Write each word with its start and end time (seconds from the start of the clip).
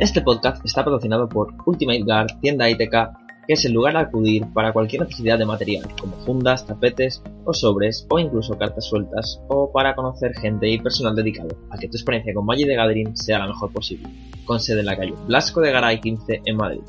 Este 0.00 0.20
podcast 0.22 0.64
está 0.64 0.84
patrocinado 0.84 1.28
por 1.28 1.54
Ultimate 1.66 2.02
Guard, 2.02 2.40
tienda 2.40 2.68
ITK, 2.68 2.90
que 3.46 3.54
es 3.54 3.64
el 3.64 3.72
lugar 3.72 3.96
a 3.96 4.00
acudir 4.00 4.44
para 4.52 4.72
cualquier 4.72 5.02
necesidad 5.02 5.38
de 5.38 5.46
material, 5.46 5.86
como 6.00 6.16
fundas, 6.24 6.66
tapetes 6.66 7.22
o 7.44 7.54
sobres, 7.54 8.06
o 8.10 8.18
incluso 8.18 8.58
cartas 8.58 8.86
sueltas, 8.86 9.40
o 9.48 9.70
para 9.72 9.94
conocer 9.94 10.34
gente 10.34 10.68
y 10.68 10.78
personal 10.78 11.14
dedicado 11.14 11.56
a 11.70 11.78
que 11.78 11.88
tu 11.88 11.96
experiencia 11.96 12.34
con 12.34 12.44
Magic 12.44 12.66
de 12.66 12.76
Gathering 12.76 13.16
sea 13.16 13.38
la 13.38 13.46
mejor 13.46 13.72
posible, 13.72 14.08
con 14.44 14.60
sede 14.60 14.80
en 14.80 14.86
la 14.86 14.96
calle 14.96 15.14
Blasco 15.26 15.60
de 15.60 15.70
Garay 15.70 16.00
15 16.00 16.42
en 16.44 16.56
Madrid. 16.56 16.82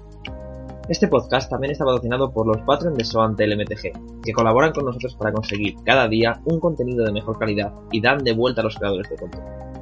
Este 0.89 1.07
podcast 1.07 1.49
también 1.49 1.71
está 1.71 1.85
patrocinado 1.85 2.31
por 2.31 2.47
los 2.47 2.61
Patreon 2.63 2.95
de 2.95 3.05
Soantel 3.05 3.55
MTG, 3.57 4.23
que 4.23 4.33
colaboran 4.33 4.71
con 4.71 4.85
nosotros 4.85 5.15
para 5.15 5.31
conseguir 5.31 5.75
cada 5.85 6.07
día 6.07 6.41
un 6.45 6.59
contenido 6.59 7.05
de 7.05 7.11
mejor 7.11 7.39
calidad 7.39 7.73
y 7.91 8.01
dan 8.01 8.23
de 8.23 8.33
vuelta 8.33 8.61
a 8.61 8.65
los 8.65 8.75
creadores 8.75 9.09
de 9.09 9.15
contenido. 9.15 9.74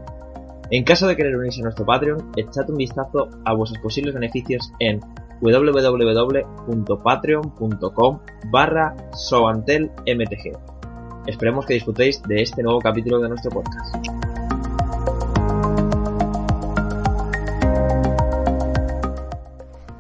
En 0.74 0.84
caso 0.84 1.06
de 1.06 1.16
querer 1.16 1.38
unirse 1.38 1.62
a 1.62 1.66
nuestro 1.66 1.86
Patreon, 1.86 2.32
echad 2.36 2.68
un 2.68 2.78
vistazo 2.78 3.30
a 3.46 3.54
vuestros 3.54 3.80
posibles 3.80 4.16
beneficios 4.16 4.72
en 4.80 5.00
www.patreon.com 5.40 8.20
barra 8.50 8.96
soantelmtg. 9.14 10.58
Esperemos 11.28 11.68
que 11.68 11.76
disfrutéis 11.76 12.24
de 12.24 12.42
este 12.42 12.64
nuevo 12.64 12.80
capítulo 12.80 13.20
de 13.20 13.30
nuestro 13.30 13.52
podcast. 13.52 14.13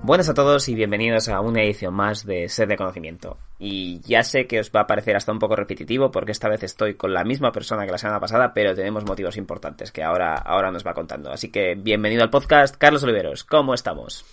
Buenas 0.03 0.27
a 0.27 0.33
todos 0.33 0.67
y 0.67 0.75
bienvenidos 0.75 1.29
a 1.29 1.39
una 1.39 1.63
edición 1.63 1.93
más 1.93 2.25
de 2.25 2.49
Sed 2.49 2.67
de 2.67 2.75
Conocimiento. 2.75 3.37
Y 3.57 4.01
ya 4.01 4.21
sé 4.23 4.47
que 4.47 4.59
os 4.59 4.69
va 4.69 4.81
a 4.81 4.85
parecer 4.85 5.15
hasta 5.15 5.31
un 5.31 5.39
poco 5.39 5.55
repetitivo 5.55 6.11
porque 6.11 6.33
esta 6.33 6.49
vez 6.49 6.61
estoy 6.63 6.95
con 6.95 7.13
la 7.13 7.23
misma 7.23 7.53
persona 7.53 7.85
que 7.85 7.93
la 7.93 7.97
semana 7.97 8.19
pasada, 8.19 8.53
pero 8.53 8.75
tenemos 8.75 9.05
motivos 9.05 9.37
importantes 9.37 9.93
que 9.93 10.03
ahora, 10.03 10.33
ahora 10.35 10.71
nos 10.71 10.85
va 10.85 10.93
contando. 10.93 11.31
Así 11.31 11.49
que 11.49 11.75
bienvenido 11.75 12.21
al 12.21 12.29
podcast, 12.29 12.75
Carlos 12.75 13.01
Oliveros. 13.03 13.45
¿Cómo 13.45 13.73
estamos? 13.73 14.25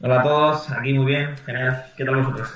Hola 0.00 0.20
a 0.20 0.22
todos, 0.22 0.70
aquí 0.70 0.92
muy 0.92 1.06
bien, 1.06 1.36
genial. 1.38 1.86
¿Qué 1.96 2.04
tal 2.04 2.16
vosotros? 2.16 2.54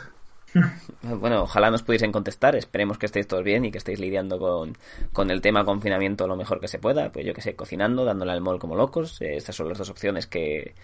Bueno, 1.02 1.42
ojalá 1.42 1.70
nos 1.70 1.82
pudiesen 1.82 2.10
contestar, 2.10 2.56
esperemos 2.56 2.98
que 2.98 3.06
estéis 3.06 3.28
todos 3.28 3.44
bien 3.44 3.64
y 3.64 3.70
que 3.70 3.78
estéis 3.78 4.00
lidiando 4.00 4.38
con, 4.38 4.76
con 5.12 5.30
el 5.30 5.40
tema 5.40 5.64
confinamiento 5.64 6.26
lo 6.26 6.36
mejor 6.36 6.58
que 6.58 6.68
se 6.68 6.78
pueda, 6.78 7.12
pues 7.12 7.26
yo 7.26 7.34
que 7.34 7.42
sé, 7.42 7.54
cocinando, 7.54 8.04
dándole 8.04 8.32
al 8.32 8.40
mol 8.40 8.58
como 8.58 8.74
locos, 8.74 9.20
eh, 9.20 9.36
estas 9.36 9.54
son 9.54 9.68
las 9.68 9.78
dos 9.78 9.90
opciones 9.90 10.26
que, 10.26 10.74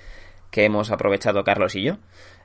que 0.51 0.65
hemos 0.65 0.91
aprovechado 0.91 1.45
Carlos 1.45 1.75
y 1.75 1.83
yo. 1.83 1.99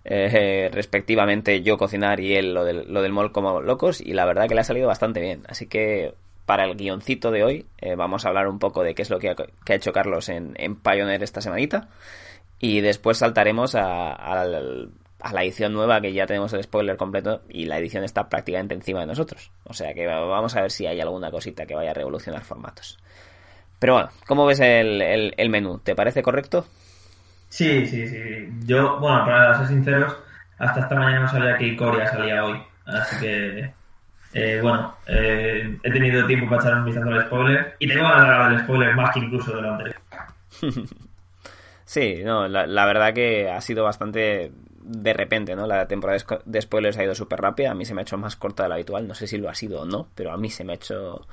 Eh, 0.06 0.70
respectivamente 0.72 1.62
yo 1.62 1.78
cocinar 1.78 2.20
y 2.20 2.36
él 2.36 2.54
lo 2.54 2.64
del, 2.64 2.92
lo 2.92 3.02
del 3.02 3.12
mall 3.12 3.32
como 3.32 3.62
locos 3.62 4.00
y 4.02 4.14
la 4.14 4.26
verdad 4.26 4.48
que 4.48 4.56
le 4.56 4.62
ha 4.62 4.64
salido 4.64 4.88
bastante 4.88 5.20
bien. 5.22 5.44
Así 5.48 5.68
que 5.68 6.14
para 6.46 6.64
el 6.64 6.76
guioncito 6.76 7.30
de 7.30 7.44
hoy 7.44 7.68
eh, 7.78 7.96
vamos 7.96 8.26
a 8.26 8.30
hablar 8.30 8.48
un 8.48 8.58
poco 8.58 8.82
de 8.82 8.96
qué 8.96 9.04
es 9.04 9.12
lo 9.12 9.20
que 9.20 9.30
ha, 9.30 9.36
que 9.36 9.74
ha 9.74 9.76
hecho 9.76 9.92
Carlos 9.92 10.30
en, 10.30 10.54
en, 10.56 10.78
Pioneer 10.78 11.22
esta 11.22 11.42
semanita 11.42 11.90
y 12.58 12.82
después 12.82 13.20
saltaremos 13.20 13.76
a, 13.76 14.14
a, 14.14 14.46
la 14.46 15.44
edición 15.44 15.74
nueva 15.74 16.02
que 16.02 16.12
ya 16.12 16.26
tenemos 16.26 16.52
el 16.54 16.64
spoiler 16.64 16.98
completo 16.98 17.42
y 17.50 17.66
la 17.66 17.78
edición 17.78 18.04
está 18.04 18.30
prácticamente 18.30 18.74
encima 18.74 19.02
de 19.02 19.06
nosotros. 19.06 19.52
O 19.66 19.74
sea 19.74 19.94
que 19.94 20.08
vamos 20.08 20.56
a 20.56 20.62
ver 20.62 20.72
si 20.72 20.88
hay 20.88 21.00
alguna 21.00 21.30
cosita 21.30 21.68
que 21.68 21.76
vaya 21.76 21.92
a 21.92 21.94
revolucionar 21.94 22.44
formatos. 22.44 22.98
Pero 23.78 23.94
bueno, 23.94 24.10
¿cómo 24.26 24.48
ves 24.48 24.60
el, 24.60 25.34
el 25.38 25.50
menú? 25.50 25.78
¿Te 25.78 25.94
parece 25.94 26.24
correcto? 26.24 26.66
Sí, 27.50 27.86
sí, 27.88 28.08
sí. 28.08 28.50
Yo, 28.66 29.00
bueno, 29.00 29.26
para 29.26 29.58
ser 29.58 29.68
sinceros, 29.68 30.16
hasta 30.58 30.82
esta 30.82 30.96
mañana 30.96 31.22
no 31.22 31.28
sabía 31.28 31.58
que 31.58 31.68
Icoria 31.68 32.08
salía 32.08 32.46
hoy. 32.46 32.62
Así 32.86 33.20
que, 33.20 33.74
eh, 34.34 34.60
bueno, 34.62 34.96
eh, 35.08 35.78
he 35.84 35.92
tenido 35.92 36.26
tiempo 36.28 36.50
para 36.50 36.62
echar 36.62 36.78
un 36.78 36.86
vistazo 36.86 37.10
al 37.10 37.26
spoiler. 37.26 37.76
Y 37.80 37.88
tengo 37.88 38.04
ganas 38.04 38.28
de 38.28 38.34
hablar 38.34 38.52
del 38.52 38.62
spoiler 38.62 38.96
más 38.96 39.14
que 39.14 39.20
incluso 39.20 39.56
de 39.56 39.62
lo 39.62 39.72
anterior. 39.72 40.02
Sí, 41.90 42.22
no, 42.24 42.48
la, 42.48 42.68
la, 42.68 42.86
verdad 42.86 43.16
que 43.16 43.50
ha 43.50 43.60
sido 43.62 43.84
bastante 43.84 44.52
de 44.80 45.14
repente, 45.14 45.56
¿no? 45.56 45.66
La 45.66 45.88
temporada 45.88 46.24
de 46.46 46.62
spoilers 46.62 46.98
ha 47.00 47.04
ido 47.04 47.16
súper 47.16 47.42
rápida. 47.42 47.72
A 47.72 47.74
mí 47.74 47.84
se 47.84 47.96
me 47.96 48.02
ha 48.02 48.04
hecho 48.04 48.16
más 48.16 48.36
corta 48.36 48.62
de 48.62 48.70
lo 48.70 48.76
habitual. 48.76 49.08
No 49.08 49.16
sé 49.16 49.26
si 49.26 49.40
lo 49.40 49.50
ha 49.50 49.56
sido 49.56 49.82
o 49.82 49.86
no, 49.86 50.08
pero 50.14 50.32
a 50.32 50.38
mí 50.38 50.52
se 50.52 50.64
me 50.64 50.74
ha 50.74 50.76
hecho 50.76 51.26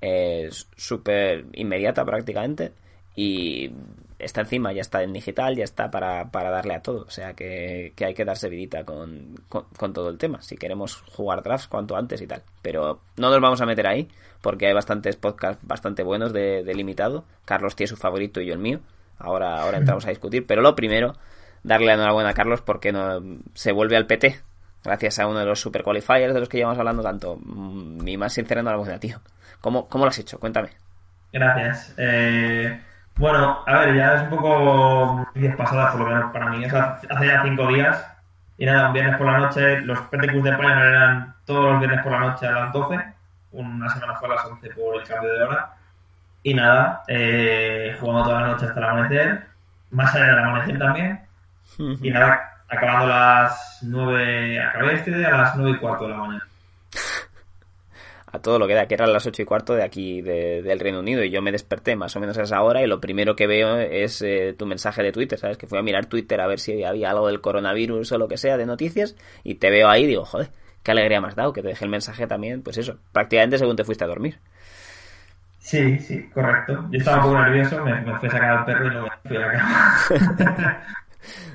eh, 0.00 0.48
súper 0.76 1.46
inmediata 1.54 2.04
prácticamente. 2.04 2.72
Y 3.16 3.72
está 4.18 4.40
encima, 4.40 4.72
ya 4.72 4.80
está 4.80 5.02
en 5.02 5.12
digital, 5.12 5.56
ya 5.56 5.64
está 5.64 5.90
para, 5.90 6.30
para 6.30 6.50
darle 6.50 6.74
a 6.74 6.82
todo. 6.82 7.02
O 7.02 7.10
sea 7.10 7.34
que, 7.34 7.92
que 7.96 8.04
hay 8.06 8.14
que 8.14 8.24
darse 8.24 8.48
vidita 8.48 8.84
con, 8.84 9.36
con, 9.48 9.92
todo 9.92 10.08
el 10.08 10.18
tema. 10.18 10.42
Si 10.42 10.56
queremos 10.56 10.96
jugar 11.12 11.42
drafts 11.42 11.68
cuanto 11.68 11.96
antes 11.96 12.20
y 12.22 12.26
tal. 12.26 12.42
Pero 12.62 13.00
no 13.16 13.30
nos 13.30 13.40
vamos 13.40 13.60
a 13.60 13.66
meter 13.66 13.86
ahí, 13.86 14.08
porque 14.40 14.66
hay 14.66 14.72
bastantes 14.72 15.16
podcasts 15.16 15.64
bastante 15.66 16.02
buenos 16.02 16.32
de, 16.32 16.62
de 16.64 16.74
limitado. 16.74 17.24
Carlos 17.44 17.76
tiene 17.76 17.88
su 17.88 17.96
favorito 17.96 18.40
y 18.40 18.46
yo 18.46 18.54
el 18.54 18.60
mío. 18.60 18.80
Ahora, 19.18 19.60
ahora 19.60 19.78
entramos 19.78 20.06
a 20.06 20.10
discutir. 20.10 20.46
Pero 20.46 20.62
lo 20.62 20.74
primero, 20.74 21.14
darle 21.62 21.86
la 21.86 21.94
enhorabuena 21.94 22.30
a 22.30 22.34
Carlos 22.34 22.62
porque 22.62 22.92
no, 22.92 23.20
se 23.54 23.72
vuelve 23.72 23.96
al 23.96 24.06
PT. 24.06 24.40
Gracias 24.84 25.18
a 25.18 25.26
uno 25.26 25.40
de 25.40 25.46
los 25.46 25.60
super 25.60 25.82
qualifiers 25.82 26.32
de 26.32 26.40
los 26.40 26.48
que 26.48 26.58
llevamos 26.58 26.78
hablando 26.78 27.02
tanto. 27.02 27.36
Mi 27.36 28.16
más 28.16 28.32
sincera 28.32 28.60
enhorabuena, 28.60 28.98
tío. 28.98 29.20
¿Cómo, 29.60 29.88
cómo 29.88 30.04
lo 30.04 30.10
has 30.10 30.18
hecho? 30.18 30.38
Cuéntame. 30.38 30.70
Gracias. 31.32 31.94
Eh... 31.98 32.80
Bueno, 33.16 33.62
a 33.66 33.78
ver, 33.78 33.96
ya 33.96 34.14
es 34.14 34.22
un 34.24 34.28
poco 34.30 35.26
días 35.34 35.56
pasadas 35.56 35.92
por 35.92 36.00
lo 36.02 36.06
menos 36.14 36.32
para 36.32 36.50
mí. 36.50 36.68
Sea, 36.68 36.98
hace 37.08 37.26
ya 37.26 37.42
cinco 37.42 37.66
días. 37.68 38.06
Y 38.58 38.66
nada, 38.66 38.88
un 38.88 38.92
viernes 38.92 39.16
por 39.16 39.26
la 39.26 39.38
noche. 39.38 39.80
Los 39.80 39.98
PTQs 40.00 40.42
de 40.42 40.52
Pioneer 40.52 40.86
eran 40.86 41.34
todos 41.46 41.72
los 41.72 41.80
viernes 41.80 42.02
por 42.02 42.12
la 42.12 42.20
noche 42.20 42.46
a 42.46 42.52
las 42.52 42.72
12. 42.72 43.04
Una 43.52 43.88
semana 43.88 44.16
fue 44.16 44.28
a 44.28 44.34
las 44.34 44.44
11 44.44 44.70
por 44.70 44.96
el 44.96 45.08
cambio 45.08 45.32
de 45.32 45.44
hora. 45.44 45.70
Y 46.42 46.54
nada, 46.54 47.02
eh, 47.08 47.96
jugando 47.98 48.24
toda 48.24 48.40
la 48.42 48.46
noche 48.48 48.66
hasta 48.66 48.80
el 48.80 48.86
amanecer. 48.86 49.46
Más 49.90 50.14
allá 50.14 50.26
del 50.26 50.38
amanecer 50.38 50.78
también. 50.78 51.20
Y 52.02 52.10
nada, 52.10 52.62
acabando 52.68 53.12
a 53.12 53.42
las 53.42 53.78
9. 53.82 54.62
Acabé 54.62 54.94
este 54.94 55.26
a 55.26 55.36
las 55.36 55.56
9 55.56 55.70
y 55.70 55.80
cuarto 55.80 56.04
de 56.04 56.10
la 56.10 56.16
mañana 56.16 56.46
a 58.26 58.40
todo 58.40 58.58
lo 58.58 58.66
que 58.66 58.74
da, 58.74 58.86
que 58.86 58.94
eran 58.94 59.12
las 59.12 59.26
ocho 59.26 59.42
y 59.42 59.44
cuarto 59.44 59.74
de 59.74 59.82
aquí 59.84 60.20
de, 60.20 60.62
del 60.62 60.80
Reino 60.80 61.00
Unido 61.00 61.22
y 61.22 61.30
yo 61.30 61.42
me 61.42 61.52
desperté 61.52 61.96
más 61.96 62.16
o 62.16 62.20
menos 62.20 62.36
a 62.38 62.42
esa 62.42 62.62
hora 62.62 62.82
y 62.82 62.86
lo 62.86 63.00
primero 63.00 63.36
que 63.36 63.46
veo 63.46 63.78
es 63.78 64.20
eh, 64.22 64.54
tu 64.58 64.66
mensaje 64.66 65.02
de 65.02 65.12
Twitter, 65.12 65.38
¿sabes? 65.38 65.56
Que 65.56 65.66
fui 65.66 65.78
a 65.78 65.82
mirar 65.82 66.06
Twitter 66.06 66.40
a 66.40 66.46
ver 66.46 66.58
si 66.58 66.82
había 66.84 67.10
algo 67.10 67.28
del 67.28 67.40
coronavirus 67.40 68.12
o 68.12 68.18
lo 68.18 68.28
que 68.28 68.36
sea 68.36 68.56
de 68.56 68.66
noticias 68.66 69.16
y 69.44 69.56
te 69.56 69.70
veo 69.70 69.88
ahí 69.88 70.04
y 70.04 70.06
digo, 70.08 70.24
joder, 70.24 70.50
qué 70.82 70.90
alegría 70.90 71.20
me 71.20 71.28
has 71.28 71.36
dado, 71.36 71.52
que 71.52 71.62
te 71.62 71.68
dejé 71.68 71.84
el 71.84 71.90
mensaje 71.90 72.26
también, 72.26 72.62
pues 72.62 72.78
eso, 72.78 72.98
prácticamente 73.12 73.58
según 73.58 73.76
te 73.76 73.84
fuiste 73.84 74.04
a 74.04 74.08
dormir. 74.08 74.38
Sí, 75.58 75.98
sí, 75.98 76.28
correcto. 76.30 76.86
Yo 76.92 76.98
estaba 76.98 77.18
un 77.18 77.32
poco 77.32 77.42
nervioso, 77.42 77.84
me, 77.84 78.00
me 78.02 78.18
fui 78.18 78.28
a 78.28 78.32
sacar 78.32 78.50
al 78.58 78.64
perro 78.64 78.86
y 78.86 78.90
no 78.94 79.02
me 79.02 79.10
fui 79.24 79.36
a 79.36 79.40
la 79.40 79.52
cama. 79.52 79.96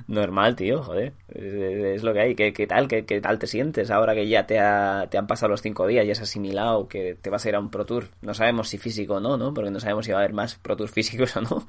Normal, 0.08 0.56
tío, 0.56 0.84
joder. 0.84 1.14
Es, 1.30 1.54
es 1.54 2.04
lo 2.04 2.14
que 2.14 2.20
hay. 2.20 2.36
¿Qué, 2.36 2.54
qué 2.54 2.68
tal? 2.68 2.88
¿Qué, 2.88 3.06
¿Qué, 3.06 3.22
tal 3.22 3.40
te 3.40 3.48
sientes 3.48 3.92
ahora 3.92 4.14
que 4.14 4.28
ya 4.28 4.46
te, 4.46 4.59
ha, 4.59 5.08
te 5.09 5.18
han 5.18 5.28
pasado 5.28 5.50
los 5.50 5.62
cinco 5.62 5.88
días 5.88 6.06
y 6.06 6.12
has 6.12 6.22
asimilado 6.22 6.88
que 6.88 7.18
te 7.22 7.30
vas 7.30 7.46
a 7.46 7.50
ir 7.50 7.56
a 7.56 7.59
un 7.59 7.70
Pro 7.70 7.86
Tour? 7.86 8.09
No 8.22 8.34
sabemos 8.34 8.70
si 8.70 8.78
físico 8.78 9.16
o 9.16 9.20
no, 9.20 9.38
¿no? 9.38 9.54
Porque 9.54 9.72
no 9.72 9.80
sabemos 9.80 10.06
si 10.06 10.12
va 10.12 10.20
a 10.20 10.22
haber 10.22 10.34
más 10.34 10.56
Pro 10.56 10.76
Tours 10.76 10.92
físicos 10.94 11.36
o 11.38 11.41
no. 11.41 11.68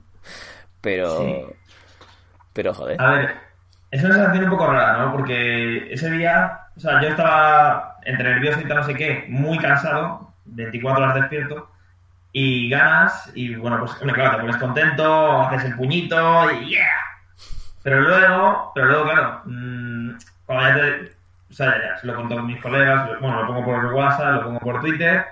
Pero. 0.80 1.20
Sí. 1.20 1.44
Pero, 2.52 2.74
joder. 2.74 3.00
A 3.00 3.12
ver, 3.12 3.34
es 3.90 4.02
una 4.02 4.14
sensación 4.14 4.44
un 4.44 4.50
poco 4.50 4.66
rara, 4.66 5.04
¿no? 5.04 5.12
Porque 5.12 5.92
ese 5.92 6.10
día. 6.10 6.58
O 6.76 6.80
sea, 6.80 7.02
yo 7.02 7.08
estaba 7.08 7.98
entre 8.04 8.30
nervioso 8.30 8.60
y 8.60 8.64
tal, 8.64 8.78
no 8.78 8.84
sé 8.84 8.94
qué, 8.94 9.26
muy 9.28 9.58
cansado, 9.58 10.32
24 10.46 11.04
horas 11.04 11.14
despierto. 11.14 11.68
Y 12.32 12.70
ganas, 12.70 13.30
y 13.34 13.54
bueno, 13.56 13.78
pues 13.80 13.92
claro, 14.14 14.36
te 14.36 14.40
pones 14.40 14.56
contento, 14.56 15.42
haces 15.42 15.64
el 15.66 15.76
puñito, 15.76 16.50
y 16.50 16.70
¡yeah! 16.70 17.01
Pero 17.82 18.00
luego, 18.00 18.72
pero 18.74 18.86
luego, 18.86 19.04
claro, 19.04 19.40
mmm. 19.44 20.10
O 20.48 21.54
sea, 21.54 21.74
ya, 21.82 21.98
se 21.98 22.06
lo 22.06 22.14
conto 22.14 22.34
con 22.36 22.46
mis 22.46 22.60
colegas, 22.60 23.08
bueno, 23.20 23.42
lo 23.42 23.46
pongo 23.46 23.64
por 23.64 23.86
WhatsApp, 23.92 24.34
lo 24.34 24.44
pongo 24.44 24.58
por 24.60 24.80
Twitter, 24.80 25.24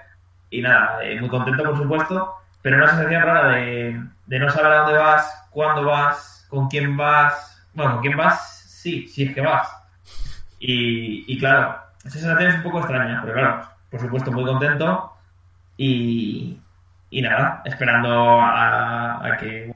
y 0.50 0.61
nada, 0.62 1.02
eh, 1.02 1.19
muy 1.20 1.29
contento, 1.29 1.62
por 1.64 1.76
supuesto, 1.76 2.35
pero 2.62 2.76
una 2.76 2.88
sensación 2.88 3.23
rara 3.23 3.49
de, 3.49 4.02
de 4.26 4.38
no 4.38 4.50
saber 4.50 4.73
a 4.73 4.76
dónde 4.82 4.99
vas, 4.99 5.49
cuándo 5.50 5.85
vas, 5.85 6.47
con 6.50 6.69
quién 6.69 6.97
vas. 6.97 7.67
Bueno, 7.73 7.93
con 7.93 8.02
quién 8.02 8.17
vas, 8.17 8.64
sí, 8.69 9.08
sí 9.08 9.25
es 9.25 9.35
que 9.35 9.41
vas. 9.41 9.69
Y, 10.58 11.25
y 11.32 11.38
claro, 11.38 11.81
esa 12.05 12.19
sensación 12.19 12.50
es 12.50 12.56
un 12.56 12.62
poco 12.64 12.81
extraña, 12.81 13.20
pero 13.23 13.35
claro, 13.35 13.62
por 13.91 14.00
supuesto, 14.00 14.32
muy 14.32 14.44
contento, 14.44 15.12
y, 15.76 16.61
y 17.11 17.23
nada, 17.23 17.62
esperando 17.64 18.41
a, 18.43 19.37
que, 19.38 19.75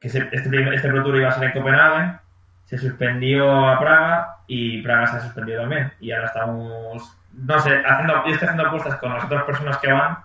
que 0.00 0.08
este, 0.08 0.28
este 0.32 0.88
Pro 0.88 1.04
Tour 1.04 1.16
iba 1.16 1.28
a 1.28 1.32
ser 1.32 1.44
en 1.44 1.52
Copenhague, 1.52 2.18
se 2.64 2.78
suspendió 2.78 3.68
a 3.68 3.78
Praga 3.78 4.36
y 4.46 4.80
Praga 4.82 5.06
se 5.06 5.16
ha 5.16 5.20
suspendido 5.20 5.60
también. 5.60 5.92
Y 6.00 6.12
ahora 6.12 6.26
estamos, 6.28 7.16
no 7.32 7.60
sé, 7.60 7.82
haciendo, 7.84 8.24
yo 8.24 8.32
estoy 8.32 8.48
haciendo 8.48 8.66
apuestas 8.66 8.96
con 8.96 9.12
las 9.12 9.24
otras 9.24 9.44
personas 9.44 9.78
que 9.78 9.92
van 9.92 10.18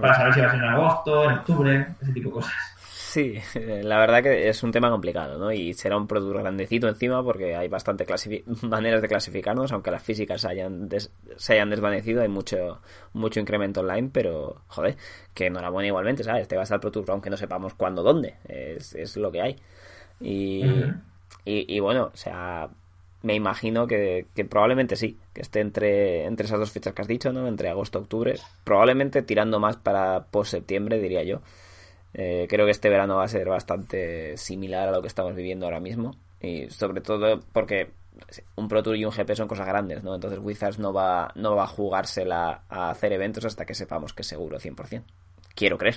para 0.00 0.14
saber 0.14 0.34
si 0.34 0.40
va 0.40 0.46
a 0.46 0.50
ser 0.50 0.60
en 0.60 0.68
agosto, 0.68 1.30
en 1.30 1.38
octubre, 1.38 1.86
ese 2.00 2.12
tipo 2.12 2.30
de 2.30 2.34
cosas. 2.34 2.73
Sí, 3.14 3.34
la 3.84 3.98
verdad 3.98 4.24
que 4.24 4.48
es 4.48 4.60
un 4.64 4.72
tema 4.72 4.90
complicado, 4.90 5.38
¿no? 5.38 5.52
Y 5.52 5.72
será 5.72 5.96
un 5.96 6.08
producto 6.08 6.40
grandecito 6.40 6.88
encima 6.88 7.22
porque 7.22 7.54
hay 7.54 7.68
bastante 7.68 8.04
maneras 8.62 9.02
de 9.02 9.06
clasificarnos, 9.06 9.70
aunque 9.70 9.92
las 9.92 10.02
físicas 10.02 10.40
se 10.40 10.48
hayan, 10.48 10.88
se 11.36 11.52
hayan 11.52 11.70
desvanecido, 11.70 12.22
hay 12.22 12.28
mucho 12.28 12.80
mucho 13.12 13.38
incremento 13.38 13.82
online, 13.82 14.10
pero, 14.12 14.62
joder, 14.66 14.96
que 15.32 15.46
enhorabuena 15.46 15.86
igualmente, 15.86 16.24
¿sabes? 16.24 16.48
Te 16.48 16.56
vas 16.56 16.72
al 16.72 16.80
Pro 16.80 16.90
Tour 16.90 17.04
aunque 17.12 17.30
no 17.30 17.36
sepamos 17.36 17.74
cuándo, 17.74 18.02
dónde, 18.02 18.34
es, 18.48 18.96
es 18.96 19.16
lo 19.16 19.30
que 19.30 19.42
hay. 19.42 19.56
Y, 20.20 20.64
y, 21.44 21.78
bueno, 21.78 22.10
o 22.12 22.16
sea, 22.16 22.68
me 23.22 23.36
imagino 23.36 23.86
que, 23.86 24.26
que, 24.34 24.44
probablemente 24.44 24.96
sí, 24.96 25.18
que 25.32 25.42
esté 25.42 25.60
entre, 25.60 26.24
entre 26.24 26.46
esas 26.46 26.58
dos 26.58 26.72
fechas 26.72 26.94
que 26.94 27.02
has 27.02 27.08
dicho, 27.08 27.32
¿no? 27.32 27.46
Entre 27.46 27.68
agosto 27.68 28.00
y 28.00 28.02
octubre, 28.02 28.34
probablemente 28.64 29.22
tirando 29.22 29.60
más 29.60 29.76
para 29.76 30.24
post-septiembre, 30.32 30.98
diría 30.98 31.22
yo 31.22 31.42
eh, 32.14 32.46
creo 32.48 32.64
que 32.64 32.70
este 32.70 32.88
verano 32.88 33.16
va 33.16 33.24
a 33.24 33.28
ser 33.28 33.48
bastante 33.48 34.36
similar 34.36 34.88
a 34.88 34.92
lo 34.92 35.02
que 35.02 35.08
estamos 35.08 35.34
viviendo 35.34 35.66
ahora 35.66 35.80
mismo. 35.80 36.16
Y 36.40 36.70
sobre 36.70 37.00
todo 37.00 37.40
porque 37.52 37.90
un 38.56 38.68
Pro 38.68 38.82
Tour 38.82 38.96
y 38.96 39.04
un 39.04 39.10
GP 39.10 39.34
son 39.34 39.48
cosas 39.48 39.66
grandes, 39.66 40.02
¿no? 40.02 40.14
Entonces 40.14 40.38
Wizards 40.40 40.78
no 40.78 40.92
va, 40.92 41.32
no 41.34 41.56
va 41.56 41.64
a 41.64 41.68
jugársela 41.68 42.62
a 42.68 42.90
hacer 42.90 43.12
eventos 43.12 43.44
hasta 43.44 43.64
que 43.64 43.74
sepamos 43.74 44.12
que 44.12 44.22
es 44.22 44.28
seguro 44.28 44.58
100%. 44.58 45.02
Quiero 45.54 45.78
creer. 45.78 45.96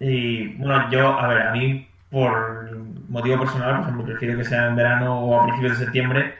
Y 0.00 0.54
bueno, 0.56 0.90
yo, 0.90 1.08
a 1.08 1.28
ver, 1.28 1.42
a 1.42 1.52
mí 1.52 1.88
por 2.10 2.70
motivo 3.08 3.40
personal, 3.40 3.76
por 3.76 3.82
ejemplo, 3.82 4.04
prefiero 4.04 4.38
que 4.38 4.44
sea 4.44 4.68
en 4.68 4.76
verano 4.76 5.20
o 5.20 5.40
a 5.40 5.44
principios 5.46 5.78
de 5.78 5.84
septiembre, 5.84 6.34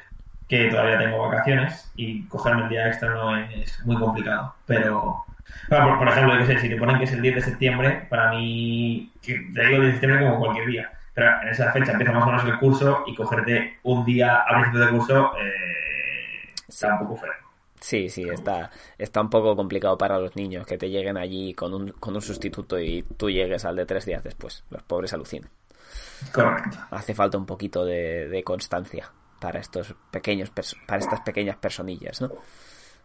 que 0.49 0.71
todavía 0.71 0.99
tengo 0.99 1.19
vacaciones 1.19 1.91
y 1.97 2.23
cogerme 2.27 2.63
el 2.65 2.69
día 2.69 2.87
extra 2.87 3.11
no 3.11 3.37
es 3.37 3.85
muy 3.85 3.97
complicado. 3.97 4.55
Pero 4.67 5.25
por, 5.69 6.09
ejemplo, 6.09 6.39
yo 6.39 6.47
sé, 6.47 6.59
si 6.59 6.69
te 6.69 6.77
ponen 6.77 6.99
que 6.99 7.05
es 7.05 7.13
el 7.13 7.23
10 7.23 7.35
de 7.37 7.41
septiembre, 7.41 8.07
para 8.09 8.33
mí, 8.33 9.11
te 9.23 9.33
digo 9.33 9.81
10 9.81 9.81
de 9.81 9.91
septiembre 9.93 10.25
como 10.25 10.39
cualquier 10.39 10.67
día, 10.67 10.93
pero 11.15 11.43
en 11.43 11.49
esa 11.49 11.73
fecha 11.73 11.93
empieza 11.93 12.13
más 12.13 12.25
o 12.25 12.27
menos 12.27 12.45
el 12.45 12.59
curso 12.59 13.05
y 13.07 13.15
cogerte 13.15 13.79
un 13.83 14.05
día 14.05 14.41
a 14.41 14.55
principio 14.55 14.81
de 14.81 14.91
curso 14.91 15.33
eh, 15.39 16.53
está 16.69 16.95
un 16.95 16.99
poco 17.01 17.17
feo. 17.17 17.33
Sí, 17.81 18.09
sí, 18.09 18.23
está, 18.23 18.71
está 18.97 19.21
un 19.21 19.29
poco 19.29 19.55
complicado 19.55 19.99
para 19.99 20.19
los 20.19 20.37
niños 20.37 20.67
que 20.67 20.79
te 20.79 20.89
lleguen 20.89 21.19
allí 21.19 21.53
con 21.53 21.75
un, 21.75 21.91
con 21.91 22.15
un 22.15 22.23
sustituto 22.23 22.79
y 22.79 23.03
tú 23.03 23.29
llegues 23.29 23.67
al 23.67 23.77
de 23.77 23.85
tres 23.85 24.07
días 24.07 24.25
después. 24.25 24.65
Los 24.71 24.83
pobres 24.85 25.13
alucinan. 25.13 25.51
Correcto. 26.33 26.79
Hace 26.91 27.15
falta 27.15 27.37
un 27.37 27.45
poquito 27.45 27.85
de, 27.85 28.27
de 28.29 28.43
constancia 28.43 29.11
para 29.39 29.61
estos 29.61 29.95
pequeños 30.11 30.51
para 30.87 30.99
estas 30.99 31.21
pequeñas 31.21 31.57
personillas, 31.57 32.23
¿no? 32.23 32.31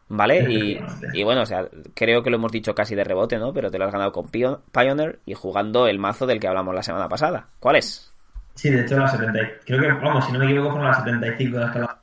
¿Vale? 0.09 0.45
Y, 1.13 1.23
bueno, 1.23 1.41
o 1.41 1.45
sea, 1.45 1.65
creo 1.93 2.23
que 2.23 2.29
lo 2.29 2.37
hemos 2.37 2.51
dicho 2.51 2.75
casi 2.75 2.95
de 2.95 3.03
rebote, 3.03 3.37
¿no? 3.37 3.53
Pero 3.53 3.71
te 3.71 3.77
lo 3.77 3.85
has 3.85 3.91
ganado 3.91 4.11
con 4.11 4.27
Pioneer 4.29 5.19
y 5.25 5.33
jugando 5.33 5.87
el 5.87 5.99
mazo 5.99 6.25
del 6.25 6.39
que 6.39 6.47
hablamos 6.47 6.75
la 6.75 6.83
semana 6.83 7.07
pasada. 7.07 7.47
¿Cuál 7.59 7.77
es? 7.77 8.11
Sí, 8.55 8.69
de 8.69 8.81
hecho, 8.81 8.97
la 8.97 9.07
70. 9.07 9.39
Creo 9.65 9.81
que, 9.81 9.87
vamos, 9.87 10.25
si 10.25 10.33
no 10.33 10.39
me 10.39 10.45
equivoco, 10.45 10.71
fueron 10.71 10.87
las 10.87 10.97
75 10.97 11.57
de 11.57 11.63
las 11.63 11.71
que 11.71 11.79
la, 11.79 11.97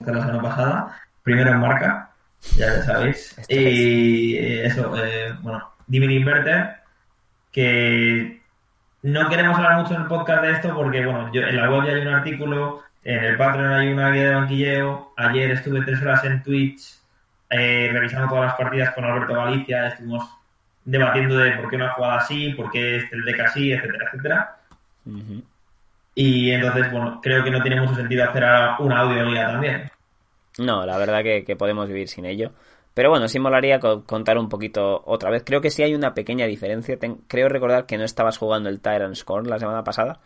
la 0.00 0.20
semana 0.20 0.42
pasada. 0.42 1.00
Primero 1.22 1.50
en 1.50 1.60
marca, 1.60 2.10
ya 2.56 2.74
lo 2.74 2.82
sabéis. 2.82 3.36
y 3.48 4.36
eh, 4.36 4.66
eso, 4.66 4.94
eh, 4.96 5.34
bueno, 5.42 5.70
Dimir 5.86 6.10
Inverter, 6.12 6.76
que 7.52 8.40
no 9.02 9.28
queremos 9.28 9.56
hablar 9.58 9.82
mucho 9.82 9.94
en 9.94 10.02
el 10.02 10.06
podcast 10.06 10.42
de 10.42 10.52
esto 10.52 10.74
porque, 10.74 11.04
bueno, 11.04 11.30
yo, 11.32 11.42
en 11.42 11.56
la 11.56 11.70
web 11.70 11.84
ya 11.84 11.92
hay 11.92 12.02
un 12.02 12.14
artículo, 12.14 12.82
en 13.04 13.24
el 13.24 13.36
Patreon 13.36 13.72
hay 13.72 13.92
una 13.92 14.10
guía 14.10 14.28
de 14.28 14.34
banquilleo. 14.34 15.12
Ayer 15.16 15.50
estuve 15.50 15.82
tres 15.82 16.00
horas 16.00 16.24
en 16.24 16.42
Twitch 16.42 16.97
eh, 17.50 17.90
revisando 17.92 18.28
todas 18.28 18.46
las 18.46 18.54
partidas 18.54 18.94
con 18.94 19.04
Alberto 19.04 19.34
Galicia, 19.34 19.88
estuvimos 19.88 20.28
debatiendo 20.84 21.36
de 21.36 21.52
por 21.52 21.68
qué 21.70 21.76
no 21.76 21.86
ha 21.86 21.92
jugado 21.92 22.14
así, 22.14 22.50
por 22.54 22.70
qué 22.70 22.96
es 22.96 23.12
el 23.12 23.24
deck 23.24 23.40
así, 23.40 23.72
etcétera, 23.72 24.04
etcétera. 24.06 24.56
Y 26.14 26.50
entonces, 26.50 26.90
bueno, 26.90 27.20
creo 27.22 27.44
que 27.44 27.50
no 27.50 27.62
tiene 27.62 27.80
mucho 27.80 27.94
sentido 27.94 28.24
hacer 28.24 28.44
una 28.80 29.00
audio 29.00 29.26
guía 29.26 29.46
también. 29.46 29.90
No, 30.58 30.84
la 30.84 30.98
verdad 30.98 31.22
que, 31.22 31.56
podemos 31.56 31.88
vivir 31.88 32.08
sin 32.08 32.26
ello. 32.26 32.52
Pero 32.94 33.10
bueno, 33.10 33.28
sí 33.28 33.38
molaría 33.38 33.78
contar 33.78 34.38
un 34.38 34.48
poquito 34.48 35.02
otra 35.06 35.30
vez. 35.30 35.44
Creo 35.44 35.60
que 35.60 35.70
sí 35.70 35.82
hay 35.82 35.94
una 35.94 36.14
pequeña 36.14 36.46
diferencia. 36.46 36.98
creo 37.28 37.48
recordar 37.48 37.86
que 37.86 37.96
no 37.96 38.04
estabas 38.04 38.38
jugando 38.38 38.68
el 38.68 38.80
Tyrant 38.80 39.14
Scorn 39.14 39.48
la 39.48 39.58
semana 39.58 39.84
pasada 39.84 40.20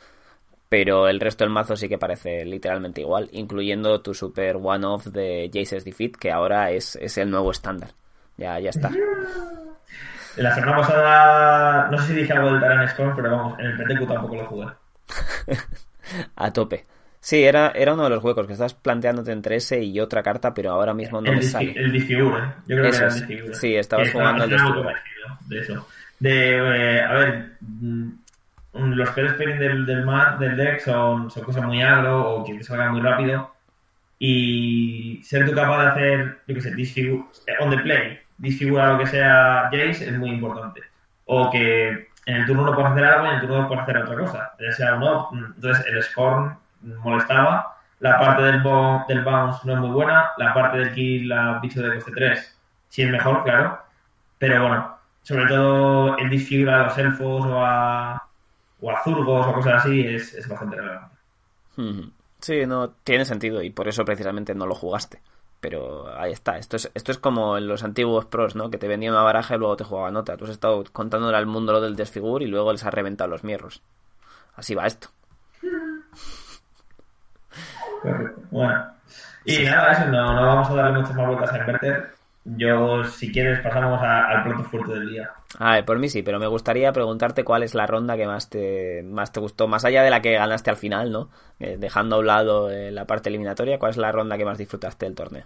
pero 0.72 1.06
el 1.06 1.20
resto 1.20 1.44
del 1.44 1.52
mazo 1.52 1.76
sí 1.76 1.86
que 1.86 1.98
parece 1.98 2.46
literalmente 2.46 3.02
igual, 3.02 3.28
incluyendo 3.32 4.00
tu 4.00 4.14
super 4.14 4.56
one-off 4.56 5.04
de 5.08 5.50
Jace's 5.52 5.84
Defeat, 5.84 6.12
que 6.12 6.32
ahora 6.32 6.70
es, 6.70 6.96
el 7.19 7.30
nuevo 7.30 7.50
estándar. 7.50 7.90
Ya, 8.38 8.58
ya 8.58 8.70
está. 8.70 8.90
La 10.36 10.54
semana 10.54 10.78
pasada, 10.78 11.90
no 11.90 11.98
sé 11.98 12.06
si 12.06 12.14
dije 12.14 12.32
algo 12.32 12.52
del 12.52 12.62
Taran 12.62 12.88
Scorn, 12.88 13.14
pero 13.14 13.32
vamos, 13.32 13.58
en 13.58 13.66
el 13.66 13.76
PTQ 13.76 14.08
tampoco 14.08 14.34
lo 14.34 14.46
jugué. 14.46 14.66
A 16.36 16.50
tope. 16.54 16.86
Sí, 17.20 17.44
era, 17.44 17.72
era 17.72 17.92
uno 17.92 18.04
de 18.04 18.10
los 18.10 18.24
huecos 18.24 18.46
que 18.46 18.54
estás 18.54 18.72
planteándote 18.72 19.30
entre 19.30 19.56
ese 19.56 19.82
y 19.82 20.00
otra 20.00 20.22
carta, 20.22 20.54
pero 20.54 20.70
ahora 20.70 20.94
mismo 20.94 21.20
no 21.20 21.34
me 21.34 21.42
sale. 21.42 21.74
El 21.76 21.92
Disfigure, 21.92 22.38
¿eh? 22.38 22.52
yo 22.66 22.76
creo 22.78 22.90
que 22.90 22.96
era 22.96 23.08
el 23.08 23.14
Disfigure. 23.14 23.54
Sí, 23.56 23.76
estabas 23.76 24.10
jugando 24.10 24.48
Disfigure. 24.48 24.94
De 25.48 25.58
eso. 25.58 25.86
De, 26.19 26.56
eh, 26.56 27.02
a 27.02 27.12
ver, 27.12 27.58
los 28.72 29.10
peores 29.10 29.34
pairing 29.34 29.58
del, 29.58 29.86
del, 29.86 30.06
del 30.38 30.56
deck 30.56 30.80
son, 30.80 31.30
son 31.30 31.44
cosas 31.44 31.64
muy 31.64 31.82
agro 31.82 32.36
o 32.36 32.44
que 32.44 32.54
te 32.54 32.64
salgan 32.64 32.92
muy 32.92 33.00
rápido. 33.00 33.52
Y 34.19 35.20
ser 35.24 35.48
tú 35.48 35.54
capaz 35.54 35.82
de 35.82 35.88
hacer, 35.90 36.38
yo 36.46 36.54
que 36.54 36.60
sé, 36.60 36.74
disfigure, 36.74 37.24
on 37.60 37.70
the 37.70 37.78
play, 37.78 38.20
disfigurar 38.38 38.92
lo 38.92 38.98
que 38.98 39.06
sea 39.06 39.69
Jace 39.70 40.08
es 40.08 40.19
muy 40.19 40.30
importante. 40.30 40.80
O 41.26 41.50
que 41.50 42.08
en 42.26 42.36
el 42.36 42.46
turno 42.46 42.62
1 42.62 42.74
puedes 42.74 42.92
hacer 42.92 43.04
algo 43.04 43.26
y 43.26 43.28
en 43.28 43.34
el 43.34 43.40
turno 43.40 43.56
2 43.56 43.66
puedes 43.66 43.82
hacer 43.82 43.96
otra 43.98 44.16
cosa. 44.16 44.52
Ya 44.60 44.72
sea 44.72 44.94
uno, 44.94 45.28
entonces 45.32 45.84
el 45.86 46.02
Scorn 46.02 46.56
molestaba. 47.02 47.76
La 48.00 48.19
parte 48.19 48.42
del, 48.42 48.62
del 49.08 49.24
bounce 49.24 49.60
no 49.64 49.74
es 49.74 49.78
muy 49.78 49.90
buena. 49.90 50.30
La 50.38 50.54
parte 50.54 50.78
del 50.78 50.92
kill, 50.92 51.28
la 51.28 51.58
bicho 51.60 51.82
de 51.82 51.94
coste 51.94 52.12
3, 52.12 52.60
sí 52.88 53.02
es 53.02 53.10
mejor, 53.10 53.44
claro. 53.44 53.78
Pero 54.38 54.66
bueno, 54.66 54.96
sobre 55.22 55.46
todo 55.46 56.19
el 56.19 56.30
disfigura 56.30 56.80
a 56.80 56.84
los 56.84 56.98
elfos 56.98 57.46
o 57.46 57.64
a, 57.64 58.21
o 58.82 58.90
a 58.90 59.02
zurgos 59.02 59.46
o 59.46 59.53
cosas 59.55 59.84
así 59.84 60.05
es, 60.06 60.34
es 60.34 60.46
bastante 60.48 60.77
relevante. 60.77 61.17
Sí, 62.41 62.67
no 62.67 62.91
tiene 62.91 63.24
sentido 63.24 63.62
y 63.62 63.70
por 63.70 63.89
eso 63.89 64.05
precisamente 64.05 64.55
no 64.55 64.67
lo 64.67 64.74
jugaste. 64.74 65.22
Pero 65.60 66.12
ahí 66.19 66.32
está, 66.32 66.58
esto 66.58 66.77
es, 66.77 66.91
esto 66.93 67.12
es 67.12 67.19
como 67.19 67.56
en 67.56 67.69
los 67.69 67.84
antiguos 67.84 68.24
pros, 68.24 68.56
¿no? 68.56 68.69
Que 68.69 68.79
te 68.79 68.89
vendían 68.89 69.15
una 69.15 69.22
baraja 69.22 69.55
y 69.55 69.58
luego 69.58 69.77
te 69.77 69.84
jugaban 69.84 70.17
otra. 70.17 70.36
Tú 70.36 70.44
has 70.44 70.51
estado 70.51 70.82
contándole 70.93 71.36
al 71.36 71.46
mundo 71.46 71.72
lo 71.72 71.81
del 71.81 71.94
desfigur 71.94 72.43
y 72.43 72.48
luego 72.48 72.72
les 72.72 72.84
has 72.84 72.93
reventado 72.93 73.31
los 73.31 73.44
mierros. 73.44 73.81
Así 74.56 74.74
va 74.74 74.86
esto. 74.86 75.08
Bueno. 78.51 78.84
Y 79.44 79.62
nada, 79.62 79.93
eso, 79.93 80.06
no, 80.06 80.34
no 80.34 80.46
vamos 80.46 80.69
a 80.70 80.74
darle 80.74 80.98
muchas 80.98 81.15
más 81.15 81.27
vueltas 81.29 81.53
a 81.53 81.58
Inverter. 81.58 82.15
Yo, 82.44 83.05
si 83.05 83.31
quieres, 83.31 83.61
pasamos 83.61 84.01
al 84.03 84.43
plato 84.43 84.65
fuerte 84.65 84.93
del 84.94 85.11
día. 85.11 85.31
Ah, 85.61 85.81
por 85.87 85.99
mí 85.99 86.08
sí, 86.08 86.22
pero 86.22 86.41
me 86.41 86.49
gustaría 86.49 86.93
preguntarte 86.93 87.44
cuál 87.44 87.63
es 87.63 87.75
la 87.75 87.87
ronda 87.87 88.17
que 88.17 88.27
más 88.27 88.51
te, 88.51 89.03
más 89.05 89.32
te 89.32 89.39
gustó, 89.39 89.69
más 89.69 89.84
allá 89.84 90.03
de 90.03 90.11
la 90.11 90.22
que 90.22 90.32
ganaste 90.32 90.70
al 90.70 90.77
final, 90.77 91.13
¿no? 91.13 91.31
Eh, 91.61 91.77
dejando 91.79 92.17
a 92.17 92.19
un 92.19 92.27
lado 92.27 92.70
eh, 92.70 92.91
la 92.91 93.05
parte 93.06 93.29
eliminatoria, 93.29 93.79
¿cuál 93.79 93.91
es 93.91 93.96
la 93.96 94.11
ronda 94.11 94.37
que 94.37 94.44
más 94.44 94.58
disfrutaste 94.58 95.06
del 95.06 95.15
torneo? 95.15 95.44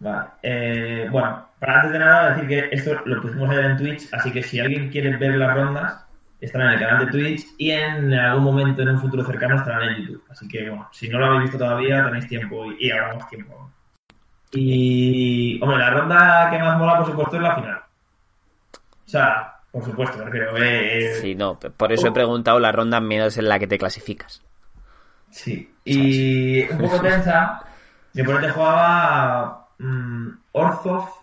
Vale. 0.00 0.30
Eh, 0.42 1.06
bueno, 1.08 1.46
para 1.60 1.76
antes 1.76 1.92
de 1.92 1.98
nada 2.00 2.30
decir 2.34 2.48
que 2.48 2.74
esto 2.74 3.00
lo 3.04 3.22
pusimos 3.22 3.48
a 3.50 3.54
ver 3.54 3.64
en 3.66 3.76
Twitch, 3.76 4.08
así 4.12 4.32
que 4.32 4.42
si 4.42 4.58
alguien 4.58 4.90
quiere 4.90 5.16
ver 5.16 5.36
las 5.36 5.54
rondas, 5.54 6.04
estarán 6.40 6.68
en 6.68 6.74
el 6.74 6.80
canal 6.80 7.06
de 7.06 7.12
Twitch 7.12 7.46
y 7.58 7.70
en 7.70 8.12
algún 8.12 8.42
momento, 8.42 8.82
en 8.82 8.88
un 8.88 8.98
futuro 8.98 9.24
cercano, 9.24 9.54
estarán 9.54 9.90
en 9.90 10.02
YouTube. 10.02 10.24
Así 10.28 10.48
que, 10.48 10.68
bueno, 10.68 10.88
si 10.90 11.08
no 11.08 11.20
lo 11.20 11.26
habéis 11.26 11.42
visto 11.42 11.58
todavía, 11.58 12.04
tenéis 12.04 12.26
tiempo 12.26 12.72
y, 12.72 12.88
y 12.88 12.92
más 12.92 13.28
tiempo. 13.28 13.70
Y, 14.52 15.58
hombre, 15.62 15.78
la 15.78 15.90
ronda 15.90 16.48
que 16.50 16.58
más 16.58 16.78
mola, 16.78 16.98
por 16.98 17.06
supuesto, 17.06 17.36
es 17.36 17.42
la 17.42 17.54
final. 17.54 17.80
O 19.06 19.08
sea, 19.08 19.54
por 19.70 19.84
supuesto, 19.84 20.24
creo. 20.30 20.56
Eh, 20.58 21.14
sí, 21.20 21.34
no, 21.34 21.58
por 21.58 21.92
eso 21.92 22.08
he 22.08 22.12
preguntado 22.12 22.60
la 22.60 22.72
ronda 22.72 23.00
menos 23.00 23.38
en 23.38 23.48
la 23.48 23.58
que 23.58 23.66
te 23.66 23.78
clasificas. 23.78 24.42
Sí, 25.30 25.74
y 25.84 26.70
un 26.70 26.78
poco 26.78 27.00
tensa. 27.00 27.64
Mi 28.12 28.20
oponente 28.20 28.50
jugaba 28.50 29.68
um, 29.80 30.36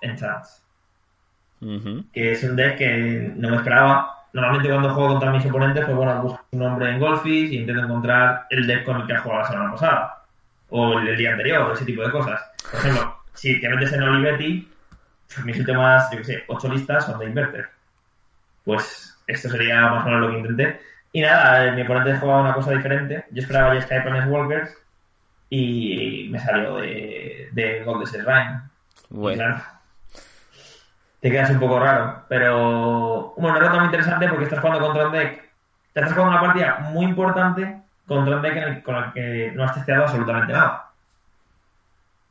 en 0.02 0.16
Chance. 0.18 0.62
Que 2.12 2.32
es 2.32 2.44
un 2.44 2.56
deck 2.56 2.78
que 2.78 3.32
no 3.36 3.50
me 3.50 3.58
esperaba. 3.58 4.16
Normalmente 4.34 4.70
cuando 4.70 4.94
juego 4.94 5.10
contra 5.10 5.32
mis 5.32 5.46
oponentes, 5.46 5.86
pues 5.86 5.96
bueno, 5.96 6.22
busco 6.22 6.46
un 6.52 6.60
nombre 6.60 6.90
en 6.90 7.00
Golfis 7.00 7.52
y 7.52 7.58
intento 7.58 7.84
encontrar 7.84 8.48
el 8.50 8.66
deck 8.66 8.84
con 8.86 9.02
el 9.02 9.08
que 9.08 9.14
ha 9.14 9.20
jugado 9.20 9.42
la 9.42 9.48
semana 9.48 9.72
pasada. 9.72 10.24
O 10.70 10.98
el, 10.98 11.10
el 11.10 11.18
día 11.18 11.32
anterior, 11.32 11.72
ese 11.74 11.86
tipo 11.86 12.02
de 12.04 12.12
cosas. 12.12 12.42
Por 12.72 12.80
ejemplo, 12.80 13.19
si 13.40 13.60
te 13.60 13.70
metes 13.70 13.94
en 13.94 14.04
Olivetti, 14.04 14.70
mis 15.44 15.60
últimas, 15.60 16.10
yo 16.12 16.18
qué 16.20 16.24
sé, 16.24 16.44
ocho 16.48 16.68
listas 16.70 17.06
son 17.06 17.20
de 17.20 17.26
Inverter. 17.26 17.70
pues 18.64 19.18
esto 19.28 19.50
sería 19.50 19.88
más 19.90 20.04
o 20.06 20.10
menos 20.10 20.22
lo 20.22 20.32
que 20.32 20.40
intenté. 20.40 20.80
Y 21.12 21.22
nada, 21.22 21.72
mi 21.72 21.82
oponente 21.82 22.18
jugaba 22.18 22.42
una 22.42 22.54
cosa 22.54 22.72
diferente. 22.72 23.26
Yo 23.32 23.42
esperaba 23.42 23.74
ya 23.76 23.82
Skype 23.82 24.10
en 24.10 24.30
Walkers 24.32 24.78
y 25.50 26.28
me 26.32 26.40
salió 26.40 26.78
de, 26.78 27.50
de 27.52 27.84
Gold 27.84 28.08
Shrine. 28.08 28.62
Bueno. 29.10 29.38
Claro, 29.44 29.64
te 31.22 31.32
quedas 31.32 31.50
un 31.50 31.60
poco 31.60 31.80
raro. 31.80 32.24
Pero 32.28 33.34
bueno, 33.38 33.60
ruta 33.60 33.76
muy 33.76 33.86
interesante 33.86 34.28
porque 34.28 34.46
estás 34.46 34.60
jugando 34.60 34.82
contra 34.86 35.08
un 35.08 35.12
deck. 35.14 35.44
Te 35.94 36.00
estás 36.00 36.14
jugando 36.14 36.38
una 36.38 36.42
partida 36.48 36.80
muy 36.92 37.06
importante 37.06 37.82
contra 38.08 38.36
un 38.38 38.42
deck 38.42 38.56
el- 38.58 38.84
con 38.84 38.96
el 38.96 39.12
que 39.14 39.52
no 39.56 39.64
has 39.64 39.74
testeado 39.74 40.04
absolutamente 40.04 40.54
nada. 40.54 40.89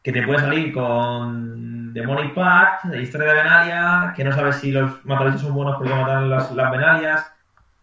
Que 0.08 0.12
te 0.12 0.22
puede 0.22 0.38
salir 0.38 0.72
con 0.72 1.92
Demonic 1.92 2.32
Pact, 2.32 2.84
de 2.84 3.02
Historia 3.02 3.26
de 3.26 3.42
Benalia, 3.42 4.14
que 4.16 4.24
no 4.24 4.32
sabes 4.32 4.56
si 4.56 4.72
los 4.72 5.04
matalizos 5.04 5.42
son 5.42 5.52
buenos 5.52 5.76
porque 5.76 5.94
matan 5.94 6.30
las, 6.30 6.50
las 6.52 6.70
Benalias, 6.70 7.30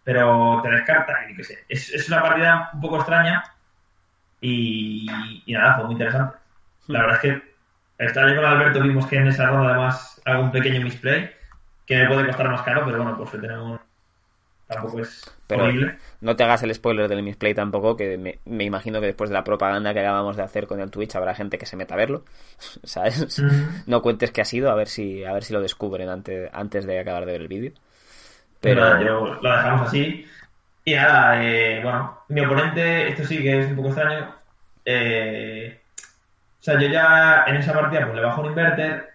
pero 0.04 0.60
te 0.64 0.72
descarta, 0.72 1.14
y 1.30 1.36
qué 1.36 1.44
sé. 1.44 1.64
Es, 1.70 1.94
es 1.94 2.10
una 2.10 2.24
partida 2.24 2.72
un 2.74 2.82
poco 2.82 2.96
extraña 2.96 3.44
y, 4.42 5.06
y 5.46 5.54
nada, 5.54 5.76
fue 5.76 5.84
muy 5.84 5.94
interesante. 5.94 6.36
La 6.88 7.02
verdad 7.02 7.16
es 7.18 7.22
que 7.22 7.54
esta 8.00 8.26
vez 8.26 8.36
con 8.36 8.46
Alberto 8.46 8.82
vimos 8.82 9.06
que 9.06 9.18
en 9.18 9.28
esa 9.28 9.46
ronda 9.46 9.76
además 9.76 10.20
hago 10.26 10.46
un 10.46 10.52
pequeño 10.52 10.82
misplay 10.82 11.30
que 11.86 11.96
me 11.96 12.08
puede 12.08 12.26
costar 12.26 12.50
más 12.50 12.64
caro, 12.64 12.86
pero 12.86 13.04
bueno, 13.04 13.16
por 13.20 13.28
suerte 13.28 13.50
no, 13.50 13.80
tampoco 14.68 15.00
es 15.02 15.26
Pero 15.48 15.64
horrible. 15.64 15.98
no 16.22 16.36
te 16.36 16.44
hagas 16.44 16.64
el 16.64 16.74
spoiler 16.74 17.08
del 17.08 17.24
misplay 17.24 17.54
tampoco, 17.54 17.96
que 17.96 18.18
me, 18.18 18.40
me 18.46 18.64
imagino 18.64 19.00
que 19.00 19.08
después 19.08 19.30
de 19.30 19.36
la 19.36 19.44
propaganda 19.44 19.94
que 19.94 20.00
acabamos 20.00 20.38
de 20.38 20.44
hacer 20.44 20.68
con 20.68 20.80
el 20.82 20.90
Twitch 20.92 21.16
habrá 21.16 21.36
gente 21.36 21.58
que 21.58 21.66
se 21.66 21.78
meta 21.78 21.94
a 21.94 21.98
verlo, 21.98 22.24
¿sabes? 22.84 23.40
Mm. 23.40 23.84
No 23.88 24.02
cuentes 24.02 24.32
que 24.32 24.42
ha 24.42 24.46
sido, 24.46 24.72
a 24.72 24.76
ver 24.76 24.88
si, 24.88 25.24
a 25.24 25.34
ver 25.34 25.44
si 25.44 25.54
lo 25.54 25.62
descubren 25.62 26.10
antes, 26.10 26.50
antes 26.54 26.86
de 26.86 27.00
acabar 27.00 27.26
de 27.26 27.32
ver 27.34 27.42
el 27.42 27.48
vídeo. 27.48 27.74
Pero 28.62 28.82
Nada, 28.82 29.02
yo 29.04 29.26
lo 29.42 29.52
dejamos 29.52 29.88
así. 29.88 30.26
Y 30.86 30.96
nada, 30.96 31.44
eh, 31.44 31.82
bueno, 31.84 32.20
mi 32.30 32.42
oponente, 32.42 33.10
esto 33.10 33.24
sí 33.26 33.42
que 33.42 33.60
es 33.62 33.68
un 33.68 33.76
poco 33.78 33.90
extraño. 33.90 34.36
eh, 34.86 35.82
o 36.62 36.64
sea, 36.66 36.80
yo 36.80 36.88
ya 36.88 37.46
en 37.48 37.58
esa 37.58 37.74
partida 37.74 38.06
pues 38.06 38.16
le 38.16 38.22
bajo 38.24 38.42
un 38.42 38.48
inverter 38.50 39.10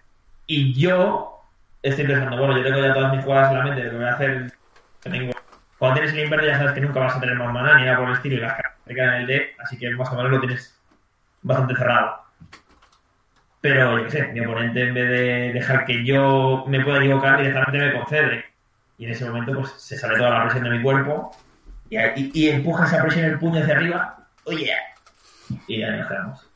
y 0.47 0.73
yo 0.79 1.41
estoy 1.81 2.05
pensando, 2.07 2.37
bueno, 2.37 2.57
yo 2.57 2.63
tengo 2.63 2.79
ya 2.81 2.93
todas 2.93 3.13
mis 3.15 3.23
jugadas 3.25 3.51
en 3.51 3.57
la 3.59 3.63
mente, 3.65 3.83
lo 3.85 3.91
que 3.91 3.97
voy 3.97 4.05
a 4.05 4.13
hacer. 4.13 4.53
tengo- 5.01 5.33
Cuando 5.81 5.95
tienes 5.95 6.13
el 6.13 6.25
inverter 6.25 6.47
ya 6.47 6.57
sabes 6.59 6.73
que 6.73 6.81
nunca 6.81 6.99
vas 6.99 7.15
a 7.15 7.19
tener 7.19 7.35
más 7.35 7.51
mana 7.51 7.79
ni 7.79 7.85
nada 7.85 7.97
por 7.97 8.09
el 8.09 8.13
estilo 8.13 8.35
y 8.35 8.39
las 8.39 8.53
cartas 8.53 8.77
te 8.85 8.93
quedan 8.93 9.15
en 9.15 9.21
el 9.21 9.25
deck, 9.25 9.55
así 9.57 9.79
que 9.79 9.89
más 9.89 10.11
o 10.11 10.15
menos 10.15 10.29
lo 10.29 10.39
tienes 10.39 10.79
bastante 11.41 11.75
cerrado. 11.75 12.21
Pero 13.61 13.97
yo 13.97 14.03
qué 14.03 14.11
sé, 14.11 14.27
mi 14.27 14.41
oponente 14.41 14.83
en 14.83 14.93
vez 14.93 15.09
de 15.09 15.53
dejar 15.53 15.85
que 15.85 16.05
yo 16.05 16.65
me 16.67 16.85
pueda 16.85 16.99
equivocar, 16.99 17.39
directamente 17.39 17.79
me 17.79 17.93
concede. 17.93 18.45
Y 18.99 19.05
en 19.05 19.11
ese 19.11 19.25
momento 19.25 19.55
pues 19.55 19.71
se 19.71 19.97
sale 19.97 20.19
toda 20.19 20.29
la 20.29 20.43
presión 20.43 20.65
de 20.65 20.69
mi 20.69 20.83
cuerpo 20.83 21.35
y, 21.89 21.97
y, 22.15 22.49
empuja 22.49 22.85
esa 22.85 23.01
presión 23.01 23.25
el 23.25 23.39
puño 23.39 23.61
hacia 23.61 23.75
arriba. 23.75 24.27
Oye. 24.43 24.71
Y 25.65 25.79
ya 25.79 25.89
nos 25.93 26.07
quedamos. 26.07 26.49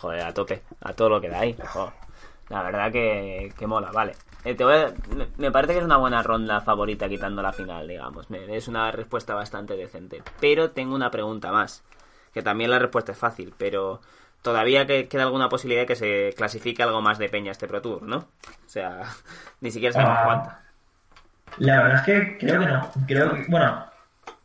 Joder, 0.00 0.22
a 0.22 0.32
tope, 0.32 0.62
a 0.80 0.94
todo 0.94 1.10
lo 1.10 1.20
que 1.20 1.28
da 1.28 1.40
ahí. 1.40 1.54
joder. 1.66 1.92
La 2.48 2.62
verdad 2.62 2.90
que, 2.90 3.52
que 3.58 3.66
mola, 3.66 3.90
vale. 3.92 4.14
Eh, 4.44 4.54
te 4.54 4.64
voy 4.64 4.74
a- 4.74 4.94
me, 5.16 5.26
me 5.38 5.50
parece 5.50 5.72
que 5.74 5.78
es 5.78 5.84
una 5.84 5.96
buena 5.96 6.22
ronda 6.22 6.60
favorita 6.60 7.08
quitando 7.08 7.42
la 7.42 7.52
final, 7.52 7.88
digamos. 7.88 8.28
Me- 8.30 8.56
es 8.56 8.68
una 8.68 8.90
respuesta 8.90 9.34
bastante 9.34 9.76
decente. 9.76 10.22
Pero 10.40 10.70
tengo 10.70 10.94
una 10.94 11.10
pregunta 11.10 11.50
más. 11.50 11.82
Que 12.32 12.42
también 12.42 12.70
la 12.70 12.78
respuesta 12.78 13.12
es 13.12 13.18
fácil, 13.18 13.54
pero 13.56 14.00
todavía 14.42 14.86
que, 14.86 15.08
queda 15.08 15.22
alguna 15.22 15.48
posibilidad 15.48 15.82
de 15.82 15.86
que 15.86 15.96
se 15.96 16.34
clasifique 16.36 16.82
algo 16.82 17.00
más 17.00 17.16
de 17.18 17.28
peña 17.28 17.52
este 17.52 17.68
Pro 17.68 17.80
Tour, 17.80 18.02
¿no? 18.02 18.16
O 18.18 18.68
sea, 18.68 19.02
ni 19.60 19.70
siquiera 19.70 19.92
sabemos 19.94 20.18
Ah. 20.20 20.24
cuánta. 20.24 20.60
La 21.58 21.82
verdad 21.82 21.96
es 22.00 22.02
que 22.02 22.38
creo 22.38 22.60
que 22.60 22.66
no. 22.66 22.90
Creo 23.06 23.32
que, 23.34 23.44
bueno, 23.48 23.86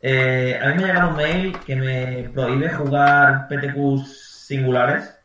eh, 0.00 0.58
a 0.62 0.68
mí 0.68 0.74
me 0.76 0.84
ha 0.84 0.86
llegado 0.86 1.08
un 1.10 1.16
mail 1.16 1.58
que 1.66 1.74
me 1.76 2.30
prohíbe 2.32 2.70
jugar 2.72 3.48
PTQs 3.48 4.46
singulares. 4.46 5.16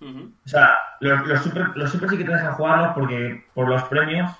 O 0.00 0.48
sea, 0.48 0.78
los, 1.02 1.26
los 1.26 1.42
super, 1.42 1.76
los 1.76 1.90
super 1.90 2.08
sí 2.08 2.16
que 2.18 2.24
te 2.24 2.32
dejan 2.32 2.54
jugarlos 2.54 2.92
porque 2.94 3.44
por 3.54 3.68
los 3.68 3.82
premios, 3.84 4.30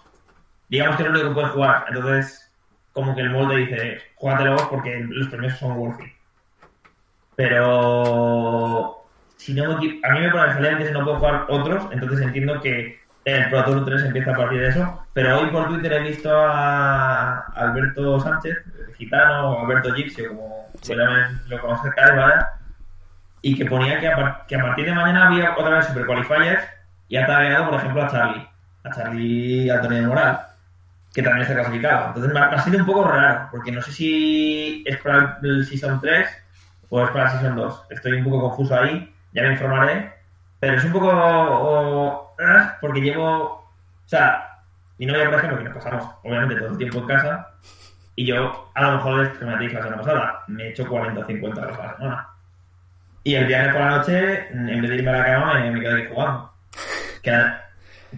digamos 0.68 0.96
que 0.96 1.02
es 1.02 1.08
lo 1.08 1.14
único 1.14 1.28
que 1.28 1.34
puedes 1.34 1.50
jugar. 1.50 1.84
Entonces, 1.88 2.52
como 2.92 3.14
que 3.14 3.20
el 3.22 3.30
molde 3.30 3.56
dice, 3.56 4.00
júgatelo 4.14 4.56
porque 4.70 5.04
los 5.08 5.28
premios 5.28 5.58
son 5.58 5.72
worth 5.72 6.00
it. 6.00 6.12
Pero, 7.34 9.04
si 9.36 9.54
no 9.54 9.72
a 9.72 9.78
mí 9.78 10.20
me 10.20 10.30
pone 10.30 10.44
excelente 10.46 10.78
que 10.78 10.88
si 10.88 10.92
no 10.92 11.04
puedo 11.04 11.18
jugar 11.18 11.46
otros, 11.48 11.88
entonces 11.90 12.20
entiendo 12.20 12.60
que 12.60 13.00
el 13.24 13.50
Pro 13.50 13.64
Tour 13.64 13.84
3 13.84 14.04
empieza 14.04 14.32
a 14.32 14.36
partir 14.36 14.60
de 14.60 14.68
eso. 14.68 15.06
Pero 15.14 15.40
hoy 15.40 15.50
por 15.50 15.66
Twitter 15.68 15.92
he 15.94 16.00
visto 16.00 16.30
a 16.32 17.38
Alberto 17.56 18.20
Sánchez, 18.20 18.56
el 18.88 18.94
gitano, 18.94 19.50
o 19.50 19.64
Alberto 19.64 19.92
Gipsio, 19.94 20.28
como 20.28 20.62
Sí. 20.80 20.94
lo, 20.94 21.04
lo 21.48 21.60
conoce 21.60 21.90
cada 21.96 22.14
¿vale? 22.14 22.44
Y 23.42 23.56
que 23.56 23.64
ponía 23.66 23.98
que 24.00 24.08
a, 24.08 24.44
que 24.48 24.56
a 24.56 24.62
partir 24.62 24.86
de 24.86 24.94
mañana 24.94 25.26
había 25.26 25.54
otra 25.56 25.76
vez 25.76 25.86
Super 25.86 26.06
Qualifiers 26.06 26.62
y 27.08 27.16
ha 27.16 27.26
tagueado, 27.26 27.66
por 27.70 27.74
ejemplo, 27.74 28.02
a 28.02 28.08
Charlie, 28.08 28.48
a 28.84 28.90
Charlie 28.90 29.70
Antonio 29.70 29.98
de 30.00 30.06
Moral, 30.06 30.40
que 31.12 31.22
también 31.22 31.42
está 31.42 31.54
clasificado. 31.54 32.06
Entonces 32.08 32.32
me 32.32 32.40
ha, 32.40 32.44
ha 32.46 32.58
sido 32.62 32.78
un 32.78 32.86
poco 32.86 33.04
raro, 33.04 33.48
porque 33.50 33.72
no 33.72 33.82
sé 33.82 33.92
si 33.92 34.84
es 34.86 34.96
para 34.98 35.38
el 35.42 35.66
Season 35.66 36.00
3 36.00 36.28
o 36.88 37.02
es 37.04 37.10
para 37.10 37.24
el 37.24 37.30
Season 37.32 37.56
2. 37.56 37.82
Estoy 37.90 38.12
un 38.12 38.24
poco 38.24 38.40
confuso 38.48 38.78
ahí, 38.78 39.12
ya 39.32 39.42
me 39.42 39.52
informaré, 39.52 40.12
pero 40.60 40.76
es 40.76 40.84
un 40.84 40.92
poco... 40.92 41.08
o- 41.10 42.34
ah, 42.40 42.76
porque 42.80 43.00
llevo... 43.00 43.60
O 44.04 44.08
sea, 44.08 44.48
mi 44.98 45.06
novia, 45.06 45.24
por 45.26 45.34
ejemplo, 45.34 45.58
que 45.58 45.64
nos 45.64 45.74
pasamos 45.74 46.08
obviamente 46.22 46.56
todo 46.56 46.68
el 46.70 46.78
tiempo 46.78 46.98
en 47.00 47.06
casa, 47.06 47.48
y 48.14 48.26
yo, 48.26 48.70
a 48.74 48.82
lo 48.82 48.92
mejor, 48.96 49.44
me 49.44 49.58
dije 49.58 49.74
la 49.74 49.82
semana 49.82 50.02
pasada, 50.02 50.44
me 50.48 50.64
he 50.64 50.68
hecho 50.70 50.86
40 50.86 51.20
o 51.20 51.26
50 51.26 51.60
horas 51.60 51.78
a 51.78 51.86
la 51.86 51.96
semana. 51.96 52.28
Y 53.24 53.34
el 53.34 53.46
viernes 53.46 53.72
por 53.72 53.80
la 53.80 53.90
noche, 53.98 54.48
en 54.50 54.80
vez 54.80 54.90
de 54.90 54.96
irme 54.96 55.10
a 55.10 55.18
la 55.18 55.24
cama, 55.24 55.60
me, 55.60 55.80
quedo 55.80 55.96
aquí 55.96 56.06
jugando. 56.12 56.52
Que, 57.22 57.30
la, 57.30 57.64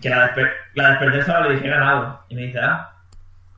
que 0.00 0.08
la, 0.08 0.22
desper, 0.22 0.52
la 0.74 0.90
desperté 0.90 1.18
el 1.18 1.24
sábado 1.24 1.48
le 1.48 1.56
dije, 1.56 1.68
ganado. 1.68 2.24
Y 2.28 2.34
me 2.34 2.42
dice, 2.42 2.60
ah, 2.60 2.90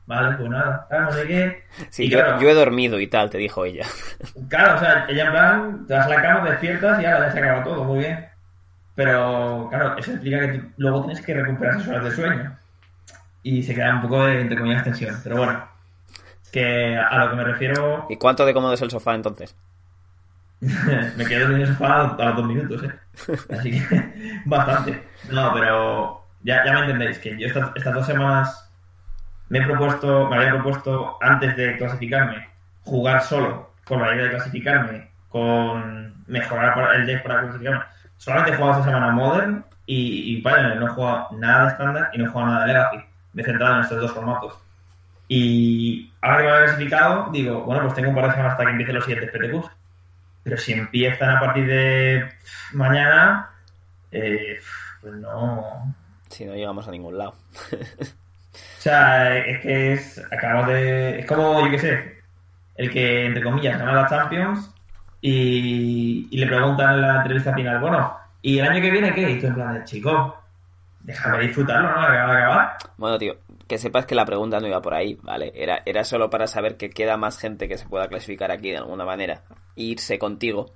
vale, 0.05 0.35
pues 0.35 0.49
nada, 0.49 0.87
ah, 0.91 0.99
no 0.99 1.11
sé 1.11 1.25
qué. 1.25 1.63
Sí, 1.89 2.05
Y 2.05 2.09
yo, 2.09 2.19
claro, 2.19 2.41
yo 2.41 2.49
he 2.49 2.53
dormido 2.53 2.99
y 2.99 3.07
tal, 3.07 3.29
te 3.29 3.37
dijo 3.37 3.63
ella. 3.63 3.85
Claro, 4.49 4.75
o 4.75 4.79
sea, 4.79 5.05
ella 5.07 5.25
en 5.25 5.31
plan, 5.31 5.85
te 5.87 5.93
vas 5.93 6.05
a 6.05 6.09
la 6.09 6.21
cama, 6.21 6.43
te 6.43 6.51
despiertas 6.51 7.01
y 7.01 7.05
ahora 7.05 7.27
ya 7.27 7.31
se 7.31 7.39
acaba 7.39 7.63
todo, 7.63 7.83
muy 7.85 7.99
bien. 7.99 8.27
Pero, 8.95 9.67
claro, 9.69 9.97
eso 9.97 10.11
implica 10.11 10.39
que 10.39 10.57
tú 10.57 10.67
luego 10.77 11.01
tienes 11.01 11.23
que 11.23 11.33
recuperar 11.33 11.75
esas 11.75 11.87
horas 11.87 12.03
de 12.03 12.11
sueño. 12.11 12.57
Y 13.43 13.63
se 13.63 13.73
queda 13.73 13.95
un 13.95 14.01
poco 14.01 14.25
de, 14.25 14.41
entre 14.41 14.57
comillas, 14.57 14.83
tensión. 14.83 15.15
Pero 15.23 15.37
bueno, 15.37 15.65
que 16.51 16.97
a 16.97 17.17
lo 17.19 17.29
que 17.29 17.35
me 17.35 17.43
refiero, 17.43 18.07
¿Y 18.09 18.17
cuánto 18.17 18.45
de 18.45 18.53
cómodo 18.53 18.73
es 18.73 18.81
el 18.81 18.89
sofá 18.89 19.15
entonces? 19.15 19.55
me 21.17 21.25
quedo 21.25 21.55
en 21.55 21.61
el 21.61 21.67
sofá 21.67 22.01
a 22.01 22.25
los 22.25 22.35
dos 22.35 22.45
minutos, 22.45 22.83
¿eh? 22.83 22.91
Así 23.53 23.71
que, 23.71 24.41
bastante. 24.45 25.03
No, 25.31 25.53
pero 25.53 26.25
ya, 26.41 26.65
ya 26.65 26.73
me 26.73 26.79
entendéis, 26.81 27.19
que 27.19 27.37
yo 27.37 27.47
estas, 27.47 27.69
estas 27.75 27.93
dos 27.93 28.05
semanas 28.05 28.69
me 29.49 29.59
he 29.59 29.65
propuesto, 29.65 30.27
me 30.27 30.37
había 30.37 30.53
propuesto 30.53 31.17
antes 31.21 31.55
de 31.55 31.77
clasificarme, 31.77 32.49
jugar 32.83 33.21
solo, 33.21 33.71
con 33.85 34.01
la 34.01 34.13
idea 34.13 34.25
de 34.25 34.29
clasificarme, 34.31 35.09
con 35.29 36.23
mejorar 36.27 36.95
el 36.95 37.05
deck 37.05 37.23
para 37.23 37.41
clasificarme. 37.41 37.83
Solamente 38.17 38.51
he 38.51 38.55
jugado 38.55 38.79
esta 38.79 38.91
semana 38.91 39.11
Modern 39.11 39.65
y, 39.85 40.37
y 40.37 40.41
no 40.41 40.87
he 40.87 40.89
jugado 40.89 41.27
nada 41.37 41.63
de 41.63 41.69
estándar 41.69 42.09
y 42.13 42.17
no 42.17 42.25
he 42.25 42.27
jugado 42.27 42.51
nada 42.51 42.65
de 42.65 42.73
Legacy. 42.73 42.97
Me 43.33 43.41
he 43.41 43.45
centrado 43.45 43.75
en 43.75 43.81
estos 43.81 44.01
dos 44.01 44.11
formatos. 44.11 44.57
Y 45.27 46.11
ahora 46.21 46.37
que 46.37 46.43
me 46.43 46.49
he 46.49 46.63
clasificado, 46.63 47.29
digo, 47.31 47.61
bueno, 47.63 47.83
pues 47.83 47.93
tengo 47.93 48.09
un 48.09 48.15
par 48.15 48.25
de 48.25 48.31
semanas 48.31 48.53
hasta 48.53 48.65
que 48.65 48.71
empiecen 48.71 48.95
los 48.95 49.05
siguientes 49.05 49.31
PTQs. 49.31 49.76
Pero 50.47 50.57
si 50.57 50.71
empiezan 50.71 51.29
a 51.29 51.41
partir 51.41 51.67
de 51.67 52.29
mañana, 52.71 53.49
eh, 54.13 54.57
pues 55.01 55.13
no. 55.15 55.93
Si 56.29 56.45
no 56.45 56.55
llegamos 56.55 56.87
a 56.87 56.91
ningún 56.91 57.17
lado. 57.17 57.35
O 57.73 58.79
sea, 58.79 59.37
es 59.37 59.59
que 59.59 59.91
es. 59.91 60.23
Acabamos 60.31 60.69
de. 60.69 61.19
Es 61.19 61.25
como, 61.25 61.65
yo 61.65 61.69
qué 61.69 61.79
sé, 61.79 62.21
el 62.75 62.89
que, 62.89 63.25
entre 63.25 63.43
comillas, 63.43 63.77
gana 63.77 63.91
la 63.91 64.07
Champions 64.07 64.73
y, 65.19 66.29
y 66.31 66.37
le 66.37 66.47
preguntan 66.47 66.93
en 66.93 67.01
la 67.01 67.17
entrevista 67.17 67.53
final, 67.53 67.81
bueno, 67.81 68.17
¿y 68.41 68.59
el 68.59 68.67
año 68.69 68.81
que 68.81 68.91
viene 68.91 69.13
qué? 69.13 69.29
Y 69.29 69.41
tú 69.41 69.47
en 69.47 69.53
plan 69.53 69.73
de, 69.73 69.83
chico, 69.83 70.41
déjame 71.01 71.39
disfrutarlo, 71.39 71.91
¿no? 71.91 72.01
Acaba 72.01 72.31
de 72.31 72.41
acabar. 72.41 72.77
Bueno, 72.95 73.17
tío, 73.17 73.35
que 73.67 73.77
sepas 73.77 74.05
que 74.05 74.15
la 74.15 74.25
pregunta 74.25 74.59
no 74.59 74.67
iba 74.67 74.81
por 74.81 74.93
ahí, 74.93 75.17
¿vale? 75.21 75.51
Era, 75.55 75.81
era 75.85 76.03
solo 76.03 76.29
para 76.29 76.47
saber 76.47 76.77
que 76.77 76.89
queda 76.89 77.17
más 77.17 77.37
gente 77.39 77.67
que 77.67 77.77
se 77.77 77.87
pueda 77.87 78.07
clasificar 78.07 78.51
aquí 78.51 78.71
de 78.71 78.77
alguna 78.77 79.05
manera. 79.05 79.41
e 79.75 79.83
irse 79.83 80.17
contigo. 80.17 80.73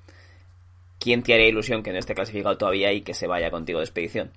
¿Quién 0.99 1.23
te 1.23 1.33
haría 1.33 1.47
ilusión 1.47 1.81
que 1.81 1.91
no 1.91 1.97
esté 1.97 2.13
clasificado 2.13 2.57
todavía 2.57 2.91
y 2.93 3.01
que 3.01 3.13
se 3.15 3.25
vaya 3.27 3.49
contigo 3.49 3.79
de 3.79 3.85
expedición? 3.85 4.31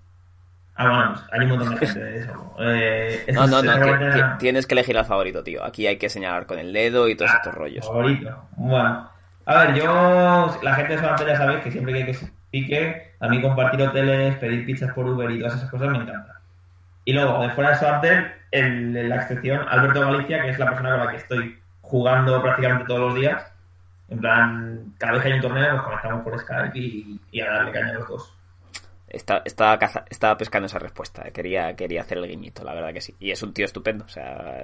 Ah, 0.76 0.88
bueno, 0.88 1.14
hay 1.30 1.40
un 1.40 1.48
montón 1.50 1.78
de 1.78 1.86
gente 1.86 2.00
de 2.04 2.18
eso. 2.20 2.54
Eh, 2.60 3.26
No, 3.34 3.46
no, 3.46 3.62
no, 3.62 4.38
tienes 4.38 4.66
que 4.66 4.74
elegir 4.74 4.96
al 4.96 5.04
favorito, 5.04 5.42
tío. 5.44 5.62
Aquí 5.64 5.86
hay 5.86 5.98
que 5.98 6.08
señalar 6.08 6.46
con 6.46 6.58
el 6.58 6.72
dedo 6.72 7.08
y 7.08 7.14
todos 7.16 7.32
estos 7.34 7.54
rollos. 7.54 7.86
Favorito. 7.86 8.48
Bueno. 8.56 9.08
A 9.46 9.58
ver, 9.58 9.74
yo, 9.74 10.58
la 10.62 10.74
gente 10.74 10.94
de 10.94 10.98
Solante 11.00 11.26
ya 11.26 11.36
sabéis 11.36 11.60
que 11.62 11.70
siempre 11.70 11.92
que 11.92 11.98
hay 12.00 12.06
que 12.06 12.18
pique, 12.50 13.12
a 13.20 13.28
mí 13.28 13.42
compartir 13.42 13.82
hoteles, 13.82 14.36
pedir 14.36 14.64
pizzas 14.64 14.92
por 14.94 15.06
Uber 15.06 15.30
y 15.30 15.38
todas 15.38 15.56
esas 15.56 15.70
cosas 15.70 15.88
me 15.90 15.98
encanta. 15.98 16.40
Y 17.04 17.12
luego, 17.12 17.42
de 17.42 17.50
fuera 17.50 17.70
de 17.70 17.76
Solante, 17.76 18.32
el, 18.58 19.08
la 19.08 19.16
excepción, 19.16 19.66
Alberto 19.68 20.00
Galicia, 20.00 20.42
que 20.42 20.50
es 20.50 20.58
la 20.58 20.66
persona 20.66 20.90
con 20.90 21.04
la 21.06 21.10
que 21.10 21.16
estoy 21.18 21.58
jugando 21.80 22.40
prácticamente 22.42 22.84
todos 22.86 23.00
los 23.00 23.14
días. 23.14 23.52
En 24.08 24.20
plan, 24.20 24.94
cada 24.98 25.14
vez 25.14 25.22
que 25.22 25.28
hay 25.28 25.34
un 25.34 25.40
torneo 25.40 25.72
nos 25.72 25.82
conectamos 25.82 26.22
por 26.22 26.38
Skype 26.38 26.78
y, 26.78 27.20
y 27.30 27.40
a 27.40 27.50
darle 27.50 27.72
caña 27.72 27.90
a 27.90 27.94
los 27.94 28.08
dos. 28.08 28.34
Estaba, 29.08 29.42
estaba, 29.44 29.78
caza- 29.78 30.04
estaba 30.10 30.36
pescando 30.36 30.66
esa 30.66 30.78
respuesta. 30.78 31.30
Quería, 31.30 31.74
quería 31.76 32.00
hacer 32.02 32.18
el 32.18 32.26
guiñito, 32.28 32.64
la 32.64 32.74
verdad 32.74 32.92
que 32.92 33.00
sí. 33.00 33.14
Y 33.20 33.30
es 33.30 33.42
un 33.42 33.52
tío 33.54 33.64
estupendo. 33.64 34.04
O 34.04 34.08
sea, 34.08 34.62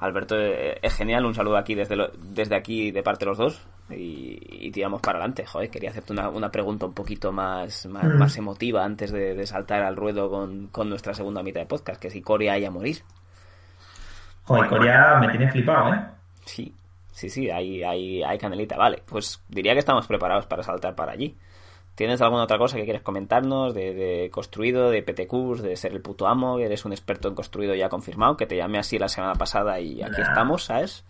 Alberto 0.00 0.34
eh, 0.38 0.78
es 0.82 0.94
genial. 0.94 1.24
Un 1.26 1.34
saludo 1.34 1.56
aquí 1.56 1.74
desde, 1.74 1.94
lo- 1.96 2.10
desde 2.18 2.56
aquí 2.56 2.90
de 2.90 3.02
parte 3.02 3.24
de 3.24 3.28
los 3.30 3.38
dos. 3.38 3.66
Y, 3.90 4.38
y 4.66 4.70
tiramos 4.70 5.00
para 5.00 5.18
adelante. 5.18 5.44
Joder, 5.46 5.68
quería 5.70 5.90
hacerte 5.90 6.12
una, 6.12 6.28
una 6.28 6.50
pregunta 6.50 6.86
un 6.86 6.92
poquito 6.94 7.32
más, 7.32 7.86
más, 7.86 8.04
Mm. 8.04 8.18
más 8.18 8.36
emotiva 8.38 8.84
antes 8.84 9.10
de, 9.12 9.34
de 9.34 9.46
saltar 9.46 9.82
al 9.82 9.96
ruedo 9.96 10.30
con, 10.30 10.68
con 10.68 10.88
nuestra 10.88 11.12
segunda 11.14 11.42
mitad 11.42 11.60
de 11.60 11.66
podcast. 11.66 12.00
Que 12.00 12.10
si 12.10 12.22
Corea 12.22 12.52
hay 12.54 12.64
a 12.64 12.70
morir. 12.70 12.98
Joder, 14.44 14.68
Corea 14.68 15.18
me 15.20 15.28
tiene 15.28 15.50
flipado, 15.50 15.92
¿eh? 15.94 16.00
Sí, 16.44 16.74
sí, 17.12 17.28
sí, 17.28 17.50
hay, 17.50 17.82
hay, 17.82 18.22
hay 18.22 18.38
canelita. 18.38 18.76
Vale, 18.76 19.02
pues 19.06 19.42
diría 19.48 19.72
que 19.74 19.78
estamos 19.80 20.06
preparados 20.06 20.46
para 20.46 20.62
saltar 20.62 20.94
para 20.94 21.12
allí. 21.12 21.36
¿Tienes 22.00 22.22
alguna 22.22 22.44
otra 22.44 22.56
cosa 22.56 22.78
que 22.78 22.84
quieres 22.84 23.02
comentarnos 23.02 23.74
de, 23.74 23.92
de 23.92 24.30
construido, 24.30 24.88
de 24.88 25.02
PTQs, 25.02 25.60
de 25.60 25.76
ser 25.76 25.92
el 25.92 26.00
puto 26.00 26.26
amo? 26.28 26.58
Eres 26.58 26.86
un 26.86 26.92
experto 26.92 27.28
en 27.28 27.34
construido 27.34 27.74
ya 27.74 27.90
confirmado, 27.90 28.38
que 28.38 28.46
te 28.46 28.56
llamé 28.56 28.78
así 28.78 28.98
la 28.98 29.10
semana 29.10 29.34
pasada 29.34 29.78
y 29.80 30.02
aquí 30.02 30.22
Nah. 30.22 30.28
estamos, 30.28 30.64
¿sabes? 30.64 31.04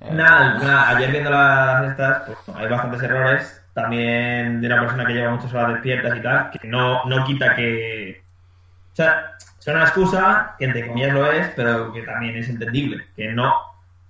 Eh, 0.00 0.08
Nada, 0.12 0.58
nada, 0.58 0.88
ayer 0.88 1.12
viendo 1.12 1.30
las 1.30 1.92
estas, 1.92 2.22
pues 2.26 2.38
hay 2.56 2.66
bastantes 2.68 3.02
errores. 3.04 3.64
También 3.72 4.60
de 4.60 4.66
una 4.66 4.80
persona 4.80 5.06
que 5.06 5.12
lleva 5.12 5.30
muchas 5.30 5.54
horas 5.54 5.74
despiertas 5.74 6.18
y 6.18 6.20
tal, 6.22 6.50
que 6.50 6.66
no, 6.66 7.04
no 7.04 7.24
quita 7.24 7.54
que. 7.54 8.20
O 8.94 8.96
sea, 8.96 9.36
es 9.60 9.66
una 9.68 9.82
excusa, 9.84 10.56
que 10.58 10.64
entre 10.64 10.88
comillas 10.88 11.12
lo 11.14 11.30
es, 11.30 11.52
pero 11.54 11.92
que 11.92 12.02
también 12.02 12.34
es 12.34 12.48
entendible. 12.48 13.06
Que 13.14 13.28
no. 13.28 13.54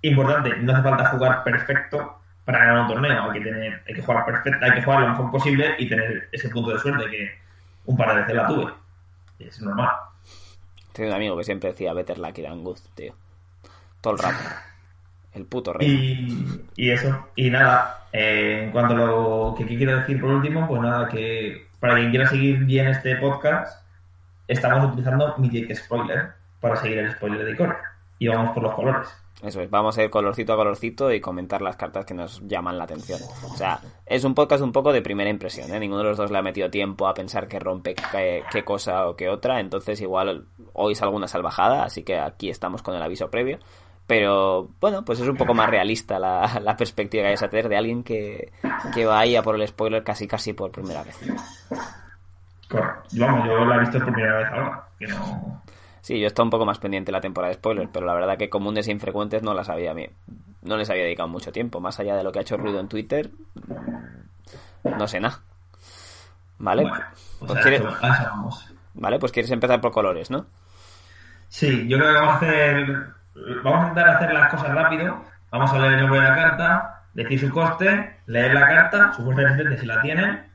Importante, 0.00 0.56
no 0.56 0.72
hace 0.72 0.82
falta 0.82 1.10
jugar 1.10 1.44
perfecto 1.44 2.21
para 2.44 2.58
ganar 2.58 2.82
un 2.82 2.88
torneo. 2.88 3.30
Hay 3.30 3.40
que 3.40 3.50
tener, 3.50 3.82
hay 3.86 3.94
que 3.94 4.02
jugar 4.02 4.24
perfecto, 4.24 4.64
hay 4.64 4.72
que 4.72 4.82
jugar 4.82 5.00
lo 5.00 5.08
mejor 5.08 5.30
posible 5.30 5.74
y 5.78 5.88
tener 5.88 6.28
ese 6.32 6.48
punto 6.48 6.70
de 6.70 6.78
suerte 6.78 7.10
que 7.10 7.30
un 7.86 7.96
par 7.96 8.08
de 8.08 8.20
veces 8.20 8.34
la 8.34 8.46
tuve. 8.46 8.72
Es 9.38 9.60
normal. 9.60 9.90
Tengo 10.92 11.10
un 11.10 11.16
amigo 11.16 11.36
que 11.36 11.44
siempre 11.44 11.70
decía 11.70 11.92
Better 11.92 12.18
Lucky 12.18 12.42
than 12.42 12.62
good, 12.62 12.78
tío. 12.94 13.14
Todo 14.00 14.14
el 14.14 14.18
rato. 14.18 14.38
El 15.34 15.46
puto 15.46 15.72
rey. 15.72 15.88
Y, 15.88 16.64
y 16.76 16.90
eso, 16.90 17.28
y 17.36 17.48
nada, 17.48 18.06
eh, 18.12 18.64
en 18.64 18.70
cuanto 18.70 18.92
a 18.92 18.96
lo 18.98 19.54
que, 19.56 19.64
que 19.64 19.78
quiero 19.78 19.98
decir 19.98 20.20
por 20.20 20.28
último, 20.28 20.68
pues 20.68 20.82
nada, 20.82 21.08
que 21.08 21.68
para 21.80 21.94
quien 21.94 22.10
quiera 22.10 22.26
seguir 22.26 22.58
bien 22.58 22.88
este 22.88 23.16
podcast, 23.16 23.82
estamos 24.46 24.90
utilizando 24.90 25.34
Mythic 25.38 25.74
Spoiler 25.74 26.32
para 26.60 26.76
seguir 26.76 26.98
el 26.98 27.12
spoiler 27.12 27.46
de 27.46 27.56
Core. 27.56 27.76
Y 28.18 28.28
vamos 28.28 28.52
por 28.52 28.62
los 28.62 28.74
colores. 28.74 29.08
Eso 29.42 29.60
es, 29.60 29.68
vamos 29.70 29.98
a 29.98 30.04
ir 30.04 30.10
colorcito 30.10 30.52
a 30.52 30.56
colorcito 30.56 31.12
y 31.12 31.20
comentar 31.20 31.62
las 31.62 31.76
cartas 31.76 32.04
que 32.04 32.14
nos 32.14 32.40
llaman 32.46 32.78
la 32.78 32.84
atención. 32.84 33.18
O 33.50 33.56
sea, 33.56 33.80
es 34.06 34.22
un 34.22 34.34
podcast 34.34 34.62
un 34.62 34.70
poco 34.70 34.92
de 34.92 35.02
primera 35.02 35.30
impresión, 35.30 35.74
¿eh? 35.74 35.80
Ninguno 35.80 36.02
de 36.02 36.10
los 36.10 36.16
dos 36.16 36.30
le 36.30 36.38
ha 36.38 36.42
metido 36.42 36.70
tiempo 36.70 37.08
a 37.08 37.14
pensar 37.14 37.48
qué 37.48 37.58
rompe 37.58 37.94
qué, 37.94 38.64
cosa 38.64 39.08
o 39.08 39.16
qué 39.16 39.28
otra, 39.28 39.58
entonces 39.58 40.00
igual 40.00 40.46
oís 40.74 41.02
alguna 41.02 41.26
salvajada, 41.26 41.82
así 41.82 42.04
que 42.04 42.18
aquí 42.18 42.50
estamos 42.50 42.82
con 42.82 42.94
el 42.94 43.02
aviso 43.02 43.30
previo. 43.30 43.58
Pero 44.06 44.68
bueno, 44.80 45.04
pues 45.04 45.18
es 45.18 45.28
un 45.28 45.36
poco 45.36 45.54
más 45.54 45.68
realista 45.68 46.20
la, 46.20 46.60
la 46.62 46.76
perspectiva 46.76 47.24
que 47.24 47.30
vais 47.30 47.42
a 47.42 47.48
tener 47.50 47.68
de 47.68 47.76
alguien 47.76 48.04
que, 48.04 48.52
que 48.94 49.06
va 49.06 49.18
ahí 49.20 49.34
a 49.34 49.42
por 49.42 49.56
el 49.56 49.66
spoiler 49.66 50.04
casi 50.04 50.28
casi 50.28 50.52
por 50.52 50.70
primera 50.70 51.02
vez. 51.02 51.18
Vamos, 52.70 53.46
yo 53.46 53.64
la 53.64 53.76
he 53.76 53.80
visto 53.80 53.98
por 53.98 54.12
primera 54.12 54.38
vez 54.38 54.48
ahora. 54.52 54.84
Que 54.98 55.06
no... 55.08 55.62
Sí, 56.02 56.20
yo 56.20 56.26
estaba 56.26 56.44
un 56.44 56.50
poco 56.50 56.66
más 56.66 56.78
pendiente 56.78 57.10
de 57.10 57.12
la 57.16 57.20
temporada 57.20 57.48
de 57.50 57.54
spoilers, 57.54 57.88
pero 57.92 58.04
la 58.06 58.14
verdad 58.14 58.36
que 58.36 58.50
comunes 58.50 58.86
e 58.88 58.92
infrecuentes 58.92 59.42
no 59.42 59.54
las 59.54 59.68
había 59.68 59.94
no 60.62 60.76
les 60.76 60.90
había 60.90 61.04
dedicado 61.04 61.28
mucho 61.28 61.52
tiempo, 61.52 61.80
más 61.80 61.98
allá 62.00 62.16
de 62.16 62.24
lo 62.24 62.32
que 62.32 62.40
ha 62.40 62.42
hecho 62.42 62.56
ruido 62.56 62.80
en 62.80 62.88
Twitter, 62.88 63.30
no 64.84 65.06
sé 65.08 65.20
nada. 65.20 65.40
¿Vale? 66.58 66.82
Bueno, 66.82 67.04
pues 67.38 67.52
Pues 67.52 67.58
a 67.58 67.62
quiere- 67.62 67.76
eso- 67.76 67.96
a 68.00 68.08
eso 68.14 68.22
vamos. 68.24 68.74
Vale, 68.94 69.18
pues 69.18 69.32
quieres 69.32 69.50
empezar 69.50 69.80
por 69.80 69.90
colores, 69.92 70.30
¿no? 70.30 70.46
Sí, 71.48 71.86
yo 71.88 71.98
creo 71.98 72.12
que 72.12 72.18
vamos 72.18 72.34
a 72.34 72.36
hacer. 72.36 73.06
Vamos 73.64 73.78
a 73.84 73.88
intentar 73.88 74.08
hacer 74.16 74.32
las 74.34 74.50
cosas 74.50 74.68
rápido. 74.74 75.24
Vamos 75.50 75.72
a 75.72 75.78
leer 75.78 75.94
el 75.94 76.00
nombre 76.00 76.20
de 76.20 76.28
la 76.28 76.34
carta, 76.34 77.02
decir 77.14 77.40
su 77.40 77.50
coste, 77.50 78.16
leer 78.26 78.54
la 78.54 78.66
carta, 78.68 79.12
su 79.14 79.22
fuerza 79.24 79.56
si 79.78 79.86
la 79.86 80.00
tienen, 80.02 80.46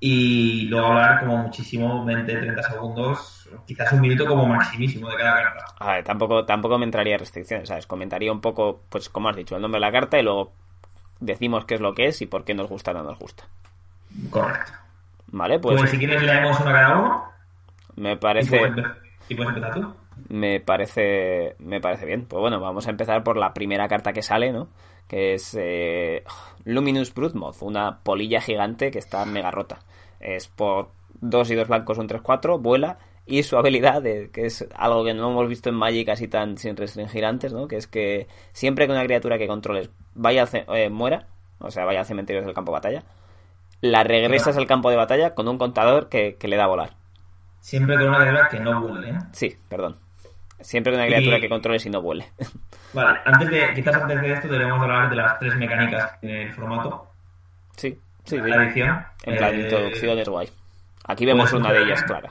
y 0.00 0.66
luego 0.68 0.88
hablar 0.88 1.20
como 1.20 1.38
muchísimo, 1.38 2.04
20, 2.04 2.36
30 2.36 2.62
segundos, 2.62 3.37
quizás 3.66 3.92
un 3.92 4.00
minuto 4.00 4.26
como 4.26 4.46
maximísimo 4.46 5.08
de 5.10 5.16
cada 5.16 5.42
carta. 5.42 5.64
A 5.78 5.94
ver, 5.94 6.04
tampoco, 6.04 6.44
tampoco 6.44 6.78
me 6.78 6.84
entraría 6.84 7.18
restricciones, 7.18 7.68
¿sabes? 7.68 7.86
Comentaría 7.86 8.32
un 8.32 8.40
poco, 8.40 8.82
pues 8.88 9.08
como 9.08 9.28
has 9.28 9.36
dicho, 9.36 9.56
el 9.56 9.62
nombre 9.62 9.80
de 9.80 9.86
la 9.86 9.92
carta 9.92 10.18
y 10.18 10.22
luego 10.22 10.52
decimos 11.20 11.64
qué 11.64 11.74
es 11.74 11.80
lo 11.80 11.94
que 11.94 12.06
es 12.06 12.22
y 12.22 12.26
por 12.26 12.44
qué 12.44 12.54
nos 12.54 12.68
gusta 12.68 12.92
o 12.92 12.94
no 12.94 13.02
nos 13.02 13.18
gusta. 13.18 13.44
Correcto. 14.30 14.72
¿Vale? 15.28 15.58
Pues, 15.58 15.78
Pues 15.78 15.90
si 15.90 15.98
quieres 15.98 16.22
leemos 16.22 16.58
una 16.60 16.72
cada 16.72 16.98
uno 16.98 17.28
me 17.98 18.16
parece... 18.16 18.60
y 19.28 19.34
puedes 19.34 19.54
empezar 19.54 19.74
tú. 19.74 19.92
Me 20.28 20.60
parece, 20.60 21.56
me 21.58 21.80
parece 21.80 22.06
bien. 22.06 22.26
Pues 22.26 22.40
bueno, 22.40 22.60
vamos 22.60 22.86
a 22.86 22.90
empezar 22.90 23.22
por 23.22 23.36
la 23.36 23.52
primera 23.54 23.88
carta 23.88 24.12
que 24.12 24.22
sale, 24.22 24.52
¿no? 24.52 24.68
Que 25.08 25.34
es 25.34 25.56
eh, 25.58 26.24
Luminous 26.64 27.14
Broodmoth, 27.14 27.62
una 27.62 27.98
polilla 28.02 28.40
gigante 28.40 28.90
que 28.90 28.98
está 28.98 29.24
mega 29.24 29.50
rota. 29.50 29.80
Es 30.20 30.48
por 30.48 30.90
dos 31.20 31.50
y 31.50 31.54
dos 31.54 31.68
blancos, 31.68 31.98
un 31.98 32.08
3-4, 32.08 32.60
vuela. 32.60 32.98
Y 33.30 33.42
su 33.42 33.56
habilidad, 33.58 34.00
de- 34.00 34.30
que 34.32 34.46
es 34.46 34.66
algo 34.74 35.04
que 35.04 35.12
no 35.14 35.30
hemos 35.30 35.48
visto 35.48 35.68
en 35.68 35.74
Magic 35.74 36.08
así 36.08 36.28
tan 36.28 36.56
sin 36.56 36.76
restringir 36.76 37.24
antes, 37.26 37.52
¿no? 37.52 37.68
Que 37.68 37.76
es 37.76 37.86
que 37.86 38.26
siempre 38.52 38.86
que 38.86 38.92
una 38.92 39.04
criatura 39.04 39.36
que 39.36 39.46
controles 39.46 39.90
vaya 40.14 40.42
al 40.44 40.64
eh, 40.76 40.88
muera, 40.88 41.26
o 41.58 41.70
sea, 41.70 41.84
vaya 41.84 42.00
al 42.00 42.06
cementerio 42.06 42.42
del 42.42 42.54
campo 42.54 42.72
de 42.72 42.76
batalla, 42.78 43.02
la 43.82 44.02
regresas 44.02 44.56
al 44.56 44.66
campo 44.66 44.88
de 44.90 44.96
batalla 44.96 45.34
con 45.34 45.46
un 45.46 45.58
contador 45.58 46.08
que, 46.08 46.36
que 46.36 46.48
le 46.48 46.56
da 46.56 46.64
a 46.64 46.68
volar. 46.68 46.96
Siempre 47.60 47.96
con 47.96 48.08
una 48.08 48.18
criatura 48.20 48.48
que 48.48 48.60
no 48.60 48.80
vuele. 48.80 49.10
¿eh? 49.10 49.18
Sí, 49.32 49.56
perdón. 49.68 49.96
Siempre 50.60 50.92
que 50.92 50.96
una 50.98 51.06
criatura 51.06 51.38
Y- 51.38 51.40
que 51.42 51.48
controles 51.48 51.84
y 51.86 51.90
no 51.90 52.00
vuele. 52.02 52.32
Vale, 52.94 53.18
antes 53.26 53.50
de, 53.50 53.74
quizás 53.74 53.94
antes 53.94 54.20
de 54.22 54.32
esto 54.32 54.48
debemos 54.48 54.80
hablar 54.82 55.10
de 55.10 55.16
las 55.16 55.38
tres 55.38 55.54
mecánicas 55.56 56.18
tiene 56.20 56.44
el 56.44 56.52
formato. 56.54 57.06
Sí, 57.76 57.90
sí, 58.24 58.36
sí. 58.36 58.48
La 58.48 58.64
edición. 58.64 59.04
En 59.24 59.36
plan, 59.36 59.54
Eh, 59.54 59.60
introducción 59.60 60.18
es 60.18 60.28
guay. 60.28 60.48
Aquí 61.04 61.26
vemos 61.26 61.50
pues, 61.50 61.60
una 61.62 61.72
de 61.72 61.80
eh, 61.80 61.82
ellas 61.84 62.02
clara. 62.04 62.30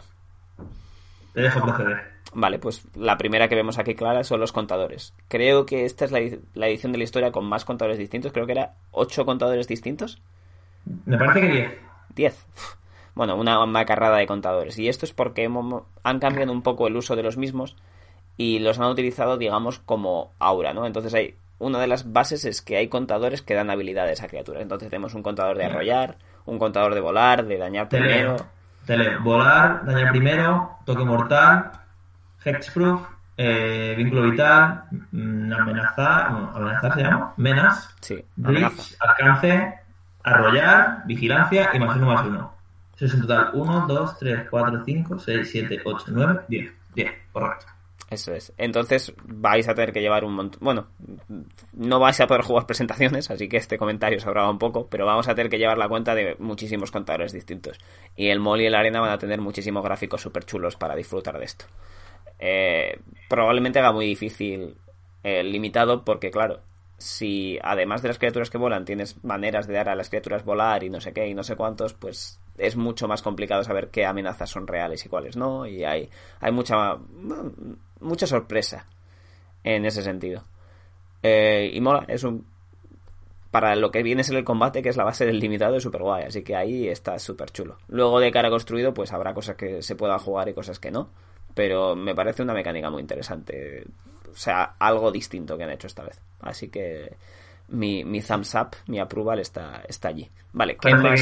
Te 1.37 1.43
dejo 1.43 1.61
proceder. 1.61 2.17
Vale, 2.33 2.57
pues 2.57 2.83
la 2.95 3.15
primera 3.17 3.47
que 3.47 3.53
vemos 3.55 3.77
aquí 3.77 3.93
clara 3.93 4.23
son 4.23 4.39
los 4.39 4.51
contadores. 4.51 5.13
Creo 5.27 5.67
que 5.67 5.85
esta 5.85 6.03
es 6.05 6.11
la, 6.11 6.19
la 6.55 6.67
edición 6.67 6.91
de 6.91 6.97
la 6.97 7.03
historia 7.03 7.31
con 7.31 7.45
más 7.45 7.63
contadores 7.63 7.99
distintos. 7.99 8.31
Creo 8.33 8.47
que 8.47 8.53
era 8.53 8.73
ocho 8.91 9.23
contadores 9.23 9.67
distintos. 9.67 10.19
Me 11.05 11.15
parece 11.15 11.41
que 11.41 11.47
10. 11.47 11.71
10. 12.15 12.45
Bueno, 13.13 13.35
una 13.35 13.63
macarrada 13.67 14.17
de 14.17 14.25
contadores. 14.25 14.79
Y 14.79 14.89
esto 14.89 15.05
es 15.05 15.13
porque 15.13 15.43
hemos- 15.43 15.83
han 16.03 16.19
cambiado 16.19 16.51
un 16.51 16.63
poco 16.63 16.87
el 16.87 16.95
uso 16.95 17.15
de 17.15 17.21
los 17.23 17.37
mismos 17.37 17.75
y 18.35 18.59
los 18.59 18.79
han 18.79 18.87
utilizado, 18.89 19.37
digamos, 19.37 19.79
como 19.79 20.31
aura, 20.39 20.73
¿no? 20.73 20.85
Entonces 20.87 21.13
hay 21.13 21.35
una 21.59 21.79
de 21.79 21.87
las 21.87 22.11
bases 22.13 22.45
es 22.45 22.61
que 22.61 22.77
hay 22.77 22.87
contadores 22.87 23.41
que 23.41 23.53
dan 23.55 23.69
habilidades 23.69 24.21
a 24.21 24.27
criaturas. 24.27 24.61
Entonces 24.63 24.89
tenemos 24.89 25.13
un 25.13 25.23
contador 25.23 25.57
de 25.57 25.65
arrollar, 25.65 26.17
un 26.45 26.59
contador 26.59 26.93
de 26.93 26.99
volar, 27.01 27.45
de 27.45 27.57
dañar 27.57 27.89
primero. 27.89 28.35
Leo. 28.95 29.03
Te 29.03 29.09
leo. 29.11 29.21
Volar, 29.21 29.85
dañar 29.85 30.11
primero, 30.11 30.77
toque 30.85 31.03
mortal, 31.03 31.71
hexproof, 32.43 33.01
eh, 33.37 33.93
vínculo 33.97 34.23
vital, 34.31 34.83
mm, 35.11 35.53
amenazar, 35.53 36.31
no, 36.31 36.51
amenazar 36.55 36.93
se 36.93 37.01
llama, 37.03 37.33
menas, 37.37 37.95
Sí, 38.01 38.23
bridge, 38.35 38.63
amenaza. 38.65 38.95
alcance, 39.01 39.73
arrollar, 40.23 41.03
vigilancia 41.05 41.69
y 41.73 41.79
más 41.79 41.95
uno 41.97 42.05
más 42.07 42.25
uno. 42.25 42.53
Eso 42.95 43.05
es 43.05 43.13
en 43.13 43.21
total 43.21 43.51
1, 43.53 43.85
2, 43.87 44.17
3, 44.19 44.47
4, 44.49 44.83
5, 44.83 45.19
6, 45.19 45.51
7, 45.51 45.81
8, 45.85 46.05
9, 46.09 46.41
10. 46.47 46.73
10, 46.95 47.11
correcto. 47.31 47.65
Eso 48.09 48.33
es. 48.33 48.53
Entonces 48.57 49.13
vais 49.25 49.67
a 49.67 49.73
tener 49.73 49.91
que 49.91 49.99
llevar 49.99 50.23
un 50.23 50.33
montón. 50.33 50.59
Bueno, 50.63 50.87
no 51.73 51.99
vais 51.99 52.19
a 52.21 52.27
poder 52.27 52.41
jugar 52.41 52.65
presentaciones, 52.65 53.29
así 53.29 53.49
que 53.49 53.57
este 53.57 53.77
comentario 53.77 54.19
sobraba 54.19 54.49
un 54.49 54.59
poco, 54.59 54.87
pero 54.89 55.05
vamos 55.05 55.27
a 55.27 55.35
tener 55.35 55.49
que 55.49 55.57
llevar 55.57 55.77
la 55.77 55.89
cuenta 55.89 56.15
de 56.15 56.35
muchísimos 56.39 56.89
contadores 56.89 57.33
distintos. 57.33 57.77
Y 58.15 58.29
el 58.29 58.39
mall 58.39 58.61
y 58.61 58.65
el 58.65 58.75
arena 58.75 59.01
van 59.01 59.11
a 59.11 59.17
tener 59.17 59.41
muchísimos 59.41 59.83
gráficos 59.83 60.21
súper 60.21 60.45
chulos 60.45 60.77
para 60.77 60.95
disfrutar 60.95 61.37
de 61.37 61.45
esto. 61.45 61.65
Eh, 62.39 62.99
probablemente 63.27 63.79
haga 63.79 63.91
muy 63.91 64.05
difícil 64.05 64.77
el 65.23 65.51
limitado, 65.51 66.05
porque 66.05 66.31
claro, 66.31 66.61
si 66.97 67.59
además 67.61 68.01
de 68.01 68.07
las 68.07 68.19
criaturas 68.19 68.49
que 68.49 68.57
volan 68.57 68.85
tienes 68.85 69.23
maneras 69.23 69.67
de 69.67 69.73
dar 69.73 69.89
a 69.89 69.95
las 69.95 70.09
criaturas 70.09 70.43
volar 70.43 70.83
y 70.83 70.89
no 70.89 71.01
sé 71.01 71.13
qué 71.13 71.27
y 71.27 71.33
no 71.33 71.43
sé 71.43 71.55
cuántos, 71.55 71.93
pues 71.93 72.39
es 72.57 72.75
mucho 72.75 73.07
más 73.07 73.21
complicado 73.21 73.63
saber 73.63 73.89
qué 73.89 74.05
amenazas 74.05 74.49
son 74.49 74.65
reales 74.65 75.05
y 75.05 75.09
cuáles 75.09 75.35
no, 75.37 75.67
y 75.67 75.83
hay, 75.83 76.09
hay 76.39 76.51
mucha, 76.51 76.97
mucha 77.99 78.27
sorpresa 78.27 78.85
en 79.63 79.85
ese 79.85 80.01
sentido. 80.03 80.43
Eh, 81.23 81.71
y 81.73 81.81
mola, 81.81 82.05
es 82.07 82.23
un... 82.23 82.45
Para 83.51 83.75
lo 83.75 83.91
que 83.91 84.03
viene 84.03 84.21
a 84.21 84.23
ser 84.23 84.37
el 84.37 84.43
combate, 84.43 84.81
que 84.81 84.89
es 84.89 84.97
la 84.97 85.03
base 85.05 85.25
del 85.25 85.39
limitado, 85.39 85.77
es 85.77 85.83
súper 85.83 86.01
guay, 86.03 86.25
así 86.25 86.43
que 86.43 86.55
ahí 86.55 86.87
está 86.87 87.17
súper 87.17 87.49
chulo. 87.51 87.77
Luego 87.87 88.19
de 88.19 88.31
cara 88.31 88.49
construido, 88.49 88.93
pues 88.93 89.13
habrá 89.13 89.33
cosas 89.33 89.55
que 89.55 89.81
se 89.81 89.95
puedan 89.95 90.19
jugar 90.19 90.49
y 90.49 90.53
cosas 90.53 90.79
que 90.79 90.91
no. 90.91 91.09
pero 91.57 91.95
me 91.95 92.13
parece 92.13 92.43
una 92.43 92.53
mecánica 92.53 92.91
muy 92.91 93.01
interesante. 93.01 93.83
O 94.31 94.35
sea, 94.35 94.75
algo 94.77 95.11
distinto 95.11 95.57
que 95.57 95.63
han 95.63 95.71
hecho 95.71 95.87
esta 95.87 96.03
vez. 96.03 96.21
Así 96.39 96.69
que 96.69 97.17
mi, 97.69 98.03
mi 98.05 98.21
thumbs 98.21 98.53
up, 98.53 98.75
mi 98.85 98.99
approval 98.99 99.39
está, 99.39 99.81
está 99.87 100.09
allí. 100.09 100.29
Vale, 100.53 100.77
¿qué 100.79 100.93
más? 100.93 101.19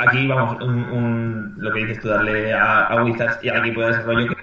aquí 0.00 0.26
vamos, 0.26 0.62
un, 0.62 1.54
lo 1.56 1.72
que 1.72 1.80
dices 1.86 2.00
tú, 2.00 2.08
darle 2.08 2.52
a, 2.52 2.86
a 2.86 3.02
Wizards 3.02 3.38
y 3.42 3.48
al 3.48 3.64
equipo 3.64 3.80
de 3.80 3.86
desarrollo 3.86 4.33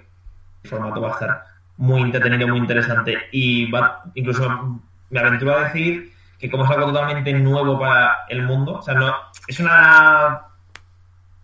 formato 0.63 1.02
va 1.02 1.10
a 1.10 1.13
estar 1.13 1.45
muy 1.78 2.02
entretenido, 2.02 2.47
muy 2.47 2.60
interesante 2.60 3.17
y 3.32 3.69
va, 3.71 4.04
incluso 4.13 4.80
me 5.10 5.19
aventuro 5.19 5.56
a 5.56 5.63
decir 5.65 6.13
que 6.39 6.50
como 6.50 6.65
es 6.65 6.71
algo 6.71 6.88
totalmente 6.88 7.34
nuevo 7.34 7.80
para 7.80 8.26
el 8.30 8.43
mundo, 8.43 8.76
o 8.76 8.82
sea, 8.82 8.93
no, 8.95 9.13
es 9.47 9.60
una... 9.60 10.41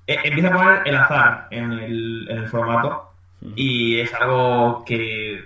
e- 0.08 0.20
Empieza 0.24 0.50
a 0.50 0.54
poner 0.54 0.82
el 0.88 0.96
azar 0.96 1.48
en 1.52 1.72
el, 1.72 2.28
en 2.30 2.38
el 2.38 2.48
formato 2.48 3.12
y 3.56 4.00
es 4.00 4.14
algo 4.14 4.84
que, 4.86 5.46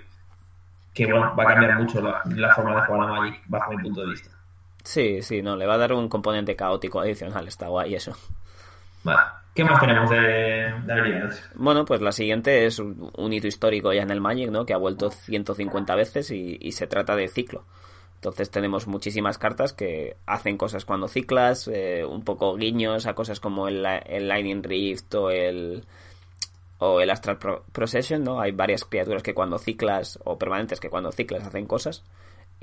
que 0.94 1.06
bueno, 1.06 1.34
va 1.36 1.44
a 1.44 1.46
cambiar 1.46 1.78
mucho 1.78 2.00
la, 2.00 2.22
la 2.24 2.54
forma 2.54 2.76
de 2.76 2.86
jugar 2.86 3.08
a 3.08 3.12
Magic 3.12 3.42
bajo 3.46 3.70
mi 3.72 3.82
punto 3.82 4.00
de 4.00 4.10
vista. 4.10 4.30
Sí, 4.84 5.22
sí, 5.22 5.42
no, 5.42 5.56
le 5.56 5.66
va 5.66 5.74
a 5.74 5.78
dar 5.78 5.92
un 5.92 6.08
componente 6.08 6.56
caótico 6.56 7.00
adicional, 7.00 7.46
está 7.46 7.68
guay 7.68 7.94
eso. 7.94 8.16
Vale, 9.04 9.20
¿qué 9.54 9.64
más 9.64 9.80
tenemos 9.80 10.10
de, 10.10 10.16
de 10.86 10.92
habilidades? 10.92 11.42
Bueno, 11.54 11.84
pues 11.84 12.00
la 12.00 12.12
siguiente 12.12 12.66
es 12.66 12.78
un, 12.78 13.32
hito 13.32 13.46
histórico 13.46 13.92
ya 13.92 14.02
en 14.02 14.10
el 14.10 14.20
Magic, 14.20 14.50
¿no? 14.50 14.64
Que 14.64 14.74
ha 14.74 14.78
vuelto 14.78 15.10
150 15.10 15.94
veces 15.94 16.30
y, 16.30 16.56
y 16.60 16.72
se 16.72 16.86
trata 16.86 17.16
de 17.16 17.28
ciclo. 17.28 17.64
Entonces 18.16 18.50
tenemos 18.50 18.86
muchísimas 18.86 19.36
cartas 19.38 19.72
que 19.72 20.16
hacen 20.26 20.56
cosas 20.56 20.84
cuando 20.84 21.08
ciclas, 21.08 21.66
eh, 21.66 22.04
un 22.04 22.22
poco 22.22 22.54
guiños 22.54 23.06
a 23.06 23.14
cosas 23.14 23.40
como 23.40 23.66
el, 23.66 23.84
el 24.06 24.28
Lightning 24.28 24.62
Rift 24.62 25.12
o 25.16 25.30
el 25.30 25.84
o 26.78 27.00
el 27.00 27.10
Astral 27.10 27.38
Pro- 27.38 27.64
Procession, 27.72 28.22
¿no? 28.24 28.40
Hay 28.40 28.52
varias 28.52 28.84
criaturas 28.84 29.22
que 29.22 29.34
cuando 29.34 29.58
ciclas 29.58 30.18
o 30.24 30.36
permanentes 30.38 30.80
que 30.80 30.90
cuando 30.90 31.10
ciclas 31.12 31.44
hacen 31.46 31.66
cosas. 31.66 32.02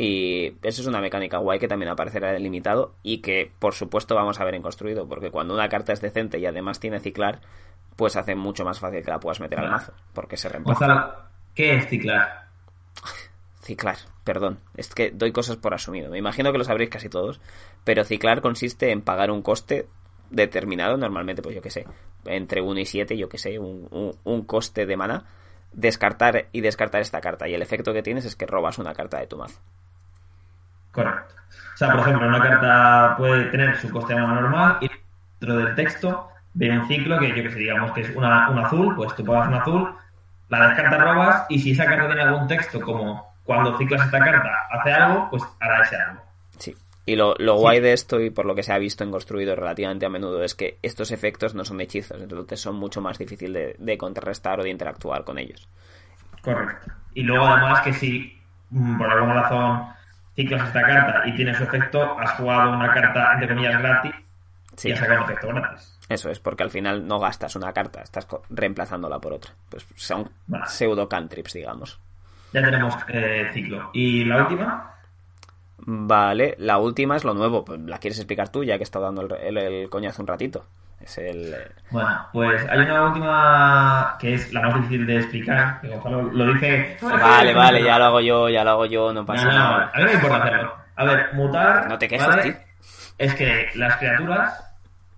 Y 0.01 0.55
eso 0.63 0.81
es 0.81 0.87
una 0.87 1.01
mecánica 1.01 1.39
guay 1.39 1.59
que 1.59 1.67
también 1.67 1.91
aparecerá 1.91 2.33
en 2.33 2.41
limitado 2.41 2.93
y 3.03 3.17
que 3.17 3.51
por 3.59 3.73
supuesto 3.73 4.15
vamos 4.15 4.39
a 4.39 4.45
ver 4.45 4.55
en 4.55 4.61
construido, 4.61 5.05
porque 5.09 5.29
cuando 5.29 5.53
una 5.53 5.67
carta 5.67 5.91
es 5.91 5.99
decente 5.99 6.39
y 6.39 6.45
además 6.45 6.79
tiene 6.79 7.01
ciclar, 7.01 7.41
pues 7.97 8.15
hace 8.15 8.33
mucho 8.33 8.63
más 8.63 8.79
fácil 8.79 9.03
que 9.03 9.11
la 9.11 9.19
puedas 9.19 9.41
meter 9.41 9.59
al 9.59 9.69
mazo, 9.69 9.91
porque 10.13 10.37
se 10.37 10.47
reemplaza. 10.47 10.85
Gonzalo, 10.85 11.15
¿qué 11.53 11.75
es 11.75 11.89
ciclar? 11.89 12.47
Ciclar, 13.61 13.97
perdón, 14.23 14.59
es 14.77 14.95
que 14.95 15.11
doy 15.11 15.33
cosas 15.33 15.57
por 15.57 15.73
asumido. 15.73 16.09
Me 16.09 16.17
imagino 16.17 16.53
que 16.53 16.59
lo 16.59 16.63
sabréis 16.63 16.91
casi 16.91 17.09
todos, 17.09 17.41
pero 17.83 18.05
ciclar 18.05 18.39
consiste 18.39 18.91
en 18.91 19.01
pagar 19.01 19.31
un 19.31 19.41
coste 19.41 19.89
determinado, 20.29 20.95
normalmente, 20.95 21.41
pues 21.41 21.55
yo 21.55 21.61
que 21.61 21.71
sé, 21.71 21.85
entre 22.23 22.61
1 22.61 22.79
y 22.79 22.85
7, 22.85 23.17
yo 23.17 23.27
que 23.27 23.37
sé, 23.37 23.59
un, 23.59 23.89
un, 23.91 24.15
un 24.23 24.45
coste 24.45 24.85
de 24.85 24.95
mana, 24.95 25.25
descartar 25.73 26.47
y 26.53 26.61
descartar 26.61 27.01
esta 27.01 27.19
carta. 27.19 27.49
Y 27.49 27.53
el 27.53 27.61
efecto 27.61 27.91
que 27.91 28.01
tienes 28.01 28.23
es 28.23 28.37
que 28.37 28.45
robas 28.45 28.79
una 28.79 28.93
carta 28.93 29.19
de 29.19 29.27
tu 29.27 29.35
mazo. 29.35 29.59
Correcto. 30.91 31.35
O 31.73 31.77
sea, 31.77 31.91
por 31.91 32.01
ejemplo, 32.01 32.27
una 32.27 32.41
carta 32.41 33.15
puede 33.17 33.45
tener 33.45 33.77
su 33.77 33.89
coste 33.89 34.13
de 34.13 34.21
mana 34.21 34.41
normal 34.41 34.77
y 34.81 34.89
dentro 35.39 35.57
del 35.57 35.75
texto 35.75 36.29
viene 36.53 36.79
un 36.79 36.87
ciclo 36.87 37.17
que 37.19 37.29
yo 37.29 37.35
que 37.35 37.51
sé, 37.51 37.59
digamos 37.59 37.91
que 37.93 38.01
es 38.01 38.15
una, 38.15 38.49
un 38.49 38.59
azul, 38.59 38.95
pues 38.95 39.15
tú 39.15 39.23
pagas 39.23 39.47
un 39.47 39.53
azul, 39.53 39.95
la 40.49 40.67
descartas, 40.67 40.99
robas 40.99 41.45
y 41.49 41.59
si 41.59 41.71
esa 41.71 41.85
carta 41.85 42.07
tiene 42.07 42.23
algún 42.23 42.47
texto 42.47 42.81
como 42.81 43.33
cuando 43.43 43.77
ciclas 43.77 44.05
esta 44.05 44.19
carta 44.19 44.49
hace 44.71 44.91
algo, 44.91 45.29
pues 45.29 45.43
hará 45.59 45.81
ese 45.83 45.95
algo. 45.95 46.21
Sí. 46.57 46.75
Y 47.05 47.15
lo, 47.15 47.33
lo 47.39 47.55
guay 47.55 47.79
de 47.79 47.93
esto, 47.93 48.19
y 48.19 48.29
por 48.29 48.45
lo 48.45 48.53
que 48.53 48.61
se 48.61 48.71
ha 48.71 48.77
visto 48.77 49.03
en 49.03 49.09
construido 49.09 49.55
relativamente 49.55 50.05
a 50.05 50.09
menudo, 50.09 50.43
es 50.43 50.53
que 50.53 50.77
estos 50.83 51.11
efectos 51.11 51.55
no 51.55 51.65
son 51.65 51.81
hechizos, 51.81 52.21
entonces 52.21 52.59
son 52.59 52.75
mucho 52.75 53.01
más 53.01 53.17
difíciles 53.17 53.77
de, 53.79 53.83
de 53.83 53.97
contrarrestar 53.97 54.59
o 54.59 54.63
de 54.63 54.69
interactuar 54.69 55.23
con 55.23 55.39
ellos. 55.39 55.67
Correcto. 56.43 56.91
Y 57.15 57.23
luego 57.23 57.47
además 57.47 57.81
que 57.81 57.93
si 57.93 58.39
mm, 58.69 58.97
por 58.97 59.09
alguna 59.09 59.41
razón 59.41 59.83
ciclas 60.43 60.67
esta 60.67 60.81
carta 60.81 61.27
y 61.27 61.35
tiene 61.35 61.53
su 61.53 61.63
efecto, 61.63 62.17
has 62.19 62.31
jugado 62.31 62.71
una 62.71 62.93
carta 62.93 63.33
entre 63.33 63.49
comillas 63.49 63.81
gratis 63.81 64.11
Sí. 64.75 64.89
y 64.89 64.91
has 64.93 64.99
sacado 64.99 65.19
un 65.19 65.25
efecto 65.25 65.47
gratis. 65.49 65.99
Eso 66.07 66.29
es, 66.29 66.39
porque 66.39 66.63
al 66.63 66.69
final 66.71 67.05
no 67.07 67.19
gastas 67.19 67.55
una 67.55 67.71
carta, 67.73 68.01
estás 68.01 68.27
reemplazándola 68.49 69.19
por 69.19 69.33
otra. 69.33 69.51
Pues 69.69 69.85
son 69.95 70.29
Vale. 70.47 70.65
pseudo 70.67 71.07
cantrips, 71.09 71.53
digamos. 71.53 71.99
Ya 72.53 72.61
tenemos 72.63 72.95
eh, 73.09 73.49
ciclo. 73.53 73.89
¿Y 73.93 74.23
la 74.25 74.37
última? 74.43 74.93
Vale, 75.77 76.55
la 76.57 76.77
última 76.77 77.15
es 77.15 77.23
lo 77.23 77.33
nuevo. 77.33 77.63
Pues, 77.63 77.79
¿La 77.81 77.99
quieres 77.99 78.17
explicar 78.19 78.49
tú, 78.49 78.63
ya 78.63 78.75
que 78.77 78.81
he 78.81 78.83
estado 78.83 79.05
dando 79.05 79.21
el, 79.21 79.57
el- 79.57 79.57
el 79.57 79.89
coñazo 79.89 80.21
un 80.21 80.27
ratito? 80.27 80.65
Es 81.01 81.17
el... 81.17 81.53
eh, 81.53 81.71
Bueno, 81.91 82.27
pues 82.33 82.67
hay 82.69 82.79
una 82.79 83.03
última 83.05 84.15
que 84.19 84.33
es 84.33 84.51
la 84.53 84.61
más 84.61 84.75
difícil 84.75 85.05
de 85.07 85.17
explicar. 85.17 85.79
que 85.81 85.87
Gonzalo 85.89 86.23
lo 86.23 86.53
dice. 86.53 86.97
Vale, 87.01 87.53
vale, 87.53 87.83
ya 87.83 87.97
lo 87.99 88.05
hago 88.05 88.21
yo, 88.21 88.49
ya 88.49 88.63
lo 88.63 88.71
hago 88.71 88.85
yo, 88.85 89.13
no 89.13 89.21
No, 89.21 89.25
pasa 89.25 89.45
no, 89.45 89.51
nada. 89.53 89.91
a 89.93 89.97
mí 89.97 90.03
no 90.03 90.09
me 90.09 90.13
importa 90.13 90.37
hacerlo. 90.43 90.75
A 90.95 91.03
ver, 91.05 91.33
mutar. 91.33 91.87
No 91.87 91.97
te 91.97 92.07
quejes, 92.07 92.27
¿vale? 92.27 92.43
tío. 92.43 92.53
Es 93.17 93.33
que 93.35 93.69
las 93.75 93.95
criaturas 93.97 94.65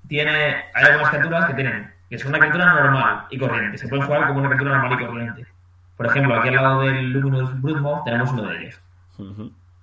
tiene. 0.07 0.65
Hay 0.73 0.83
algunas 0.85 1.09
criaturas 1.09 1.45
que 1.45 1.53
tienen. 1.55 1.91
que 2.09 2.17
son 2.19 2.29
una 2.29 2.39
criatura 2.39 2.65
normal 2.73 3.25
y 3.29 3.37
corriente. 3.37 3.77
Se 3.77 3.87
pueden 3.87 4.05
jugar 4.05 4.27
como 4.27 4.39
una 4.39 4.49
criatura 4.49 4.77
normal 4.77 4.99
y 5.01 5.05
corriente. 5.05 5.45
Por 5.97 6.05
ejemplo, 6.07 6.35
aquí 6.35 6.49
al 6.49 6.55
lado 6.55 6.81
del 6.81 7.11
Luminous 7.11 7.61
Broodmoth 7.61 8.03
tenemos 8.05 8.31
uno 8.31 8.43
de 8.49 8.57
ellos. 8.63 8.79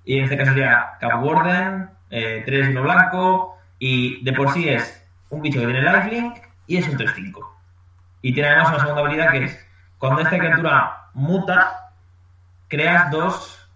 Y 0.05 0.19
en 0.19 0.25
este 0.25 0.37
caso 0.37 0.53
sería 0.53 0.91
Cap 1.01 1.23
Warden, 1.23 1.91
3 2.11 2.45
y 2.69 2.71
1 2.73 2.83
blanco, 2.83 3.57
y 3.79 4.25
de 4.25 4.33
por 4.33 4.51
sí 4.53 4.69
es 4.69 4.98
un 5.31 5.43
bicho 5.43 5.61
que 5.61 5.67
tiene 5.67 5.83
lifelink 5.83 6.37
y 6.67 6.77
es 6.79 6.89
un 6.89 6.99
3-5. 6.99 7.47
Y 8.23 8.33
tiene 8.35 8.49
además 8.49 8.69
una 8.71 8.81
segunda 8.81 9.03
habilidad 9.03 9.31
que 9.31 9.45
es, 9.45 9.67
cuando 9.99 10.23
esta 10.23 10.39
criatura 10.39 11.09
muta, 11.15 11.93
creas 12.69 13.11
dos 13.11 13.71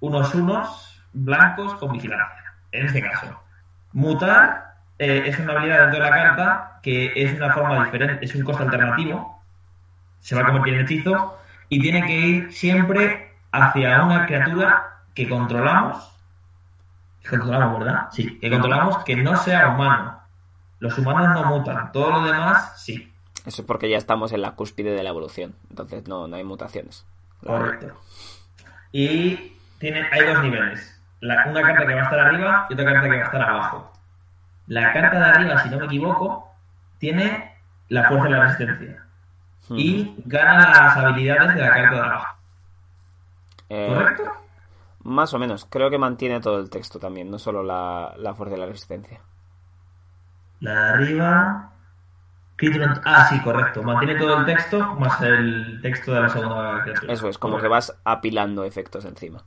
unos 0.00 0.34
unos 0.34 1.02
blancos 1.12 1.74
con 1.74 1.92
vigilancia. 1.92 2.54
En 2.72 2.86
este 2.86 3.02
caso, 3.02 3.40
mutar 3.92 4.74
eh, 4.98 5.22
es 5.26 5.38
una 5.38 5.54
habilidad 5.54 5.80
dentro 5.82 6.02
de 6.02 6.10
la 6.10 6.14
carta 6.14 6.80
que 6.82 7.12
es 7.16 7.32
una 7.34 7.52
forma 7.52 7.84
diferente, 7.84 8.24
es 8.24 8.34
un 8.34 8.44
coste 8.44 8.64
alternativo, 8.64 9.42
se 10.20 10.34
va 10.34 10.42
a 10.42 10.46
convertir 10.46 10.74
en 10.74 10.80
hechizo 10.80 11.38
y 11.68 11.80
tiene 11.80 12.06
que 12.06 12.12
ir 12.12 12.52
siempre 12.52 13.34
hacia 13.52 14.02
una 14.02 14.26
criatura 14.26 15.00
que 15.14 15.28
controlamos. 15.28 16.10
Controlamos, 17.28 17.78
¿verdad? 17.78 18.08
Sí, 18.10 18.38
que 18.38 18.50
controlamos 18.50 19.02
que 19.04 19.16
no 19.16 19.36
sea 19.36 19.68
humano. 19.68 20.20
Los 20.84 20.98
humanos 20.98 21.28
no 21.34 21.44
mutan, 21.56 21.90
todo 21.92 22.10
lo 22.10 22.22
demás 22.26 22.78
sí. 22.80 23.10
Eso 23.46 23.62
es 23.62 23.66
porque 23.66 23.88
ya 23.88 23.96
estamos 23.96 24.32
en 24.32 24.42
la 24.42 24.52
cúspide 24.52 24.92
de 24.94 25.02
la 25.02 25.08
evolución, 25.08 25.54
entonces 25.70 26.06
no, 26.06 26.28
no 26.28 26.36
hay 26.36 26.44
mutaciones. 26.44 27.06
Correcto. 27.42 27.94
Y 28.92 29.56
tiene, 29.78 30.06
hay 30.12 30.26
dos 30.26 30.42
niveles. 30.42 31.00
La- 31.20 31.46
una 31.46 31.62
carta 31.62 31.86
que 31.86 31.94
va 31.94 32.00
a 32.00 32.04
estar 32.04 32.18
arriba 32.20 32.66
y 32.68 32.74
otra 32.74 32.84
carta 32.84 33.02
que 33.08 33.16
va 33.16 33.22
a 33.22 33.24
estar 33.26 33.42
abajo. 33.42 33.92
La 34.66 34.92
carta 34.92 35.18
de 35.18 35.24
arriba, 35.24 35.58
si 35.62 35.70
no 35.70 35.78
me 35.78 35.86
equivoco, 35.86 36.50
tiene 36.98 37.54
la 37.88 38.08
fuerza 38.08 38.28
y 38.28 38.32
la 38.32 38.40
resistencia. 38.44 39.06
Y 39.70 40.14
gana 40.26 40.58
las 40.70 40.96
habilidades 40.98 41.54
de 41.54 41.60
la 41.62 41.70
carta 41.70 41.94
de 41.94 42.00
abajo. 42.00 42.36
Eh, 43.70 43.94
¿Correcto? 43.94 44.32
Más 45.04 45.32
o 45.34 45.38
menos, 45.38 45.66
creo 45.68 45.88
que 45.90 45.98
mantiene 45.98 46.40
todo 46.40 46.58
el 46.60 46.68
texto 46.70 46.98
también, 46.98 47.30
no 47.30 47.38
solo 47.38 47.62
la, 47.62 48.14
la 48.18 48.34
fuerza 48.34 48.56
y 48.56 48.60
la 48.60 48.66
resistencia. 48.66 49.20
La 50.60 50.72
de 50.72 50.88
arriba. 50.90 51.70
Ah, 53.04 53.26
sí, 53.28 53.40
correcto. 53.40 53.82
Mantiene 53.82 54.14
todo 54.14 54.38
el 54.38 54.46
texto 54.46 54.94
más 54.94 55.20
el 55.20 55.80
texto 55.82 56.14
de 56.14 56.20
la 56.20 56.28
segunda 56.28 56.82
criatura. 56.82 57.12
Eso 57.12 57.28
es, 57.28 57.36
como 57.38 57.58
que 57.58 57.68
vas 57.68 57.98
apilando 58.04 58.64
efectos 58.64 59.04
encima. 59.04 59.42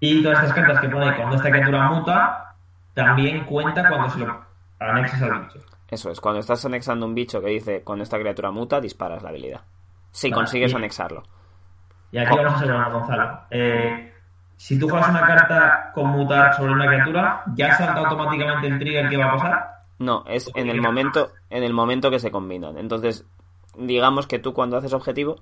Y 0.00 0.22
todas 0.22 0.38
estas 0.42 0.54
cartas 0.54 0.80
que 0.80 0.88
pone 0.88 1.16
cuando 1.16 1.36
esta 1.36 1.50
criatura 1.50 1.88
muta, 1.88 2.54
también 2.94 3.44
cuenta 3.44 3.88
cuando 3.88 4.10
se 4.10 4.18
lo 4.18 4.44
anexas 4.80 5.22
al 5.22 5.40
bicho. 5.44 5.60
Eso 5.88 6.10
es, 6.10 6.20
cuando 6.20 6.40
estás 6.40 6.64
anexando 6.64 7.06
un 7.06 7.14
bicho 7.14 7.40
que 7.40 7.48
dice 7.48 7.82
con 7.82 8.00
esta 8.00 8.18
criatura 8.18 8.50
muta, 8.50 8.80
disparas 8.80 9.22
la 9.22 9.30
habilidad. 9.30 9.62
Si 10.10 10.28
Vale, 10.28 10.40
consigues 10.42 10.72
y- 10.72 10.76
anexarlo. 10.76 11.22
Y 12.10 12.18
aquí 12.18 12.36
vamos 12.36 12.52
a 12.54 12.56
hacer 12.56 12.70
una 12.72 12.88
Gonzalo. 12.88 13.40
Eh, 13.50 14.14
si 14.56 14.78
tú 14.78 14.88
juegas 14.88 15.08
una 15.08 15.22
carta 15.26 15.90
con 15.94 16.08
mutar 16.08 16.54
sobre 16.54 16.72
una 16.72 16.86
criatura, 16.86 17.42
¿ya 17.54 17.74
salta 17.76 18.00
automáticamente 18.00 18.66
el 18.66 18.78
trigger 18.78 19.08
que 19.08 19.16
va 19.16 19.26
a 19.26 19.32
pasar? 19.36 19.77
No, 19.98 20.24
es 20.26 20.50
en 20.54 20.68
el 20.68 20.80
momento, 20.80 21.32
en 21.50 21.64
el 21.64 21.72
momento 21.72 22.10
que 22.10 22.20
se 22.20 22.30
combinan. 22.30 22.78
Entonces, 22.78 23.26
digamos 23.76 24.26
que 24.26 24.38
tú 24.38 24.54
cuando 24.54 24.76
haces 24.76 24.92
objetivo, 24.92 25.36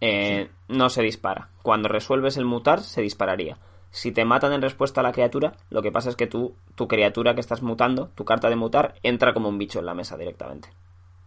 eh, 0.00 0.50
no 0.68 0.88
se 0.90 1.02
dispara. 1.02 1.48
Cuando 1.62 1.88
resuelves 1.88 2.36
el 2.36 2.44
mutar, 2.44 2.80
se 2.80 3.02
dispararía. 3.02 3.58
Si 3.90 4.12
te 4.12 4.24
matan 4.24 4.52
en 4.52 4.62
respuesta 4.62 5.00
a 5.00 5.04
la 5.04 5.12
criatura, 5.12 5.54
lo 5.70 5.82
que 5.82 5.92
pasa 5.92 6.08
es 6.08 6.16
que 6.16 6.26
tú, 6.26 6.56
tu 6.74 6.88
criatura 6.88 7.34
que 7.34 7.40
estás 7.40 7.62
mutando, 7.62 8.08
tu 8.14 8.24
carta 8.24 8.48
de 8.48 8.56
mutar, 8.56 8.94
entra 9.02 9.32
como 9.32 9.48
un 9.48 9.58
bicho 9.58 9.78
en 9.78 9.86
la 9.86 9.94
mesa 9.94 10.16
directamente. 10.16 10.68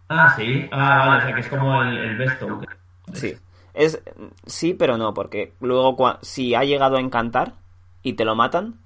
Ah, 0.08 0.34
sí. 0.36 0.68
Ah, 0.70 1.06
vale, 1.06 1.18
o 1.18 1.26
sea 1.26 1.34
que 1.34 1.40
es 1.40 1.48
como 1.48 1.82
el, 1.82 1.98
el 1.98 2.16
best 2.16 2.40
token. 2.40 2.68
Sí. 3.12 3.34
Es, 3.74 4.02
sí, 4.46 4.74
pero 4.74 4.96
no, 4.96 5.14
porque 5.14 5.54
luego 5.60 5.96
si 6.22 6.54
ha 6.54 6.64
llegado 6.64 6.96
a 6.96 7.00
encantar 7.00 7.54
y 8.02 8.14
te 8.14 8.24
lo 8.24 8.34
matan, 8.34 8.80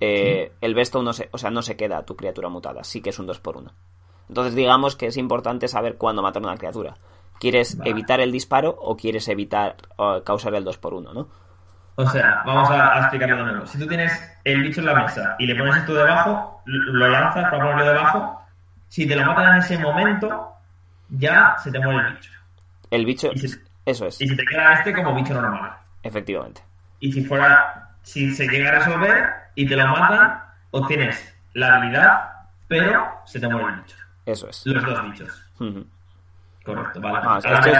eh, 0.00 0.52
el 0.60 0.74
besto 0.74 1.02
no 1.02 1.12
se, 1.12 1.28
o 1.32 1.38
sea, 1.38 1.50
no 1.50 1.62
se 1.62 1.76
queda 1.76 2.04
tu 2.04 2.16
criatura 2.16 2.48
mutada, 2.48 2.84
sí 2.84 3.00
que 3.00 3.10
es 3.10 3.18
un 3.18 3.26
2 3.26 3.40
por 3.40 3.56
1 3.56 3.72
Entonces 4.28 4.54
digamos 4.54 4.96
que 4.96 5.06
es 5.06 5.16
importante 5.16 5.68
saber 5.68 5.96
cuándo 5.96 6.22
matar 6.22 6.42
una 6.42 6.56
criatura. 6.56 6.96
¿Quieres 7.40 7.78
evitar 7.84 8.20
el 8.20 8.32
disparo 8.32 8.70
o 8.70 8.96
quieres 8.96 9.28
evitar 9.28 9.76
o 9.96 10.22
causar 10.24 10.54
el 10.54 10.64
2 10.64 10.78
por 10.78 10.94
1 10.94 11.12
no? 11.12 11.28
O 11.94 12.06
sea, 12.06 12.42
vamos 12.46 12.70
a, 12.70 12.94
a, 12.94 13.00
explicarlo 13.00 13.36
de 13.38 13.52
nuevo. 13.52 13.66
Si 13.66 13.76
tú 13.76 13.86
tienes 13.88 14.12
el 14.44 14.62
bicho 14.62 14.80
en 14.80 14.86
la 14.86 14.94
mesa 14.94 15.34
y 15.38 15.46
le 15.46 15.56
pones 15.56 15.78
esto 15.78 15.94
debajo, 15.94 16.62
lo 16.64 17.08
lanzas 17.08 17.50
para 17.50 17.58
ponerlo 17.58 17.86
debajo, 17.86 18.40
si 18.88 19.06
te 19.06 19.16
lo 19.16 19.26
matan 19.26 19.54
en 19.54 19.62
ese 19.62 19.78
momento, 19.78 20.52
ya 21.08 21.56
se 21.62 21.72
te 21.72 21.80
muere 21.80 22.08
el 22.08 22.14
bicho. 22.14 22.30
El 22.90 23.04
bicho, 23.04 23.30
se, 23.34 23.48
eso 23.84 24.06
es. 24.06 24.20
Y 24.20 24.28
si 24.28 24.36
te 24.36 24.44
queda 24.44 24.74
este 24.74 24.92
como 24.92 25.14
bicho 25.14 25.34
normal. 25.34 25.72
Efectivamente. 26.02 26.62
Y 27.00 27.12
si 27.12 27.24
fuera, 27.24 27.90
si 28.02 28.32
se 28.32 28.46
llega 28.46 28.70
a 28.70 28.78
resolver 28.78 29.30
y 29.58 29.66
te 29.66 29.74
lo 29.74 29.88
matan, 29.88 30.40
obtienes 30.70 31.34
la 31.54 31.74
habilidad, 31.74 32.30
pero 32.68 33.04
se 33.24 33.40
te 33.40 33.48
muere 33.48 33.74
el 33.74 33.80
bicho. 33.80 33.96
Eso 34.24 34.48
es. 34.48 34.64
Los 34.64 34.84
dos 34.84 35.02
bichos. 35.02 35.50
Uh 35.58 35.64
-huh. 35.64 35.86
Correcto, 36.64 37.00
vale. 37.00 37.18
Ah, 37.22 37.38
esto, 37.38 37.48
es, 37.50 37.76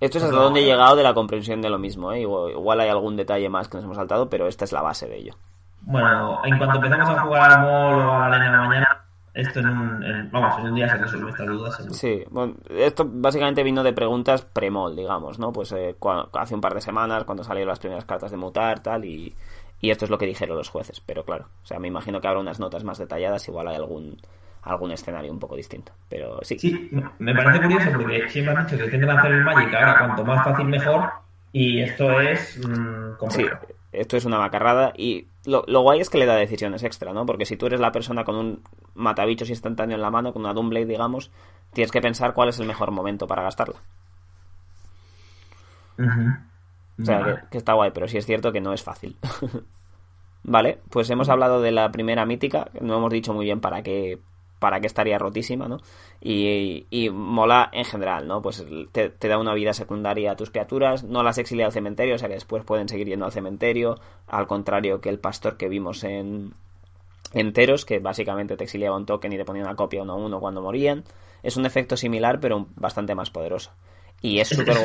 esto, 0.00 0.18
es, 0.18 0.24
hasta 0.24 0.36
donde 0.36 0.60
he 0.60 0.66
llegado 0.66 0.94
de 0.94 1.02
la 1.02 1.14
comprensión 1.14 1.62
de 1.62 1.70
lo 1.70 1.78
mismo. 1.78 2.12
¿eh? 2.12 2.20
Igual, 2.20 2.50
igual, 2.50 2.80
hay 2.80 2.90
algún 2.90 3.16
detalle 3.16 3.48
más 3.48 3.66
que 3.66 3.78
nos 3.78 3.84
hemos 3.84 3.96
saltado, 3.96 4.28
pero 4.28 4.46
esta 4.46 4.66
es 4.66 4.72
la 4.72 4.82
base 4.82 5.06
de 5.06 5.16
ello. 5.16 5.32
Bueno, 5.80 6.44
en 6.44 6.58
cuanto 6.58 6.76
empezamos 6.76 7.08
a 7.08 7.22
jugar 7.22 7.50
al 7.50 7.60
mall 7.62 7.94
o 7.94 8.12
a 8.12 8.28
la 8.28 8.36
arena 8.36 8.50
de 8.50 8.58
la 8.58 8.68
mañana, 8.68 9.04
esto 9.32 9.60
en 9.60 9.68
un, 9.68 10.02
en, 10.02 10.30
vamos, 10.30 10.58
en 10.58 10.66
un 10.66 10.74
día 10.74 10.88
se 10.90 10.98
resuelve 10.98 11.30
esta 11.30 11.44
duda. 11.44 11.70
Seguro. 11.70 11.94
Sí, 11.94 12.24
bueno, 12.30 12.56
esto 12.68 13.06
básicamente 13.08 13.62
vino 13.62 13.82
de 13.82 13.94
preguntas 13.94 14.42
pre-mall, 14.42 14.94
digamos, 14.94 15.38
¿no? 15.38 15.50
Pues 15.50 15.72
eh, 15.72 15.96
hace 16.34 16.54
un 16.54 16.60
par 16.60 16.74
de 16.74 16.82
semanas, 16.82 17.24
cuando 17.24 17.42
salieron 17.42 17.70
las 17.70 17.78
primeras 17.78 18.04
cartas 18.04 18.30
de 18.30 18.36
mutar, 18.36 18.80
tal, 18.80 19.06
y, 19.06 19.34
y 19.80 19.90
esto 19.90 20.04
es 20.04 20.10
lo 20.10 20.18
que 20.18 20.26
dijeron 20.26 20.56
los 20.56 20.68
jueces. 20.68 21.00
Pero 21.00 21.24
claro, 21.24 21.46
o 21.62 21.66
sea, 21.66 21.78
me 21.78 21.88
imagino 21.88 22.20
que 22.20 22.28
habrá 22.28 22.40
unas 22.40 22.60
notas 22.60 22.84
más 22.84 22.98
detalladas, 22.98 23.46
igual 23.48 23.68
hay 23.68 23.76
algún 23.76 24.18
algún 24.62 24.90
escenario 24.90 25.32
un 25.32 25.38
poco 25.38 25.56
distinto. 25.56 25.92
Pero 26.08 26.40
sí. 26.42 26.58
Sí, 26.58 26.90
me 27.18 27.34
parece 27.34 27.62
curioso 27.62 27.90
porque 27.92 28.28
siempre 28.28 28.54
han 28.54 28.66
dicho 28.66 28.76
que 28.76 28.88
tienden 28.90 29.10
a 29.10 29.20
hacer 29.20 29.32
el 29.32 29.44
Magic 29.44 29.72
ahora 29.74 29.98
cuanto 29.98 30.24
más 30.24 30.44
fácil 30.44 30.66
mejor. 30.66 31.08
Y 31.52 31.80
esto 31.80 32.20
es 32.20 32.58
mmm, 32.58 33.16
complejo. 33.16 33.58
Sí, 33.66 33.74
esto 33.92 34.16
es 34.16 34.24
una 34.24 34.38
macarrada. 34.38 34.92
Y 34.96 35.28
lo, 35.46 35.64
lo, 35.68 35.80
guay 35.82 36.00
es 36.00 36.10
que 36.10 36.18
le 36.18 36.26
da 36.26 36.34
decisiones 36.34 36.82
extra, 36.82 37.12
¿no? 37.12 37.24
Porque 37.24 37.46
si 37.46 37.56
tú 37.56 37.66
eres 37.66 37.80
la 37.80 37.92
persona 37.92 38.24
con 38.24 38.34
un 38.34 38.62
matabichos 38.94 39.48
instantáneo 39.48 39.94
en 39.94 40.02
la 40.02 40.10
mano, 40.10 40.32
con 40.32 40.42
una 40.42 40.52
Doomblade, 40.52 40.86
digamos, 40.86 41.30
tienes 41.72 41.92
que 41.92 42.00
pensar 42.00 42.34
cuál 42.34 42.48
es 42.48 42.58
el 42.58 42.66
mejor 42.66 42.90
momento 42.90 43.26
para 43.26 43.42
gastarla. 43.42 43.76
Uh 45.98 46.02
-huh. 46.02 46.38
O 47.00 47.04
sea, 47.04 47.24
que, 47.24 47.50
que, 47.50 47.58
está 47.58 47.74
guay, 47.74 47.90
pero 47.92 48.08
sí 48.08 48.18
es 48.18 48.26
cierto 48.26 48.52
que 48.52 48.60
no 48.60 48.72
es 48.72 48.82
fácil. 48.82 49.16
vale, 50.42 50.80
pues 50.90 51.10
hemos 51.10 51.28
hablado 51.28 51.60
de 51.60 51.72
la 51.72 51.90
primera 51.90 52.24
mítica. 52.24 52.70
No 52.80 52.96
hemos 52.96 53.12
dicho 53.12 53.34
muy 53.34 53.44
bien 53.44 53.60
para 53.60 53.82
qué 53.82 54.18
para 54.58 54.80
que 54.80 54.86
estaría 54.86 55.18
rotísima, 55.18 55.68
¿no? 55.68 55.78
Y, 56.20 56.86
y, 56.90 57.10
mola 57.10 57.68
en 57.72 57.84
general, 57.84 58.26
¿no? 58.26 58.40
Pues 58.40 58.64
te, 58.92 59.10
te, 59.10 59.28
da 59.28 59.38
una 59.38 59.54
vida 59.54 59.74
secundaria 59.74 60.32
a 60.32 60.36
tus 60.36 60.50
criaturas, 60.50 61.04
no 61.04 61.22
las 61.22 61.38
exilia 61.38 61.66
al 61.66 61.72
cementerio, 61.72 62.14
o 62.14 62.18
sea 62.18 62.28
que 62.28 62.34
después 62.34 62.64
pueden 62.64 62.88
seguir 62.88 63.06
yendo 63.06 63.26
al 63.26 63.32
cementerio, 63.32 64.00
al 64.26 64.46
contrario 64.46 65.00
que 65.00 65.10
el 65.10 65.18
pastor 65.18 65.56
que 65.56 65.68
vimos 65.68 66.04
en 66.04 66.54
enteros, 67.32 67.84
que 67.84 67.98
básicamente 67.98 68.56
te 68.56 68.64
exiliaba 68.64 68.96
un 68.96 69.06
token 69.06 69.32
y 69.32 69.36
te 69.36 69.44
ponía 69.44 69.62
una 69.62 69.76
copia 69.76 70.02
uno 70.02 70.14
a 70.14 70.16
uno 70.16 70.40
cuando 70.40 70.62
morían. 70.62 71.04
Es 71.42 71.56
un 71.56 71.66
efecto 71.66 71.96
similar, 71.96 72.40
pero 72.40 72.66
bastante 72.76 73.14
más 73.14 73.30
poderoso. 73.30 73.72
Y 74.22 74.40
es 74.40 74.48
súper 74.56 74.76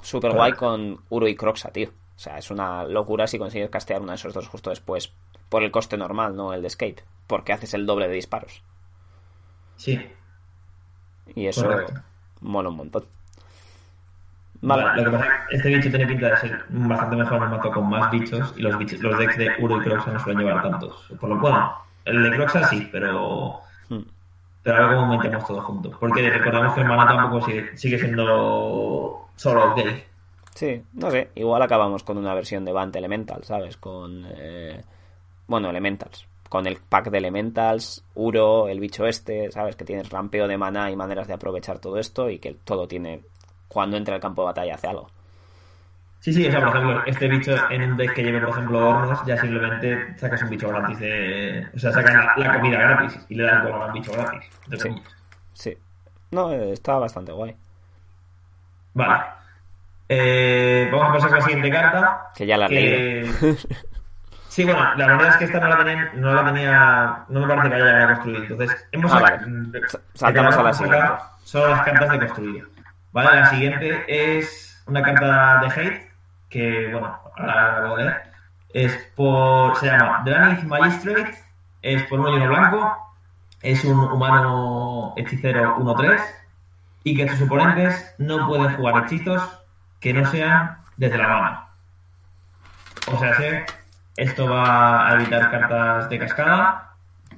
super 0.00 0.32
guay 0.32 0.52
con 0.52 1.00
Uro 1.08 1.28
y 1.28 1.34
Croxa, 1.34 1.70
tío. 1.70 1.88
O 1.88 2.18
sea, 2.18 2.38
es 2.38 2.50
una 2.50 2.84
locura 2.84 3.26
si 3.26 3.38
consigues 3.38 3.70
castear 3.70 4.00
uno 4.00 4.10
de 4.10 4.16
esos 4.16 4.34
dos 4.34 4.48
justo 4.48 4.70
después, 4.70 5.12
por 5.48 5.62
el 5.62 5.70
coste 5.70 5.96
normal, 5.96 6.34
no 6.34 6.52
el 6.52 6.62
de 6.62 6.68
escape, 6.68 7.04
porque 7.26 7.52
haces 7.52 7.74
el 7.74 7.86
doble 7.86 8.08
de 8.08 8.14
disparos. 8.14 8.62
Sí. 9.76 10.00
Y 11.34 11.46
eso 11.46 11.62
Correcto. 11.64 11.94
mola 12.40 12.68
un 12.70 12.76
montón. 12.76 13.04
Vale. 14.60 15.02
Lo 15.02 15.10
que 15.10 15.16
pasa 15.16 15.26
es 15.26 15.48
que 15.48 15.56
este 15.56 15.68
bicho 15.68 15.90
tiene 15.90 16.06
pinta 16.06 16.30
de 16.30 16.36
ser 16.38 16.64
bastante 16.68 17.16
mejor 17.16 17.42
en 17.42 17.50
mato 17.50 17.70
con 17.70 17.88
más 17.88 18.10
bichos 18.10 18.52
y 18.56 18.62
los 18.62 18.76
bichos, 18.76 19.00
los 19.00 19.16
decks 19.16 19.38
de 19.38 19.50
Uro 19.60 19.80
y 19.80 19.84
Croxa 19.84 20.12
no 20.12 20.18
suelen 20.18 20.44
llevar 20.44 20.62
tantos. 20.62 21.12
Por 21.20 21.28
lo 21.28 21.38
bueno, 21.38 21.72
el 22.04 22.22
de 22.24 22.30
Croxa 22.36 22.64
sí, 22.64 22.88
pero. 22.90 23.60
Hmm. 23.88 24.02
Pero 24.68 24.84
a 24.84 24.86
ver 24.86 24.98
cómo 24.98 25.16
metemos 25.16 25.46
todos 25.46 25.64
juntos. 25.64 25.96
Porque 25.98 26.28
recordamos 26.28 26.74
que 26.74 26.82
el 26.82 26.86
mana 26.86 27.06
tampoco 27.06 27.46
sigue, 27.46 27.98
siendo 27.98 29.26
solo 29.34 29.72
ok. 29.72 29.80
Sí, 30.54 30.82
no 30.92 31.10
sé. 31.10 31.30
Igual 31.36 31.62
acabamos 31.62 32.02
con 32.02 32.18
una 32.18 32.34
versión 32.34 32.66
de 32.66 32.72
Bant 32.72 32.94
Elemental, 32.94 33.44
¿sabes? 33.44 33.78
Con. 33.78 34.26
Eh... 34.28 34.82
Bueno, 35.46 35.70
Elementals 35.70 36.28
con 36.50 36.66
el 36.66 36.76
pack 36.76 37.10
de 37.10 37.18
Elementals, 37.18 38.04
Uro, 38.14 38.68
el 38.68 38.80
bicho 38.80 39.06
este, 39.06 39.50
¿sabes? 39.50 39.76
Que 39.76 39.84
tienes 39.84 40.08
rampeo 40.08 40.48
de 40.48 40.56
maná 40.56 40.90
y 40.90 40.96
maneras 40.96 41.28
de 41.28 41.34
aprovechar 41.34 41.78
todo 41.78 41.98
esto 41.98 42.30
y 42.30 42.38
que 42.38 42.54
todo 42.54 42.88
tiene, 42.88 43.22
cuando 43.68 43.98
entra 43.98 44.14
al 44.14 44.20
campo 44.20 44.42
de 44.42 44.46
batalla, 44.46 44.74
hace 44.74 44.86
algo. 44.86 45.08
Sí, 46.20 46.32
sí, 46.32 46.46
o 46.48 46.50
sea, 46.50 46.60
por 46.60 46.70
ejemplo, 46.70 47.02
este 47.06 47.28
bicho 47.28 47.54
en 47.70 47.82
un 47.82 47.96
deck 47.96 48.12
que 48.12 48.22
lleve, 48.24 48.40
por 48.40 48.50
ejemplo, 48.50 48.88
hornos, 48.88 49.24
ya 49.24 49.36
simplemente 49.36 50.18
sacas 50.18 50.42
un 50.42 50.50
bicho 50.50 50.68
gratis 50.68 50.98
de... 50.98 51.66
O 51.74 51.78
sea, 51.78 51.92
sacas 51.92 52.12
la, 52.12 52.34
la 52.36 52.54
comida 52.54 52.78
gratis 52.78 53.18
y 53.28 53.36
le 53.36 53.44
dan 53.44 53.62
como 53.64 53.84
un 53.84 53.92
bicho 53.92 54.12
gratis. 54.12 54.44
Sí. 54.78 55.02
sí. 55.52 55.78
No, 56.32 56.52
está 56.52 56.98
bastante 56.98 57.32
guay. 57.32 57.56
Vale. 58.94 59.24
Eh, 60.08 60.88
vamos 60.90 61.10
a 61.10 61.12
pasar 61.12 61.32
a 61.32 61.36
la 61.36 61.40
siguiente 61.42 61.70
carta. 61.70 62.30
Que 62.34 62.46
ya 62.46 62.56
la 62.56 62.68
que... 62.68 63.30
Sí, 64.48 64.64
bueno, 64.64 64.92
la 64.96 65.06
verdad 65.06 65.28
es 65.28 65.36
que 65.36 65.44
esta 65.44 65.60
no 65.60 65.68
la 65.68 65.84
tenía, 65.84 66.10
no, 66.14 66.34
la 66.34 66.44
tenía, 66.44 67.24
no 67.28 67.46
me 67.46 67.46
parece 67.46 67.68
que 67.68 67.74
haya 67.76 68.06
construir. 68.08 68.42
Entonces, 68.42 68.88
hemos 68.90 69.12
ah, 69.12 69.20
vale. 69.20 69.38
saltamos 70.14 70.56
a 70.56 70.62
la 70.64 70.72
siguiente. 70.72 71.06
Son 71.44 71.70
las 71.70 71.82
cartas 71.84 72.10
de 72.10 72.18
construir. 72.18 72.68
Vale, 73.12 73.40
la 73.40 73.50
siguiente 73.50 74.04
es 74.08 74.82
una 74.88 75.00
carta 75.02 75.60
de 75.60 75.66
hate 75.68 76.07
que, 76.48 76.90
bueno, 76.92 77.18
ahora 77.36 77.92
a 77.92 77.96
leer. 77.96 78.22
Es 78.74 78.94
por, 79.16 79.76
se 79.76 79.86
llama 79.86 80.22
Dranic 80.24 80.62
Magistrate, 80.64 81.34
es 81.82 82.02
por 82.04 82.20
un 82.20 82.32
lleno 82.32 82.48
blanco, 82.48 82.96
es 83.62 83.84
un 83.84 83.98
humano 83.98 85.14
hechicero 85.16 85.76
1-3 85.78 86.20
y 87.04 87.16
que 87.16 87.28
sus 87.28 87.42
oponentes 87.42 88.14
no 88.18 88.46
pueden 88.46 88.76
jugar 88.76 89.04
hechizos 89.04 89.42
que 90.00 90.12
no 90.12 90.24
sean 90.26 90.78
desde 90.96 91.18
la 91.18 91.28
mano. 91.28 91.68
O 93.10 93.18
sea, 93.18 93.34
se 93.36 93.64
esto 94.18 94.48
va 94.48 95.08
a 95.08 95.14
evitar 95.14 95.50
cartas 95.50 96.08
de 96.10 96.18
cascada, 96.18 96.92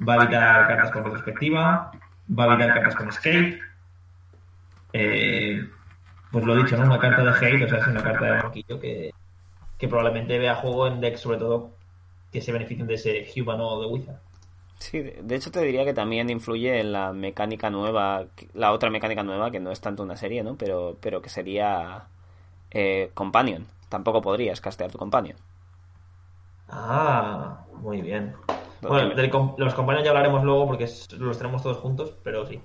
va 0.06 0.14
a 0.14 0.16
evitar 0.16 0.66
cartas 0.66 0.90
con 0.90 1.04
retrospectiva, 1.04 1.92
va 2.38 2.44
a 2.44 2.54
evitar 2.54 2.74
cartas 2.74 2.94
con 2.96 3.08
escape. 3.08 3.60
Eh, 4.94 5.68
pues 6.30 6.44
lo 6.44 6.54
he 6.54 6.62
dicho, 6.62 6.76
¿no? 6.76 6.84
Una 6.84 6.98
carta 6.98 7.22
de 7.22 7.30
hate, 7.30 7.64
o 7.64 7.68
sea, 7.68 7.78
es 7.78 7.86
una 7.86 8.02
carta 8.02 8.24
de 8.24 8.42
banquillo 8.42 8.80
que, 8.80 9.14
que 9.78 9.88
probablemente 9.88 10.38
vea 10.38 10.54
juego 10.56 10.86
en 10.86 11.00
decks, 11.00 11.20
sobre 11.20 11.38
todo, 11.38 11.70
que 12.32 12.40
se 12.40 12.52
beneficien 12.52 12.86
de 12.86 12.94
ese 12.94 13.26
Human 13.36 13.60
o 13.60 13.80
de 13.80 13.86
Wizard. 13.86 14.20
Sí, 14.78 15.00
de 15.00 15.36
hecho 15.36 15.50
te 15.50 15.60
diría 15.60 15.84
que 15.84 15.92
también 15.92 16.30
influye 16.30 16.80
en 16.80 16.92
la 16.92 17.12
mecánica 17.12 17.68
nueva, 17.68 18.24
la 18.54 18.72
otra 18.72 18.88
mecánica 18.88 19.22
nueva, 19.22 19.50
que 19.50 19.60
no 19.60 19.70
es 19.70 19.80
tanto 19.80 20.02
una 20.02 20.16
serie, 20.16 20.42
¿no? 20.42 20.56
Pero, 20.56 20.96
pero 21.00 21.20
que 21.20 21.28
sería 21.28 22.04
eh, 22.70 23.10
Companion. 23.12 23.66
Tampoco 23.90 24.22
podrías 24.22 24.60
castear 24.60 24.90
tu 24.90 24.96
Companion. 24.96 25.36
Ah, 26.68 27.64
muy 27.74 28.00
bien. 28.00 28.34
Bueno, 28.80 29.14
de 29.14 29.28
los 29.58 29.74
compañeros 29.74 30.04
ya 30.04 30.10
hablaremos 30.10 30.44
luego 30.44 30.66
porque 30.68 30.88
los 31.18 31.36
tenemos 31.36 31.62
todos 31.62 31.76
juntos, 31.76 32.14
pero 32.22 32.46
sí. 32.46 32.60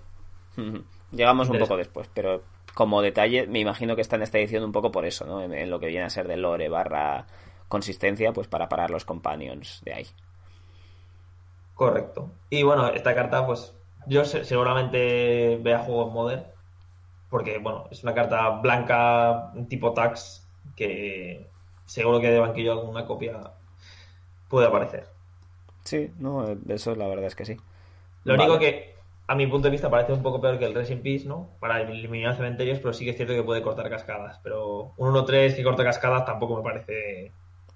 Llegamos 1.11 1.49
un 1.49 1.59
poco 1.59 1.75
después, 1.75 2.09
pero 2.13 2.43
como 2.75 3.01
detalle, 3.01 3.47
me 3.47 3.59
imagino 3.59 3.95
que 3.95 4.01
está 4.01 4.17
en 4.17 4.21
esta 4.21 4.37
edición 4.37 4.63
un 4.63 4.71
poco 4.71 4.91
por 4.91 5.05
eso, 5.05 5.25
¿no? 5.25 5.41
En, 5.41 5.53
en, 5.53 5.71
lo 5.71 5.79
que 5.79 5.87
viene 5.87 6.05
a 6.05 6.09
ser 6.09 6.27
de 6.27 6.37
lore 6.37 6.69
barra 6.69 7.25
consistencia, 7.67 8.33
pues 8.33 8.47
para 8.47 8.69
parar 8.69 8.91
los 8.91 9.05
companions 9.05 9.81
de 9.83 9.93
ahí. 9.93 10.07
Correcto. 11.73 12.31
Y 12.49 12.63
bueno, 12.63 12.87
esta 12.89 13.15
carta, 13.15 13.45
pues 13.45 13.73
yo 14.07 14.23
seguramente 14.25 15.57
vea 15.61 15.79
juego 15.79 16.07
en 16.07 16.13
Modern, 16.13 16.43
porque 17.29 17.57
bueno, 17.57 17.87
es 17.91 18.03
una 18.03 18.13
carta 18.13 18.49
blanca 18.49 19.51
tipo 19.67 19.93
tax 19.93 20.47
que 20.75 21.49
seguro 21.85 22.19
que 22.19 22.29
de 22.29 22.39
banquillo 22.39 22.73
alguna 22.73 23.05
copia 23.05 23.39
puede 24.47 24.67
aparecer. 24.67 25.07
Sí, 25.83 26.11
no, 26.17 26.45
eso 26.69 26.95
la 26.95 27.07
verdad 27.07 27.25
es 27.25 27.35
que 27.35 27.45
sí. 27.45 27.57
Lo 28.23 28.33
vale. 28.33 28.43
único 28.43 28.59
que, 28.59 28.94
a 29.27 29.35
mi 29.35 29.47
punto 29.47 29.67
de 29.67 29.71
vista, 29.71 29.89
parece 29.89 30.13
un 30.13 30.21
poco 30.21 30.39
peor 30.39 30.59
que 30.59 30.65
el 30.65 30.91
in 30.91 31.01
Peace, 31.01 31.27
¿no? 31.27 31.49
Para 31.59 31.81
eliminar 31.81 32.35
cementerios, 32.35 32.79
pero 32.79 32.93
sí 32.93 33.05
que 33.05 33.11
es 33.11 33.17
cierto 33.17 33.33
que 33.33 33.43
puede 33.43 33.61
cortar 33.61 33.89
cascadas. 33.89 34.39
Pero 34.43 34.93
un 34.97 35.13
1-3 35.13 35.55
que 35.55 35.63
corta 35.63 35.83
cascadas 35.83 36.25
tampoco 36.25 36.57
me 36.57 36.63
parece. 36.63 37.31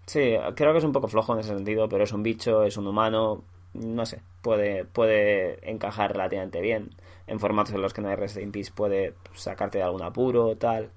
Sí, 0.06 0.36
creo 0.56 0.72
que 0.72 0.78
es 0.80 0.84
un 0.84 0.92
poco 0.92 1.08
flojo 1.08 1.34
en 1.34 1.40
ese 1.40 1.56
sentido, 1.56 1.90
pero 1.90 2.04
es 2.04 2.14
un 2.14 2.24
bicho, 2.24 2.64
es 2.64 2.78
un 2.78 2.88
humano. 2.88 3.44
No 3.74 4.06
sé, 4.06 4.22
puede, 4.42 4.86
puede 4.86 5.70
encajar 5.70 6.12
relativamente 6.12 6.62
bien. 6.62 6.92
En 7.28 7.40
formatos 7.40 7.74
en 7.74 7.82
los 7.82 7.94
que 7.94 8.02
no 8.02 8.10
hay 8.10 8.18
in 8.42 8.52
Peace 8.52 8.72
puede 8.74 9.14
sacarte 9.34 9.80
de 9.80 9.84
algún 9.84 10.04
apuro, 10.04 10.56
tal. 10.56 10.90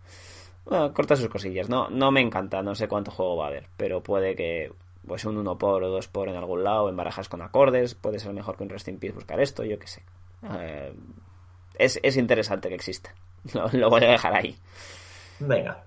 Bueno, 0.65 0.93
corta 0.93 1.17
sus 1.17 1.29
cosillas. 1.29 1.69
No, 1.69 1.89
no 1.91 2.11
me 2.11 2.21
encanta, 2.21 2.63
no 2.63 2.75
sé 2.75 2.89
cuánto 2.89 3.11
juego 3.11 3.37
va 3.37 3.47
a 3.47 3.49
haber, 3.49 3.67
pero 3.77 4.03
puede 4.03 4.37
que 4.37 4.73
pues 5.07 5.25
un 5.25 5.37
1 5.37 5.59
por 5.59 5.83
o 5.83 5.89
2 5.89 6.09
por 6.09 6.29
en 6.29 6.37
algún 6.37 6.63
lado, 6.63 6.89
en 6.89 6.97
barajas 6.97 7.29
con 7.29 7.43
acordes, 7.43 7.95
puede 7.95 8.19
ser 8.19 8.33
mejor 8.33 8.57
que 8.57 8.65
un 8.65 8.71
in 8.71 8.99
Peace 8.99 9.15
buscar 9.15 9.41
esto, 9.41 9.65
yo 9.65 9.79
qué 9.79 9.87
sé. 9.87 10.03
Eh, 10.43 10.95
es, 11.79 12.01
es, 12.03 12.17
interesante 12.17 12.69
que 12.69 12.75
exista. 12.75 13.15
Lo, 13.55 13.69
lo 13.69 13.91
voy 13.91 14.05
a 14.05 14.11
dejar 14.11 14.35
ahí. 14.35 14.57
Venga, 15.41 15.85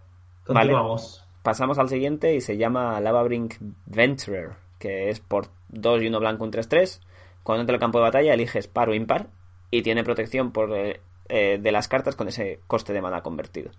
Vale. 0.47 0.71
continuamos. 0.71 1.25
Pasamos 1.43 1.77
al 1.77 1.89
siguiente 1.89 2.33
y 2.33 2.41
se 2.41 2.57
llama 2.57 2.99
Lavabrink 2.99 3.55
Venturer, 3.85 4.53
que 4.79 5.09
es 5.09 5.19
por 5.19 5.49
2 5.69 6.01
y 6.01 6.07
1 6.07 6.19
blanco, 6.19 6.43
un 6.43 6.51
3-3. 6.51 7.01
Cuando 7.43 7.61
entra 7.61 7.75
al 7.75 7.79
campo 7.79 7.99
de 7.99 8.05
batalla 8.05 8.33
eliges 8.33 8.67
par 8.67 8.89
o 8.89 8.95
impar 8.95 9.27
y 9.69 9.83
tiene 9.83 10.03
protección 10.03 10.51
por 10.51 10.75
eh, 10.75 11.01
eh, 11.29 11.59
de 11.61 11.71
las 11.71 11.87
cartas 11.87 12.15
con 12.15 12.27
ese 12.27 12.59
coste 12.65 12.93
de 12.93 13.01
mana 13.01 13.21
convertido. 13.21 13.71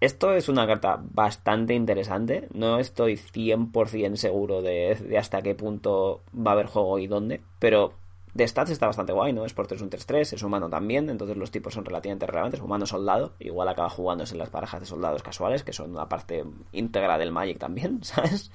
Esto 0.00 0.32
es 0.32 0.48
una 0.48 0.66
carta 0.66 1.00
bastante 1.02 1.74
interesante. 1.74 2.48
No 2.52 2.78
estoy 2.78 3.16
100% 3.16 4.14
seguro 4.16 4.62
de, 4.62 4.94
de 4.94 5.18
hasta 5.18 5.42
qué 5.42 5.54
punto 5.54 6.22
va 6.34 6.52
a 6.52 6.54
haber 6.54 6.66
juego 6.66 6.98
y 6.98 7.06
dónde, 7.06 7.40
pero 7.58 7.94
de 8.40 8.48
stats 8.48 8.70
está 8.70 8.86
bastante 8.86 9.12
guay, 9.12 9.32
¿no? 9.32 9.44
Es 9.44 9.52
por 9.52 9.66
3 9.66 9.82
un 9.82 9.90
3-3, 9.90 10.32
es 10.32 10.42
humano 10.42 10.68
también, 10.68 11.10
entonces 11.10 11.36
los 11.36 11.50
tipos 11.50 11.74
son 11.74 11.84
relativamente 11.84 12.26
relevantes. 12.26 12.60
Humano 12.60 12.86
soldado, 12.86 13.34
igual 13.38 13.68
acaba 13.68 13.90
jugándose 13.90 14.34
en 14.34 14.38
las 14.38 14.50
barajas 14.50 14.80
de 14.80 14.86
soldados 14.86 15.22
casuales, 15.22 15.62
que 15.62 15.72
son 15.72 15.90
una 15.90 16.08
parte 16.08 16.44
íntegra 16.72 17.18
del 17.18 17.32
Magic 17.32 17.58
también, 17.58 17.98
¿sabes? 18.02 18.50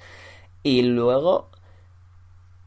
Y 0.62 0.82
luego 0.82 1.50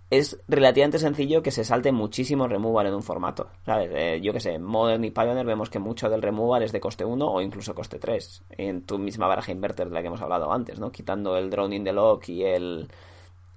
es 0.09 0.39
relativamente 0.47 0.97
sencillo 0.97 1.43
que 1.43 1.51
se 1.51 1.63
salte 1.63 1.91
muchísimo 1.91 2.47
removal 2.47 2.87
en 2.87 2.95
un 2.95 3.03
formato, 3.03 3.49
¿sabes? 3.65 3.91
Eh, 3.93 4.21
yo 4.23 4.31
que 4.31 4.39
sé, 4.39 4.57
Modern 4.57 5.03
y 5.03 5.11
Pioneer 5.11 5.45
vemos 5.45 5.69
que 5.69 5.79
mucho 5.79 6.09
del 6.09 6.21
removal 6.21 6.63
es 6.63 6.71
de 6.71 6.79
coste 6.79 7.03
1 7.03 7.27
o 7.27 7.41
incluso 7.41 7.75
coste 7.75 7.99
3, 7.99 8.43
en 8.51 8.85
tu 8.85 8.97
misma 8.97 9.27
baraja 9.27 9.51
inverter 9.51 9.89
de 9.89 9.93
la 9.93 10.01
que 10.01 10.07
hemos 10.07 10.21
hablado 10.21 10.51
antes, 10.53 10.79
¿no? 10.79 10.91
Quitando 10.91 11.37
el 11.37 11.49
Drone 11.49 11.75
in 11.75 11.83
the 11.83 11.91
Lock 11.93 12.29
y 12.29 12.43
el... 12.43 12.87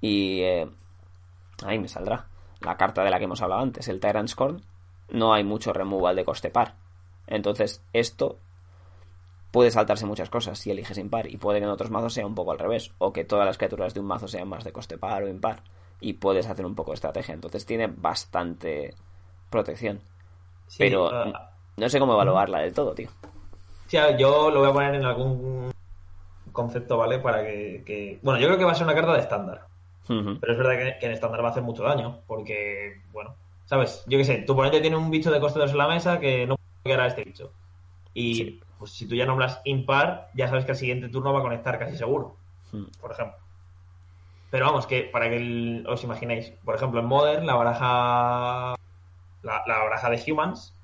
y... 0.01 0.41
Eh, 0.41 0.69
ahí 1.65 1.79
me 1.79 1.87
saldrá 1.87 2.27
la 2.65 2.77
carta 2.77 3.03
de 3.05 3.11
la 3.11 3.19
que 3.19 3.25
hemos 3.25 3.43
hablado 3.43 3.63
antes, 3.63 3.89
el 3.89 4.01
Tyrant's 4.01 4.35
Corn, 4.35 4.63
no 5.11 5.33
hay 5.35 5.45
mucho 5.45 5.73
removal 5.73 6.17
de 6.17 6.25
coste 6.25 6.51
par. 6.51 6.75
Entonces, 7.27 7.83
esto 7.93 8.39
puede 9.51 9.71
saltarse 9.71 10.07
muchas 10.07 10.31
cosas 10.31 10.59
si 10.59 10.71
eliges 10.71 10.97
impar, 10.99 11.27
y 11.31 11.37
puede 11.37 11.59
que 11.59 11.65
en 11.65 11.71
otros 11.71 11.91
mazos 11.91 12.15
sea 12.15 12.27
un 12.27 12.35
poco 12.35 12.53
al 12.53 12.59
revés, 12.59 12.93
o 12.99 13.13
que 13.13 13.25
todas 13.25 13.45
las 13.47 13.59
criaturas 13.59 13.93
de 13.95 14.01
un 14.01 14.07
mazo 14.07 14.27
sean 14.29 14.49
más 14.49 14.65
de 14.65 14.73
coste 14.73 14.97
par 14.99 15.23
o 15.23 15.29
impar, 15.29 15.63
y 16.01 16.15
puedes 16.15 16.49
hacer 16.49 16.65
un 16.67 16.75
poco 16.75 16.91
de 16.93 16.97
estrategia. 16.97 17.35
Entonces, 17.35 17.67
tiene 17.67 17.87
bastante 17.87 18.95
protección. 19.51 20.01
Sí, 20.67 20.79
Pero 20.79 21.07
uh, 21.09 21.33
no 21.77 21.89
sé 21.89 21.99
cómo 22.01 22.15
evaluarla 22.15 22.61
del 22.61 22.73
todo, 22.73 22.95
tío. 22.95 23.11
sí, 23.87 23.99
yo 24.19 24.51
lo 24.51 24.61
voy 24.61 24.71
a 24.71 24.73
poner 24.73 24.95
en 24.95 25.05
algún 25.05 25.71
concepto, 26.51 26.97
¿vale? 26.97 27.19
Para 27.19 27.43
que, 27.45 27.83
que- 27.85 28.19
Bueno, 28.23 28.41
yo 28.41 28.47
creo 28.49 28.59
que 28.59 28.65
va 28.65 28.73
a 28.73 28.75
ser 28.75 28.85
una 28.87 28.95
carta 28.95 29.13
de 29.13 29.21
estándar. 29.21 29.67
Pero 30.07 30.53
es 30.53 30.59
verdad 30.59 30.73
que, 30.77 30.99
que 31.01 31.07
en 31.07 31.13
estándar 31.13 31.43
va 31.43 31.49
a 31.49 31.51
hacer 31.53 31.63
mucho 31.63 31.83
daño. 31.83 32.21
Porque, 32.27 33.01
bueno, 33.13 33.35
¿sabes? 33.65 34.05
Yo 34.07 34.19
qué 34.19 34.25
sé, 34.25 34.39
tu 34.39 34.53
oponente 34.53 34.81
tiene 34.81 34.97
un 34.97 35.11
bicho 35.11 35.31
de 35.31 35.41
coste 35.41 35.59
2 35.61 35.71
en 35.73 35.79
la 35.79 35.89
mesa 35.89 36.19
que 36.21 36.47
no 36.47 36.57
puede 36.83 37.01
a 37.01 37.07
este 37.07 37.25
bicho. 37.25 37.53
Y 38.15 38.35
Sí. 38.35 38.61
pues 38.79 38.91
si 38.93 39.07
tú 39.09 39.15
ya 39.15 39.25
nombras 39.27 39.61
impar, 39.65 40.29
ya 40.35 40.49
sabes 40.49 40.65
que 40.65 40.73
al 40.73 40.77
siguiente 40.77 41.09
turno 41.09 41.33
va 41.33 41.39
a 41.39 41.43
conectar 41.43 41.79
casi 41.79 41.97
seguro. 41.97 42.37
Mm. 42.73 42.85
Por 43.01 43.13
ejemplo. 43.13 43.37
Pero 44.51 44.67
vamos, 44.67 44.87
que 44.87 45.05
para 45.05 45.31
que 45.31 45.37
el- 45.37 45.87
os 45.89 46.05
imaginéis, 46.05 46.51
por 46.65 46.75
ejemplo, 46.75 47.01
en 47.01 47.07
Modern, 47.07 47.47
la 47.47 47.55
baraja. 47.55 48.75
La, 49.43 49.63
la 49.67 49.79
baraja 49.79 50.11
de 50.11 50.23
Humans, 50.31 50.75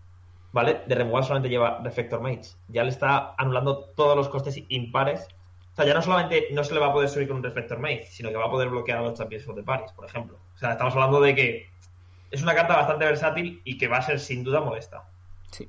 ¿vale? 0.52 0.82
De 0.86 0.94
removal 0.94 1.22
solamente 1.24 1.48
lleva 1.50 1.80
Reflector 1.84 2.20
Mage. 2.20 2.54
Ya 2.68 2.82
le 2.82 2.88
está 2.90 3.34
anulando 3.36 3.84
todos 3.94 4.16
los 4.16 4.28
costes 4.28 4.62
impares. 4.68 5.28
Sea, 5.78 5.86
ya 5.86 5.94
no 5.94 6.02
solamente 6.02 6.48
no 6.50 6.64
se 6.64 6.74
le 6.74 6.80
va 6.80 6.88
a 6.88 6.92
poder 6.92 7.08
subir 7.08 7.28
con 7.28 7.36
un 7.36 7.42
Reflector 7.44 7.78
Mage, 7.78 8.08
sino 8.10 8.30
que 8.30 8.36
va 8.36 8.46
a 8.46 8.50
poder 8.50 8.68
bloquear 8.68 8.98
a 8.98 9.02
los 9.02 9.14
Champions 9.16 9.46
of 9.46 9.54
the 9.54 9.62
Paris, 9.62 9.92
por 9.92 10.06
ejemplo. 10.06 10.36
O 10.56 10.58
sea, 10.58 10.72
estamos 10.72 10.92
hablando 10.94 11.20
de 11.20 11.36
que 11.36 11.68
es 12.32 12.42
una 12.42 12.52
carta 12.52 12.74
bastante 12.74 13.04
versátil 13.04 13.62
y 13.64 13.78
que 13.78 13.86
va 13.86 13.98
a 13.98 14.02
ser 14.02 14.18
sin 14.18 14.42
duda 14.42 14.60
molesta. 14.60 15.04
Sí. 15.52 15.68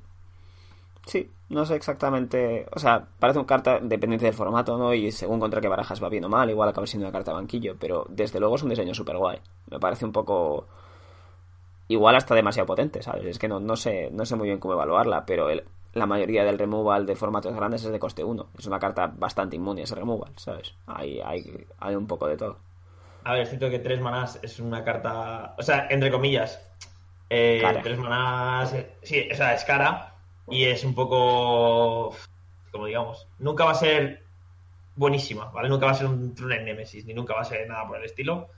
Sí, 1.06 1.30
no 1.50 1.64
sé 1.64 1.76
exactamente. 1.76 2.66
O 2.72 2.80
sea, 2.80 3.06
parece 3.20 3.38
una 3.38 3.46
carta 3.46 3.78
dependiente 3.80 4.24
del 4.26 4.34
formato, 4.34 4.76
¿no? 4.76 4.92
Y 4.94 5.12
según 5.12 5.38
contra 5.38 5.60
qué 5.60 5.68
barajas 5.68 6.02
va 6.02 6.08
bien 6.08 6.24
o 6.24 6.28
mal, 6.28 6.50
igual 6.50 6.68
acaba 6.68 6.88
siendo 6.88 7.06
una 7.06 7.12
carta 7.12 7.32
banquillo. 7.32 7.76
Pero 7.78 8.04
desde 8.08 8.40
luego 8.40 8.56
es 8.56 8.64
un 8.64 8.70
diseño 8.70 8.94
súper 8.94 9.16
guay. 9.16 9.38
Me 9.70 9.78
parece 9.78 10.04
un 10.04 10.12
poco. 10.12 10.66
Igual 11.86 12.16
hasta 12.16 12.34
demasiado 12.34 12.66
potente, 12.66 13.00
¿sabes? 13.00 13.24
Es 13.26 13.38
que 13.38 13.46
no, 13.46 13.60
no 13.60 13.76
sé 13.76 14.10
no 14.12 14.24
sé 14.26 14.34
muy 14.34 14.48
bien 14.48 14.58
cómo 14.58 14.74
evaluarla, 14.74 15.24
pero 15.24 15.50
el- 15.50 15.64
la 15.92 16.06
mayoría 16.06 16.44
del 16.44 16.58
removal 16.58 17.06
de 17.06 17.16
formatos 17.16 17.54
grandes 17.54 17.84
es 17.84 17.90
de 17.92 17.98
coste 17.98 18.22
1. 18.24 18.50
Es 18.58 18.66
una 18.66 18.78
carta 18.78 19.06
bastante 19.08 19.56
inmune 19.56 19.80
a 19.82 19.84
ese 19.84 19.94
removal, 19.96 20.32
¿sabes? 20.36 20.74
Hay, 20.86 21.20
hay, 21.20 21.66
hay 21.78 21.94
un 21.94 22.06
poco 22.06 22.26
de 22.28 22.36
todo. 22.36 22.58
A 23.24 23.32
ver, 23.32 23.42
es 23.42 23.48
cierto 23.50 23.68
que 23.70 23.78
tres 23.80 24.00
manás 24.00 24.38
es 24.42 24.60
una 24.60 24.82
carta. 24.84 25.54
O 25.58 25.62
sea, 25.62 25.86
entre 25.90 26.10
comillas. 26.10 26.60
eh, 27.28 27.58
Cara. 27.60 27.82
tres 27.82 27.98
manás. 27.98 28.72
eh, 28.72 28.94
sí, 29.02 29.28
o 29.30 29.34
sea, 29.34 29.54
es 29.54 29.64
cara. 29.64 30.14
Y 30.48 30.64
es 30.64 30.84
un 30.84 30.94
poco. 30.94 32.14
Como 32.72 32.86
digamos. 32.86 33.26
Nunca 33.38 33.64
va 33.64 33.72
a 33.72 33.74
ser 33.74 34.22
buenísima, 34.96 35.46
¿vale? 35.50 35.68
Nunca 35.68 35.86
va 35.86 35.92
a 35.92 35.96
ser 35.96 36.06
un 36.06 36.34
True 36.34 36.62
Nemesis, 36.62 37.04
ni 37.04 37.14
nunca 37.14 37.34
va 37.34 37.40
a 37.42 37.44
ser 37.44 37.68
nada 37.68 37.86
por 37.86 37.98
el 37.98 38.04
estilo. 38.04 38.48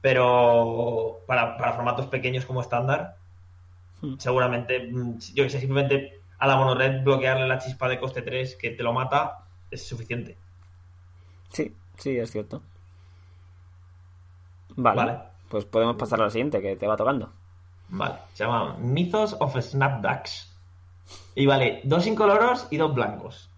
Pero 0.00 1.20
para, 1.26 1.56
para 1.56 1.72
formatos 1.74 2.06
pequeños 2.06 2.44
como 2.44 2.60
estándar, 2.60 3.16
Hmm. 4.00 4.16
seguramente, 4.18 4.80
mm, 4.90 5.18
yo 5.34 5.44
que 5.44 5.50
sé, 5.50 5.60
simplemente 5.60 6.21
a 6.42 6.46
la 6.48 6.56
monored 6.56 7.04
bloquearle 7.04 7.46
la 7.46 7.60
chispa 7.60 7.88
de 7.88 8.00
coste 8.00 8.20
3 8.20 8.56
que 8.56 8.70
te 8.70 8.82
lo 8.82 8.92
mata 8.92 9.44
es 9.70 9.86
suficiente. 9.86 10.36
Sí, 11.50 11.72
sí, 11.96 12.18
es 12.18 12.32
cierto. 12.32 12.60
Vale. 14.74 14.96
Vale. 14.96 15.18
Pues 15.48 15.66
podemos 15.66 15.94
pasar 15.94 16.20
a 16.20 16.24
la 16.24 16.30
siguiente, 16.30 16.60
que 16.60 16.74
te 16.74 16.88
va 16.88 16.96
tocando. 16.96 17.30
Vale, 17.90 18.16
se 18.32 18.42
llama 18.42 18.76
Mythos 18.80 19.36
of 19.38 19.56
Snapbacks. 19.56 20.52
Y 21.36 21.46
vale, 21.46 21.80
dos 21.84 22.08
incoloros 22.08 22.66
y 22.70 22.76
dos 22.76 22.92
blancos. 22.92 23.48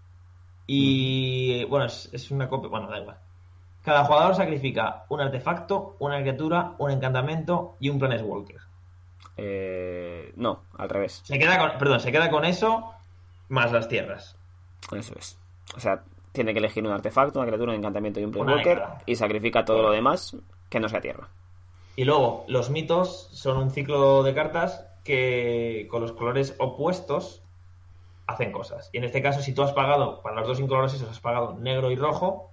Y 0.67 1.63
bueno, 1.63 1.87
es, 1.87 2.07
es 2.13 2.29
una 2.29 2.47
copia. 2.47 2.69
Bueno, 2.69 2.87
da 2.87 2.99
igual. 2.99 3.17
Cada 3.81 4.05
jugador 4.05 4.35
sacrifica 4.35 5.05
un 5.09 5.21
artefacto, 5.21 5.95
una 5.97 6.21
criatura, 6.21 6.75
un 6.77 6.91
encantamiento 6.91 7.77
y 7.79 7.89
un 7.89 7.97
Planeswalker. 7.97 8.64
Eh, 9.37 10.31
no, 10.35 10.63
al 10.77 10.89
revés. 10.89 11.21
Se 11.23 11.37
queda 11.37 11.57
con, 11.57 11.77
perdón, 11.77 11.99
se 11.99 12.11
queda 12.11 12.29
con 12.29 12.45
eso 12.45 12.93
más 13.49 13.71
las 13.71 13.87
tierras. 13.87 14.35
Eso 14.91 15.13
es. 15.17 15.37
O 15.75 15.79
sea, 15.79 16.03
tiene 16.31 16.53
que 16.53 16.59
elegir 16.59 16.83
un 16.83 16.91
artefacto, 16.91 17.39
una 17.39 17.47
criatura, 17.47 17.71
un 17.71 17.79
encantamiento 17.79 18.19
y 18.19 18.25
un 18.25 18.31
cada. 18.31 19.01
y 19.05 19.15
sacrifica 19.15 19.65
todo 19.65 19.81
lo 19.81 19.91
demás 19.91 20.35
que 20.69 20.79
no 20.79 20.89
sea 20.89 21.01
tierra. 21.01 21.29
Y 21.95 22.03
luego, 22.03 22.45
los 22.47 22.69
mitos 22.69 23.29
son 23.31 23.57
un 23.57 23.71
ciclo 23.71 24.23
de 24.23 24.33
cartas 24.33 24.85
que 25.03 25.87
con 25.89 26.01
los 26.01 26.11
colores 26.11 26.55
opuestos 26.59 27.41
hacen 28.27 28.51
cosas. 28.51 28.89
Y 28.91 28.97
en 28.97 29.05
este 29.05 29.21
caso, 29.21 29.41
si 29.41 29.53
tú 29.53 29.63
has 29.63 29.71
pagado, 29.71 30.21
para 30.21 30.35
los 30.35 30.47
dos 30.47 30.59
incolores 30.59 30.93
esos 30.93 31.09
has 31.09 31.19
pagado 31.19 31.53
negro 31.53 31.91
y 31.91 31.95
rojo, 31.95 32.51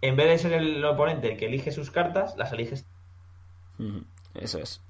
en 0.00 0.16
vez 0.16 0.28
de 0.28 0.38
ser 0.38 0.52
el 0.52 0.84
oponente 0.84 1.32
el 1.32 1.38
que 1.38 1.46
elige 1.46 1.72
sus 1.72 1.90
cartas, 1.90 2.36
las 2.36 2.52
eliges. 2.52 2.86
Eso 4.34 4.58
es. 4.58 4.80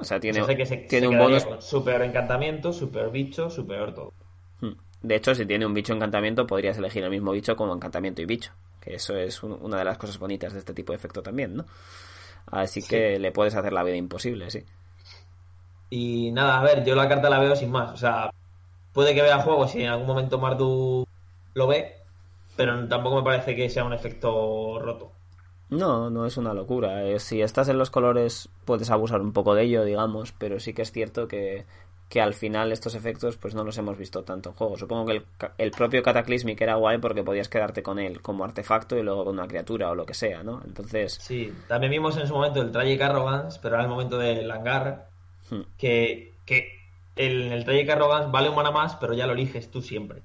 O 0.00 0.04
sea, 0.04 0.20
tiene, 0.20 0.44
que 0.56 0.66
se- 0.66 0.76
tiene 0.78 1.06
se 1.08 1.12
un 1.12 1.18
bonus. 1.18 1.46
super 1.60 2.02
encantamiento, 2.02 2.72
super 2.72 3.10
bicho, 3.10 3.48
super 3.50 3.94
todo. 3.94 4.12
Mm. 4.60 4.72
De 5.02 5.14
hecho, 5.16 5.34
si 5.34 5.46
tiene 5.46 5.64
un 5.66 5.74
bicho 5.74 5.92
encantamiento, 5.94 6.46
podrías 6.46 6.76
elegir 6.78 7.04
el 7.04 7.10
mismo 7.10 7.32
bicho 7.32 7.56
como 7.56 7.74
encantamiento 7.74 8.20
y 8.22 8.26
bicho. 8.26 8.52
Que 8.80 8.94
eso 8.94 9.16
es 9.16 9.42
un- 9.42 9.58
una 9.62 9.78
de 9.78 9.84
las 9.84 9.98
cosas 9.98 10.18
bonitas 10.18 10.52
de 10.52 10.58
este 10.60 10.74
tipo 10.74 10.92
de 10.92 10.96
efecto 10.96 11.22
también, 11.22 11.56
¿no? 11.56 11.64
Así 12.50 12.80
Sí. 12.82 12.88
que 12.88 13.18
le 13.18 13.32
puedes 13.32 13.54
hacer 13.54 13.72
la 13.72 13.82
vida 13.82 13.96
imposible, 13.96 14.50
sí. 14.50 14.64
Y 15.90 16.30
nada, 16.32 16.60
a 16.60 16.62
ver, 16.62 16.84
yo 16.84 16.94
la 16.94 17.08
carta 17.08 17.30
la 17.30 17.38
veo 17.38 17.54
sin 17.56 17.70
más. 17.70 17.92
O 17.92 17.96
sea, 17.96 18.30
puede 18.92 19.14
que 19.14 19.22
vea 19.22 19.38
juego 19.42 19.66
si 19.68 19.82
en 19.82 19.88
algún 19.88 20.06
momento 20.06 20.38
Mardu 20.38 21.06
lo 21.54 21.66
ve, 21.66 21.96
pero 22.56 22.86
tampoco 22.88 23.16
me 23.16 23.22
parece 23.22 23.54
que 23.56 23.68
sea 23.70 23.84
un 23.84 23.92
efecto 23.92 24.78
roto. 24.80 25.12
No, 25.70 26.10
no 26.10 26.26
es 26.26 26.36
una 26.36 26.54
locura. 26.54 27.04
Eh, 27.04 27.18
Si 27.18 27.42
estás 27.42 27.68
en 27.68 27.78
los 27.78 27.90
colores, 27.90 28.48
puedes 28.64 28.90
abusar 28.90 29.20
un 29.20 29.32
poco 29.32 29.54
de 29.54 29.62
ello, 29.64 29.84
digamos, 29.84 30.32
pero 30.32 30.60
sí 30.60 30.72
que 30.72 30.82
es 30.82 30.92
cierto 30.92 31.26
que, 31.26 31.66
que 32.08 32.20
al 32.20 32.34
final 32.34 32.70
estos 32.72 32.94
efectos 32.94 33.36
pues 33.36 33.54
no 33.54 33.64
los 33.64 33.76
hemos 33.78 33.98
visto 33.98 34.22
tanto 34.22 34.50
en 34.50 34.54
juego. 34.56 34.76
Supongo 34.76 35.06
que 35.06 35.12
el, 35.12 35.26
el 35.58 35.70
propio 35.72 36.02
Cataclysmic 36.02 36.60
era 36.60 36.76
guay 36.76 36.98
porque 36.98 37.24
podías 37.24 37.48
quedarte 37.48 37.82
con 37.82 37.98
él 37.98 38.22
como 38.22 38.44
artefacto 38.44 38.96
y 38.96 39.02
luego 39.02 39.24
con 39.24 39.34
una 39.34 39.48
criatura 39.48 39.90
o 39.90 39.94
lo 39.96 40.06
que 40.06 40.14
sea, 40.14 40.42
¿no? 40.44 40.62
Entonces, 40.64 41.20
Sí, 41.20 41.52
también 41.68 41.90
vimos 41.90 42.16
en 42.16 42.26
su 42.26 42.34
momento 42.34 42.62
el 42.62 42.70
Tragic 42.70 43.00
Arrogance, 43.00 43.58
pero 43.62 43.74
era 43.74 43.84
el 43.84 43.90
momento 43.90 44.18
del 44.18 44.50
hangar, 44.50 45.08
hmm, 45.50 45.62
que, 45.78 46.34
que 46.44 46.68
el, 47.16 47.52
el 47.52 47.64
Tragic 47.64 47.90
Arrogance 47.90 48.30
vale 48.30 48.48
un 48.50 48.56
mana 48.56 48.70
más, 48.70 48.96
pero 48.96 49.14
ya 49.14 49.26
lo 49.26 49.32
eliges 49.32 49.70
tú 49.70 49.82
siempre. 49.82 50.22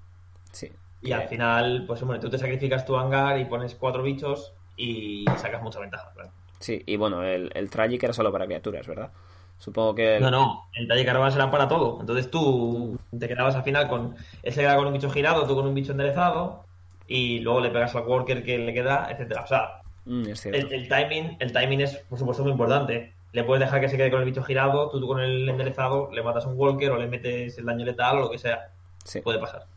sí. 0.52 0.72
Y 1.02 1.14
al 1.14 1.28
final, 1.28 1.86
pues 1.88 2.02
hombre, 2.04 2.20
tú 2.20 2.30
te 2.30 2.38
sacrificas 2.38 2.86
tu 2.86 2.96
hangar 2.96 3.40
y 3.40 3.46
pones 3.46 3.74
cuatro 3.76 4.04
bichos 4.04 4.54
y 4.82 5.26
sacas 5.38 5.62
mucha 5.62 5.80
ventaja. 5.80 6.12
claro. 6.14 6.32
Sí, 6.60 6.84
y 6.86 6.96
bueno, 6.96 7.24
el, 7.24 7.52
el 7.56 7.70
Tragic 7.70 8.04
era 8.04 8.14
solo 8.14 8.32
para 8.32 8.46
criaturas, 8.46 8.86
¿verdad? 8.88 9.12
Supongo 9.58 9.96
que... 9.96 10.18
el- 10.18 10.22
No, 10.24 10.32
no, 10.32 10.70
el 10.74 10.88
Tragic 10.88 11.08
Arrogance 11.10 11.38
era 11.38 11.50
para 11.52 11.68
todo. 11.68 12.00
Entonces 12.02 12.30
tú 12.30 12.98
te 13.18 13.28
quedabas 13.28 13.56
al 13.56 13.64
final 13.64 13.88
con. 13.88 14.16
Él 14.44 14.54
se 14.54 14.62
queda 14.62 14.76
con 14.76 14.88
un 14.88 14.94
bicho 14.94 15.10
girado, 15.10 15.48
tú 15.48 15.56
con 15.56 15.68
un 15.68 15.74
bicho 15.74 15.92
enderezado, 15.92 16.66
y 17.08 17.40
luego 17.40 17.62
le 17.62 17.70
pegas 17.72 17.96
al 17.96 18.04
worker 18.08 18.44
que 18.44 18.58
le 18.60 18.74
queda, 18.74 19.08
etcétera. 19.12 19.42
O 19.44 19.48
sea, 19.48 19.78
Mm, 20.06 20.24
es 20.30 20.46
el 20.48 20.88
timing, 20.90 21.38
el 21.40 21.52
timing 21.54 21.82
es, 21.82 21.98
por 22.10 22.18
supuesto, 22.18 22.44
muy 22.44 22.52
importante. 22.52 23.14
Le 23.34 23.44
puedes 23.44 23.62
dejar 23.64 23.82
que 23.82 23.90
se 23.90 23.98
quede 23.98 24.10
con 24.12 24.20
el 24.20 24.26
bicho 24.26 24.44
girado, 24.44 24.90
tú, 24.90 25.00
tú 25.00 25.08
con 25.08 25.20
el 25.20 25.48
enderezado 25.48 26.10
le 26.12 26.24
matas 26.24 26.46
un 26.46 26.54
walker 26.58 26.92
o 26.92 26.98
le 26.98 27.08
metes 27.08 27.58
el 27.58 27.66
daño 27.66 27.86
letal 27.86 28.18
o 28.18 28.22
lo 28.22 28.32
que 28.32 28.38
sea. 28.40 28.70
Sí. 29.06 29.22
puede 29.22 29.40
pasar. 29.40 29.68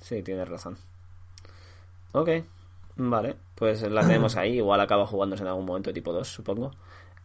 Sí, 0.00 0.22
tienes 0.22 0.48
razón. 0.48 0.76
Ok, 2.12 2.28
vale, 2.96 3.36
pues 3.54 3.82
la 3.82 4.02
tenemos 4.02 4.36
ahí. 4.36 4.56
Igual 4.56 4.80
acaba 4.80 5.06
jugándose 5.06 5.42
en 5.42 5.48
algún 5.48 5.66
momento 5.66 5.92
tipo 5.92 6.12
2, 6.12 6.26
supongo. 6.26 6.72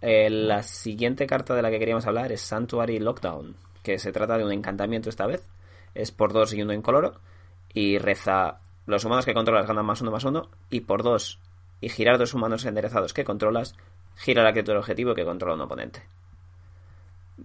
Eh, 0.01 0.29
la 0.29 0.63
siguiente 0.63 1.27
carta 1.27 1.55
de 1.55 1.61
la 1.61 1.69
que 1.69 1.79
queríamos 1.79 2.07
hablar 2.07 2.31
es 2.31 2.41
Sanctuary 2.41 2.99
Lockdown, 2.99 3.55
que 3.83 3.99
se 3.99 4.11
trata 4.11 4.37
de 4.37 4.45
un 4.45 4.51
encantamiento 4.51 5.09
esta 5.09 5.27
vez. 5.27 5.45
Es 5.93 6.11
por 6.11 6.33
2 6.33 6.53
y 6.53 6.61
1 6.61 6.73
incoloro. 6.73 7.19
Y 7.73 7.97
reza: 7.97 8.59
Los 8.85 9.05
humanos 9.05 9.25
que 9.25 9.33
controlas 9.33 9.67
ganan 9.67 9.85
más 9.85 10.01
1 10.01 10.11
más 10.11 10.23
1. 10.23 10.49
Y 10.69 10.81
por 10.81 11.03
2 11.03 11.39
y 11.81 11.89
girar 11.89 12.17
dos 12.17 12.33
humanos 12.33 12.63
enderezados 12.65 13.13
que 13.13 13.25
controlas, 13.25 13.75
gira 14.15 14.43
la 14.43 14.51
criatura 14.51 14.79
objetivo 14.79 15.15
que 15.15 15.25
controla 15.25 15.55
un 15.55 15.61
oponente. 15.61 16.03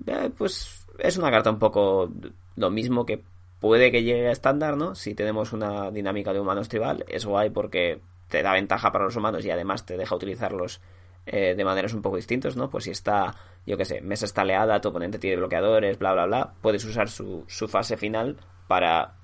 Eh, 0.07 0.31
pues 0.37 0.87
es 0.99 1.17
una 1.17 1.31
carta 1.31 1.51
un 1.51 1.59
poco 1.59 2.11
lo 2.55 2.71
mismo 2.71 3.07
que 3.07 3.23
puede 3.61 3.91
que 3.91 4.03
llegue 4.03 4.29
a 4.29 4.33
estándar, 4.33 4.77
¿no? 4.77 4.95
Si 4.95 5.15
tenemos 5.15 5.55
una 5.55 5.91
dinámica 5.91 6.35
de 6.35 6.41
humanos 6.41 6.69
tribal, 6.69 7.05
es 7.09 7.25
guay 7.25 7.49
porque 7.49 8.01
te 8.29 8.43
da 8.43 8.53
ventaja 8.53 8.93
para 8.93 9.05
los 9.05 9.17
humanos 9.17 9.45
y 9.45 9.51
además 9.51 9.87
te 9.87 9.97
deja 9.97 10.15
utilizarlos 10.15 10.81
eh, 11.27 11.55
de 11.57 11.65
maneras 11.65 11.93
un 11.93 12.03
poco 12.03 12.17
distintas, 12.17 12.57
¿no? 12.57 12.71
Pues 12.71 12.85
si 12.85 12.91
está, 12.91 13.35
yo 13.67 13.77
qué 13.77 13.85
sé, 13.85 14.01
mesa 14.01 14.27
está 14.27 14.45
leada, 14.45 14.81
tu 14.81 14.89
oponente 14.89 15.19
tiene 15.19 15.37
bloqueadores, 15.37 15.99
bla, 15.99 16.13
bla, 16.13 16.27
bla, 16.27 16.55
puedes 16.61 16.85
usar 16.85 17.09
su, 17.09 17.45
su 17.49 17.67
fase 17.67 17.97
final 17.97 18.37
para 18.69 19.15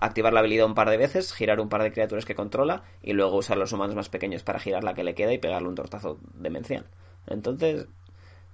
activar 0.00 0.32
la 0.32 0.40
habilidad 0.40 0.66
un 0.66 0.74
par 0.74 0.90
de 0.90 0.96
veces, 0.96 1.32
girar 1.32 1.60
un 1.60 1.68
par 1.68 1.82
de 1.82 1.92
criaturas 1.92 2.24
que 2.24 2.34
controla 2.34 2.82
y 3.02 3.12
luego 3.12 3.36
usar 3.36 3.58
los 3.58 3.72
humanos 3.72 3.94
más 3.94 4.08
pequeños 4.08 4.42
para 4.42 4.58
girar 4.58 4.82
la 4.82 4.94
que 4.94 5.04
le 5.04 5.14
queda 5.14 5.32
y 5.32 5.38
pegarle 5.38 5.68
un 5.68 5.74
tortazo 5.74 6.18
demencial. 6.34 6.86
Entonces, 7.26 7.86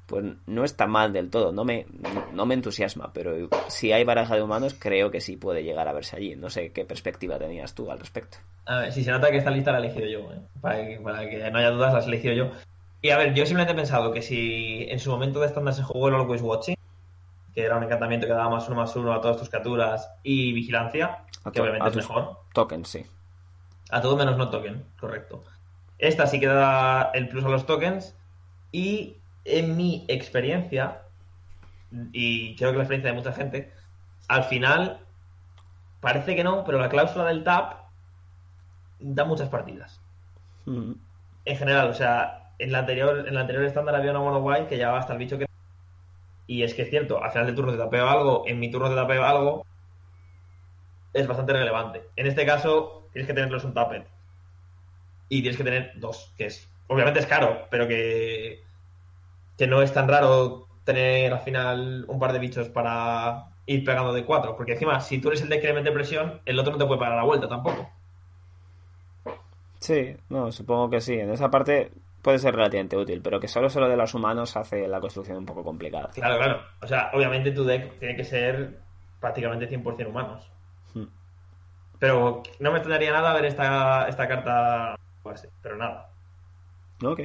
pues 0.07 0.25
no 0.47 0.65
está 0.65 0.87
mal 0.87 1.13
del 1.13 1.31
todo, 1.31 1.53
no 1.53 1.65
me, 1.65 1.87
no 2.33 2.47
me 2.47 2.55
entusiasma, 2.55 3.13
pero 3.13 3.49
si 3.69 3.93
hay 3.93 4.05
baraja 4.05 4.37
de 4.37 4.43
humanos 4.43 4.77
creo 4.79 5.11
que 5.11 5.21
sí 5.21 5.37
puede 5.37 5.65
llegar 5.65 5.89
a 5.89 5.93
verse 5.93 6.17
allí. 6.17 6.37
No 6.37 6.49
sé 6.49 6.73
qué 6.73 6.85
perspectiva 6.85 7.39
tenías 7.39 7.75
tú 7.75 7.91
al 7.91 7.99
respecto. 7.99 8.39
A 8.67 8.79
ver, 8.79 8.93
si 8.93 9.03
se 9.03 9.11
nota 9.11 9.31
que 9.31 9.39
esta 9.39 9.51
lista 9.51 9.73
la 9.73 9.79
he 9.79 9.81
elegido 9.83 10.07
yo, 10.07 10.33
¿eh? 10.33 10.41
para, 10.61 10.87
que, 10.87 11.01
para 11.01 11.29
que 11.29 11.51
no 11.51 11.59
haya 11.59 11.71
dudas, 11.71 11.93
la 11.93 12.01
he 12.01 12.05
elegido 12.07 12.35
yo. 12.35 12.51
Y 13.03 13.11
a 13.11 13.19
ver, 13.19 13.35
yo 13.35 13.45
simplemente 13.47 13.73
he 13.73 13.77
pensado 13.77 14.13
que 14.13 14.23
si 14.23 14.87
en 14.89 14.99
su 14.99 15.11
momento 15.11 15.41
de 15.41 15.47
estándar 15.47 15.75
se 15.75 15.83
jugó 15.83 16.09
el 16.09 16.15
Always 16.15 16.43
Watching, 16.43 16.77
que 17.55 17.63
era 17.63 17.77
un 17.77 17.85
encantamiento 17.85 18.27
que 18.27 18.33
daba 18.33 18.51
más 18.51 18.69
uno 18.69 18.77
más 18.77 18.95
uno 18.97 19.13
a 19.13 19.21
todas 19.21 19.37
tus 19.39 19.49
criaturas, 19.49 20.11
y 20.23 20.53
vigilancia, 20.53 21.25
A 21.45 21.51
que 21.51 21.61
obviamente 21.61 21.89
es 21.89 21.97
mejor. 21.97 22.39
Tokens, 22.53 22.89
sí. 22.89 23.05
A 23.91 24.01
todo 24.01 24.17
menos 24.17 24.37
no 24.37 24.51
token, 24.51 24.85
correcto. 24.99 25.43
Esta 25.99 26.27
sí 26.27 26.41
que 26.41 26.47
da 26.47 27.11
el 27.15 27.29
plus 27.29 27.45
a 27.45 27.49
los 27.49 27.67
tokens. 27.67 28.15
Y 28.73 29.17
en 29.47 29.77
mi 29.77 30.05
experiencia, 30.09 31.03
y 32.13 32.57
creo 32.57 32.71
que 32.73 32.77
la 32.79 32.83
experiencia 32.83 33.11
de 33.11 33.17
mucha 33.17 33.33
gente, 33.33 33.73
al 34.29 34.45
final 34.45 35.01
parece 36.01 36.37
que 36.37 36.45
no, 36.45 36.65
pero 36.65 36.79
la 36.79 36.89
cláusula 36.89 37.27
del 37.27 37.45
tap 37.45 37.87
da 38.99 39.25
muchas 39.25 39.49
partidas. 39.49 40.01
Mm, 40.67 40.93
En 41.45 41.57
general, 41.57 41.91
o 41.91 41.95
sea, 41.95 42.53
en 42.59 42.73
la 42.73 42.81
anterior, 42.81 43.27
en 43.27 43.35
la 43.35 43.43
anterior 43.43 43.65
estándar 43.65 43.95
había 43.95 44.11
una 44.11 44.21
mono 44.21 44.39
white 44.41 44.67
que 44.67 44.77
llevaba 44.77 44.99
hasta 44.99 45.13
el 45.13 45.19
bicho 45.19 45.39
que. 45.39 45.47
Y 46.49 46.63
es 46.63 46.75
que 46.75 46.83
es 46.83 46.91
cierto, 46.91 47.23
al 47.23 47.31
final 47.31 47.47
del 47.47 47.55
turno 47.57 47.73
te 47.73 47.79
tapeo 47.79 48.09
algo, 48.09 48.45
en 48.47 48.59
mi 48.59 48.71
turno 48.71 48.89
te 48.89 48.95
tapeo 48.95 49.25
algo, 49.25 49.65
es 51.13 51.27
bastante 51.27 51.53
relevante. 51.53 52.03
En 52.17 52.27
este 52.27 52.45
caso, 52.47 53.09
tienes 53.13 53.27
que 53.27 53.35
tenerlos 53.35 53.65
un 53.65 53.75
tapet. 53.75 54.07
Y 55.29 55.41
tienes 55.41 55.57
que 55.57 55.65
tener 55.65 55.93
dos, 55.97 56.33
que 56.37 56.47
es. 56.47 56.69
Obviamente 56.89 57.21
es 57.21 57.27
caro, 57.27 57.67
pero 57.71 57.89
que. 57.89 58.63
Que 59.57 59.67
no 59.67 59.83
es 59.83 59.93
tan 59.93 60.09
raro 60.09 60.67
tener 60.85 61.33
al 61.33 61.41
final 61.41 62.05
un 62.09 62.19
par 62.19 62.33
de 62.33 62.39
bichos 62.39 62.69
para 62.69 63.47
ir 63.67 63.85
pegando 63.85 64.13
de 64.13 64.25
cuatro. 64.25 64.57
Porque 64.57 64.73
encima, 64.73 65.01
si 65.01 65.21
tú 65.21 65.29
eres 65.29 65.43
el 65.43 65.49
de 65.49 65.61
que 65.61 65.67
le 65.67 65.75
mete 65.75 65.93
presión, 65.93 66.41
el 66.45 66.59
otro 66.59 66.73
no 66.73 66.79
te 66.79 66.87
puede 66.87 67.01
parar 67.01 67.17
la 67.17 67.25
vuelta 67.25 67.49
tampoco. 67.49 67.91
Sí, 69.79 70.17
no, 70.31 70.51
supongo 70.53 70.91
que 70.91 71.01
sí. 71.01 71.15
En 71.15 71.31
esa 71.31 71.51
parte 71.51 71.93
puede 72.23 72.39
ser 72.39 72.55
relativamente 72.55 72.97
útil, 72.97 73.21
pero 73.23 73.39
que 73.39 73.49
solo 73.49 73.71
solo 73.71 73.89
de 73.89 73.97
los 73.97 74.15
humanos 74.15 74.57
hace 74.57 74.89
la 74.89 75.01
construcción 75.01 75.39
un 75.39 75.47
poco 75.47 75.63
complicada. 75.63 76.11
Claro, 76.15 76.39
claro. 76.39 76.61
O 76.83 76.87
sea, 76.87 77.11
obviamente 77.13 77.53
tu 77.53 77.65
deck 77.65 77.99
tiene 77.99 78.17
que 78.17 78.25
ser 78.25 78.79
prácticamente 79.21 79.69
100% 79.69 80.09
humanos. 80.09 80.51
Hmm. 80.95 81.07
Pero 81.99 82.43
no 82.61 82.71
me 82.73 82.79
extrañaría 82.79 83.13
nada 83.13 83.33
ver 83.35 83.47
esta, 83.47 84.09
esta 84.09 84.27
carta 84.29 84.97
jugarse, 85.23 85.51
pero 85.63 85.77
nada. 85.77 86.11
Ok. 87.05 87.23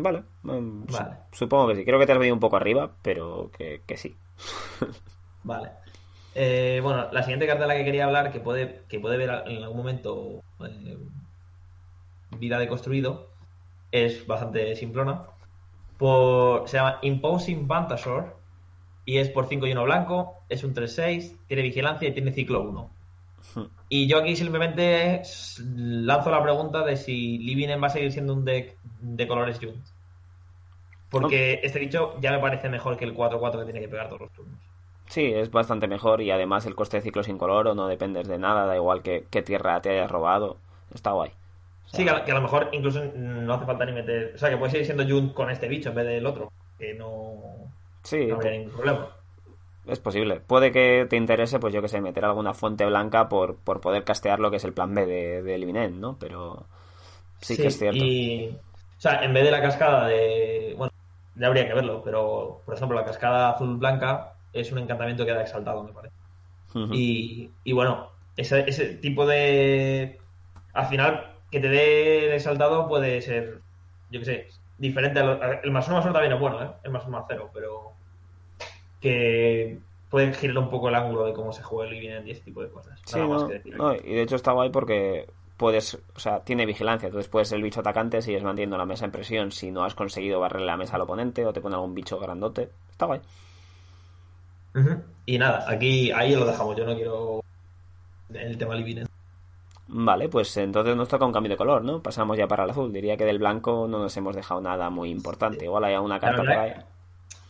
Vale. 0.00 0.22
mm, 0.42 0.84
Vale. 0.92 1.16
Supongo 1.32 1.68
que 1.68 1.76
sí. 1.76 1.84
Creo 1.84 1.98
que 1.98 2.06
te 2.06 2.12
has 2.12 2.18
venido 2.18 2.34
un 2.34 2.40
poco 2.40 2.56
arriba, 2.56 2.92
pero 3.02 3.50
que, 3.56 3.82
que 3.84 3.96
sí. 3.96 4.16
Vale. 5.42 5.70
Eh, 6.36 6.80
bueno, 6.82 7.08
la 7.10 7.22
siguiente 7.22 7.48
carta 7.48 7.62
de 7.62 7.68
la 7.68 7.74
que 7.74 7.84
quería 7.84 8.04
hablar, 8.04 8.30
que 8.30 8.38
puede, 8.38 8.84
que 8.88 9.00
puede 9.00 9.16
ver 9.16 9.42
en 9.46 9.62
algún 9.62 9.78
momento 9.78 10.42
eh, 10.64 10.98
vida 12.38 12.60
de 12.60 12.68
construido, 12.68 13.30
es 13.90 14.24
bastante 14.24 14.76
simplona. 14.76 15.24
Por, 15.96 16.68
se 16.68 16.76
llama 16.76 17.00
Imposing 17.02 17.66
Vantasaur 17.66 18.36
y 19.04 19.18
es 19.18 19.30
por 19.30 19.48
5 19.48 19.66
y 19.66 19.72
1 19.72 19.82
blanco, 19.82 20.34
es 20.48 20.62
un 20.62 20.74
3-6, 20.74 21.38
tiene 21.48 21.62
vigilancia 21.64 22.08
y 22.08 22.12
tiene 22.12 22.30
ciclo 22.30 22.62
1. 22.62 22.90
Y 23.90 24.06
yo 24.06 24.18
aquí 24.18 24.36
simplemente 24.36 25.22
lanzo 25.74 26.30
la 26.30 26.42
pregunta 26.42 26.84
de 26.84 26.96
si 26.96 27.38
Livinen 27.38 27.82
va 27.82 27.86
a 27.86 27.90
seguir 27.90 28.12
siendo 28.12 28.34
un 28.34 28.44
deck 28.44 28.76
de 29.00 29.26
colores 29.26 29.58
Junt. 29.58 29.82
Porque 31.10 31.60
este 31.62 31.78
bicho 31.78 32.20
ya 32.20 32.32
me 32.32 32.38
parece 32.38 32.68
mejor 32.68 32.98
que 32.98 33.06
el 33.06 33.14
4-4 33.16 33.60
que 33.60 33.64
tiene 33.64 33.80
que 33.80 33.88
pegar 33.88 34.08
todos 34.08 34.20
los 34.22 34.32
turnos. 34.32 34.60
Sí, 35.06 35.32
es 35.32 35.50
bastante 35.50 35.88
mejor 35.88 36.20
y 36.20 36.30
además 36.30 36.66
el 36.66 36.74
coste 36.74 36.98
de 36.98 37.02
ciclo 37.02 37.22
sin 37.22 37.38
color 37.38 37.66
o 37.68 37.74
no 37.74 37.88
dependes 37.88 38.28
de 38.28 38.38
nada, 38.38 38.66
da 38.66 38.76
igual 38.76 39.02
que, 39.02 39.24
qué 39.30 39.40
tierra 39.40 39.80
te 39.80 39.88
hayas 39.88 40.10
robado. 40.10 40.58
Está 40.92 41.12
guay. 41.12 41.30
O 41.30 41.88
sea, 41.88 41.98
Sí, 41.98 42.04
que 42.04 42.10
a, 42.10 42.24
que 42.24 42.32
a 42.32 42.34
lo 42.34 42.42
mejor 42.42 42.68
incluso 42.72 43.02
no 43.14 43.54
hace 43.54 43.64
falta 43.64 43.86
ni 43.86 43.92
meter. 43.92 44.32
O 44.34 44.38
sea, 44.38 44.50
que 44.50 44.58
puede 44.58 44.72
seguir 44.72 44.84
siendo 44.84 45.06
Junt 45.08 45.32
con 45.32 45.50
este 45.50 45.66
bicho 45.66 45.88
en 45.88 45.94
vez 45.94 46.06
del 46.06 46.26
otro. 46.26 46.52
Que 46.78 46.92
no, 46.92 47.72
sí, 48.02 48.26
no 48.26 48.36
habría 48.36 48.52
ningún 48.52 48.72
problema. 48.72 49.08
Es 49.88 50.00
posible. 50.00 50.40
Puede 50.40 50.72
que 50.72 51.06
te 51.08 51.16
interese, 51.16 51.58
pues 51.58 51.72
yo 51.74 51.82
que 51.82 51.88
sé, 51.88 52.00
meter 52.00 52.24
alguna 52.24 52.54
fuente 52.54 52.86
blanca 52.86 53.28
por, 53.28 53.56
por 53.58 53.80
poder 53.80 54.04
castear 54.04 54.40
lo 54.40 54.50
que 54.50 54.56
es 54.58 54.64
el 54.64 54.74
plan 54.74 54.94
B 54.94 55.06
de, 55.06 55.42
de 55.42 55.54
Eliminen, 55.54 56.00
¿no? 56.00 56.18
Pero 56.18 56.68
sí, 57.40 57.58
que 57.60 57.68
es 57.68 57.78
cierto. 57.78 58.14
Y, 58.20 58.56
o 58.56 58.60
sea, 59.00 59.24
en 59.24 59.32
vez 59.32 59.44
de 59.44 59.50
la 59.50 59.62
cascada 59.62 60.06
de. 60.06 60.74
Bueno, 60.76 60.92
ya 61.34 61.46
habría 61.46 61.66
que 61.66 61.74
verlo, 61.74 62.02
pero 62.02 62.62
por 62.64 62.74
ejemplo, 62.74 62.98
la 62.98 63.04
cascada 63.04 63.50
azul-blanca 63.50 64.38
es 64.52 64.72
un 64.72 64.78
encantamiento 64.78 65.24
que 65.24 65.32
da 65.32 65.42
exaltado, 65.42 65.82
me 65.84 65.92
parece. 65.92 66.14
Y, 66.90 67.56
y 67.64 67.72
bueno, 67.72 68.12
ese, 68.36 68.68
ese 68.68 68.96
tipo 68.98 69.26
de. 69.26 70.26
Al 70.74 70.86
final, 70.88 71.42
que 71.50 71.60
te 71.60 71.68
dé 71.70 72.26
el 72.28 72.32
exaltado 72.34 72.88
puede 72.88 73.22
ser, 73.22 73.64
yo 74.10 74.20
qué 74.20 74.26
sé, 74.26 74.56
diferente. 74.78 75.20
A 75.20 75.24
lo- 75.24 75.42
el 75.62 75.72
más 75.72 75.88
uno 75.88 75.98
más 75.98 76.04
uno 76.06 76.14
también 76.14 76.34
es 76.34 76.40
bueno, 76.40 76.62
¿eh? 76.64 76.72
El 76.84 76.92
más 76.92 77.04
uno 77.06 77.18
más 77.18 77.26
cero, 77.28 77.50
pero. 77.54 77.97
Que 79.00 79.78
puede 80.10 80.32
girar 80.34 80.58
un 80.58 80.70
poco 80.70 80.88
el 80.88 80.94
ángulo 80.94 81.26
de 81.26 81.32
cómo 81.32 81.52
se 81.52 81.62
juega 81.62 81.90
el 81.90 81.98
Living 81.98 82.26
y 82.26 82.30
ese 82.30 82.42
tipo 82.42 82.62
de 82.62 82.68
cosas. 82.70 82.98
Sí, 83.04 83.16
Nada 83.16 83.28
más 83.28 83.42
no, 83.42 83.48
que 83.48 83.54
decir. 83.54 83.76
no, 83.76 83.94
y 83.94 84.14
de 84.14 84.22
hecho 84.22 84.36
está 84.36 84.52
guay 84.52 84.70
porque 84.70 85.28
puedes, 85.56 85.98
o 86.14 86.18
sea, 86.20 86.40
tiene 86.40 86.64
vigilancia, 86.66 87.06
entonces 87.06 87.28
puedes 87.28 87.48
ser 87.48 87.56
el 87.56 87.64
bicho 87.64 87.80
atacante, 87.80 88.22
sigues 88.22 88.42
manteniendo 88.42 88.78
la 88.78 88.86
mesa 88.86 89.04
en 89.04 89.10
presión 89.10 89.52
si 89.52 89.70
no 89.70 89.84
has 89.84 89.94
conseguido 89.94 90.40
barrerle 90.40 90.66
la 90.66 90.76
mesa 90.76 90.96
al 90.96 91.02
oponente 91.02 91.44
o 91.44 91.52
te 91.52 91.60
pone 91.60 91.74
algún 91.74 91.94
bicho 91.94 92.18
grandote. 92.18 92.70
Está 92.90 93.06
guay. 93.06 93.20
Y 95.26 95.38
nada, 95.38 95.64
aquí 95.68 96.12
ahí 96.12 96.34
lo 96.34 96.46
dejamos. 96.46 96.76
Yo 96.76 96.86
no 96.86 96.94
quiero 96.94 97.42
el 98.32 98.56
tema 98.56 98.76
Living. 98.76 99.04
Vale, 99.88 100.28
pues 100.28 100.56
entonces 100.58 100.94
nos 100.94 101.08
toca 101.08 101.24
un 101.24 101.32
cambio 101.32 101.50
de 101.50 101.56
color, 101.56 101.82
¿no? 101.82 102.02
Pasamos 102.02 102.36
ya 102.36 102.46
para 102.46 102.64
el 102.64 102.70
azul. 102.70 102.92
Diría 102.92 103.16
que 103.16 103.24
del 103.24 103.38
blanco 103.38 103.88
no 103.88 103.98
nos 103.98 104.16
hemos 104.16 104.36
dejado 104.36 104.60
nada 104.60 104.90
muy 104.90 105.10
importante. 105.10 105.64
Igual 105.64 105.84
hay 105.84 105.96
una 105.96 106.20
carta 106.20 106.42
por 106.42 106.50
ahí. 106.50 106.74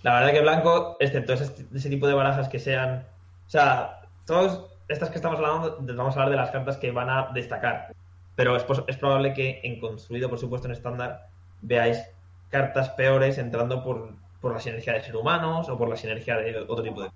La 0.02 0.14
verdad 0.14 0.32
que 0.32 0.40
blanco, 0.40 0.96
excepto 1.00 1.32
ese, 1.32 1.66
ese 1.74 1.90
tipo 1.90 2.06
de 2.06 2.14
barajas 2.14 2.48
que 2.48 2.58
sean. 2.58 3.04
O 3.46 3.50
sea, 3.50 4.00
todas 4.26 4.60
estas 4.88 5.10
que 5.10 5.16
estamos 5.16 5.38
hablando, 5.38 5.76
vamos 5.80 6.16
a 6.16 6.20
hablar 6.20 6.30
de 6.30 6.36
las 6.36 6.50
cartas 6.50 6.76
que 6.78 6.90
van 6.90 7.10
a 7.10 7.30
destacar. 7.32 7.94
Pero 8.34 8.56
es, 8.56 8.96
probable 8.96 9.34
que 9.34 9.60
en 9.64 9.80
construido, 9.80 10.28
por 10.28 10.38
supuesto, 10.38 10.68
en 10.68 10.72
estándar, 10.72 11.28
veáis 11.60 12.02
cartas 12.50 12.90
peores 12.90 13.36
entrando 13.36 13.82
por, 13.82 14.14
por 14.40 14.52
la 14.52 14.60
sinergia 14.60 14.94
de 14.94 15.02
ser 15.02 15.16
humanos 15.16 15.68
o 15.68 15.76
por 15.76 15.88
la 15.88 15.96
sinergia 15.96 16.36
de 16.36 16.56
otro 16.60 16.82
tipo 16.82 17.02
de. 17.02 17.10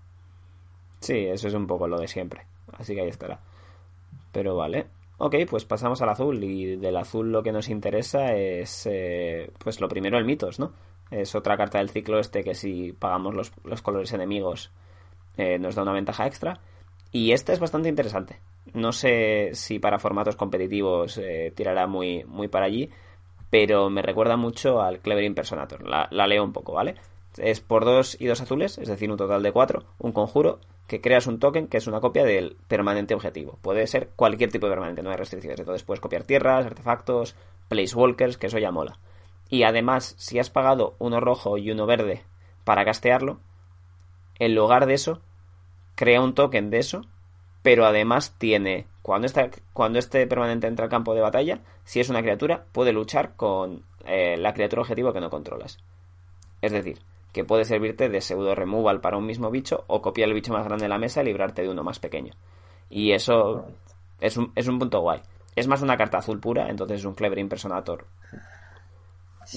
Sí, 1.00 1.26
eso 1.26 1.48
es 1.48 1.54
un 1.54 1.66
poco 1.66 1.88
lo 1.88 1.98
de 1.98 2.08
siempre. 2.08 2.42
Así 2.72 2.94
que 2.94 3.02
ahí 3.02 3.08
estará. 3.08 3.38
Pero 4.32 4.56
vale. 4.56 4.86
Ok, 5.18 5.36
pues 5.48 5.64
pasamos 5.64 6.02
al 6.02 6.08
azul. 6.08 6.42
Y 6.42 6.76
del 6.76 6.96
azul 6.96 7.30
lo 7.30 7.42
que 7.42 7.52
nos 7.52 7.68
interesa 7.68 8.34
es, 8.34 8.86
eh, 8.90 9.50
pues 9.58 9.80
lo 9.80 9.88
primero, 9.88 10.18
el 10.18 10.24
mitos, 10.24 10.58
¿no? 10.58 10.72
Es 11.12 11.34
otra 11.36 11.56
carta 11.56 11.78
del 11.78 11.90
ciclo 11.90 12.18
este 12.18 12.42
que 12.42 12.54
si 12.54 12.92
pagamos 12.92 13.34
los, 13.34 13.52
los 13.62 13.82
colores 13.82 14.12
enemigos 14.12 14.72
eh, 15.36 15.58
nos 15.58 15.74
da 15.74 15.82
una 15.82 15.92
ventaja 15.92 16.26
extra. 16.26 16.58
Y 17.12 17.32
esta 17.32 17.52
es 17.52 17.60
bastante 17.60 17.88
interesante. 17.88 18.40
No 18.72 18.92
sé 18.92 19.50
si 19.52 19.78
para 19.78 19.98
formatos 19.98 20.36
competitivos 20.36 21.18
eh, 21.18 21.52
tirará 21.54 21.86
muy, 21.86 22.24
muy 22.24 22.48
para 22.48 22.66
allí, 22.66 22.90
pero 23.50 23.90
me 23.90 24.00
recuerda 24.02 24.36
mucho 24.36 24.80
al 24.80 25.00
Clever 25.00 25.24
Impersonator. 25.24 25.86
La, 25.86 26.08
la 26.10 26.26
leo 26.26 26.42
un 26.42 26.52
poco, 26.54 26.72
¿vale? 26.72 26.94
Es 27.36 27.60
por 27.60 27.84
dos 27.84 28.16
y 28.18 28.26
dos 28.26 28.40
azules, 28.40 28.78
es 28.78 28.88
decir, 28.88 29.10
un 29.10 29.18
total 29.18 29.42
de 29.42 29.52
cuatro, 29.52 29.84
un 29.98 30.12
conjuro. 30.12 30.60
que 30.86 31.00
creas 31.00 31.26
un 31.26 31.38
token 31.38 31.68
que 31.68 31.78
es 31.78 31.86
una 31.86 32.00
copia 32.00 32.24
del 32.24 32.56
permanente 32.68 33.14
objetivo. 33.14 33.58
Puede 33.62 33.86
ser 33.86 34.10
cualquier 34.16 34.50
tipo 34.50 34.66
de 34.66 34.72
permanente, 34.72 35.02
no 35.02 35.10
hay 35.10 35.16
restricciones. 35.16 35.58
Entonces 35.58 35.84
puedes 35.84 36.00
copiar 36.00 36.24
tierras, 36.24 36.66
artefactos, 36.66 37.34
placewalkers, 37.68 38.36
que 38.36 38.48
eso 38.48 38.58
ya 38.58 38.70
mola. 38.70 38.98
Y 39.52 39.64
además, 39.64 40.14
si 40.16 40.38
has 40.38 40.48
pagado 40.48 40.96
uno 40.98 41.20
rojo 41.20 41.58
y 41.58 41.70
uno 41.70 41.84
verde 41.84 42.22
para 42.64 42.86
castearlo, 42.86 43.38
en 44.38 44.54
lugar 44.54 44.86
de 44.86 44.94
eso, 44.94 45.20
crea 45.94 46.22
un 46.22 46.34
token 46.34 46.70
de 46.70 46.78
eso, 46.78 47.02
pero 47.62 47.84
además 47.84 48.34
tiene, 48.38 48.86
cuando, 49.02 49.28
cuando 49.74 49.98
este 49.98 50.26
permanente 50.26 50.68
entra 50.68 50.86
al 50.86 50.90
campo 50.90 51.14
de 51.14 51.20
batalla, 51.20 51.60
si 51.84 52.00
es 52.00 52.08
una 52.08 52.22
criatura, 52.22 52.64
puede 52.72 52.94
luchar 52.94 53.36
con 53.36 53.84
eh, 54.06 54.38
la 54.38 54.54
criatura 54.54 54.80
objetivo 54.80 55.12
que 55.12 55.20
no 55.20 55.28
controlas. 55.28 55.76
Es 56.62 56.72
decir, 56.72 57.00
que 57.34 57.44
puede 57.44 57.66
servirte 57.66 58.08
de 58.08 58.22
pseudo 58.22 58.54
removal 58.54 59.02
para 59.02 59.18
un 59.18 59.26
mismo 59.26 59.50
bicho 59.50 59.84
o 59.86 60.00
copiar 60.00 60.30
el 60.30 60.34
bicho 60.34 60.54
más 60.54 60.64
grande 60.64 60.86
de 60.86 60.88
la 60.88 60.96
mesa 60.96 61.20
y 61.20 61.26
librarte 61.26 61.60
de 61.60 61.68
uno 61.68 61.84
más 61.84 61.98
pequeño. 61.98 62.32
Y 62.88 63.12
eso 63.12 63.66
es 64.18 64.34
un, 64.38 64.50
es 64.54 64.66
un 64.66 64.78
punto 64.78 65.00
guay. 65.00 65.20
Es 65.54 65.68
más 65.68 65.82
una 65.82 65.98
carta 65.98 66.16
azul 66.16 66.40
pura, 66.40 66.70
entonces 66.70 67.00
es 67.00 67.04
un 67.04 67.14
Clever 67.14 67.38
Impersonator. 67.38 68.06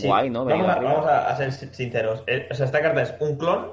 Guay, 0.04 0.30
¿no? 0.30 0.46
Vamos, 0.46 1.06
a, 1.08 1.36
ser 1.36 1.52
sinceros. 1.74 2.24
Eh, 2.28 2.48
o 2.50 2.54
sea, 2.54 2.66
esta 2.66 2.82
carta 2.82 3.02
es 3.02 3.14
un 3.20 3.38
clon, 3.38 3.72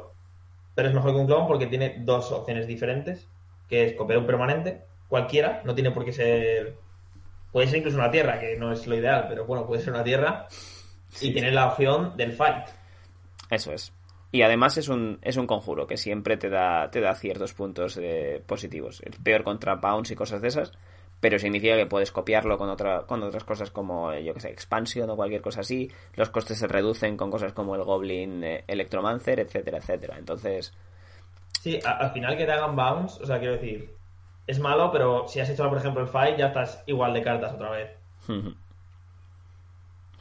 pero 0.75 0.89
es 0.89 0.95
mejor 0.95 1.13
que 1.13 1.19
un 1.19 1.27
clon 1.27 1.47
porque 1.47 1.67
tiene 1.67 1.97
dos 2.01 2.31
opciones 2.33 2.67
diferentes, 2.67 3.29
que 3.69 3.87
es 3.87 3.95
copiar 3.95 4.19
un 4.19 4.27
permanente, 4.27 4.85
cualquiera, 5.09 5.63
no 5.65 5.75
tiene 5.75 5.91
por 5.91 6.05
qué 6.05 6.13
ser... 6.13 6.77
Puede 7.51 7.67
ser 7.67 7.79
incluso 7.79 7.99
una 7.99 8.11
tierra, 8.11 8.41
que 8.41 8.57
no 8.57 8.73
es 8.73 8.87
lo 8.87 8.97
ideal, 8.97 9.27
pero 9.29 9.45
bueno, 9.45 9.67
puede 9.67 9.83
ser 9.83 9.93
una 9.93 10.05
tierra. 10.05 10.47
Y 11.21 11.33
tiene 11.33 11.51
la 11.51 11.69
opción 11.69 12.17
del 12.17 12.33
fight 12.33 12.65
eso 13.53 13.73
es. 13.73 13.93
Y 14.31 14.43
además 14.43 14.79
es 14.79 14.89
un, 14.89 15.19
es 15.21 15.37
un 15.37 15.47
conjuro 15.47 15.87
que 15.87 15.99
siempre 15.99 16.39
te 16.39 16.49
da, 16.49 16.91
te 16.91 17.03
da 17.03 17.15
ciertos 17.15 17.53
puntos 17.53 17.99
eh, 18.01 18.43
positivos. 18.47 19.03
El 19.05 19.13
peor 19.23 19.45
contra 19.45 19.75
bounce 19.75 20.15
y 20.15 20.17
cosas 20.17 20.41
de 20.41 20.49
esas, 20.49 20.73
pero 21.23 21.39
significa 21.39 21.77
que 21.77 21.87
puedes 21.87 22.11
copiarlo 22.11 22.59
con, 22.59 22.69
otra, 22.69 23.03
con 23.07 23.23
otras 23.23 23.45
cosas 23.45 23.71
como, 23.71 24.11
eh, 24.11 24.25
yo 24.25 24.35
que 24.35 24.41
sé, 24.41 24.51
expansión 24.51 25.09
o 25.09 25.15
cualquier 25.15 25.41
cosa 25.41 25.61
así. 25.61 25.89
Los 26.17 26.31
costes 26.31 26.59
se 26.59 26.67
reducen 26.67 27.17
con 27.17 27.31
cosas 27.31 27.53
como 27.53 27.77
el 27.77 27.85
Goblin 27.85 28.43
eh, 28.43 28.65
Electromancer, 28.67 29.39
etcétera, 29.39 29.79
etcétera. 29.79 30.19
Entonces... 30.19 30.75
Sí, 31.61 31.79
al 31.85 32.11
final 32.11 32.37
que 32.37 32.45
te 32.45 32.51
hagan 32.51 32.75
bounce, 32.75 33.23
o 33.23 33.27
sea, 33.27 33.39
quiero 33.39 33.55
decir, 33.55 33.95
es 34.49 34.59
malo, 34.59 34.91
pero 34.91 35.29
si 35.29 35.39
has 35.39 35.49
hecho, 35.49 35.69
por 35.69 35.79
ejemplo, 35.79 36.03
el 36.03 36.09
fight, 36.09 36.37
ya 36.39 36.49
estás 36.49 36.83
igual 36.87 37.15
de 37.15 37.23
cartas 37.23 37.53
otra 37.55 37.71
vez. 37.71 37.91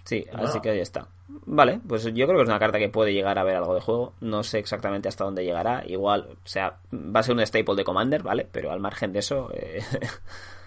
Sí, 0.03 0.25
así 0.33 0.59
que 0.61 0.71
ahí 0.71 0.79
está. 0.79 1.07
Vale, 1.45 1.79
pues 1.87 2.03
yo 2.03 2.25
creo 2.25 2.37
que 2.37 2.43
es 2.43 2.49
una 2.49 2.59
carta 2.59 2.79
que 2.79 2.89
puede 2.89 3.13
llegar 3.13 3.37
a 3.37 3.43
ver 3.43 3.55
algo 3.55 3.75
de 3.75 3.81
juego. 3.81 4.13
No 4.19 4.41
sé 4.41 4.57
exactamente 4.57 5.07
hasta 5.07 5.23
dónde 5.23 5.45
llegará. 5.45 5.83
Igual, 5.85 6.27
o 6.31 6.47
sea, 6.47 6.79
va 6.91 7.19
a 7.19 7.23
ser 7.23 7.35
un 7.35 7.45
staple 7.45 7.75
de 7.75 7.83
Commander, 7.83 8.23
¿vale? 8.23 8.47
Pero 8.51 8.71
al 8.71 8.79
margen 8.79 9.13
de 9.13 9.19
eso, 9.19 9.51
eh, 9.53 9.79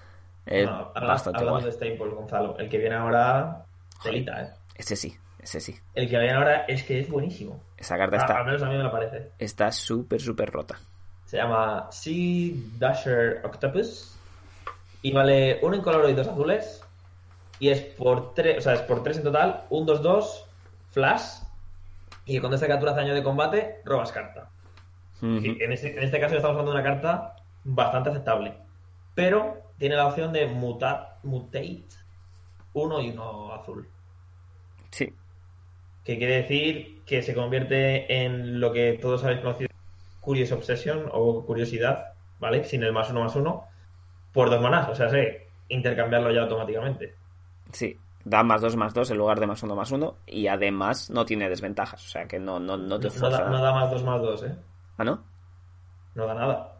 es 0.47 0.68
bastante 0.95 1.40
hablando 1.40 1.66
de 1.66 1.72
staple, 1.72 1.97
Gonzalo, 1.97 2.59
el 2.59 2.68
que 2.68 2.78
viene 2.78 2.97
ahora, 2.97 3.64
telita, 4.03 4.42
¿eh? 4.42 4.51
Ese 4.74 4.97
sí, 4.97 5.16
ese 5.38 5.61
sí. 5.61 5.74
El 5.95 6.09
que 6.09 6.18
viene 6.18 6.34
ahora 6.34 6.64
es 6.66 6.82
que 6.82 7.01
es 7.01 7.09
buenísimo. 7.09 7.61
Esa 7.76 7.97
carta 7.97 8.16
está. 8.16 8.38
Al 8.38 8.47
menos 8.47 8.62
a 8.62 8.68
mí 8.68 8.76
me 8.76 8.82
lo 8.82 8.90
parece. 8.90 9.30
Está 9.38 9.70
súper, 9.70 10.20
súper 10.20 10.51
rota. 10.51 10.78
Se 11.24 11.36
llama 11.36 11.88
Sea 11.90 12.53
Dasher 12.78 13.40
Octopus. 13.45 14.18
Y 15.03 15.12
vale 15.12 15.59
uno 15.62 15.82
color 15.82 16.09
y 16.09 16.14
dos 16.14 16.28
azules. 16.28 16.82
Y 17.59 17.68
es 17.68 17.80
por 17.80 18.34
tres, 18.34 18.59
o 18.59 18.61
sea, 18.61 18.74
es 18.74 18.80
por 18.82 19.03
tres 19.03 19.18
en 19.18 19.24
total. 19.24 19.64
Un 19.70 19.86
2-2 19.86 20.45
flash 20.90 21.45
y 22.26 22.38
cuando 22.38 22.55
esta 22.57 22.68
captura 22.68 22.92
hace 22.92 23.03
daño 23.03 23.14
de 23.14 23.22
combate, 23.22 23.80
robas 23.84 24.12
carta. 24.12 24.49
en, 25.20 25.72
este, 25.72 25.97
en, 25.97 26.03
este, 26.03 26.20
caso 26.20 26.36
estamos 26.36 26.57
hablando 26.57 26.72
de 26.72 26.78
una 26.78 26.88
carta 26.88 27.36
bastante 27.64 28.11
aceptable. 28.11 28.55
Pero 29.14 29.62
tiene 29.79 29.97
la 29.97 30.07
opción 30.07 30.33
de 30.33 30.47
mutat, 30.47 31.22
mutate 31.25 31.85
uno 32.72 33.01
y 33.01 33.11
uno 33.11 33.53
azul. 33.53 33.89
Sí. 34.91 35.12
Que 36.05 36.18
quiere 36.18 36.43
decir 36.43 37.03
que 37.05 37.22
se 37.22 37.35
convierte 37.35 38.25
en 38.25 38.61
lo 38.61 38.72
que 38.72 38.99
todos 39.01 39.25
habéis 39.25 39.41
conocido 39.41 39.68
Curious 40.20 40.53
Obsession 40.53 41.09
o 41.12 41.45
Curiosidad, 41.45 42.14
¿vale? 42.39 42.64
Sin 42.64 42.83
el 42.83 42.93
más 42.93 43.11
uno 43.11 43.25
más 43.25 43.37
uno, 43.37 43.64
por 44.33 44.51
dos 44.51 44.61
manás. 44.61 44.89
O 44.89 44.95
sea, 44.95 45.09
sé 45.09 45.49
intercambiarlo 45.68 46.33
ya 46.33 46.43
automáticamente. 46.43 47.14
Sí, 47.72 47.99
da 48.25 48.43
más 48.43 48.61
2 48.61 48.77
más 48.77 48.95
2 48.95 49.11
en 49.11 49.18
lugar 49.18 49.41
de 49.41 49.47
más 49.47 49.62
1 49.62 49.75
más 49.75 49.91
1 49.91 50.16
y 50.27 50.47
además 50.47 51.11
no 51.11 51.25
tiene 51.25 51.49
desventajas, 51.49 52.05
o 52.05 52.09
sea 52.09 52.27
que 52.27 52.39
no, 52.39 52.59
no, 52.59 52.77
no 52.77 52.99
te 52.99 53.09
no 53.09 53.31
da, 53.31 53.49
no 53.49 53.62
da, 53.62 53.72
más 53.72 53.91
2 53.91 54.03
más 54.05 54.22
2, 54.22 54.43
¿eh? 54.45 54.57
¿Ah, 54.99 55.05
no? 55.05 55.22
No 56.14 56.27
da 56.27 56.35
nada. 56.35 56.72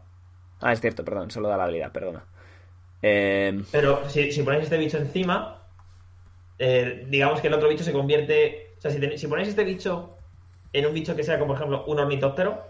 Ah, 0.61 0.71
es 0.71 0.81
cierto, 0.81 1.03
perdón, 1.03 1.29
solo 1.29 1.49
da 1.49 1.57
la 1.57 1.65
habilidad, 1.65 1.91
perdona. 1.91 2.23
Eh... 3.07 3.63
Pero 3.71 4.09
si, 4.09 4.31
si, 4.31 4.41
ponéis 4.41 4.63
este 4.63 4.77
bicho 4.77 4.97
encima, 4.97 5.61
eh, 6.57 7.05
digamos 7.07 7.39
que 7.39 7.47
el 7.47 7.53
otro 7.53 7.69
bicho 7.69 7.83
se 7.83 7.93
convierte... 7.93 8.73
O 8.79 8.81
sea, 8.81 8.89
si, 8.89 9.17
si 9.19 9.27
ponéis 9.27 9.49
este 9.49 9.63
bicho 9.63 10.17
en 10.73 10.87
un 10.87 10.93
bicho 10.93 11.15
que 11.15 11.23
sea 11.23 11.37
como 11.37 11.49
por 11.49 11.57
ejemplo 11.57 11.85
un 11.85 11.99
ornitóptero, 11.99 12.63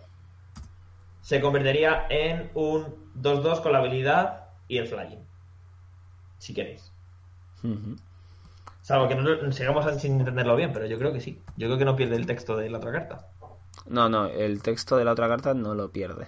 se 1.22 1.40
convertiría 1.40 2.06
en 2.10 2.52
un 2.54 3.14
2-2 3.22 3.62
con 3.62 3.72
la 3.72 3.80
habilidad 3.80 4.50
y 4.68 4.78
el 4.78 4.88
flying. 4.88 5.24
Si 6.38 6.54
queréis. 6.54 6.92
Uh 7.64 7.96
Salvo 8.82 9.08
que 9.08 9.16
no 9.16 9.52
sigamos 9.52 9.86
sin 10.00 10.20
entenderlo 10.20 10.56
bien, 10.56 10.72
pero 10.72 10.86
yo 10.86 11.00
creo 11.00 11.12
que 11.12 11.20
sí. 11.20 11.42
Yo 11.58 11.68
creo 11.68 11.80
que 11.80 11.86
no 11.86 11.96
pierde 11.96 12.18
el 12.18 12.28
texto 12.28 12.56
de 12.56 12.70
la 12.70 12.78
otra 12.78 12.92
carta. 12.92 13.30
No, 13.88 14.10
no, 14.10 14.28
el 14.28 14.62
texto 14.62 14.98
de 14.98 15.06
la 15.06 15.14
otra 15.14 15.28
carta 15.28 15.56
no 15.56 15.74
lo 15.74 15.90
pierde. 15.90 16.28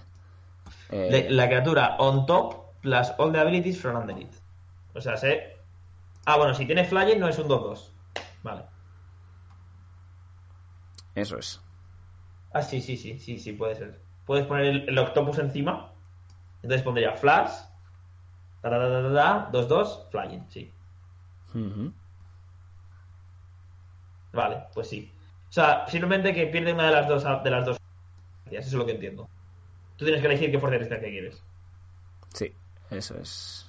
Eh, 0.90 1.28
la 1.30 1.46
criatura 1.46 1.94
on 1.98 2.26
top 2.26 2.67
plus 2.80 3.12
all 3.18 3.32
the 3.32 3.40
abilities 3.40 3.80
from 3.80 3.96
underneath. 3.96 4.40
O 4.94 5.00
sea, 5.00 5.16
sé. 5.16 5.56
Ah, 6.26 6.36
bueno, 6.36 6.54
si 6.54 6.66
tiene 6.66 6.84
flying 6.84 7.18
no 7.18 7.28
es 7.28 7.38
un 7.38 7.48
2-2. 7.48 7.90
Vale. 8.42 8.64
Eso 11.14 11.38
es. 11.38 11.60
Ah, 12.52 12.62
sí, 12.62 12.80
sí, 12.80 12.96
sí, 12.96 13.18
sí, 13.18 13.38
sí, 13.38 13.52
puede 13.52 13.74
ser. 13.74 14.00
Puedes 14.26 14.46
poner 14.46 14.88
el, 14.88 14.98
octopus 14.98 15.38
encima. 15.38 15.92
Entonces 16.62 16.82
pondría 16.82 17.12
flash. 17.14 17.50
2-2, 18.62 20.10
flying, 20.10 20.44
sí. 20.48 20.72
Vale, 24.32 24.64
pues 24.74 24.88
sí. 24.88 25.12
O 25.48 25.52
sea, 25.52 25.86
simplemente 25.88 26.34
que 26.34 26.46
pierde 26.46 26.72
una 26.72 26.86
de 26.86 26.92
las 26.92 27.08
dos 27.08 27.24
de 27.42 27.50
las 27.50 27.64
dos. 27.64 27.78
Eso 28.50 28.58
es 28.58 28.72
lo 28.74 28.84
que 28.84 28.92
entiendo. 28.92 29.28
Tú 29.96 30.04
tienes 30.04 30.20
que 30.20 30.28
elegir 30.28 30.50
qué 30.50 30.58
fuerza 30.58 31.00
que 31.00 31.10
quieres. 31.10 31.42
Sí, 32.34 32.54
eso 32.90 33.16
es. 33.18 33.66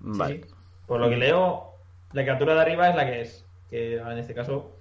Vale. 0.00 0.46
Por 0.86 1.00
lo 1.00 1.08
que 1.08 1.16
leo, 1.16 1.74
la 2.12 2.24
captura 2.24 2.54
de 2.54 2.60
arriba 2.60 2.88
es 2.88 2.96
la 2.96 3.06
que 3.06 3.20
es. 3.20 3.46
Que 3.68 3.96
en 3.98 4.18
este 4.18 4.34
caso, 4.34 4.76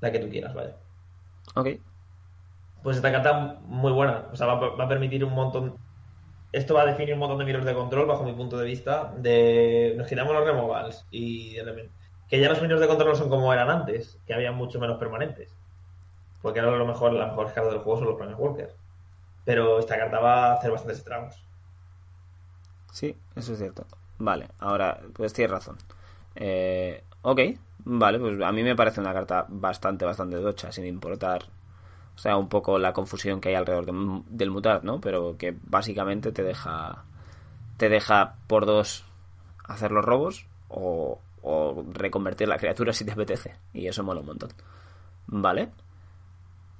la 0.00 0.10
que 0.10 0.18
tú 0.18 0.28
quieras, 0.28 0.54
vale. 0.54 0.74
Ok. 1.54 1.68
Pues 2.82 2.96
esta 2.96 3.12
carta 3.12 3.60
muy 3.64 3.92
buena. 3.92 4.28
O 4.32 4.36
sea, 4.36 4.46
va, 4.46 4.76
va 4.76 4.84
a 4.84 4.88
permitir 4.88 5.24
un 5.24 5.34
montón 5.34 5.78
esto 6.52 6.74
va 6.74 6.82
a 6.82 6.86
definir 6.86 7.14
un 7.14 7.20
montón 7.20 7.38
de 7.38 7.46
miros 7.46 7.64
de 7.64 7.74
control 7.74 8.06
bajo 8.06 8.24
mi 8.24 8.34
punto 8.34 8.58
de 8.58 8.66
vista 8.66 9.14
de 9.16 9.94
nos 9.96 10.06
quitamos 10.06 10.34
los 10.34 10.44
removals 10.44 11.06
y 11.10 11.56
que 12.28 12.40
ya 12.40 12.48
los 12.50 12.60
minos 12.60 12.78
de 12.78 12.86
control 12.86 13.10
no 13.10 13.14
son 13.14 13.30
como 13.30 13.52
eran 13.52 13.70
antes, 13.70 14.18
que 14.26 14.34
había 14.34 14.52
mucho 14.52 14.78
menos 14.78 14.98
permanentes. 14.98 15.56
Porque 16.42 16.60
ahora 16.60 16.76
lo 16.76 16.86
mejor, 16.86 17.12
las 17.14 17.28
mejores 17.28 17.52
cartas 17.52 17.72
del 17.72 17.82
juego 17.82 17.98
son 17.98 18.08
los 18.08 18.16
Planet 18.16 18.36
Walker. 18.38 18.74
Pero 19.44 19.78
esta 19.78 19.98
carta 19.98 20.18
va 20.20 20.46
a 20.46 20.54
hacer 20.54 20.70
bastantes 20.70 20.98
estragos. 20.98 21.42
Sí, 22.92 23.16
eso 23.34 23.52
es 23.52 23.58
cierto. 23.58 23.86
Vale, 24.18 24.48
ahora, 24.58 25.00
pues 25.14 25.32
tienes 25.32 25.50
razón. 25.50 25.76
Eh, 26.34 27.02
ok, 27.22 27.40
vale, 27.84 28.18
pues 28.18 28.40
a 28.40 28.52
mí 28.52 28.62
me 28.62 28.76
parece 28.76 29.00
una 29.00 29.12
carta 29.12 29.46
bastante, 29.48 30.04
bastante 30.04 30.36
docha, 30.36 30.70
sin 30.72 30.86
importar, 30.86 31.44
o 32.14 32.18
sea, 32.18 32.36
un 32.36 32.48
poco 32.48 32.78
la 32.78 32.92
confusión 32.92 33.40
que 33.40 33.48
hay 33.50 33.54
alrededor 33.54 33.86
del 34.28 34.50
mutar, 34.50 34.84
¿no? 34.84 35.00
Pero 35.00 35.36
que 35.38 35.56
básicamente 35.64 36.32
te 36.32 36.42
deja, 36.42 37.04
te 37.78 37.88
deja 37.88 38.36
por 38.46 38.66
dos 38.66 39.04
hacer 39.64 39.90
los 39.92 40.04
robos 40.04 40.46
o, 40.68 41.18
o 41.42 41.84
reconvertir 41.92 42.48
la 42.48 42.58
criatura 42.58 42.92
si 42.92 43.04
te 43.04 43.12
apetece. 43.12 43.56
Y 43.72 43.86
eso 43.86 44.04
mola 44.04 44.20
un 44.20 44.26
montón. 44.26 44.50
Vale. 45.26 45.70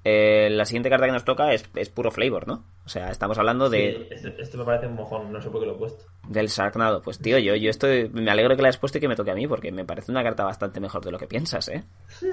Eh, 0.04 0.48
la 0.50 0.64
siguiente 0.64 0.90
carta 0.90 1.06
que 1.06 1.12
nos 1.12 1.24
toca 1.24 1.52
es, 1.52 1.62
puro 1.90 2.10
flavor, 2.10 2.48
¿no? 2.48 2.64
O 2.84 2.88
sea, 2.88 3.10
estamos 3.10 3.38
hablando 3.38 3.70
de. 3.70 4.08
Este, 4.10 4.34
este, 4.42 4.58
me 4.58 4.64
parece 4.64 4.88
un 4.88 4.94
mojón, 4.94 5.32
no 5.32 5.40
sé 5.40 5.48
por 5.48 5.60
qué 5.60 5.66
lo 5.66 5.74
he 5.74 5.78
puesto. 5.78 6.04
Del 6.26 6.48
Sharknado. 6.48 7.02
Pues 7.02 7.18
tío, 7.18 7.38
yo, 7.38 7.54
yo 7.54 7.70
estoy. 7.70 8.08
Me 8.08 8.30
alegro 8.30 8.56
que 8.56 8.62
la 8.62 8.68
hayas 8.68 8.78
puesto 8.78 8.98
y 8.98 9.00
que 9.00 9.08
me 9.08 9.14
toque 9.14 9.30
a 9.30 9.34
mí, 9.34 9.46
porque 9.46 9.70
me 9.70 9.84
parece 9.84 10.10
una 10.10 10.24
carta 10.24 10.44
bastante 10.44 10.80
mejor 10.80 11.04
de 11.04 11.12
lo 11.12 11.18
que 11.18 11.28
piensas, 11.28 11.68
¿eh? 11.68 11.84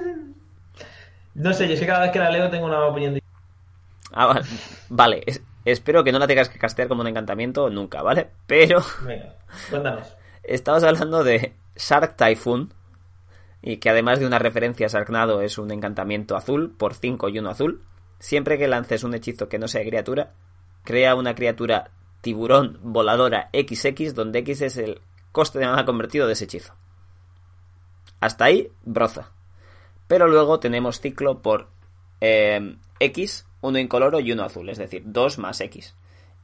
no 1.34 1.52
sé, 1.52 1.68
yo 1.68 1.74
es 1.74 1.80
que 1.80 1.86
cada 1.86 2.02
vez 2.02 2.10
que 2.10 2.18
la 2.18 2.30
leo 2.30 2.50
tengo 2.50 2.66
una 2.66 2.84
opinión 2.86 3.14
de... 3.14 3.22
Ah, 4.12 4.40
vale. 4.88 5.22
espero 5.64 6.02
que 6.02 6.10
no 6.10 6.18
la 6.18 6.26
tengas 6.26 6.48
que 6.48 6.58
castear 6.58 6.88
como 6.88 7.02
un 7.02 7.08
encantamiento 7.08 7.70
nunca, 7.70 8.02
¿vale? 8.02 8.30
Pero. 8.48 8.82
Venga, 9.06 9.36
cuéntanos. 9.70 10.16
Estamos 10.42 10.82
hablando 10.82 11.22
de 11.22 11.54
Shark 11.76 12.16
Typhoon, 12.16 12.72
y 13.62 13.78
que 13.78 13.90
además 13.90 14.20
de 14.20 14.26
una 14.26 14.38
referencia 14.38 14.86
a 14.86 14.90
Sharknado 14.90 15.42
es 15.42 15.58
un 15.58 15.70
encantamiento 15.70 16.36
azul 16.36 16.74
por 16.76 16.94
5 16.94 17.28
y 17.28 17.38
1 17.38 17.50
azul, 17.50 17.82
Siempre 18.20 18.58
que 18.58 18.68
lances 18.68 19.02
un 19.02 19.14
hechizo 19.14 19.48
que 19.48 19.58
no 19.58 19.66
sea 19.66 19.82
criatura, 19.82 20.34
crea 20.84 21.14
una 21.14 21.34
criatura 21.34 21.90
tiburón 22.20 22.78
voladora 22.82 23.48
XX, 23.54 24.14
donde 24.14 24.40
X 24.40 24.60
es 24.60 24.76
el 24.76 25.00
coste 25.32 25.58
de 25.58 25.66
mana 25.66 25.86
convertido 25.86 26.26
de 26.26 26.34
ese 26.34 26.44
hechizo. 26.44 26.74
Hasta 28.20 28.44
ahí, 28.44 28.70
broza. 28.82 29.32
Pero 30.06 30.28
luego 30.28 30.60
tenemos 30.60 31.00
ciclo 31.00 31.40
por 31.40 31.70
eh, 32.20 32.76
X, 33.00 33.46
uno 33.62 33.78
incoloro 33.78 34.20
y 34.20 34.32
uno 34.32 34.44
azul, 34.44 34.68
es 34.68 34.76
decir, 34.76 35.02
2 35.06 35.38
más 35.38 35.62
X. 35.62 35.96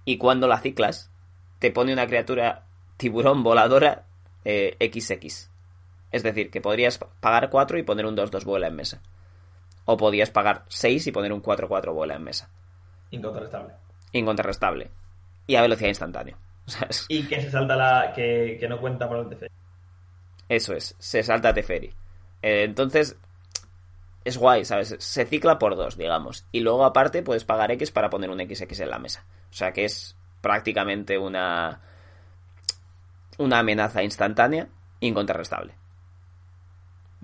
Y 0.06 0.16
cuando 0.16 0.48
la 0.48 0.60
ciclas, 0.60 1.10
te 1.58 1.70
pone 1.72 1.92
una 1.92 2.06
criatura 2.06 2.64
tiburón 2.96 3.42
voladora 3.42 4.06
eh, 4.46 4.78
XX. 4.80 5.50
Es 6.16 6.22
decir, 6.22 6.50
que 6.50 6.62
podrías 6.62 6.98
pagar 7.20 7.50
4 7.50 7.76
y 7.76 7.82
poner 7.82 8.06
un 8.06 8.16
2-2 8.16 8.44
vuela 8.44 8.68
en 8.68 8.74
mesa. 8.74 9.02
O 9.84 9.98
podías 9.98 10.30
pagar 10.30 10.64
6 10.68 11.06
y 11.06 11.12
poner 11.12 11.30
un 11.30 11.42
4-4 11.42 11.92
vuela 11.92 12.14
en 12.14 12.24
mesa. 12.24 12.48
Incontrastable. 13.10 13.74
Incontrastable. 14.12 14.90
Y 15.46 15.56
a 15.56 15.60
velocidad 15.60 15.90
instantánea. 15.90 16.38
Y 17.08 17.28
que 17.28 17.42
se 17.42 17.50
salta 17.50 17.76
la. 17.76 18.12
que, 18.14 18.56
que 18.58 18.66
no 18.66 18.80
cuenta 18.80 19.06
por 19.06 19.18
el 19.18 19.28
Teferi. 19.28 19.52
Eso 20.48 20.72
es, 20.72 20.96
se 20.98 21.22
salta 21.22 21.52
Teferi. 21.52 21.92
Eh, 22.40 22.64
entonces, 22.64 23.18
es 24.24 24.38
guay, 24.38 24.64
¿sabes? 24.64 24.96
Se 24.98 25.26
cicla 25.26 25.58
por 25.58 25.76
dos, 25.76 25.98
digamos. 25.98 26.46
Y 26.50 26.60
luego, 26.60 26.86
aparte, 26.86 27.22
puedes 27.22 27.44
pagar 27.44 27.70
X 27.72 27.90
para 27.90 28.08
poner 28.08 28.30
un 28.30 28.38
XX 28.38 28.80
en 28.80 28.90
la 28.90 28.98
mesa. 28.98 29.26
O 29.50 29.52
sea 29.52 29.72
que 29.72 29.84
es 29.84 30.16
prácticamente 30.40 31.18
una. 31.18 31.82
una 33.36 33.58
amenaza 33.58 34.02
instantánea 34.02 34.68
incontrarrestable. 35.00 35.74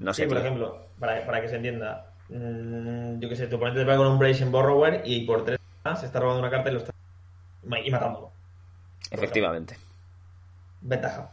No 0.02 0.12
sé. 0.12 0.22
Sí, 0.24 0.28
por 0.28 0.38
ejemplo, 0.38 0.86
para, 0.98 1.24
para 1.24 1.40
que 1.40 1.48
se 1.48 1.56
entienda. 1.56 2.12
mm, 2.28 3.20
yo 3.20 3.28
qué 3.28 3.36
sé, 3.36 3.46
tu 3.46 3.56
oponente 3.56 3.80
te 3.80 3.86
pega 3.86 3.98
con 3.98 4.08
un 4.08 4.18
Brazen 4.18 4.50
Borrower 4.50 5.02
y 5.04 5.24
por 5.24 5.44
3 5.44 5.58
más 5.84 6.00
se 6.00 6.06
está 6.06 6.20
robando 6.20 6.40
una 6.40 6.50
carta 6.50 6.70
y 6.70 6.72
lo 6.74 6.78
está. 6.80 6.92
y 7.84 7.90
matándolo. 7.90 8.30
Efectivamente. 9.10 9.76
Ventaja. 10.80 11.30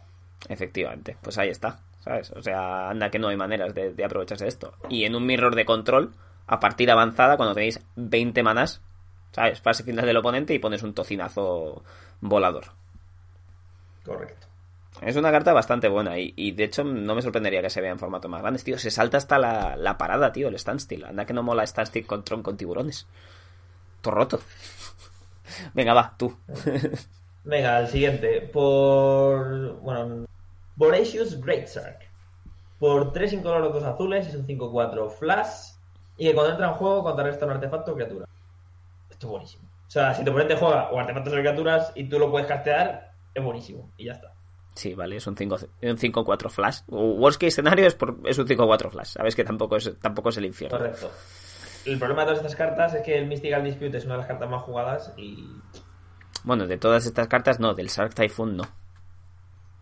Efectivamente, 0.48 1.18
pues 1.22 1.38
ahí 1.38 1.50
está, 1.50 1.80
¿sabes? 2.00 2.32
O 2.32 2.42
sea, 2.42 2.90
anda 2.90 3.10
que 3.10 3.20
no 3.20 3.28
hay 3.28 3.36
maneras 3.36 3.74
de, 3.74 3.94
de 3.94 4.06
aprovecharse 4.06 4.46
de 4.46 4.50
esto. 4.50 4.74
Y 4.90 5.04
en 5.04 5.16
un 5.16 5.26
mirror 5.26 5.56
de 5.56 5.66
control, 5.66 6.14
a 6.48 6.60
partida 6.60 6.94
avanzada, 6.94 7.36
cuando 7.36 7.56
tenéis 7.56 7.80
20 7.96 8.42
manás, 8.44 8.82
¿sabes? 9.32 9.60
Fase 9.62 9.84
final 9.84 10.06
del 10.06 10.18
oponente 10.18 10.54
y 10.54 10.60
pones 10.60 10.84
un 10.84 10.94
tocinazo 10.94 11.84
volador. 12.22 12.66
Correcto. 14.06 14.48
Es 15.02 15.16
una 15.16 15.32
carta 15.32 15.54
bastante 15.54 15.88
buena 15.88 16.18
y, 16.18 16.52
de 16.52 16.64
hecho 16.64 16.84
no 16.84 17.16
me 17.16 17.22
sorprendería 17.22 17.62
que 17.62 17.70
se 17.70 17.82
vea 17.82 17.91
en 17.91 18.00
formato 18.00 18.28
más 18.28 18.41
grande. 18.41 18.62
Tío, 18.62 18.78
se 18.78 18.91
salta 18.91 19.18
hasta 19.18 19.38
la, 19.38 19.76
la 19.78 19.97
parada, 19.97 20.32
tío, 20.32 20.50
el 20.50 20.60
standstill. 20.60 21.06
Anda 21.06 21.26
que 21.26 21.34
no 21.34 21.43
mola 21.43 21.66
standstill 21.66 22.06
con 22.06 22.24
Tron 22.24 22.43
con 22.43 22.58
tiburones. 22.58 23.08
Todo 24.02 24.16
roto. 24.16 24.39
Venga, 25.74 25.93
va, 25.93 26.14
tú. 26.18 26.38
Venga, 27.43 27.80
el 27.80 27.88
siguiente. 27.88 28.41
Por. 28.41 29.80
Bueno. 29.82 30.26
Voracious 30.76 31.39
Great 31.41 31.68
Shark. 31.68 32.08
Por 32.80 33.12
3 33.12 33.34
incoloros, 33.34 33.74
2 33.74 33.84
azules, 33.84 34.28
es 34.28 34.36
un 34.36 34.47
5-4 34.47 35.12
flash. 35.12 35.74
Y 36.18 36.28
que 36.28 36.34
cuando 36.34 36.52
entra 36.54 36.68
en 36.70 36.74
juego 36.76 37.04
contrarresta 37.04 37.45
un 37.45 37.52
artefacto 37.52 37.91
o 37.91 37.95
criatura. 37.95 38.26
Esto 39.10 39.28
es 39.28 39.32
buenísimo. 39.32 39.64
O 39.88 39.91
sea, 39.91 40.14
si 40.14 40.24
tu 40.24 40.32
oponente 40.32 40.56
juega 40.56 40.89
o 40.91 41.00
artefactos 41.00 41.34
o 41.34 41.38
criaturas 41.38 41.91
y 41.95 42.08
tú 42.08 42.20
lo 42.20 42.30
puedes 42.30 42.47
castear, 42.47 43.12
es 43.34 43.43
buenísimo. 43.43 43.91
Y 43.97 44.06
ya 44.06 44.14
está. 44.14 44.29
Sí, 44.80 44.96
vale, 44.96 45.18
es 45.18 45.28
un 45.28 45.36
5-4 45.36 46.50
flash. 46.50 46.80
Worst 46.88 47.38
case 47.38 47.48
escenario 47.48 47.86
es, 47.86 47.96
por, 47.96 48.18
es 48.24 48.38
un 48.38 48.48
5-4 48.48 48.90
flash. 48.90 49.08
Sabes 49.10 49.36
que 49.36 49.44
tampoco 49.44 49.76
es, 49.76 50.00
tampoco 50.00 50.30
es 50.30 50.38
el 50.38 50.46
infierno. 50.46 50.78
Correcto. 50.78 51.12
El 51.84 52.00
problema 52.00 52.22
de 52.22 52.28
todas 52.28 52.38
estas 52.40 52.56
cartas 52.56 52.94
es 52.94 53.02
que 53.02 53.18
el 53.18 53.28
Mystical 53.28 53.62
Dispute 53.62 53.98
es 53.98 54.06
una 54.06 54.14
de 54.14 54.20
las 54.20 54.28
cartas 54.28 54.50
más 54.50 54.62
jugadas 54.62 55.14
y. 55.18 55.50
Bueno, 56.46 56.66
de 56.66 56.78
todas 56.78 57.06
estas 57.06 57.28
cartas 57.28 57.60
no, 57.60 57.74
del 57.74 57.88
Shark 57.88 58.14
Typhoon 58.14 58.56
no. 58.56 58.64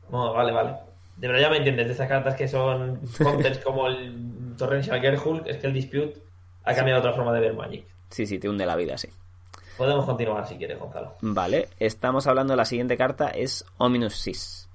No, 0.09 0.33
vale, 0.33 0.51
vale. 0.51 0.75
De 1.15 1.27
verdad 1.27 1.43
ya 1.43 1.49
me 1.51 1.57
entiendes, 1.57 1.85
de 1.85 1.93
esas 1.93 2.07
cartas 2.07 2.33
que 2.33 2.47
son 2.47 2.99
counters 3.19 3.59
como 3.59 3.85
el 3.85 4.55
Torrential 4.57 4.99
Gerhulk, 4.99 5.45
es 5.45 5.57
que 5.57 5.67
el 5.67 5.73
Dispute 5.73 6.23
ha 6.63 6.73
cambiado 6.73 7.01
otra 7.01 7.13
forma 7.13 7.31
de 7.33 7.41
ver 7.41 7.53
Magic. 7.53 7.85
Sí, 8.09 8.25
sí, 8.25 8.39
te 8.39 8.49
hunde 8.49 8.65
la 8.65 8.75
vida, 8.75 8.97
sí. 8.97 9.09
Podemos 9.77 10.05
continuar 10.05 10.47
si 10.47 10.55
quieres, 10.57 10.79
Gonzalo. 10.79 11.17
Vale, 11.21 11.69
estamos 11.77 12.25
hablando 12.25 12.53
de 12.53 12.57
la 12.57 12.65
siguiente 12.65 12.97
carta, 12.97 13.27
es 13.27 13.63
Ominous 13.77 14.15
Sis. 14.15 14.66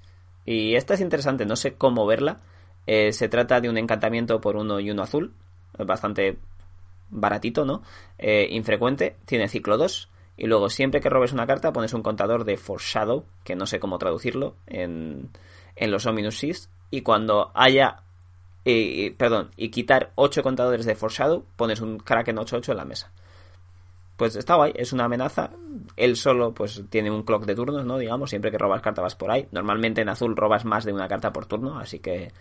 Y 0.45 0.75
esta 0.75 0.93
es 0.93 1.01
interesante, 1.01 1.45
no 1.45 1.55
sé 1.55 1.73
cómo 1.73 2.05
verla. 2.05 2.41
Eh, 2.85 3.13
se 3.13 3.29
trata 3.29 3.61
de 3.61 3.69
un 3.69 3.77
encantamiento 3.77 4.41
por 4.41 4.55
uno 4.55 4.79
y 4.79 4.91
uno 4.91 5.03
azul, 5.03 5.33
bastante 5.77 6.37
baratito, 7.09 7.65
¿no? 7.65 7.81
Eh, 8.17 8.47
infrecuente, 8.51 9.15
tiene 9.25 9.47
ciclo 9.47 9.77
2. 9.77 10.09
Y 10.35 10.47
luego, 10.47 10.69
siempre 10.69 10.99
que 10.99 11.09
robes 11.09 11.31
una 11.31 11.45
carta, 11.45 11.71
pones 11.71 11.93
un 11.93 12.01
contador 12.01 12.43
de 12.43 12.57
Foreshadow, 12.57 13.25
que 13.43 13.55
no 13.55 13.65
sé 13.67 13.79
cómo 13.79 13.99
traducirlo 13.99 14.55
en, 14.65 15.29
en 15.75 15.91
los 15.91 16.05
Ominous 16.05 16.39
Sis. 16.39 16.69
Y 16.89 17.01
cuando 17.01 17.51
haya. 17.53 18.01
Eh, 18.65 19.13
perdón, 19.17 19.51
y 19.57 19.69
quitar 19.69 20.13
8 20.15 20.41
contadores 20.41 20.85
de 20.85 20.95
Foreshadow, 20.95 21.45
pones 21.55 21.81
un 21.81 21.99
Kraken 21.99 22.37
8-8 22.37 22.71
en 22.71 22.77
la 22.77 22.85
mesa 22.85 23.11
pues 24.15 24.35
está 24.35 24.55
guay, 24.55 24.73
es 24.75 24.93
una 24.93 25.05
amenaza. 25.05 25.51
Él 25.95 26.15
solo, 26.15 26.53
pues, 26.53 26.83
tiene 26.89 27.11
un 27.11 27.23
clock 27.23 27.45
de 27.45 27.55
turnos, 27.55 27.85
¿no? 27.85 27.97
Digamos, 27.97 28.29
siempre 28.29 28.51
que 28.51 28.57
robas 28.57 28.81
carta 28.81 29.01
vas 29.01 29.15
por 29.15 29.31
ahí. 29.31 29.47
Normalmente 29.51 30.01
en 30.01 30.09
azul 30.09 30.35
robas 30.35 30.65
más 30.65 30.85
de 30.85 30.93
una 30.93 31.07
carta 31.07 31.33
por 31.33 31.45
turno, 31.45 31.79
así 31.79 31.99
que 31.99 32.31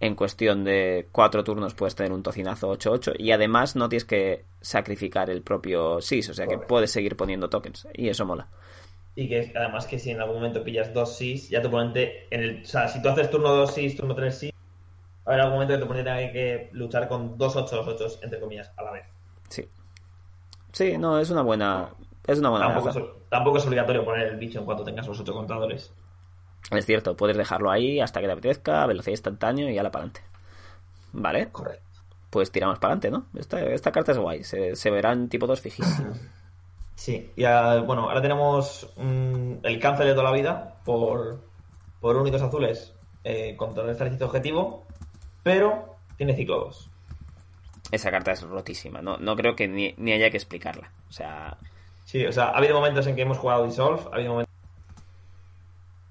en 0.00 0.14
cuestión 0.14 0.64
de 0.64 1.08
cuatro 1.10 1.42
turnos 1.42 1.74
puedes 1.74 1.94
tener 1.94 2.12
un 2.12 2.22
tocinazo 2.22 2.70
8-8 2.70 3.14
y 3.18 3.32
además 3.32 3.74
no 3.74 3.88
tienes 3.88 4.04
que 4.04 4.44
sacrificar 4.60 5.28
el 5.28 5.42
propio 5.42 6.00
SIS, 6.00 6.30
o 6.30 6.34
sea 6.34 6.46
que 6.46 6.58
puedes 6.58 6.90
seguir 6.92 7.16
poniendo 7.16 7.48
tokens 7.48 7.88
y 7.92 8.08
eso 8.08 8.24
mola. 8.24 8.48
Y 9.16 9.28
que 9.28 9.52
además 9.56 9.86
que 9.86 9.98
si 9.98 10.10
en 10.10 10.20
algún 10.20 10.36
momento 10.36 10.62
pillas 10.62 10.94
dos 10.94 11.16
SIS, 11.16 11.50
ya 11.50 11.60
tu 11.60 11.66
oponente, 11.68 12.28
en 12.30 12.40
el, 12.40 12.62
o 12.62 12.64
sea, 12.64 12.86
si 12.86 13.02
tú 13.02 13.08
haces 13.08 13.28
turno 13.28 13.48
2 13.48 13.74
SIS, 13.74 13.96
turno 13.96 14.14
3 14.14 14.38
SIS, 14.38 14.52
haber 15.24 15.40
algún 15.40 15.54
momento 15.54 15.74
que 15.74 15.78
tu 15.78 15.84
oponente 15.86 16.10
tenga 16.10 16.32
que 16.32 16.68
luchar 16.72 17.08
con 17.08 17.36
dos 17.36 17.56
8 17.56 17.84
8 17.84 18.20
entre 18.22 18.38
comillas, 18.38 18.72
a 18.76 18.82
la 18.84 18.92
vez. 18.92 19.04
Sí. 19.48 19.68
Sí, 20.78 20.96
no, 20.96 21.18
es 21.18 21.28
una 21.30 21.42
buena. 21.42 21.88
Es 22.24 22.38
una 22.38 22.50
buena 22.50 22.66
tampoco, 22.66 22.90
es, 22.90 23.04
tampoco 23.28 23.58
es 23.58 23.66
obligatorio 23.66 24.04
poner 24.04 24.28
el 24.28 24.36
bicho 24.36 24.60
en 24.60 24.64
cuanto 24.64 24.84
tengas 24.84 25.08
los 25.08 25.18
8 25.18 25.32
contadores. 25.32 25.92
Es 26.70 26.86
cierto, 26.86 27.16
puedes 27.16 27.36
dejarlo 27.36 27.72
ahí 27.72 27.98
hasta 27.98 28.20
que 28.20 28.26
te 28.26 28.32
apetezca, 28.32 28.86
velocidad 28.86 29.10
instantánea 29.10 29.68
y 29.68 29.74
ya 29.74 29.82
la 29.82 29.90
para 29.90 30.04
adelante. 30.04 30.20
¿Vale? 31.12 31.48
Correcto. 31.50 31.82
Pues 32.30 32.52
tiramos 32.52 32.78
para 32.78 32.94
adelante, 32.94 33.10
¿no? 33.10 33.40
Esta, 33.40 33.60
esta, 33.60 33.90
carta 33.90 34.12
es 34.12 34.18
guay, 34.18 34.44
se, 34.44 34.76
se 34.76 34.90
verá 34.92 35.10
en 35.10 35.28
tipo 35.28 35.48
2 35.48 35.60
fijísimo. 35.60 36.12
Sí, 36.94 37.30
ya, 37.36 37.78
bueno, 37.82 38.08
ahora 38.08 38.20
tenemos 38.20 38.92
mm, 38.96 39.58
el 39.62 39.78
cáncer 39.78 40.06
de 40.06 40.14
toda 40.14 40.24
la 40.24 40.32
vida 40.32 40.80
por, 40.84 41.40
por 42.00 42.16
únicos 42.16 42.42
azules 42.42 42.92
eh, 43.22 43.54
contra 43.56 43.84
el 43.84 43.90
ejercicio 43.90 44.26
objetivo, 44.26 44.84
pero 45.44 45.94
tiene 46.16 46.34
ciclo 46.34 46.58
2. 46.58 46.90
Esa 47.90 48.10
carta 48.10 48.32
es 48.32 48.42
rotísima, 48.42 49.00
no, 49.00 49.16
no 49.16 49.36
creo 49.36 49.56
que 49.56 49.66
ni, 49.66 49.94
ni, 49.96 50.12
haya 50.12 50.30
que 50.30 50.36
explicarla. 50.36 50.92
O 51.08 51.12
sea. 51.12 51.56
Sí, 52.04 52.24
o 52.26 52.32
sea, 52.32 52.46
ha 52.46 52.58
habido 52.58 52.74
momentos 52.74 53.06
en 53.06 53.16
que 53.16 53.22
hemos 53.22 53.38
jugado 53.38 53.66
Dissolve, 53.66 54.02
ha 54.10 54.14
habido 54.14 54.32
momentos. 54.32 54.54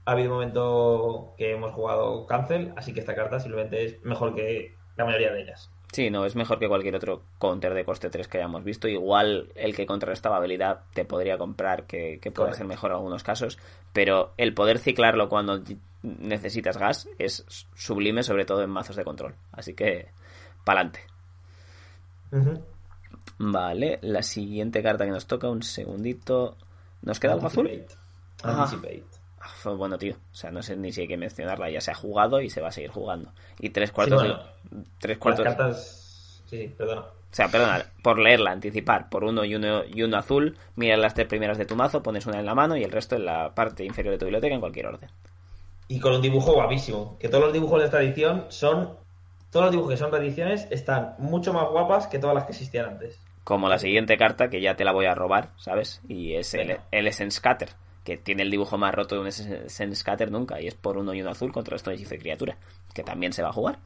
Ha 0.05 0.11
habido 0.11 0.31
momento 0.31 1.33
que 1.37 1.51
hemos 1.51 1.73
jugado 1.73 2.25
Cancel, 2.25 2.73
así 2.77 2.93
que 2.93 3.01
esta 3.01 3.13
carta 3.13 3.39
simplemente 3.39 3.83
es 3.83 4.03
mejor 4.03 4.33
que 4.33 4.75
la 4.95 5.05
mayoría 5.05 5.33
de 5.33 5.41
ellas. 5.41 5.69
Sí, 5.91 6.09
no, 6.09 6.25
es 6.25 6.35
mejor 6.35 6.59
que 6.59 6.67
cualquier 6.67 6.95
otro 6.95 7.23
counter 7.39 7.73
de 7.73 7.85
coste 7.85 8.09
3 8.09 8.27
que 8.27 8.37
hayamos 8.37 8.63
visto. 8.63 8.87
Igual 8.87 9.51
el 9.55 9.75
que 9.75 9.85
contrarrestaba 9.85 10.37
habilidad 10.37 10.81
te 10.93 11.05
podría 11.05 11.37
comprar, 11.37 11.85
que, 11.85 12.19
que 12.21 12.31
puede 12.31 12.49
Correcto. 12.49 12.57
ser 12.57 12.67
mejor 12.67 12.91
en 12.91 12.97
algunos 12.97 13.23
casos. 13.23 13.57
Pero 13.93 14.33
el 14.37 14.53
poder 14.53 14.79
ciclarlo 14.79 15.29
cuando 15.29 15.61
necesitas 16.03 16.77
gas 16.77 17.09
es 17.17 17.45
sublime, 17.73 18.23
sobre 18.23 18.45
todo 18.45 18.63
en 18.63 18.69
mazos 18.69 18.95
de 18.95 19.03
control. 19.03 19.35
Así 19.51 19.73
que, 19.73 20.09
pa'lante. 20.65 20.99
Uh 22.31 22.37
-huh. 22.37 22.61
Vale, 23.39 23.99
la 24.01 24.23
siguiente 24.23 24.81
carta 24.81 25.05
que 25.05 25.11
nos 25.11 25.27
toca, 25.27 25.49
un 25.49 25.63
segundito. 25.63 26.55
¿Nos 27.01 27.19
queda 27.19 27.33
algo 27.33 27.47
azul? 27.47 27.69
Anticipate. 28.43 29.05
Ah, 29.39 29.49
fue 29.55 29.75
bueno, 29.75 29.97
tío. 29.97 30.15
O 30.15 30.35
sea, 30.35 30.51
no 30.51 30.61
sé 30.61 30.75
ni 30.75 30.91
si 30.91 31.01
hay 31.01 31.07
que 31.07 31.17
mencionarla. 31.17 31.69
Ya 31.69 31.81
se 31.81 31.91
ha 31.91 31.95
jugado 31.95 32.41
y 32.41 32.49
se 32.49 32.61
va 32.61 32.69
a 32.69 32.71
seguir 32.71 32.89
jugando. 32.89 33.31
Y 33.59 33.69
tres 33.69 33.91
cuartos. 33.91 34.21
Sí, 34.21 34.27
bueno, 34.27 34.43
de, 34.71 34.83
tres 34.99 35.17
cuartos. 35.17 35.45
Las 35.45 35.55
cartas. 35.55 36.41
Sí, 36.49 36.57
sí, 36.57 36.73
perdona. 36.77 37.01
O 37.01 37.35
sea, 37.37 37.49
perdona, 37.49 37.85
por 38.01 38.19
leerla, 38.19 38.51
anticipar, 38.51 39.09
por 39.09 39.23
uno 39.23 39.43
y 39.43 39.53
uno 39.53 39.83
y 39.83 40.01
uno 40.01 40.17
azul, 40.17 40.57
mira 40.75 40.95
las 40.95 41.13
tres 41.13 41.27
primeras 41.27 41.57
de 41.57 41.65
tu 41.65 41.75
mazo, 41.75 42.01
pones 42.01 42.25
una 42.25 42.39
en 42.39 42.45
la 42.45 42.55
mano 42.55 42.77
y 42.77 42.83
el 42.83 42.91
resto 42.91 43.15
en 43.15 43.25
la 43.25 43.53
parte 43.53 43.83
inferior 43.83 44.13
de 44.13 44.17
tu 44.17 44.25
biblioteca 44.25 44.55
en 44.55 44.61
cualquier 44.61 44.87
orden. 44.87 45.09
Y 45.89 45.99
con 45.99 46.13
un 46.13 46.21
dibujo 46.21 46.53
guapísimo. 46.53 47.17
Que 47.19 47.29
todos 47.29 47.43
los 47.43 47.53
dibujos 47.53 47.79
de 47.79 47.85
esta 47.85 48.01
edición 48.01 48.45
son. 48.49 48.97
Todos 49.57 49.69
los 49.69 49.71
dibujos 49.71 49.93
que 49.93 49.97
son 49.97 50.11
reediciones 50.11 50.67
están 50.69 51.15
mucho 51.17 51.51
más 51.51 51.67
guapas 51.69 52.05
que 52.05 52.19
todas 52.19 52.35
las 52.35 52.43
que 52.43 52.51
existían 52.51 52.89
antes. 52.89 53.19
Como 53.43 53.67
la 53.67 53.79
siguiente 53.79 54.15
carta, 54.15 54.51
que 54.51 54.61
ya 54.61 54.75
te 54.75 54.85
la 54.85 54.91
voy 54.91 55.07
a 55.07 55.15
robar, 55.15 55.49
¿sabes? 55.57 55.99
Y 56.07 56.35
es 56.35 56.53
el, 56.53 56.77
el 56.91 57.07
Essence 57.07 57.39
Scatter, 57.39 57.69
que 58.03 58.17
tiene 58.17 58.43
el 58.43 58.51
dibujo 58.51 58.77
más 58.77 58.93
roto 58.93 59.15
de 59.15 59.21
un 59.21 59.25
Essence 59.25 59.95
Scatter 59.95 60.29
nunca, 60.29 60.61
y 60.61 60.67
es 60.67 60.75
por 60.75 60.95
uno 60.95 61.11
y 61.15 61.21
uno 61.21 61.31
azul 61.31 61.51
contra 61.51 61.75
esto 61.75 61.89
hechizo 61.89 62.11
de 62.11 62.19
criatura, 62.19 62.57
que 62.93 63.01
también 63.01 63.33
se 63.33 63.41
va 63.41 63.49
a 63.49 63.51
jugar. 63.51 63.79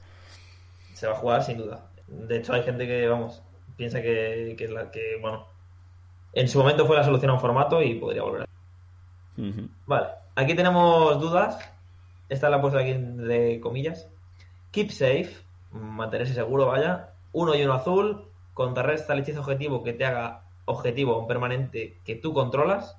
Se 0.94 1.08
va 1.08 1.14
a 1.14 1.16
jugar 1.16 1.42
sin 1.42 1.58
duda. 1.58 1.88
De 2.06 2.36
hecho, 2.36 2.52
hay 2.52 2.64
gente 2.64 2.86
que, 2.86 3.08
vamos, 3.08 3.42
piensa 3.78 4.02
que, 4.02 4.56
que, 4.58 4.68
la, 4.68 4.92
que 4.92 5.20
bueno, 5.22 5.48
En 6.34 6.50
su 6.50 6.60
momento 6.60 6.86
fue 6.86 6.98
la 6.98 7.06
solución 7.06 7.32
a 7.32 7.36
un 7.36 7.40
formato 7.40 7.82
y 7.82 7.96
podría 7.96 8.24
volver 8.24 8.42
a. 8.42 8.46
Vale, 9.86 10.08
aquí 10.36 10.54
tenemos 10.54 11.18
dudas. 11.22 11.58
Esta 12.28 12.50
la 12.50 12.58
he 12.58 12.60
puesto 12.60 12.78
aquí 12.78 12.92
de 12.92 13.62
comillas. 13.62 14.10
Keep 14.72 14.92
safe, 14.92 15.30
mantenerse 15.72 16.34
seguro, 16.34 16.68
vaya. 16.68 17.10
Uno 17.34 17.56
y 17.56 17.64
uno 17.64 17.74
azul, 17.74 18.26
contrarresta 18.54 19.14
el 19.14 19.20
hechizo 19.20 19.40
objetivo 19.42 19.84
que 19.84 19.94
te 19.94 20.06
haga 20.06 20.44
objetivo 20.66 21.14
a 21.16 21.20
un 21.20 21.28
permanente 21.28 21.98
que 22.06 22.16
tú 22.16 22.34
controlas 22.34 22.98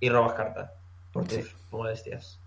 y 0.00 0.08
robas 0.08 0.32
cartas 0.34 0.70
por 1.12 1.24
tus 1.24 1.36
Sí. 1.36 1.52
molestias. 1.70 2.40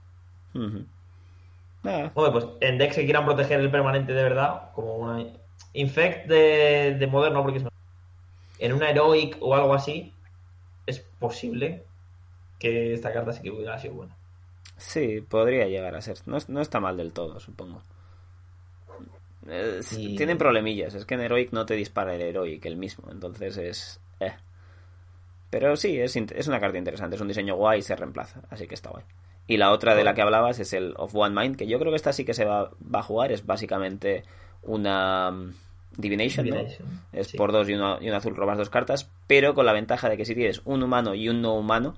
Ah, 1.83 2.11
Hombre, 2.15 2.31
pues 2.31 2.45
en 2.61 2.77
decks 2.77 2.95
que 2.95 3.05
quieran 3.05 3.25
proteger 3.25 3.59
el 3.59 3.71
permanente 3.71 4.13
de 4.13 4.23
verdad, 4.23 4.71
como 4.73 4.95
una 4.95 5.25
Infect 5.73 6.27
de, 6.27 6.95
de 6.99 7.07
moderno, 7.07 7.43
porque 7.43 7.59
es 7.59 7.65
en 8.59 8.73
una 8.73 8.89
Heroic 8.89 9.37
o 9.41 9.53
algo 9.55 9.73
así, 9.73 10.13
es 10.85 10.99
posible 10.99 11.83
que 12.59 12.93
esta 12.93 13.13
carta 13.13 13.31
sí 13.33 13.41
que 13.43 13.51
hubiera 13.51 13.77
sido 13.79 13.93
buena. 13.95 14.15
Sí, 14.77 15.21
podría 15.21 15.67
llegar 15.67 15.95
a 15.95 16.01
ser. 16.01 16.17
No, 16.25 16.37
no 16.47 16.61
está 16.61 16.79
mal 16.79 16.97
del 16.97 17.13
todo, 17.13 17.39
supongo. 17.39 17.81
Y- 19.93 20.15
Tienen 20.15 20.37
problemillas. 20.37 20.93
Es 20.95 21.05
que 21.05 21.15
en 21.15 21.21
Heroic 21.21 21.51
no 21.51 21.65
te 21.65 21.75
dispara 21.75 22.13
el 22.15 22.21
Heroic 22.21 22.65
el 22.65 22.75
mismo. 22.77 23.09
Entonces 23.11 23.57
es. 23.57 23.99
eh. 24.19 24.33
Pero 25.49 25.75
sí, 25.77 25.99
es, 25.99 26.15
es 26.15 26.47
una 26.47 26.59
carta 26.59 26.77
interesante. 26.77 27.15
Es 27.15 27.21
un 27.21 27.27
diseño 27.29 27.55
guay 27.55 27.79
y 27.79 27.81
se 27.83 27.95
reemplaza. 27.95 28.41
Así 28.49 28.67
que 28.67 28.73
está 28.75 28.89
guay. 28.89 29.03
Y 29.47 29.55
la 29.57 29.71
otra 29.71 29.95
de 29.95 30.03
la 30.03 30.13
que 30.13 30.21
hablabas 30.21 30.59
es 30.59 30.73
el 30.73 30.93
Of 30.97 31.15
One 31.15 31.39
Mind. 31.41 31.55
Que 31.55 31.67
yo 31.67 31.79
creo 31.79 31.91
que 31.91 31.95
esta 31.95 32.11
sí 32.11 32.25
que 32.25 32.33
se 32.33 32.43
va, 32.45 32.71
va 32.93 32.99
a 32.99 33.03
jugar. 33.03 33.31
Es 33.31 33.45
básicamente 33.45 34.23
una. 34.63 35.31
mm, 35.31 35.53
Divination, 35.97 36.47
¿no? 36.49 36.55
Divination, 36.57 37.01
Es 37.13 37.27
sí. 37.29 37.37
por 37.37 37.51
dos 37.51 37.67
y 37.69 37.73
uno, 37.73 37.97
y 38.01 38.09
un 38.09 38.15
azul 38.15 38.35
robas 38.35 38.57
dos 38.57 38.69
cartas. 38.69 39.09
Pero 39.25 39.53
con 39.55 39.65
la 39.65 39.73
ventaja 39.73 40.09
de 40.09 40.17
que 40.17 40.25
si 40.25 40.35
tienes 40.35 40.61
un 40.65 40.83
humano 40.83 41.15
y 41.15 41.29
un 41.29 41.41
no 41.41 41.55
humano, 41.55 41.95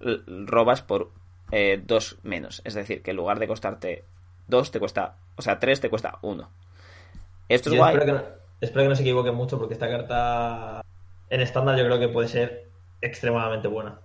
robas 0.00 0.82
por 0.82 1.10
eh, 1.52 1.80
dos 1.84 2.18
menos. 2.22 2.62
Es 2.64 2.74
decir, 2.74 3.02
que 3.02 3.10
en 3.12 3.18
lugar 3.18 3.38
de 3.38 3.46
costarte 3.46 4.04
dos, 4.48 4.70
te 4.70 4.80
cuesta. 4.80 5.16
O 5.36 5.42
sea, 5.42 5.58
tres 5.60 5.80
te 5.80 5.90
cuesta 5.90 6.18
uno. 6.22 6.48
Esto 7.48 7.70
es 7.70 7.76
guay. 7.76 7.94
espero 7.94 8.06
que, 8.06 8.12
no, 8.18 8.24
espero 8.60 8.82
que 8.84 8.88
no 8.88 8.96
se 8.96 9.02
equivoquen 9.02 9.34
mucho 9.34 9.58
porque 9.58 9.74
esta 9.74 9.88
carta 9.88 10.82
en 11.30 11.40
estándar 11.40 11.76
yo 11.76 11.84
creo 11.84 11.98
que 11.98 12.08
puede 12.08 12.28
ser 12.28 12.68
extremadamente 13.00 13.68
buena. 13.68 13.98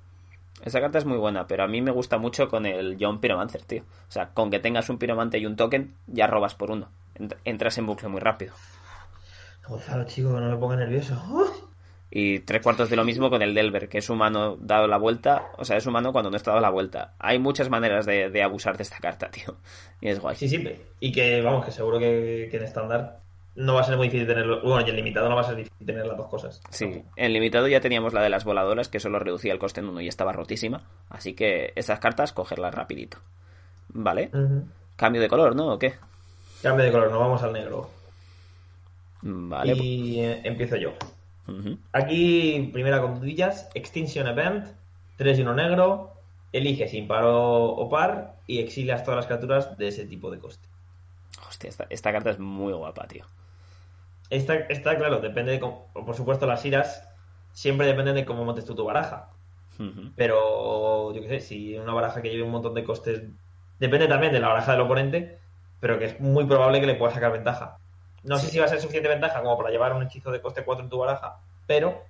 Esa 0.64 0.80
carta 0.80 1.00
es 1.00 1.06
muy 1.06 1.18
buena, 1.18 1.48
pero 1.48 1.64
a 1.64 1.68
mí 1.68 1.82
me 1.82 1.92
gusta 1.92 2.18
mucho 2.20 2.48
con 2.48 2.66
el 2.68 2.98
John 3.00 3.20
Pyromancer, 3.20 3.64
tío. 3.64 3.82
O 3.82 4.12
sea, 4.12 4.30
con 4.30 4.52
que 4.52 4.60
tengas 4.60 4.89
un 4.89 5.00
piromante 5.00 5.39
y 5.39 5.46
un 5.48 5.56
token, 5.56 5.96
ya 6.08 6.28
robas 6.28 6.54
por 6.54 6.70
uno. 6.70 6.89
Ent- 7.16 7.38
Entras 7.46 7.78
en 7.80 7.88
bucle 7.88 8.10
muy 8.10 8.20
rápido. 8.20 8.54
Gonzalo, 9.68 10.04
chico, 10.06 10.34
que 10.34 10.39
no 10.42 10.50
me 10.52 10.58
ponga 10.58 10.76
nervioso. 10.76 11.20
¡Uy! 11.32 11.48
Y 12.14 12.39
tres 12.39 12.62
cuartos 12.62 12.89
de 12.89 12.98
lo 12.98 13.06
mismo 13.06 13.30
con 13.30 13.42
el 13.42 13.54
Delver, 13.56 13.88
que 13.88 14.00
es 14.00 14.10
humano 14.10 14.58
dado 14.60 14.86
la 14.88 14.98
vuelta. 14.98 15.46
O 15.58 15.64
sea, 15.66 15.78
es 15.78 15.86
humano 15.86 16.12
cuando 16.12 16.30
no 16.30 16.36
está 16.36 16.52
dado 16.52 16.62
la 16.62 16.70
vuelta. 16.70 17.14
Hay 17.20 17.39
muchas 17.39 17.70
maneras 17.70 18.06
de, 18.06 18.30
de 18.30 18.44
abusar 18.44 18.76
de 18.76 18.84
esta 18.84 18.98
carta, 18.98 19.30
tío. 19.32 19.56
Y 20.02 20.10
es 20.10 20.20
guay. 20.20 20.36
Sí, 20.36 20.50
sí, 20.50 20.62
y 21.00 21.12
que 21.12 21.42
vamos, 21.42 21.66
que 21.66 21.72
seguro 21.72 22.00
que, 22.00 22.50
que 22.52 22.58
en 22.58 22.64
estándar 22.64 23.20
no 23.56 23.74
va 23.74 23.82
a 23.82 23.84
ser 23.84 23.97
muy 23.97 24.08
difícil 24.08 24.28
tenerlo. 24.28 24.62
Bueno, 24.62 24.86
y 24.86 24.89
en 24.89 24.95
limitado 24.95 25.30
no 25.30 25.36
va 25.36 25.41
a 25.41 25.45
ser 25.45 25.56
difícil 25.56 25.86
tener 25.86 26.06
las 26.06 26.18
dos 26.18 26.28
cosas. 26.28 26.62
Sí, 26.70 27.04
en 27.16 27.34
limitado 27.34 27.68
ya 27.68 27.82
teníamos 27.82 28.14
la 28.14 28.22
de 28.22 28.30
las 28.30 28.45
voladoras, 28.45 28.88
que 28.88 28.99
solo 28.99 29.20
reducía 29.20 29.52
el 29.52 29.60
coste 29.60 29.82
en 29.82 29.89
uno 29.89 30.02
y 30.02 30.08
estaba 30.08 30.32
rotísima. 30.32 30.84
Así 31.10 31.34
que 31.34 31.74
esas 31.76 31.99
cartas, 31.99 32.32
cogerlas 32.34 32.74
rapidito. 32.74 33.18
Vale. 33.89 34.32
Cambio 34.95 35.22
de 35.22 35.28
color, 35.28 35.56
¿no? 35.56 35.74
¿O 35.74 35.80
qué? 35.80 35.95
Cambio 36.62 36.86
de 36.86 36.91
color, 36.91 37.12
nos 37.12 37.20
vamos 37.20 37.43
al 37.43 37.54
negro. 37.54 37.89
Vale. 39.24 39.74
y 39.74 40.20
eh, 40.20 40.41
empiezo 40.43 40.78
yo. 40.78 40.93
pues-. 41.45 41.78
Aquí, 41.91 42.70
primera 42.72 43.02
con 43.02 43.20
dudillas, 43.20 43.70
Extinction 43.74 44.28
Event, 44.28 44.68
3 45.18 45.39
y 45.39 45.41
1 45.41 45.54
negro, 45.54 46.14
eliges 46.54 46.93
impar 46.93 47.26
o, 47.26 47.66
o 47.66 47.89
par 47.89 48.36
y 48.47 48.60
exilias 48.60 49.04
todas 49.04 49.18
las 49.18 49.26
criaturas 49.28 49.78
de 49.78 49.89
ese 49.89 50.06
tipo 50.06 50.32
de 50.32 50.39
coste. 50.39 50.68
Hostia, 51.47 51.70
esta, 51.70 51.86
esta 51.89 52.12
carta 52.12 52.30
es 52.32 52.39
muy 52.39 52.74
guapa, 52.74 53.08
tío. 53.08 53.26
Esta, 54.32 54.56
esta, 54.56 54.98
claro, 54.98 55.20
depende 55.20 55.52
de 55.52 55.60
cómo, 55.60 55.92
por 55.94 56.16
supuesto 56.16 56.48
las 56.48 56.66
iras 56.66 57.08
siempre 57.52 57.86
dependen 57.86 58.16
de 58.16 58.26
cómo 58.26 58.46
montes 58.46 58.66
tú 58.66 58.74
tu 58.74 58.86
baraja. 58.86 59.30
Pero 60.16 61.14
yo 61.14 61.22
qué 61.22 61.28
sé, 61.28 61.40
si 61.40 61.78
una 61.78 61.94
baraja 61.94 62.22
que 62.22 62.30
lleve 62.30 62.44
un 62.44 62.52
montón 62.52 62.74
de 62.74 62.84
costes, 62.84 63.24
depende 63.80 64.08
también 64.08 64.32
de 64.32 64.40
la 64.40 64.50
baraja 64.50 64.72
del 64.72 64.82
oponente, 64.82 65.40
pero 65.80 66.00
que 66.00 66.06
es 66.06 66.20
muy 66.20 66.46
probable 66.46 66.80
que 66.80 66.86
le 66.86 66.96
puedas 66.96 67.16
sacar 67.16 67.32
ventaja. 67.32 67.78
No 68.24 68.38
sé 68.38 68.48
si 68.48 68.60
va 68.60 68.66
a 68.66 68.70
ser 68.70 68.80
suficiente 68.80 69.10
ventaja 69.10 69.42
como 69.42 69.58
para 69.58 69.72
llevar 69.72 69.94
un 69.94 70.04
hechizo 70.04 70.32
de 70.32 70.42
coste 70.42 70.64
4 70.64 70.84
en 70.84 70.90
tu 70.90 71.00
baraja, 71.00 71.40
pero 71.68 72.04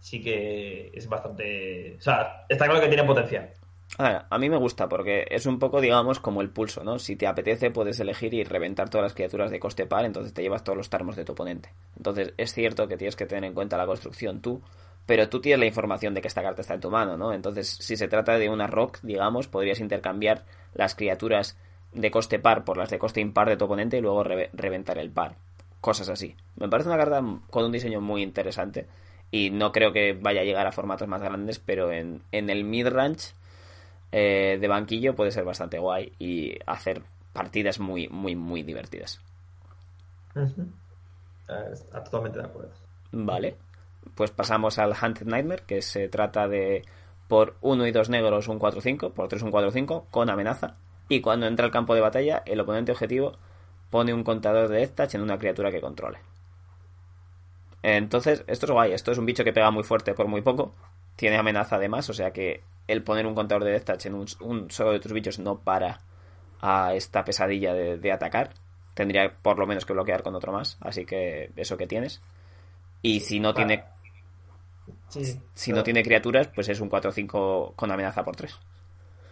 sí 0.00 0.22
que 0.22 0.90
es 0.94 1.08
bastante... 1.08 1.96
O 1.98 2.00
sea, 2.00 2.46
está 2.48 2.66
claro 2.66 2.80
que 2.80 2.88
tiene 2.88 3.04
potencial. 3.04 3.50
A 3.98 4.38
mí 4.38 4.50
me 4.50 4.58
gusta 4.58 4.88
porque 4.88 5.26
es 5.30 5.46
un 5.46 5.58
poco, 5.58 5.80
digamos, 5.80 6.20
como 6.20 6.42
el 6.42 6.50
pulso, 6.50 6.84
¿no? 6.84 6.98
Si 6.98 7.16
te 7.16 7.26
apetece, 7.26 7.70
puedes 7.70 7.98
elegir 8.00 8.34
y 8.34 8.44
reventar 8.44 8.90
todas 8.90 9.04
las 9.04 9.14
criaturas 9.14 9.50
de 9.50 9.60
coste 9.60 9.86
par, 9.86 10.04
entonces 10.04 10.34
te 10.34 10.42
llevas 10.42 10.64
todos 10.64 10.76
los 10.76 10.90
tarmos 10.90 11.16
de 11.16 11.24
tu 11.24 11.32
oponente. 11.32 11.70
Entonces, 11.96 12.34
es 12.36 12.52
cierto 12.52 12.88
que 12.88 12.96
tienes 12.98 13.16
que 13.16 13.26
tener 13.26 13.44
en 13.44 13.54
cuenta 13.54 13.78
la 13.78 13.86
construcción 13.86 14.40
tú, 14.42 14.60
pero 15.06 15.28
tú 15.30 15.40
tienes 15.40 15.60
la 15.60 15.66
información 15.66 16.12
de 16.12 16.20
que 16.20 16.28
esta 16.28 16.42
carta 16.42 16.60
está 16.60 16.74
en 16.74 16.80
tu 16.80 16.90
mano, 16.90 17.16
¿no? 17.16 17.32
Entonces, 17.32 17.68
si 17.68 17.96
se 17.96 18.08
trata 18.08 18.36
de 18.38 18.50
una 18.50 18.66
rock, 18.66 18.98
digamos, 19.02 19.48
podrías 19.48 19.80
intercambiar 19.80 20.44
las 20.74 20.94
criaturas 20.94 21.56
de 21.92 22.10
coste 22.10 22.38
par 22.38 22.64
por 22.64 22.76
las 22.76 22.90
de 22.90 22.98
coste 22.98 23.20
impar 23.20 23.48
de 23.48 23.56
tu 23.56 23.64
oponente 23.64 23.96
y 23.96 24.00
luego 24.02 24.24
re- 24.24 24.50
reventar 24.52 24.98
el 24.98 25.10
par. 25.10 25.36
Cosas 25.80 26.10
así. 26.10 26.36
Me 26.56 26.68
parece 26.68 26.88
una 26.90 26.98
carta 26.98 27.22
con 27.48 27.64
un 27.64 27.72
diseño 27.72 28.00
muy 28.02 28.22
interesante 28.22 28.88
y 29.30 29.50
no 29.50 29.72
creo 29.72 29.92
que 29.92 30.12
vaya 30.12 30.42
a 30.42 30.44
llegar 30.44 30.66
a 30.66 30.72
formatos 30.72 31.08
más 31.08 31.22
grandes, 31.22 31.60
pero 31.60 31.92
en, 31.92 32.22
en 32.32 32.50
el 32.50 32.64
mid-range 32.64 33.32
eh, 34.18 34.56
de 34.58 34.66
banquillo 34.66 35.14
puede 35.14 35.30
ser 35.30 35.44
bastante 35.44 35.78
guay 35.78 36.10
y 36.18 36.58
hacer 36.64 37.02
partidas 37.34 37.78
muy, 37.78 38.08
muy, 38.08 38.34
muy 38.34 38.62
divertidas. 38.62 39.20
Está 40.34 42.02
totalmente 42.02 42.38
de 42.38 42.46
acuerdo. 42.46 42.70
Vale. 43.12 43.58
Pues 44.14 44.30
pasamos 44.30 44.78
al 44.78 44.94
Hunted 44.94 45.26
Nightmare, 45.26 45.64
que 45.66 45.82
se 45.82 46.08
trata 46.08 46.48
de 46.48 46.82
por 47.28 47.58
1 47.60 47.86
y 47.86 47.92
2 47.92 48.08
negros 48.08 48.48
un 48.48 48.58
4-5, 48.58 49.12
por 49.12 49.28
3 49.28 49.42
un 49.42 49.52
4-5, 49.52 50.06
con 50.10 50.30
amenaza. 50.30 50.76
Y 51.10 51.20
cuando 51.20 51.46
entra 51.46 51.66
al 51.66 51.72
campo 51.72 51.94
de 51.94 52.00
batalla, 52.00 52.42
el 52.46 52.60
oponente 52.60 52.92
objetivo 52.92 53.36
pone 53.90 54.14
un 54.14 54.24
contador 54.24 54.68
de 54.70 54.78
Death 54.78 54.94
Touch 54.94 55.14
en 55.14 55.20
una 55.20 55.38
criatura 55.38 55.70
que 55.70 55.82
controle. 55.82 56.20
Entonces, 57.82 58.44
esto 58.46 58.64
es 58.64 58.72
guay. 58.72 58.92
Esto 58.92 59.12
es 59.12 59.18
un 59.18 59.26
bicho 59.26 59.44
que 59.44 59.52
pega 59.52 59.70
muy 59.70 59.84
fuerte 59.84 60.14
por 60.14 60.26
muy 60.26 60.40
poco. 60.40 60.74
Tiene 61.16 61.36
amenaza 61.36 61.76
además, 61.76 62.08
o 62.10 62.14
sea 62.14 62.30
que 62.30 62.62
el 62.86 63.02
poner 63.02 63.26
un 63.26 63.34
contador 63.34 63.64
de 63.64 63.72
Death 63.72 63.84
Touch 63.84 64.06
en 64.06 64.14
un, 64.14 64.26
un 64.40 64.70
solo 64.70 64.92
de 64.92 65.00
tus 65.00 65.12
bichos 65.12 65.38
no 65.38 65.58
para 65.58 66.00
a 66.60 66.94
esta 66.94 67.24
pesadilla 67.24 67.74
de, 67.74 67.98
de 67.98 68.12
atacar. 68.12 68.50
Tendría 68.94 69.34
por 69.42 69.58
lo 69.58 69.66
menos 69.66 69.84
que 69.84 69.92
bloquear 69.92 70.22
con 70.22 70.34
otro 70.34 70.52
más. 70.52 70.78
Así 70.80 71.04
que 71.04 71.50
eso 71.56 71.76
que 71.76 71.86
tienes. 71.86 72.22
Y 73.02 73.20
si 73.20 73.40
no 73.40 73.52
tiene 73.52 73.84
Sí, 75.08 75.40
si 75.54 75.72
no 75.72 75.82
tiene 75.82 76.02
criaturas, 76.02 76.48
pues 76.54 76.68
es 76.68 76.80
un 76.80 76.90
4-5 76.90 77.74
con 77.74 77.90
amenaza 77.90 78.24
por 78.24 78.36
3. 78.36 78.58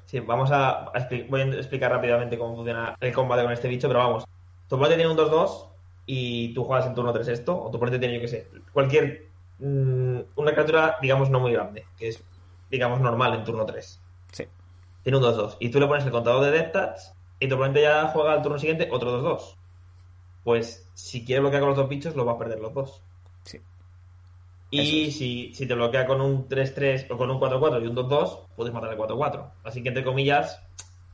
Sí, 0.07 0.21
vamos 0.21 0.51
a, 0.53 0.93
voy 1.29 1.41
a 1.41 1.45
explicar 1.45 1.91
rápidamente 1.91 2.39
cómo 2.39 2.57
funciona 2.57 2.97
el 3.01 3.13
combate 3.13 3.43
con 3.43 3.53
este 3.53 3.69
bicho, 3.69 3.89
pero 3.89 4.01
vamos. 4.01 4.25
Tu 4.69 4.77
oponente 4.77 4.97
tiene 4.97 5.11
un 5.11 5.19
2-2 5.19 5.69
y 6.07 6.55
tú 6.55 6.65
juegas 6.65 6.87
en 6.87 6.95
turno 6.95 7.13
3 7.13 7.29
esto, 7.29 7.61
o 7.61 7.71
tu 7.71 7.77
oponente 7.77 7.99
tiene, 7.99 8.15
yo 8.15 8.21
qué 8.21 8.29
sé, 8.29 8.49
cualquier. 8.73 9.34
Mm, 9.59 10.19
una 10.37 10.53
criatura, 10.53 10.99
digamos, 11.01 11.31
no 11.31 11.41
muy 11.41 11.53
grande, 11.53 11.87
que 11.97 12.09
es, 12.09 12.23
digamos, 12.71 13.01
normal 13.01 13.35
en 13.35 13.45
turno 13.45 13.65
3. 13.65 14.01
Sí. 14.33 14.45
Tiene 15.03 15.19
un 15.19 15.25
2-2. 15.25 15.57
Y 15.61 15.71
tú 15.71 15.81
le 15.81 15.87
pones 15.87 16.05
el 16.05 16.11
contador 16.11 16.45
de 16.45 16.51
Death 16.51 16.73
Touch 16.73 17.01
y 17.41 17.49
tu 17.49 17.55
oponente 17.55 17.83
ya 17.83 18.09
juega 18.09 18.33
al 18.33 18.43
turno 18.43 18.59
siguiente 18.59 18.89
otro 18.91 19.23
2-2. 19.23 19.57
Pues 20.45 20.89
si 20.95 21.25
quiere 21.25 21.41
bloquear 21.41 21.61
con 21.61 21.71
los 21.71 21.79
dos 21.79 21.89
bichos, 21.89 22.17
lo 22.17 22.25
va 22.25 22.33
a 22.33 22.39
perder 22.39 22.61
los 22.61 22.75
dos. 22.75 23.03
Sí. 23.45 23.61
Y 24.71 25.09
es. 25.09 25.17
si, 25.17 25.55
si 25.55 25.67
te 25.67 25.75
bloquea 25.75 26.07
con 26.07 26.21
un 26.21 26.49
3-3 26.49 27.11
o 27.11 27.17
con 27.17 27.31
un 27.31 27.41
4-4 27.41 27.83
y 27.83 27.87
un 27.87 27.97
2-2, 27.97 28.47
puedes 28.57 28.73
matar 28.73 28.93
el 28.93 28.99
4-4. 28.99 29.53
Así 29.65 29.83
que, 29.83 29.89
entre 29.89 30.05
comillas, 30.05 30.63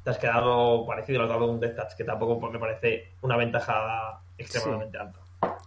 te 0.03 0.11
has 0.11 0.19
quedado 0.19 0.87
parecido, 0.87 1.19
le 1.19 1.25
has 1.25 1.31
dado 1.31 1.51
un 1.51 1.61
Death 1.61 1.77
Touch, 1.77 1.97
que 1.97 2.05
tampoco 2.05 2.51
me 2.51 2.59
parece 2.59 3.13
una 3.23 3.37
ventaja 3.37 4.21
extremadamente 4.37 4.99
alta. 4.99 5.21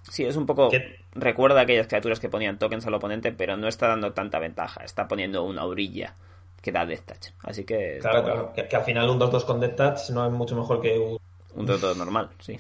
Sí, 0.10 0.26
es 0.26 0.36
un 0.36 0.46
poco. 0.46 0.70
¿Qué? 0.70 1.00
Recuerda 1.14 1.60
a 1.60 1.64
aquellas 1.64 1.88
criaturas 1.88 2.20
que 2.20 2.30
ponían 2.30 2.60
tokens 2.60 2.86
al 2.86 2.94
oponente, 2.94 3.32
pero 3.32 3.58
no 3.58 3.68
está 3.68 3.88
dando 3.88 4.14
tanta 4.14 4.40
ventaja. 4.40 4.84
Está 4.84 5.08
poniendo 5.08 5.44
una 5.44 5.66
orilla 5.66 6.16
que 6.62 6.72
da 6.72 6.86
Death 6.86 7.06
Touch. 7.06 7.34
Así 7.44 7.64
que. 7.64 8.00
Claro, 8.02 8.24
claro. 8.24 8.54
Que, 8.54 8.68
que 8.68 8.76
al 8.76 8.84
final 8.84 9.10
un 9.10 9.20
2-2 9.20 9.46
con 9.46 9.60
Death 9.60 9.76
Touch 9.76 10.10
no 10.12 10.26
es 10.26 10.32
mucho 10.32 10.56
mejor 10.56 10.82
que 10.82 10.98
un... 10.98 11.20
Un 11.56 11.66
todo 11.66 11.94
normal, 11.96 12.30
sí. 12.40 12.60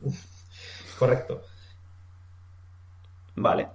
Correcto. 0.98 1.42
Vale. 3.36 3.68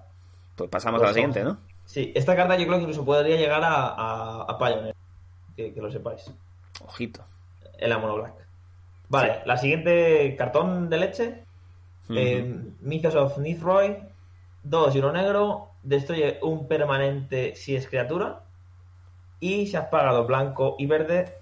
Pues 0.56 0.70
pasamos 0.70 1.00
Pues 1.00 1.08
a 1.08 1.12
la 1.12 1.14
siguiente. 1.14 1.44
¿no? 1.44 1.58
Sí, 1.86 2.12
esta 2.16 2.36
carta 2.36 2.56
yo 2.56 2.66
creo 2.66 2.78
que 2.78 2.84
incluso 2.84 3.06
podría 3.06 3.38
llegar 3.38 3.64
a, 3.64 3.88
a, 3.88 4.42
a 4.44 4.58
Pioneer. 4.58 4.96
Que, 5.56 5.74
que 5.74 5.82
lo 5.82 5.92
sepáis. 5.92 6.32
Ojito. 6.86 7.24
En 7.78 7.90
la 7.90 7.98
Mono 7.98 8.16
Black. 8.16 8.34
Vale, 9.10 9.42
la 9.46 9.58
siguiente 9.58 10.36
cartón 10.38 10.90
de 10.90 10.98
leche. 10.98 11.44
Ujú. 12.10 12.18
Eh, 12.18 12.74
Mythos 12.82 13.16
of 13.16 13.38
Nithroy, 13.38 13.97
2 14.64 14.95
y 14.95 14.99
uno 14.99 15.12
negro, 15.12 15.70
destruye 15.84 16.39
un 16.41 16.68
permanente 16.68 17.55
si 17.55 17.76
es 17.76 17.88
criatura. 17.88 18.43
Y 19.39 19.68
si 19.68 19.78
has 19.78 19.88
pagado 19.88 20.26
blanco 20.26 20.76
y 20.78 20.86
verde, 20.86 21.38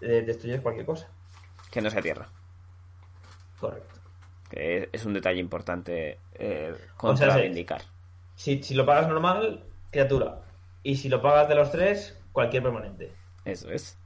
eh, 0.00 0.22
destruyes 0.26 0.60
cualquier 0.60 0.86
cosa. 0.86 1.08
Que 1.70 1.80
no 1.80 1.90
sea 1.90 2.00
tierra. 2.00 2.28
Correcto. 3.60 3.94
Que 4.48 4.88
es 4.92 5.04
un 5.04 5.12
detalle 5.12 5.40
importante 5.40 6.18
eh, 6.34 6.72
O 6.72 6.76
sea, 6.76 6.96
contra 6.96 7.44
indicar. 7.44 7.82
Si, 8.36 8.62
si 8.62 8.74
lo 8.74 8.86
pagas 8.86 9.08
normal, 9.08 9.64
criatura. 9.90 10.42
Y 10.82 10.96
si 10.96 11.08
lo 11.08 11.20
pagas 11.20 11.48
de 11.48 11.56
los 11.56 11.70
tres, 11.70 12.18
cualquier 12.32 12.62
permanente. 12.62 13.12
Eso 13.44 13.70
es. 13.70 13.98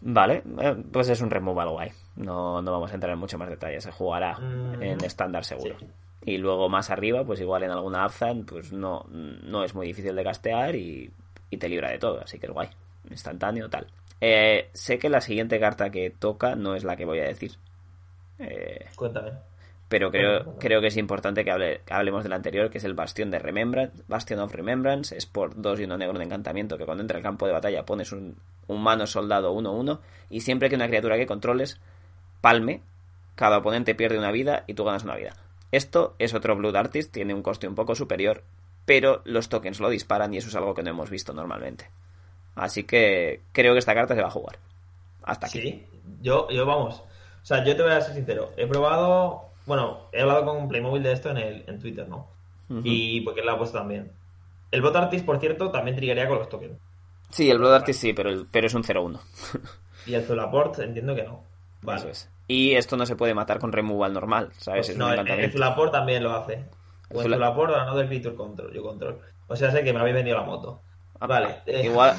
Vale, 0.00 0.42
eh, 0.60 0.76
pues 0.92 1.08
es 1.08 1.20
un 1.20 1.30
removal 1.30 1.70
guay. 1.70 1.92
No, 2.16 2.62
no 2.62 2.72
vamos 2.72 2.90
a 2.92 2.94
entrar 2.94 3.12
en 3.12 3.18
mucho 3.18 3.38
más 3.38 3.48
detalle. 3.48 3.80
Se 3.80 3.90
jugará 3.90 4.38
Mm. 4.38 4.82
en 4.82 5.04
estándar 5.04 5.44
seguro. 5.44 5.76
Sí. 5.78 5.86
Y 6.26 6.38
luego 6.38 6.68
más 6.68 6.90
arriba, 6.90 7.24
pues 7.24 7.40
igual 7.40 7.64
en 7.64 7.70
alguna 7.70 8.04
Abzan, 8.04 8.44
pues 8.44 8.72
no, 8.72 9.04
no 9.10 9.62
es 9.64 9.74
muy 9.74 9.86
difícil 9.88 10.14
de 10.16 10.24
castear 10.24 10.74
y, 10.74 11.10
y 11.50 11.56
te 11.56 11.68
libra 11.68 11.90
de 11.90 11.98
todo. 11.98 12.20
Así 12.22 12.38
que 12.38 12.46
es 12.46 12.52
guay. 12.52 12.68
Instantáneo, 13.10 13.68
tal. 13.68 13.86
Eh, 14.20 14.70
sé 14.72 14.98
que 14.98 15.10
la 15.10 15.20
siguiente 15.20 15.60
carta 15.60 15.90
que 15.90 16.10
toca 16.10 16.54
no 16.56 16.74
es 16.76 16.84
la 16.84 16.96
que 16.96 17.04
voy 17.04 17.18
a 17.20 17.24
decir. 17.24 17.52
Eh, 18.38 18.86
Cuéntame. 18.96 19.32
pero 19.88 20.10
creo, 20.10 20.44
Bueno, 20.44 20.58
creo 20.58 20.80
que 20.80 20.86
es 20.88 20.96
importante 20.96 21.44
que, 21.44 21.50
hable- 21.52 21.80
que 21.84 21.92
hablemos 21.94 22.22
del 22.24 22.32
anterior, 22.32 22.70
que 22.70 22.78
es 22.78 22.84
el 22.84 22.94
Bastión 22.94 23.30
de 23.30 23.38
Remembrance, 23.38 24.02
Bastion 24.08 24.40
of 24.40 24.54
Remembrance, 24.54 25.16
es 25.16 25.26
por 25.26 25.60
2 25.60 25.78
y 25.80 25.84
1 25.84 25.98
negro 25.98 26.18
de 26.18 26.24
encantamiento, 26.24 26.78
que 26.78 26.84
cuando 26.86 27.02
entra 27.02 27.18
al 27.18 27.22
campo 27.22 27.46
de 27.46 27.52
batalla 27.52 27.84
pones 27.84 28.12
un 28.12 28.36
humano 28.66 29.06
soldado 29.06 29.52
1-1, 29.52 30.00
y 30.30 30.40
siempre 30.40 30.68
que 30.70 30.76
una 30.76 30.88
criatura 30.88 31.16
que 31.16 31.26
controles 31.26 31.80
palme, 32.44 32.82
cada 33.36 33.56
oponente 33.58 33.94
pierde 33.94 34.18
una 34.18 34.30
vida 34.30 34.64
y 34.66 34.74
tú 34.74 34.84
ganas 34.84 35.02
una 35.04 35.16
vida. 35.16 35.34
Esto 35.72 36.14
es 36.18 36.34
otro 36.34 36.54
Blood 36.56 36.76
Artist, 36.76 37.10
tiene 37.10 37.32
un 37.32 37.42
coste 37.42 37.66
un 37.66 37.74
poco 37.74 37.94
superior, 37.94 38.42
pero 38.84 39.22
los 39.24 39.48
tokens 39.48 39.80
lo 39.80 39.88
disparan 39.88 40.34
y 40.34 40.36
eso 40.36 40.48
es 40.48 40.54
algo 40.54 40.74
que 40.74 40.82
no 40.82 40.90
hemos 40.90 41.08
visto 41.08 41.32
normalmente. 41.32 41.88
Así 42.54 42.84
que 42.84 43.40
creo 43.52 43.72
que 43.72 43.78
esta 43.78 43.94
carta 43.94 44.14
se 44.14 44.20
va 44.20 44.28
a 44.28 44.30
jugar. 44.30 44.58
Hasta 45.22 45.46
aquí. 45.46 45.60
Sí, 45.62 45.86
yo, 46.20 46.48
yo 46.50 46.66
vamos. 46.66 46.96
O 47.00 47.46
sea, 47.46 47.64
yo 47.64 47.74
te 47.74 47.82
voy 47.82 47.92
a 47.92 48.00
ser 48.02 48.14
sincero. 48.14 48.52
He 48.58 48.66
probado. 48.66 49.48
Bueno, 49.66 50.08
he 50.12 50.20
hablado 50.20 50.44
con 50.44 50.68
Playmobil 50.68 51.02
de 51.02 51.12
esto 51.12 51.30
en, 51.30 51.38
el, 51.38 51.64
en 51.66 51.78
Twitter, 51.80 52.06
¿no? 52.06 52.28
Y 52.84 53.22
porque 53.22 53.40
él 53.40 53.46
lo 53.46 53.52
ha 53.52 53.58
puesto 53.58 53.78
también. 53.78 54.12
El 54.70 54.82
bot 54.82 54.94
artist, 54.96 55.24
por 55.24 55.40
cierto, 55.40 55.70
también 55.70 55.96
trigaría 55.96 56.28
con 56.28 56.38
los 56.38 56.48
tokens. 56.48 56.78
Sí, 57.30 57.50
el 57.50 57.58
Blood 57.58 57.74
Artist 57.74 58.00
sí, 58.00 58.12
pero, 58.12 58.30
el- 58.30 58.46
pero 58.50 58.66
es 58.66 58.74
un 58.74 58.84
0-1. 58.84 59.18
Y 60.06 60.14
el 60.14 60.24
Zulaport 60.24 60.78
entiendo 60.80 61.14
que 61.14 61.22
no. 61.24 61.42
Vale. 61.82 62.00
Eso 62.00 62.08
es. 62.10 62.30
Y 62.46 62.74
esto 62.74 62.96
no 62.96 63.06
se 63.06 63.16
puede 63.16 63.34
matar 63.34 63.58
con 63.58 63.72
removal 63.72 64.12
normal, 64.12 64.50
¿sabes? 64.58 64.80
Pues 64.80 64.88
es 64.90 64.96
no, 64.98 65.06
un 65.08 65.28
el. 65.28 65.52
Zulaport 65.52 65.92
también 65.92 66.22
lo 66.22 66.32
hace. 66.34 66.64
O 67.10 67.20
el 67.20 67.26
Zula- 67.26 67.36
Zulaport 67.36 67.72
o 67.72 67.76
Another 67.76 68.06
Creature 68.08 68.34
Control, 68.34 68.72
yo 68.72 68.82
control. 68.82 69.18
O 69.46 69.56
sea, 69.56 69.70
sé 69.70 69.82
que 69.84 69.92
me 69.92 70.00
habéis 70.00 70.14
vendido 70.16 70.36
la 70.38 70.44
moto. 70.44 70.80
Ah, 71.20 71.26
Vale. 71.26 71.56
eh, 71.66 71.82
Igual, 71.84 72.14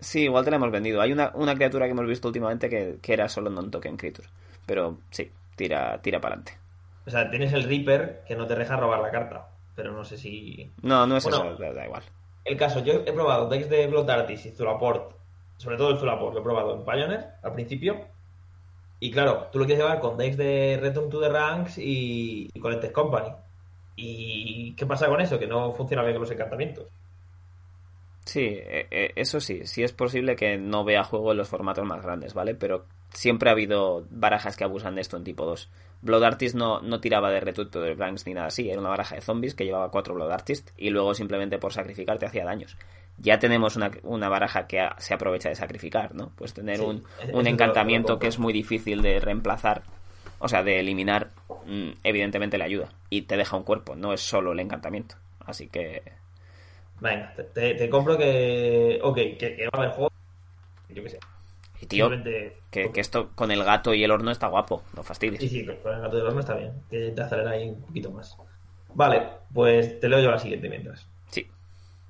sí, 0.00 0.22
igual 0.22 0.44
te 0.44 0.50
la 0.50 0.56
hemos 0.56 0.70
vendido. 0.70 1.00
Hay 1.00 1.12
una, 1.12 1.30
una 1.34 1.54
criatura 1.54 1.86
que 1.86 1.92
hemos 1.92 2.06
visto 2.06 2.28
últimamente 2.28 2.68
que, 2.68 2.98
que 3.00 3.12
era 3.12 3.28
solo 3.28 3.50
non-token 3.50 3.96
creature. 3.96 4.28
Pero 4.66 4.98
sí, 5.10 5.30
tira, 5.56 6.00
tira 6.02 6.20
para 6.20 6.34
adelante. 6.34 6.58
O 7.06 7.10
sea, 7.10 7.30
tienes 7.30 7.52
el 7.52 7.64
Reaper 7.64 8.22
que 8.26 8.36
no 8.36 8.46
te 8.46 8.54
deja 8.54 8.76
robar 8.76 9.00
la 9.00 9.10
carta. 9.10 9.48
Pero 9.76 9.92
no 9.92 10.04
sé 10.04 10.18
si. 10.18 10.70
No, 10.82 11.06
no 11.06 11.16
es 11.16 11.24
Bueno. 11.24 11.52
eso, 11.52 11.62
da, 11.62 11.72
da 11.72 11.84
igual. 11.84 12.02
El 12.44 12.56
caso, 12.56 12.82
yo 12.82 12.94
he 13.06 13.12
probado 13.12 13.48
decks 13.48 13.68
de 13.68 13.86
Blood 13.86 14.10
Artist 14.10 14.46
y 14.46 14.50
Zulaport, 14.50 15.12
sobre 15.56 15.76
todo 15.76 15.90
el 15.90 15.98
Zulaport, 15.98 16.34
lo 16.34 16.40
he 16.40 16.42
probado 16.42 16.74
en 16.74 16.84
Pioneer 16.84 17.26
al 17.42 17.52
principio. 17.52 18.06
Y 19.00 19.10
claro, 19.10 19.48
tú 19.52 19.58
lo 19.58 19.66
quieres 19.66 19.84
llevar 19.84 20.00
con 20.00 20.16
decks 20.16 20.36
de 20.36 20.78
Return 20.80 21.08
to 21.08 21.20
the 21.20 21.28
Ranks 21.28 21.78
y, 21.78 22.48
y 22.52 22.60
Collected 22.60 22.92
Company. 22.92 23.28
¿Y 23.96 24.74
qué 24.74 24.86
pasa 24.86 25.08
con 25.08 25.20
eso? 25.20 25.38
Que 25.38 25.46
no 25.46 25.72
funciona 25.72 26.02
bien 26.02 26.14
con 26.14 26.22
los 26.22 26.30
encantamientos. 26.30 26.86
Sí, 28.28 28.44
eh, 28.44 28.86
eh, 28.90 29.12
eso 29.16 29.40
sí, 29.40 29.62
sí 29.64 29.82
es 29.82 29.92
posible 29.92 30.36
que 30.36 30.58
no 30.58 30.84
vea 30.84 31.02
juego 31.02 31.32
en 31.32 31.38
los 31.38 31.48
formatos 31.48 31.86
más 31.86 32.02
grandes, 32.02 32.34
¿vale? 32.34 32.54
Pero 32.54 32.84
siempre 33.10 33.48
ha 33.48 33.52
habido 33.52 34.06
barajas 34.10 34.54
que 34.54 34.64
abusan 34.64 34.94
de 34.94 35.00
esto 35.00 35.16
en 35.16 35.24
tipo 35.24 35.46
2. 35.46 35.70
Blood 36.02 36.22
Artist 36.22 36.54
no, 36.54 36.80
no 36.82 37.00
tiraba 37.00 37.30
de 37.30 37.40
retuto 37.40 37.80
de 37.80 37.94
blanks 37.94 38.26
ni 38.26 38.34
nada 38.34 38.48
así, 38.48 38.68
era 38.68 38.80
una 38.80 38.90
baraja 38.90 39.14
de 39.14 39.22
zombies 39.22 39.54
que 39.54 39.64
llevaba 39.64 39.90
cuatro 39.90 40.14
Blood 40.14 40.30
Artist 40.30 40.70
y 40.76 40.90
luego 40.90 41.14
simplemente 41.14 41.58
por 41.58 41.72
sacrificar 41.72 42.18
te 42.18 42.26
hacía 42.26 42.44
daños. 42.44 42.76
Ya 43.20 43.38
tenemos 43.38 43.76
una, 43.76 43.90
una 44.04 44.28
baraja 44.28 44.66
que 44.66 44.80
a- 44.80 44.94
se 44.98 45.14
aprovecha 45.14 45.48
de 45.48 45.54
sacrificar, 45.56 46.14
¿no? 46.14 46.30
Pues 46.36 46.54
tener 46.54 46.80
Sí, 46.80 46.86
un, 46.86 47.04
un 47.32 47.46
encantamiento 47.46 48.12
lo 48.14 48.18
que 48.18 48.28
es 48.28 48.38
muy 48.38 48.52
difícil 48.52 49.02
de 49.02 49.20
reemplazar, 49.20 49.82
o 50.38 50.48
sea, 50.48 50.62
de 50.62 50.80
eliminar, 50.80 51.30
mm, 51.66 51.90
evidentemente 52.04 52.58
le 52.58 52.64
ayuda. 52.64 52.90
Y 53.10 53.22
te 53.22 53.36
deja 53.36 53.56
un 53.56 53.64
cuerpo, 53.64 53.96
no 53.96 54.12
es 54.12 54.20
solo 54.20 54.52
el 54.52 54.60
encantamiento. 54.60 55.16
Así 55.40 55.68
que 55.68 56.02
Venga, 57.00 57.32
te, 57.54 57.88
compro 57.88 58.18
que. 58.18 58.98
Ok, 59.02 59.16
que, 59.16 59.56
que 59.56 59.64
va 59.66 59.70
a 59.74 59.78
haber 59.78 59.90
juego. 59.92 60.10
Yo 60.88 61.02
qué 61.02 61.10
sé. 61.10 61.18
Y 61.80 61.86
tío, 61.86 62.10
que, 62.70 62.90
que 62.92 63.00
esto 63.00 63.30
con 63.34 63.50
el 63.50 63.64
gato 63.64 63.94
y 63.94 64.04
el 64.04 64.10
horno 64.10 64.30
está 64.30 64.48
guapo, 64.48 64.82
no 64.94 65.02
fastidies. 65.02 65.40
Sí, 65.40 65.48
sí, 65.48 65.64
con 65.82 65.94
el 65.94 66.00
gato 66.02 66.16
del 66.16 66.26
horno 66.26 66.40
está 66.40 66.54
bien. 66.56 66.72
Que 66.90 67.12
te 67.12 67.22
acelera 67.22 67.52
ahí 67.52 67.68
un 67.70 67.80
poquito 67.80 68.10
más. 68.10 68.36
Vale, 68.94 69.28
pues 69.52 70.00
te 70.00 70.08
leo 70.08 70.20
yo 70.20 70.30
la 70.30 70.38
siguiente 70.38 70.68
mientras. 70.68 71.07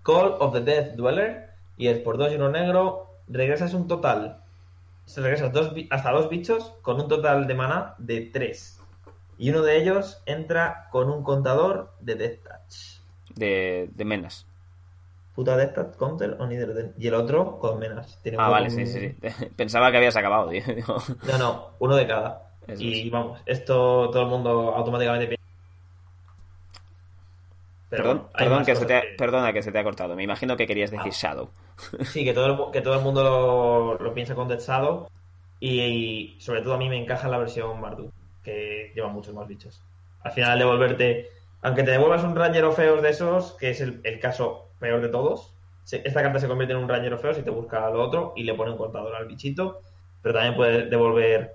Call 0.09 0.37
of 0.41 0.55
the 0.55 0.63
Death 0.63 0.95
Dweller 0.97 1.51
y 1.77 1.89
es 1.89 1.99
por 1.99 2.17
2 2.17 2.33
y 2.33 2.37
1 2.37 2.49
negro. 2.49 3.07
Regresas 3.29 3.75
un 3.75 3.87
total. 3.87 4.39
Se 5.05 5.21
regresas 5.21 5.53
dos, 5.53 5.73
hasta 5.91 6.11
dos 6.13 6.31
bichos 6.31 6.73
con 6.81 6.99
un 6.99 7.09
total 7.09 7.47
de 7.47 7.53
mana 7.55 7.95
de 7.99 8.23
3. 8.33 8.81
Y 9.37 9.51
uno 9.51 9.61
de 9.61 9.77
ellos 9.77 10.23
entra 10.25 10.89
con 10.91 11.11
un 11.11 11.23
contador 11.23 11.93
de 12.01 12.15
Death 12.15 12.43
Touch. 12.43 13.37
De, 13.37 13.91
de 13.95 14.05
menas. 14.07 14.47
Puta 15.35 15.59
Death 15.59 15.75
Touch 15.75 15.97
counter 15.99 16.37
o 16.41 16.47
neither 16.47 16.73
de- 16.73 16.93
Y 16.99 17.07
el 17.09 17.15
otro 17.15 17.59
con 17.59 17.79
menas. 17.79 18.19
Tiene 18.23 18.39
Ah, 18.41 18.47
un- 18.47 18.51
vale, 18.53 18.71
sí, 18.71 18.87
sí, 18.87 18.99
sí. 19.21 19.47
Pensaba 19.57 19.91
que 19.91 19.99
habías 19.99 20.17
acabado, 20.17 20.49
tío. 20.49 20.63
No, 21.31 21.39
no, 21.39 21.67
uno 21.81 21.97
de 21.97 22.07
cada. 22.07 22.51
Eso 22.67 22.83
y 22.83 23.07
es. 23.07 23.11
vamos, 23.13 23.41
esto 23.45 24.09
todo 24.11 24.23
el 24.23 24.29
mundo 24.29 24.75
automáticamente 24.75 25.27
piensa. 25.27 25.38
Pero 27.91 28.03
Perdón, 28.03 28.17
bueno, 28.19 28.31
perdón 28.37 28.65
que 28.67 28.77
se 28.77 28.87
te 28.87 28.95
ha- 28.97 29.03
perdona 29.17 29.53
que 29.53 29.63
se 29.63 29.73
te 29.73 29.79
ha 29.79 29.85
cortado. 29.85 30.15
Me 30.15 30.23
imagino 30.23 30.57
que 30.57 30.67
querías 30.67 30.91
decir 30.91 31.13
Ah. 31.13 31.17
Shadow. 31.17 31.51
Sí, 32.05 32.25
que 32.25 32.33
todo 32.35 32.47
el, 32.67 32.73
que 32.73 32.81
todo 32.83 32.95
el 32.95 33.01
mundo 33.03 33.23
lo, 33.23 34.05
lo 34.05 34.15
piensa 34.15 34.35
con 34.35 34.49
Dead 34.49 34.61
Shadow. 34.61 35.09
Y, 35.61 35.81
y 35.81 36.41
sobre 36.41 36.63
todo 36.63 36.75
a 36.75 36.79
mí 36.79 36.89
me 36.89 36.99
encaja 37.01 37.29
la 37.29 37.39
versión 37.39 37.81
Mardu, 37.81 38.13
que 38.45 38.93
lleva 38.95 39.09
muchos 39.09 39.35
más 39.35 39.49
bichos. 39.49 39.83
Al 40.23 40.33
final, 40.33 40.59
devolverte. 40.59 41.31
Aunque 41.63 41.83
te 41.83 41.91
devuelvas 41.93 42.23
un 42.23 42.37
Ranger 42.37 42.71
feos 42.73 43.03
de 43.03 43.11
esos, 43.11 43.53
que 43.55 43.71
es 43.71 43.81
el, 43.81 44.01
el 44.05 44.21
caso 44.21 44.69
peor 44.79 45.01
de 45.01 45.09
todos, 45.09 45.55
se- 45.85 46.03
esta 46.07 46.23
carta 46.23 46.39
se 46.39 46.47
convierte 46.47 46.75
en 46.75 46.81
un 46.81 46.89
Ranger 46.89 47.19
feo 47.19 47.35
si 47.35 47.43
te 47.43 47.51
busca 47.51 47.89
lo 47.91 48.03
otro 48.03 48.33
y 48.37 48.45
le 48.45 48.55
pone 48.55 48.71
un 48.73 48.79
contador 48.79 49.15
al 49.17 49.27
bichito. 49.27 49.81
Pero 50.23 50.35
también 50.35 50.55
puedes 50.57 50.91
devolver 50.91 51.55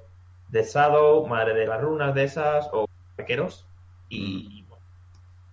Dead 0.49 0.65
Shadow, 0.65 1.25
Madre 1.27 1.53
de 1.53 1.67
las 1.67 1.79
Runas 1.81 2.13
de 2.15 2.23
esas, 2.25 2.69
o 2.73 2.85
arqueros. 3.17 3.65
Y 4.09 4.63
bueno, 4.63 4.83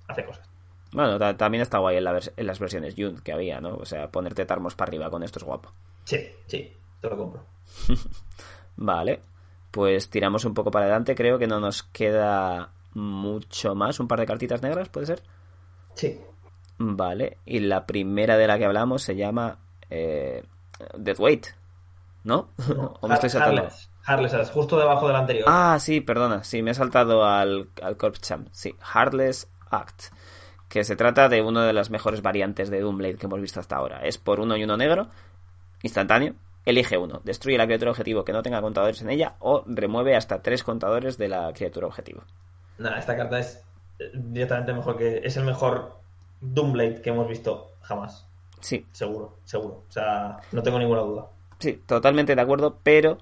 hace 0.08 0.24
cosas. 0.24 0.49
Bueno, 0.92 1.18
ta- 1.18 1.36
también 1.36 1.62
está 1.62 1.78
guay 1.78 1.96
en, 1.98 2.04
la 2.04 2.18
en 2.36 2.46
las 2.46 2.58
versiones 2.58 2.94
Jund 2.96 3.22
que 3.22 3.32
había, 3.32 3.60
¿no? 3.60 3.74
O 3.76 3.84
sea, 3.84 4.10
ponerte 4.10 4.44
tarmos 4.46 4.74
para 4.74 4.88
arriba 4.90 5.10
con 5.10 5.22
esto 5.22 5.38
es 5.38 5.44
guapo. 5.44 5.70
Sí, 6.04 6.28
sí, 6.46 6.72
te 7.00 7.08
lo 7.08 7.16
compro. 7.16 7.44
Vale, 8.76 9.20
pues 9.70 10.08
tiramos 10.10 10.44
un 10.44 10.54
poco 10.54 10.70
para 10.70 10.86
adelante. 10.86 11.14
Creo 11.14 11.38
que 11.38 11.46
no 11.46 11.60
nos 11.60 11.82
queda 11.84 12.70
mucho 12.94 13.74
más. 13.74 14.00
Un 14.00 14.08
par 14.08 14.20
de 14.20 14.26
cartitas 14.26 14.62
negras, 14.62 14.88
¿puede 14.88 15.06
ser? 15.06 15.22
Sí, 15.94 16.20
Vale, 16.78 17.36
y 17.44 17.60
la 17.60 17.84
primera 17.86 18.38
de 18.38 18.46
la 18.46 18.56
que 18.58 18.64
hablamos 18.64 19.02
se 19.02 19.14
llama 19.14 19.58
eh, 19.90 20.42
Deathweight, 20.96 21.48
¿no? 22.24 22.48
¿O 23.00 23.06
me 23.06 23.14
estoy 23.14 23.28
saltando? 23.28 23.62
Harless, 23.62 23.90
Harless, 24.32 24.50
justo 24.50 24.78
debajo 24.78 25.06
del 25.06 25.16
anterior. 25.16 25.44
Ah, 25.46 25.76
sí, 25.78 26.00
perdona, 26.00 26.42
sí, 26.42 26.62
me 26.62 26.70
he 26.70 26.74
saltado 26.74 27.22
al, 27.24 27.68
al 27.82 27.96
Corpse 27.98 28.22
Champ. 28.22 28.48
Sí, 28.52 28.74
Heartless 28.94 29.46
Act, 29.70 30.04
que 30.70 30.84
se 30.84 30.94
trata 30.94 31.28
de 31.28 31.42
una 31.42 31.66
de 31.66 31.72
las 31.72 31.90
mejores 31.90 32.22
variantes 32.22 32.70
de 32.70 32.80
Doomblade 32.80 33.16
que 33.16 33.26
hemos 33.26 33.40
visto 33.40 33.58
hasta 33.58 33.76
ahora. 33.76 34.02
Es 34.04 34.18
por 34.18 34.38
uno 34.38 34.56
y 34.56 34.62
uno 34.62 34.76
negro, 34.76 35.08
instantáneo. 35.82 36.34
Elige 36.64 36.96
uno, 36.96 37.20
destruye 37.24 37.58
la 37.58 37.66
criatura 37.66 37.90
objetivo 37.90 38.24
que 38.24 38.32
no 38.32 38.42
tenga 38.42 38.60
contadores 38.60 39.02
en 39.02 39.10
ella 39.10 39.34
o 39.40 39.64
remueve 39.66 40.14
hasta 40.14 40.42
tres 40.42 40.62
contadores 40.62 41.18
de 41.18 41.28
la 41.28 41.52
criatura 41.52 41.88
objetivo. 41.88 42.22
Nada, 42.78 42.98
esta 42.98 43.16
carta 43.16 43.40
es 43.40 43.64
eh, 43.98 44.12
directamente 44.14 44.72
mejor 44.72 44.96
que. 44.96 45.20
Es 45.24 45.36
el 45.36 45.44
mejor 45.44 45.98
Doomblade 46.40 47.02
que 47.02 47.10
hemos 47.10 47.26
visto 47.28 47.72
jamás. 47.80 48.26
Sí, 48.60 48.86
Seguro, 48.92 49.38
seguro. 49.44 49.84
O 49.88 49.92
sea, 49.92 50.36
no 50.52 50.62
tengo 50.62 50.78
ninguna 50.78 51.00
duda. 51.00 51.26
Sí, 51.58 51.82
totalmente 51.84 52.36
de 52.36 52.42
acuerdo, 52.42 52.78
pero 52.82 53.18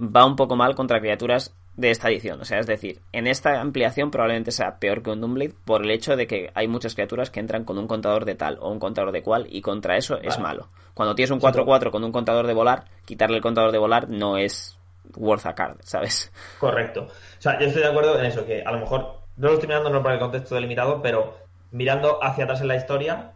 va 0.00 0.24
un 0.24 0.36
poco 0.36 0.56
mal 0.56 0.74
contra 0.74 1.00
criaturas 1.00 1.52
de 1.76 1.90
esta 1.90 2.08
edición. 2.08 2.40
O 2.40 2.44
sea, 2.44 2.58
es 2.58 2.66
decir, 2.66 3.00
en 3.12 3.26
esta 3.26 3.60
ampliación 3.60 4.10
probablemente 4.10 4.50
sea 4.50 4.78
peor 4.78 5.02
que 5.02 5.10
un 5.10 5.20
Doomblade 5.20 5.54
por 5.64 5.82
el 5.82 5.90
hecho 5.90 6.16
de 6.16 6.26
que 6.26 6.50
hay 6.54 6.68
muchas 6.68 6.94
criaturas 6.94 7.30
que 7.30 7.40
entran 7.40 7.64
con 7.64 7.78
un 7.78 7.86
contador 7.86 8.24
de 8.24 8.34
tal 8.34 8.58
o 8.60 8.70
un 8.70 8.78
contador 8.78 9.12
de 9.12 9.22
cual 9.22 9.46
y 9.48 9.62
contra 9.62 9.96
eso 9.96 10.18
es 10.20 10.38
malo. 10.38 10.68
Cuando 10.94 11.14
tienes 11.14 11.30
un 11.30 11.40
Sí, 11.40 11.46
4-4 11.46 11.90
con 11.90 12.04
un 12.04 12.12
contador 12.12 12.46
de 12.46 12.52
volar, 12.54 12.84
quitarle 13.04 13.36
el 13.36 13.42
contador 13.42 13.72
de 13.72 13.78
volar 13.78 14.08
no 14.08 14.36
es 14.36 14.78
worth 15.16 15.46
a 15.46 15.54
card, 15.54 15.76
¿sabes? 15.82 16.30
Correcto. 16.58 17.04
O 17.08 17.40
sea, 17.40 17.58
yo 17.58 17.66
estoy 17.66 17.82
de 17.82 17.88
acuerdo 17.88 18.18
en 18.18 18.26
eso, 18.26 18.44
que 18.44 18.62
a 18.62 18.70
lo 18.72 18.78
mejor 18.80 19.20
no 19.36 19.48
lo 19.48 19.54
estoy 19.54 19.68
mirando 19.68 19.88
no 19.90 20.02
por 20.02 20.12
el 20.12 20.18
contexto 20.18 20.54
delimitado, 20.54 21.00
pero 21.00 21.38
mirando 21.70 22.22
hacia 22.22 22.44
atrás 22.44 22.60
en 22.60 22.68
la 22.68 22.76
historia, 22.76 23.32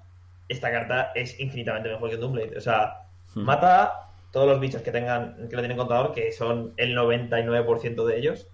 esta 0.49 0.70
carta 0.70 1.11
es 1.14 1.41
infinitamente 1.41 1.89
mejor 1.89 2.11
que 2.11 2.16
Doomblade. 2.18 2.57
O 2.59 2.61
sea, 2.61 3.03
Hmm. 3.34 3.45
mata 3.45 4.05
todos 4.37 4.49
los 4.51 4.61
bichos 4.61 4.82
que 4.82 4.93
tengan 4.93 5.49
que 5.49 5.57
lo 5.57 5.62
tienen 5.62 5.78
contador, 5.78 6.12
que 6.12 6.30
son 6.30 6.74
el 6.76 6.95
99% 6.95 8.05
de 8.05 8.18
ellos. 8.18 8.49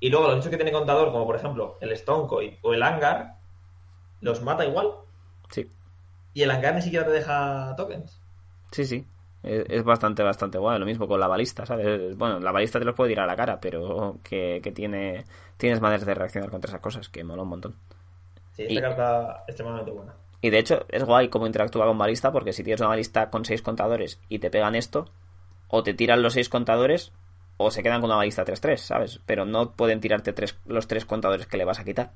Y 0.00 0.10
luego 0.10 0.26
los 0.28 0.36
bichos 0.36 0.50
que 0.50 0.56
tienen 0.56 0.74
contador, 0.74 1.12
como 1.12 1.26
por 1.26 1.36
ejemplo 1.36 1.76
el 1.82 1.94
Stonecoin 1.96 2.58
o 2.62 2.74
el 2.74 2.82
Hangar, 2.82 3.36
los 4.20 4.42
mata 4.42 4.64
igual. 4.66 4.92
Sí, 5.50 5.68
Y 6.32 6.42
el 6.42 6.50
Hangar 6.50 6.74
ni 6.74 6.80
siquiera 6.80 7.04
te 7.04 7.12
deja 7.12 7.74
tokens. 7.76 8.22
sí, 8.72 8.84
sí. 8.86 9.06
Es, 9.42 9.64
es 9.68 9.84
bastante, 9.84 10.22
bastante 10.22 10.58
guay. 10.58 10.78
Lo 10.78 10.86
mismo 10.86 11.06
con 11.08 11.20
la 11.20 11.28
balista, 11.28 11.64
¿sabes? 11.66 12.16
Bueno, 12.16 12.40
la 12.40 12.52
balista 12.52 12.78
te 12.78 12.84
los 12.84 12.94
puede 12.94 13.10
tirar 13.10 13.24
a 13.24 13.32
la 13.32 13.36
cara, 13.36 13.60
pero 13.60 14.18
que, 14.22 14.60
que 14.62 14.72
tiene 14.72 15.24
tienes 15.56 15.80
maneras 15.80 16.06
de 16.06 16.14
reaccionar 16.14 16.50
contra 16.50 16.68
esas 16.70 16.80
cosas, 16.80 17.08
que 17.08 17.24
mola 17.24 17.42
un 17.42 17.48
montón. 17.48 17.76
Sí, 18.52 18.64
esta 18.64 18.74
Y- 18.74 18.82
carta 18.82 19.44
es 19.46 19.52
extremadamente 19.52 19.90
buena. 19.92 20.14
Y 20.40 20.50
de 20.50 20.58
hecho, 20.58 20.84
es 20.88 21.02
guay 21.04 21.28
cómo 21.28 21.46
interactúa 21.46 21.86
con 21.86 21.98
balista, 21.98 22.30
porque 22.32 22.52
si 22.52 22.62
tienes 22.62 22.80
una 22.80 22.90
balista 22.90 23.30
con 23.30 23.44
6 23.44 23.60
contadores 23.62 24.20
y 24.28 24.38
te 24.38 24.50
pegan 24.50 24.74
esto, 24.76 25.06
o 25.68 25.82
te 25.82 25.94
tiran 25.94 26.22
los 26.22 26.34
6 26.34 26.48
contadores, 26.48 27.12
o 27.56 27.70
se 27.72 27.82
quedan 27.82 28.00
con 28.00 28.10
una 28.10 28.16
balista 28.18 28.44
3-3, 28.44 28.76
¿sabes? 28.76 29.20
Pero 29.26 29.44
no 29.44 29.72
pueden 29.72 30.00
tirarte 30.00 30.32
tres, 30.32 30.56
los 30.66 30.86
3 30.86 31.04
contadores 31.04 31.46
que 31.48 31.56
le 31.56 31.64
vas 31.64 31.80
a 31.80 31.84
quitar. 31.84 32.12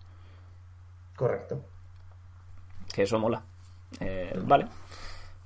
Correcto. 1.17 1.61
Que 2.95 3.03
eso 3.03 3.19
mola. 3.19 3.43
Eh, 4.01 4.33
vale. 4.45 4.67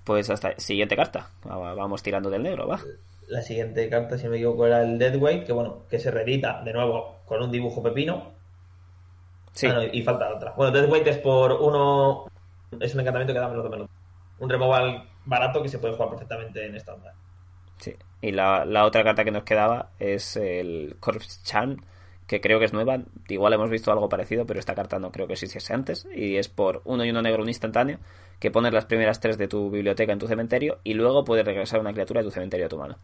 Pues 0.05 0.29
hasta 0.31 0.59
siguiente 0.59 0.97
carta. 0.97 1.31
Va- 1.49 1.75
Vamos 1.75 2.03
tirando 2.03 2.31
del 2.31 2.43
negro, 2.43 2.67
va. 2.69 2.81
La 3.29 3.43
siguiente 3.43 3.89
carta, 3.89 4.17
si 4.19 4.25
no 4.25 4.31
me 4.31 4.37
equivoco, 4.37 4.67
era 4.67 4.83
el 4.83 4.99
Deadweight, 4.99 5.45
que 5.47 5.53
bueno, 5.53 5.83
que 5.91 5.99
se 5.99 6.11
reedita 6.11 6.63
de 6.63 6.73
nuevo 6.73 7.17
con 7.25 7.43
un 7.43 7.51
dibujo 7.51 7.83
pepino. 7.83 8.33
Sí, 9.53 9.67
Ah, 9.67 9.73
no, 9.73 9.83
y 9.83 10.03
falta 10.03 10.33
otra. 10.33 10.53
Bueno, 10.53 10.71
Deadweight 10.73 11.07
es 11.09 11.19
por 11.19 11.53
uno. 11.55 12.27
Es 12.81 12.95
un 12.95 13.01
encantamiento 13.01 13.33
que 13.33 13.41
da 13.41 13.49
menos 13.49 13.65
de 13.65 13.71
menos. 13.71 13.89
Un 14.39 14.51
removal 14.51 15.09
barato 15.25 15.63
que 15.63 15.69
se 15.69 15.79
puede 15.79 15.95
jugar 15.95 16.11
perfectamente 16.11 16.67
en 16.67 16.75
estándar. 16.77 17.15
sí. 17.79 17.95
Y 18.23 18.33
la, 18.33 18.65
la 18.65 18.85
otra 18.87 19.05
carta 19.05 19.25
que 19.25 19.31
nos 19.31 19.45
quedaba 19.45 19.91
es 19.99 20.37
el 20.37 20.97
Corpse 21.01 21.41
Charm, 21.45 21.77
que 22.27 22.41
creo 22.41 22.59
que 22.59 22.65
es 22.65 22.73
nueva. 22.73 22.99
Igual 23.29 23.53
hemos 23.53 23.71
visto 23.71 23.93
algo 23.93 24.09
parecido, 24.09 24.47
pero 24.47 24.59
esta 24.59 24.75
carta 24.75 24.99
no 24.99 25.13
creo 25.13 25.27
que 25.27 25.35
existiese 25.35 25.73
antes. 25.75 26.09
Y 26.15 26.37
es 26.37 26.49
por 26.49 26.81
uno 26.85 27.05
y 27.05 27.11
uno 27.11 27.23
negro 27.23 27.43
un 27.43 27.49
instantáneo, 27.49 27.99
que 28.41 28.51
pones 28.51 28.73
las 28.73 28.87
primeras 28.87 29.21
tres 29.21 29.39
de 29.39 29.49
tu 29.49 29.71
biblioteca 29.71 30.13
en 30.13 30.19
tu 30.19 30.27
cementerio 30.27 30.79
y 30.83 30.95
luego 30.95 31.25
puedes 31.25 31.45
regresar 31.45 31.79
una 31.79 31.93
criatura 31.93 32.21
de 32.21 32.25
tu 32.25 32.31
cementerio 32.31 32.67
a 32.67 32.69
tu 32.69 32.79
mano. 32.79 32.99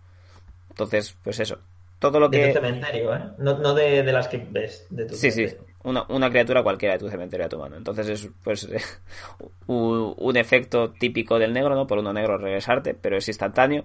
Entonces, 0.71 1.17
pues 1.23 1.39
eso. 1.39 1.59
Todo 1.99 2.19
lo 2.19 2.29
De 2.29 2.41
que... 2.41 2.47
tu 2.49 2.55
cementerio, 2.55 3.15
¿eh? 3.15 3.21
No, 3.39 3.59
no 3.59 3.75
de, 3.75 4.03
de 4.03 4.13
las 4.13 4.27
que 4.27 4.39
ves. 4.39 4.87
De 4.91 5.05
tu 5.07 5.15
Sí, 5.15 5.31
sí. 5.31 5.47
Una, 5.85 6.05
una 6.09 6.31
criatura 6.31 6.63
cualquiera 6.63 6.95
de 6.95 7.01
tu 7.01 7.09
cementerio 7.09 7.47
a 7.47 7.49
tu 7.49 7.59
mano. 7.59 7.77
Entonces 7.77 8.09
es 8.09 8.31
pues 8.43 8.69
un, 9.67 10.15
un 10.17 10.37
efecto 10.37 10.91
típico 10.93 11.39
del 11.39 11.53
negro, 11.53 11.75
¿no? 11.75 11.87
Por 11.87 11.99
uno 11.99 12.13
negro 12.13 12.39
regresarte, 12.39 12.95
pero 12.95 13.17
es 13.17 13.29
instantáneo 13.29 13.85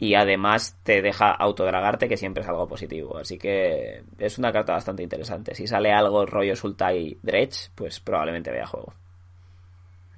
y 0.00 0.14
además 0.14 0.78
te 0.84 1.02
deja 1.02 1.30
autodragarte, 1.32 2.08
que 2.08 2.16
siempre 2.16 2.42
es 2.44 2.48
algo 2.48 2.68
positivo. 2.68 3.18
Así 3.18 3.36
que 3.38 4.04
es 4.18 4.38
una 4.38 4.52
carta 4.52 4.72
bastante 4.72 5.02
interesante. 5.02 5.54
Si 5.54 5.66
sale 5.66 5.92
algo 5.92 6.24
rollo 6.24 6.54
Sultai 6.54 7.18
Dredge, 7.22 7.70
pues 7.74 7.98
probablemente 8.00 8.50
vea 8.52 8.66
juego. 8.66 8.92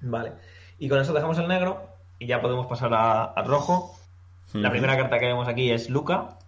Vale. 0.03 0.33
Y 0.79 0.89
con 0.89 1.01
eso 1.01 1.13
dejamos 1.13 1.39
el 1.39 1.49
negro 1.49 1.89
y 2.19 2.27
ya 2.27 2.41
podemos 2.41 2.67
pasar 2.67 2.93
a- 2.95 3.25
al 3.25 3.47
rojo. 3.47 3.95
La 4.53 4.71
primera 4.71 4.97
carta 4.97 5.19
que 5.19 5.27
vemos 5.27 5.47
aquí 5.49 5.71
es 5.71 5.89
Luca. 5.91 6.39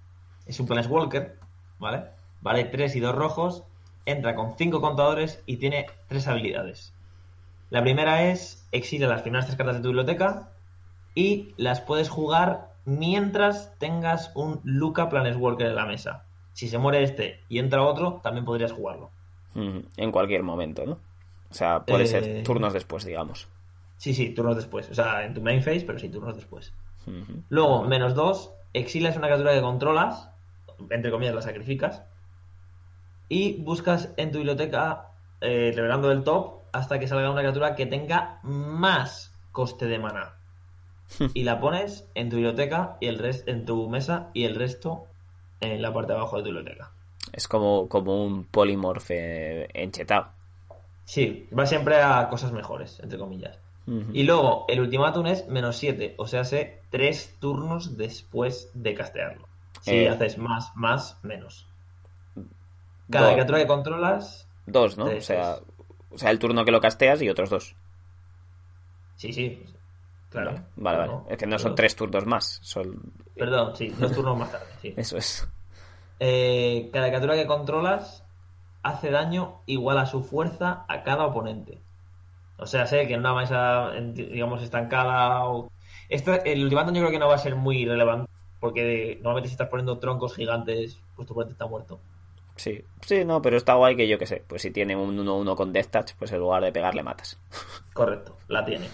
Es 0.46 0.58
un 0.58 0.66
Planeswalker, 0.66 1.36
¿vale? 1.78 2.04
Vale 2.40 2.64
3 2.64 2.96
y 2.96 3.00
2 3.00 3.14
rojos. 3.14 3.62
Entra 4.07 4.34
con 4.34 4.57
5 4.57 4.80
contadores 4.80 5.42
y 5.46 5.59
tiene 5.59 5.86
3 6.09 6.26
habilidades. 6.28 6.92
La 7.70 7.82
primera 7.82 8.30
es 8.30 8.66
exilia 8.72 9.09
las 9.09 9.22
primeras 9.22 9.46
3 9.46 9.57
cartas 9.57 9.76
de 9.76 9.82
tu 9.82 9.88
biblioteca 9.88 10.50
y 11.14 11.55
las 11.57 11.80
puedes 11.80 12.09
jugar 12.11 12.72
mientras 12.84 13.78
tengas 13.78 14.32
un 14.34 14.61
Luca 14.64 15.09
Planeswalker 15.09 15.68
en 15.68 15.76
la 15.76 15.86
mesa. 15.86 16.24
Si 16.53 16.68
se 16.68 16.78
muere 16.78 17.03
este 17.03 17.40
y 17.48 17.59
entra 17.61 17.82
otro, 17.82 18.20
también 18.22 18.44
podrías 18.44 18.72
jugarlo. 18.72 19.11
Ujú. 19.55 19.84
En 19.96 20.12
cualquier 20.12 20.42
momento, 20.42 20.84
¿no? 20.84 20.98
O 21.50 21.55
sea, 21.55 21.84
puede 21.84 22.05
Eh, 22.05 22.07
ser 22.07 22.42
turnos 22.42 22.72
después, 22.72 23.05
digamos. 23.05 23.46
Sí, 23.98 24.14
sí, 24.14 24.30
turnos 24.30 24.57
después. 24.57 24.90
O 24.90 24.94
sea, 24.94 25.24
en 25.24 25.32
tu 25.34 25.40
main 25.42 25.62
phase, 25.62 25.82
pero 25.86 25.98
sí, 25.98 26.09
turnos 26.09 26.34
después. 26.34 26.72
Luego, 27.48 27.84
menos 27.84 28.14
2, 28.14 28.50
exilias 28.72 29.16
una 29.16 29.26
criatura 29.28 29.53
que 29.53 29.61
controlas, 29.61 30.28
entre 30.90 31.11
comillas 31.11 31.34
la 31.34 31.42
sacrificas, 31.42 32.03
y 33.33 33.55
buscas 33.62 34.11
en 34.18 34.30
tu 34.30 34.39
biblioteca, 34.39 35.07
eh, 35.41 35.72
revelando 35.74 36.09
del 36.11 36.22
top, 36.22 36.61
hasta 36.72 36.99
que 36.99 37.09
salga 37.09 37.30
una 37.30 37.41
criatura 37.41 37.74
que 37.74 37.87
tenga 37.87 38.41
más 38.43 39.33
coste 39.53 39.87
de 39.87 39.99
mana. 39.99 40.35
y 41.35 41.43
la 41.45 41.59
pones 41.59 42.07
en 42.14 42.28
tu 42.28 42.37
biblioteca 42.37 42.99
y 43.01 43.07
el 43.07 43.18
resto 43.18 43.51
en 43.51 43.64
tu 43.64 43.89
mesa 43.89 44.28
y 44.35 44.45
el 44.45 44.55
resto 44.55 45.07
en 45.62 45.80
la 45.80 45.93
parte 45.95 46.12
de 46.12 46.18
abajo 46.18 46.37
de 46.37 46.43
tu 46.43 46.49
biblioteca. 46.51 46.91
Es 47.33 47.49
como, 47.49 47.89
como 47.89 48.22
un 48.22 48.45
polimorfe 48.45 49.68
enchetado. 49.83 50.28
Sí, 51.07 51.49
va 51.59 51.64
siempre 51.64 52.03
a 52.03 52.28
cosas 52.28 52.53
mejores, 52.53 53.01
entre 53.01 53.18
comillas. 53.18 53.59
Y 54.12 54.22
luego, 54.22 54.64
el 54.68 54.80
ultimátum 54.80 55.26
es 55.26 55.49
menos 55.49 55.76
7, 55.76 56.14
o 56.16 56.26
sea, 56.28 56.43
hace 56.43 56.83
3 56.91 57.37
turnos 57.41 57.97
después 57.97 58.70
de 58.74 58.95
castearlo. 58.95 59.49
Si 59.80 59.91
Eh. 59.91 60.09
haces 60.09 60.39
más, 60.39 60.70
más, 60.76 61.18
menos. 61.24 61.66
Cada 63.12 63.26
Dos. 63.26 63.34
criatura 63.34 63.58
que 63.58 63.66
controlas. 63.66 64.48
Dos, 64.66 64.98
¿no? 64.98 65.04
O 65.04 65.20
sea, 65.20 65.56
o 66.10 66.18
sea, 66.18 66.30
el 66.30 66.38
turno 66.38 66.64
que 66.64 66.72
lo 66.72 66.80
casteas 66.80 67.22
y 67.22 67.28
otros 67.28 67.50
dos. 67.50 67.76
Sí, 69.16 69.32
sí. 69.32 69.64
Claro. 70.30 70.54
Vale, 70.76 70.98
vale. 70.98 71.12
No, 71.12 71.26
Es 71.28 71.36
que 71.36 71.46
no 71.46 71.58
son 71.58 71.74
tres 71.74 71.94
turnos 71.94 72.26
más. 72.26 72.58
Son... 72.62 73.12
Perdón, 73.36 73.76
sí, 73.76 73.88
dos 73.98 74.12
turnos 74.12 74.38
más 74.38 74.50
tarde. 74.50 74.66
Sí. 74.80 74.94
Eso 74.96 75.16
es. 75.18 75.46
Eh, 76.20 76.90
cada 76.92 77.08
criatura 77.08 77.34
que 77.34 77.46
controlas 77.46 78.24
hace 78.82 79.10
daño 79.10 79.60
igual 79.66 79.98
a 79.98 80.06
su 80.06 80.22
fuerza 80.22 80.84
a 80.88 81.02
cada 81.02 81.26
oponente. 81.26 81.78
O 82.56 82.66
sea, 82.66 82.86
sé 82.86 83.06
que 83.06 83.14
en 83.14 83.20
una 83.20 83.34
mesa, 83.34 83.90
digamos, 84.14 84.62
estancada 84.62 85.44
o... 85.44 85.70
Esto, 86.08 86.32
el 86.44 86.64
ultimátum 86.64 86.94
yo 86.94 87.00
creo 87.00 87.10
que 87.10 87.18
no 87.18 87.28
va 87.28 87.34
a 87.34 87.38
ser 87.38 87.56
muy 87.56 87.84
relevante 87.84 88.30
porque 88.60 89.16
normalmente 89.16 89.48
si 89.48 89.54
estás 89.54 89.68
poniendo 89.68 89.98
troncos 89.98 90.36
gigantes, 90.36 91.00
pues 91.16 91.26
tu 91.26 91.32
oponente 91.34 91.52
está 91.52 91.66
muerto. 91.66 91.98
Sí, 92.57 92.84
sí, 93.00 93.24
no, 93.24 93.40
pero 93.42 93.57
está 93.57 93.74
guay 93.74 93.96
que 93.96 94.07
yo 94.09 94.18
que 94.18 94.26
sé. 94.26 94.42
Pues 94.46 94.62
si 94.62 94.70
tiene 94.70 94.94
un 94.94 95.16
1-1 95.18 95.57
con 95.57 95.72
Death 95.72 95.90
Touch, 95.90 96.12
pues 96.18 96.32
en 96.32 96.40
lugar 96.40 96.62
de 96.62 96.72
pegarle 96.72 97.03
matas. 97.03 97.38
Correcto, 97.94 98.36
la 98.48 98.64
tiene. 98.64 98.88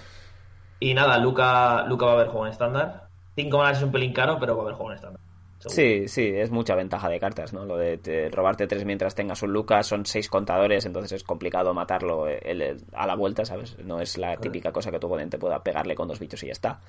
Y 0.81 0.95
nada, 0.95 1.19
Luca, 1.19 1.85
Luca 1.87 2.07
va 2.07 2.13
a 2.13 2.15
haber 2.15 2.29
juego 2.29 2.47
en 2.47 2.53
estándar. 2.53 3.09
5 3.35 3.59
manas 3.59 3.79
es 3.79 3.85
un 3.85 3.93
pelín 3.93 4.13
caro, 4.13 4.39
pero 4.39 4.57
va 4.57 4.63
a 4.63 4.65
haber 4.67 4.75
juego 4.77 4.91
en 4.93 4.97
estándar. 4.97 5.21
seguro. 5.59 5.75
Sí, 5.75 6.07
sí, 6.09 6.27
es 6.37 6.51
mucha 6.53 6.77
ventaja 6.77 7.09
de 7.09 7.19
cartas, 7.19 7.53
¿no? 7.53 7.65
Lo 7.65 7.77
de 7.77 7.99
te- 7.99 8.31
robarte 8.31 8.69
tres 8.69 8.85
mientras 8.85 9.15
tengas 9.17 9.43
un 9.43 9.53
Lucas, 9.53 9.87
son 9.89 10.07
seis 10.07 10.29
contadores, 10.29 10.87
entonces 10.87 11.11
es 11.13 11.25
complicado 11.25 11.75
matarlo 11.75 12.29
eh, 12.29 12.39
el- 12.45 12.63
el- 12.63 12.85
a 12.93 13.07
la 13.09 13.17
vuelta, 13.17 13.45
¿sabes? 13.45 13.77
No 13.85 14.01
es 14.01 14.19
la 14.19 14.37
típica 14.37 14.71
cosa 14.73 14.93
que 14.93 15.01
tu 15.01 15.09
oponente 15.09 15.37
pueda 15.39 15.63
pegarle 15.65 15.97
con 15.97 16.07
dos 16.07 16.21
bichos 16.21 16.43
y 16.45 16.47
ya 16.47 16.53
está. 16.53 16.81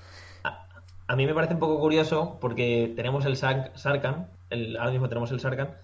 A 1.08 1.16
mí 1.16 1.26
me 1.26 1.34
parece 1.34 1.56
un 1.56 1.60
poco 1.60 1.80
curioso 1.80 2.38
porque 2.40 2.94
tenemos 2.96 3.26
el 3.26 3.36
Sark- 3.36 3.76
Sarkhan, 3.76 4.28
el, 4.52 4.78
ahora 4.78 4.92
mismo 4.92 5.10
tenemos 5.10 5.32
el 5.32 5.40
Sarkhan, 5.40 5.76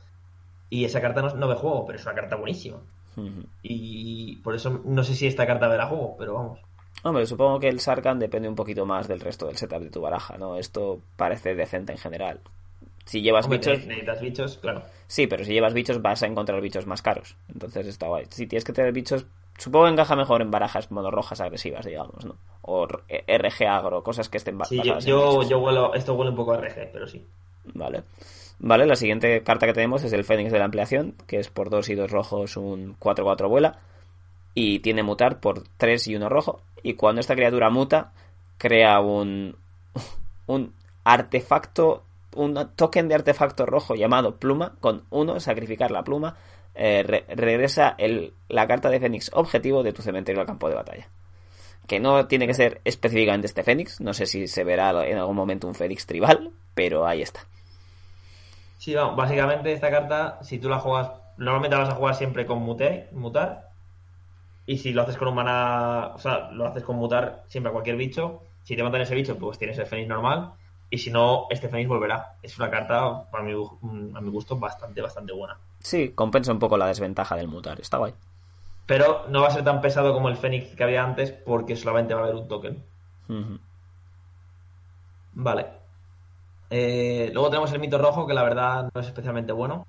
y 0.70 0.86
esa 0.86 1.01
carta 1.01 1.22
no, 1.22 1.34
no 1.36 1.47
ve 1.47 1.55
juego, 1.55 1.86
pero 1.86 1.97
es 1.99 2.05
una 2.05 2.16
carta 2.16 2.36
buenísima. 2.36 2.78
Y 3.63 4.38
por 4.38 4.55
eso 4.55 4.82
no 4.86 5.03
sé 5.03 5.16
si 5.16 5.28
esta 5.28 5.47
carta 5.47 5.68
verá 5.68 5.88
juego, 5.88 6.16
pero 6.18 6.34
vamos. 6.36 6.59
Hombre, 7.03 7.26
supongo 7.26 7.59
que 7.59 7.70
el 7.70 7.80
Sarkhan 7.80 8.20
depende 8.20 8.49
un 8.49 8.55
poquito 8.55 8.86
más 8.86 9.07
del 9.07 9.20
resto 9.20 9.47
del 9.47 9.57
setup 9.57 9.80
de 9.82 9.89
tu 9.89 10.01
baraja, 10.01 10.38
¿no? 10.38 10.57
Esto 10.57 10.99
parece 11.16 11.55
decente 11.55 11.91
en 11.91 11.97
general. 11.97 12.39
Si 13.05 13.22
llevas 13.22 13.45
Hombre, 13.45 13.59
bichos, 13.59 13.80
ne- 13.82 13.86
necesitas 13.88 14.22
bichos, 14.22 14.57
claro. 14.57 14.84
sí, 15.07 15.28
pero 15.28 15.43
si 15.45 15.53
llevas 15.53 15.74
bichos 15.74 16.01
vas 16.01 16.24
a 16.24 16.28
encontrar 16.28 16.59
bichos 16.61 16.88
más 16.88 17.01
caros. 17.03 17.36
Entonces 17.53 17.86
está 17.88 18.07
guay. 18.07 18.26
Si 18.30 18.47
tienes 18.47 18.63
que 18.63 18.74
tener 18.74 18.91
bichos, 18.91 19.28
supongo 19.57 19.86
que 19.86 19.91
encaja 19.91 20.16
mejor 20.16 20.41
en 20.41 20.49
barajas 20.49 20.89
monorrojas 20.89 21.39
agresivas, 21.41 21.86
digamos, 21.86 22.26
¿no? 22.26 22.36
O 22.63 22.88
RG 23.07 23.68
agro, 23.68 24.03
cosas 24.03 24.28
que 24.30 24.38
estén 24.38 24.57
ba- 24.57 24.66
Sí, 24.66 24.78
yo, 24.78 24.84
basadas 24.95 25.05
yo, 25.05 25.43
yo 25.43 25.59
huelo, 25.59 25.93
esto 25.93 26.16
huele 26.16 26.32
un 26.32 26.36
poco 26.38 26.53
a 26.53 26.57
RG, 26.57 26.89
pero 26.91 27.07
sí. 27.07 27.24
Vale. 27.76 28.03
Vale, 28.59 28.85
la 28.85 28.95
siguiente 28.95 29.43
carta 29.43 29.65
que 29.67 29.73
tenemos 29.73 30.03
es 30.03 30.13
el 30.13 30.23
Fénix 30.23 30.51
de 30.51 30.59
la 30.59 30.65
ampliación, 30.65 31.15
que 31.27 31.39
es 31.39 31.49
por 31.49 31.69
2 31.69 31.89
y 31.89 31.95
2 31.95 32.09
rojos, 32.09 32.57
un 32.57 32.95
4-4 32.99 33.47
vuela. 33.49 33.79
Y 34.53 34.79
tiene 34.79 35.03
mutar 35.03 35.39
por 35.41 35.63
3 35.77 36.07
y 36.07 36.15
1 36.15 36.29
rojo. 36.29 36.61
Y 36.81 36.93
cuando 36.93 37.19
esta 37.21 37.35
criatura 37.35 37.69
muta, 37.69 38.13
crea 38.57 39.01
un, 39.01 39.57
un 40.47 40.73
artefacto, 41.03 42.03
un 42.35 42.69
token 42.75 43.07
de 43.09 43.15
artefacto 43.15 43.65
rojo 43.65 43.95
llamado 43.95 44.37
pluma. 44.37 44.75
Con 44.79 45.03
1, 45.09 45.39
sacrificar 45.41 45.91
la 45.91 46.03
pluma. 46.03 46.37
eh, 46.77 47.03
re- 47.03 47.25
regresa 47.29 47.95
el, 47.97 48.33
la 48.49 48.67
carta 48.67 48.89
de 48.89 48.99
Fénix 48.99 49.31
objetivo 49.33 49.83
de 49.83 49.93
tu 49.93 50.01
cementerio 50.01 50.41
al 50.41 50.47
campo 50.47 50.69
de 50.69 50.75
batalla. 50.75 51.09
Que 51.87 51.99
no 51.99 52.27
tiene 52.27 52.47
que 52.47 52.53
ser 52.53 52.81
específicamente 52.85 53.47
este 53.47 53.63
Fénix. 53.63 53.99
No 54.01 54.13
sé 54.13 54.25
si 54.25 54.47
se 54.47 54.63
verá 54.63 55.05
en 55.07 55.17
algún 55.17 55.35
momento 55.35 55.67
un 55.67 55.75
Fénix 55.75 56.05
tribal, 56.05 56.51
pero 56.73 57.05
ahí 57.05 57.21
está. 57.21 57.41
Sí, 58.86 58.93
vamos, 58.93 59.15
básicamente 59.15 59.73
esta 59.73 59.89
carta, 59.89 60.38
si 60.43 60.59
tú 60.59 60.69
la 60.69 60.77
juegas 60.77 61.09
normalmente 61.38 61.75
vas 61.75 61.89
a 61.89 61.95
jugar 61.95 62.13
siempre 62.13 62.45
con 62.45 62.59
mute, 62.59 63.09
mutar. 63.13 63.71
Y 64.67 64.77
si 64.77 64.93
lo 64.93 65.01
haces 65.01 65.17
con 65.17 65.27
un 65.27 65.33
mana, 65.33 66.11
o 66.13 66.19
sea, 66.19 66.51
lo 66.51 66.67
haces 66.67 66.83
con 66.83 66.95
mutar 66.95 67.45
siempre 67.47 67.71
a 67.71 67.73
cualquier 67.73 67.95
bicho. 67.95 68.43
Si 68.61 68.75
te 68.75 68.83
matan 68.83 69.01
ese 69.01 69.15
bicho, 69.15 69.39
pues 69.39 69.57
tienes 69.57 69.79
el 69.79 69.88
Fénix 69.88 70.07
normal. 70.07 70.51
Y 70.91 70.99
si 70.99 71.09
no, 71.09 71.47
este 71.49 71.67
Fénix 71.67 71.89
volverá. 71.89 72.36
Es 72.43 72.59
una 72.59 72.69
carta, 72.69 73.23
para 73.31 73.43
mi, 73.43 73.53
a 73.53 74.21
mi 74.21 74.29
gusto, 74.29 74.55
bastante, 74.55 75.01
bastante 75.01 75.33
buena. 75.33 75.57
Sí, 75.79 76.11
compensa 76.11 76.51
un 76.51 76.59
poco 76.59 76.77
la 76.77 76.86
desventaja 76.86 77.36
del 77.36 77.47
mutar. 77.47 77.81
Está 77.81 77.97
guay. 77.97 78.13
Pero 78.86 79.25
no 79.29 79.41
va 79.41 79.47
a 79.47 79.51
ser 79.51 79.63
tan 79.63 79.81
pesado 79.81 80.13
como 80.13 80.29
el 80.29 80.38
Fénix 80.38 80.75
que 80.75 80.83
había 80.83 81.03
antes 81.03 81.31
porque 81.31 81.75
solamente 81.75 82.13
va 82.13 82.19
a 82.19 82.23
haber 82.25 82.36
un 82.36 82.47
token. 82.47 82.83
Vale. 85.33 85.84
Eh, 86.70 87.30
luego 87.34 87.49
tenemos 87.49 87.72
el 87.72 87.80
mito 87.80 87.97
rojo, 87.97 88.28
que 88.28 88.34
la 88.34 88.43
verdad 88.43 88.89
no 88.93 89.01
es 89.01 89.07
especialmente 89.07 89.53
bueno. 89.53 89.88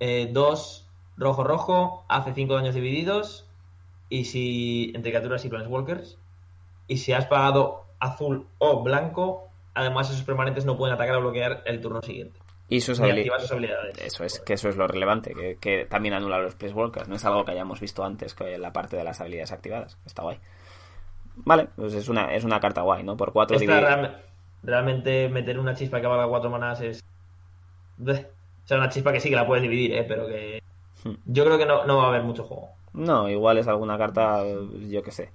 Eh, 0.00 0.28
dos, 0.32 0.88
rojo 1.16 1.44
rojo, 1.44 2.04
hace 2.08 2.32
cinco 2.34 2.54
daños 2.54 2.74
divididos. 2.74 3.46
Y 4.08 4.24
si. 4.24 4.92
entre 4.94 5.10
criaturas 5.10 5.44
y 5.44 5.48
planeswalkers. 5.48 6.18
Y 6.86 6.98
si 6.98 7.12
has 7.12 7.26
pagado 7.26 7.84
azul 8.00 8.46
o 8.58 8.82
blanco, 8.82 9.48
además 9.74 10.10
esos 10.10 10.22
permanentes 10.22 10.64
no 10.64 10.76
pueden 10.76 10.94
atacar 10.94 11.16
o 11.16 11.20
bloquear 11.20 11.62
el 11.66 11.80
turno 11.80 12.00
siguiente. 12.00 12.40
Y 12.70 12.82
sus, 12.82 13.00
habilidades. 13.00 13.50
Eso 13.98 14.24
es, 14.24 14.40
que 14.40 14.52
eso 14.52 14.68
es 14.68 14.76
lo 14.76 14.86
relevante, 14.86 15.34
que, 15.58 15.86
también 15.86 16.14
anula 16.14 16.38
los 16.38 16.54
Planeswalkers. 16.54 17.08
No 17.08 17.16
es 17.16 17.24
algo 17.24 17.44
que 17.44 17.52
hayamos 17.52 17.80
visto 17.80 18.04
antes 18.04 18.34
que 18.34 18.58
la 18.58 18.74
parte 18.74 18.96
de 18.96 19.04
las 19.04 19.20
habilidades 19.22 19.52
activadas. 19.52 19.96
Está 20.04 20.22
guay. 20.22 20.38
Vale, 21.36 21.68
pues 21.76 21.94
es 21.94 22.08
una, 22.08 22.34
es 22.34 22.44
una 22.44 22.60
carta 22.60 22.82
guay, 22.82 23.04
¿no? 23.04 23.16
Por 23.16 23.32
cuatro 23.32 23.58
realmente 24.62 25.28
meter 25.28 25.58
una 25.58 25.74
chispa 25.74 26.00
que 26.00 26.06
valga 26.06 26.28
cuatro 26.28 26.50
manas 26.50 26.80
es. 26.80 27.04
O 28.00 28.14
sea, 28.64 28.78
una 28.78 28.88
chispa 28.88 29.12
que 29.12 29.20
sí 29.20 29.30
que 29.30 29.36
la 29.36 29.46
puedes 29.46 29.62
dividir, 29.62 29.92
¿eh? 29.92 30.04
Pero 30.06 30.26
que. 30.26 30.62
Hmm. 31.04 31.14
Yo 31.26 31.44
creo 31.44 31.58
que 31.58 31.66
no, 31.66 31.84
no 31.84 31.96
va 31.98 32.04
a 32.04 32.08
haber 32.08 32.22
mucho 32.22 32.44
juego. 32.44 32.70
No, 32.92 33.28
igual 33.28 33.58
es 33.58 33.68
alguna 33.68 33.98
carta, 33.98 34.42
yo 34.44 35.02
qué 35.02 35.10
sé. 35.10 35.30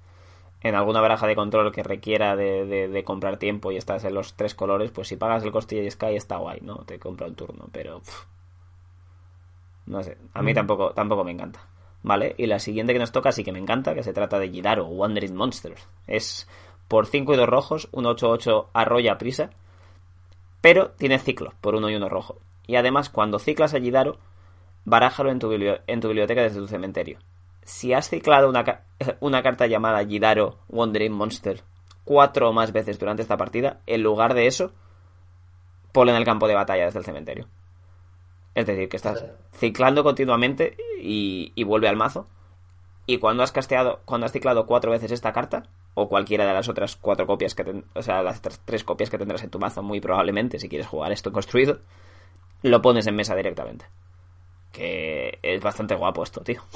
En 0.62 0.76
alguna 0.76 1.02
baraja 1.02 1.28
de 1.28 1.36
control 1.36 1.72
que 1.74 1.84
requiera 1.84 2.36
de, 2.36 2.66
de, 2.66 3.04
comprar 3.04 3.38
tiempo 3.38 3.72
y 3.72 3.78
estás 3.78 4.06
en 4.06 4.14
los 4.14 4.36
tres 4.36 4.56
colores, 4.56 4.92
pues 4.92 5.10
si 5.10 5.18
pagas 5.18 5.44
el 5.44 5.52
costilla 5.52 5.82
y 5.82 5.92
Sky 5.92 6.16
está 6.16 6.38
guay, 6.38 6.60
¿no? 6.62 6.78
Te 6.86 7.00
compra 7.00 7.28
un 7.28 7.36
turno, 7.36 7.68
pero. 7.72 8.02
no 9.86 10.04
sé, 10.04 10.18
a 10.34 10.42
mí 10.42 10.52
hmm. 10.52 10.56
tampoco, 10.56 10.94
tampoco 10.94 11.24
me 11.24 11.32
encanta. 11.32 11.68
¿Vale? 12.04 12.36
Y 12.38 12.48
la 12.48 12.60
siguiente 12.60 12.92
que 12.92 13.00
nos 13.00 13.14
toca 13.14 13.32
sí 13.32 13.46
que 13.46 13.54
me 13.54 13.60
encanta, 13.60 13.96
que 13.96 14.04
se 14.04 14.12
trata 14.12 14.38
de 14.38 14.50
Gidaro, 14.50 14.86
Wandering 14.88 15.36
Monsters. 15.36 15.88
Es 16.06 16.50
por 16.88 17.08
5 17.08 17.34
y 17.34 17.38
2 17.38 17.48
rojos, 17.48 17.90
un 17.92 18.06
8-8 18.06 18.68
arrolla 18.74 19.18
prisa, 19.18 19.50
pero 20.62 20.92
tiene 20.92 21.20
ciclo 21.20 21.54
por 21.62 21.76
1 21.76 21.90
y 21.90 21.96
1 21.96 22.10
rojo. 22.10 22.38
Y 22.68 22.76
además, 22.76 23.10
cuando 23.10 23.40
ciclas 23.40 23.74
a 23.74 23.80
Gidaro, 23.80 24.18
barájalo 24.86 25.32
en 25.32 25.40
tu, 25.40 25.52
en 25.52 26.00
tu 26.00 26.08
biblioteca 26.08 26.42
desde 26.42 26.60
tu 26.60 26.68
cementerio. 26.68 27.20
Si 27.64 27.94
has 27.94 28.10
ciclado 28.10 28.50
una, 28.50 28.64
una 29.20 29.42
carta 29.44 29.68
llamada 29.68 30.06
Gidaro 30.06 30.60
Wandering 30.70 31.14
Monster 31.14 31.64
cuatro 32.04 32.50
o 32.50 32.54
más 32.54 32.72
veces 32.72 33.00
durante 33.00 33.22
esta 33.22 33.38
partida, 33.38 33.80
en 33.86 34.04
lugar 34.04 34.34
de 34.34 34.48
eso, 34.48 34.72
ponle 35.92 36.12
en 36.12 36.18
el 36.18 36.26
campo 36.26 36.48
de 36.48 36.56
batalla 36.56 36.86
desde 36.86 37.00
el 37.00 37.06
cementerio. 37.06 37.48
Es 38.56 38.66
decir, 38.66 38.90
que 38.90 38.98
estás 38.98 39.26
ciclando 39.52 40.04
continuamente 40.04 40.78
y, 41.02 41.52
y 41.56 41.64
vuelve 41.64 41.88
al 41.88 41.96
mazo. 41.96 42.28
Y 43.06 43.18
cuando 43.18 43.44
has 43.44 43.52
casteado, 43.52 44.02
cuando 44.06 44.26
has 44.26 44.32
ciclado 44.32 44.66
cuatro 44.66 44.92
veces 44.92 45.12
esta 45.12 45.34
carta, 45.34 45.64
o 45.96 46.10
cualquiera 46.10 46.46
de 46.46 46.54
las 46.54 46.70
otras 46.70 46.96
cuatro 46.96 47.28
copias 47.28 47.56
que 47.56 47.84
o 47.94 48.02
sea, 48.02 48.24
las 48.24 48.42
tres 48.42 48.84
copias 48.84 49.10
que 49.10 49.18
tendrás 49.18 49.44
en 49.44 49.50
tu 49.50 49.60
mazo, 49.60 49.84
muy 49.84 50.02
probablemente, 50.02 50.60
si 50.60 50.70
quieres 50.70 50.88
jugar 50.88 51.12
esto 51.12 51.32
construido, 51.32 51.80
lo 52.62 52.82
pones 52.82 53.08
en 53.08 53.16
mesa 53.16 53.36
directamente. 53.36 53.86
Que 54.72 55.38
es 55.42 55.62
bastante 55.62 55.96
guapo 55.96 56.24
esto, 56.24 56.42
tío. 56.42 56.62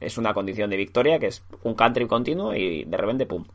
Es 0.00 0.18
una 0.18 0.34
condición 0.34 0.68
de 0.68 0.76
victoria 0.76 1.18
que 1.18 1.28
es 1.28 1.42
un 1.62 1.74
country 1.74 2.06
continuo 2.06 2.54
y 2.54 2.84
de 2.84 2.96
repente, 2.96 3.24
pum. 3.24 3.46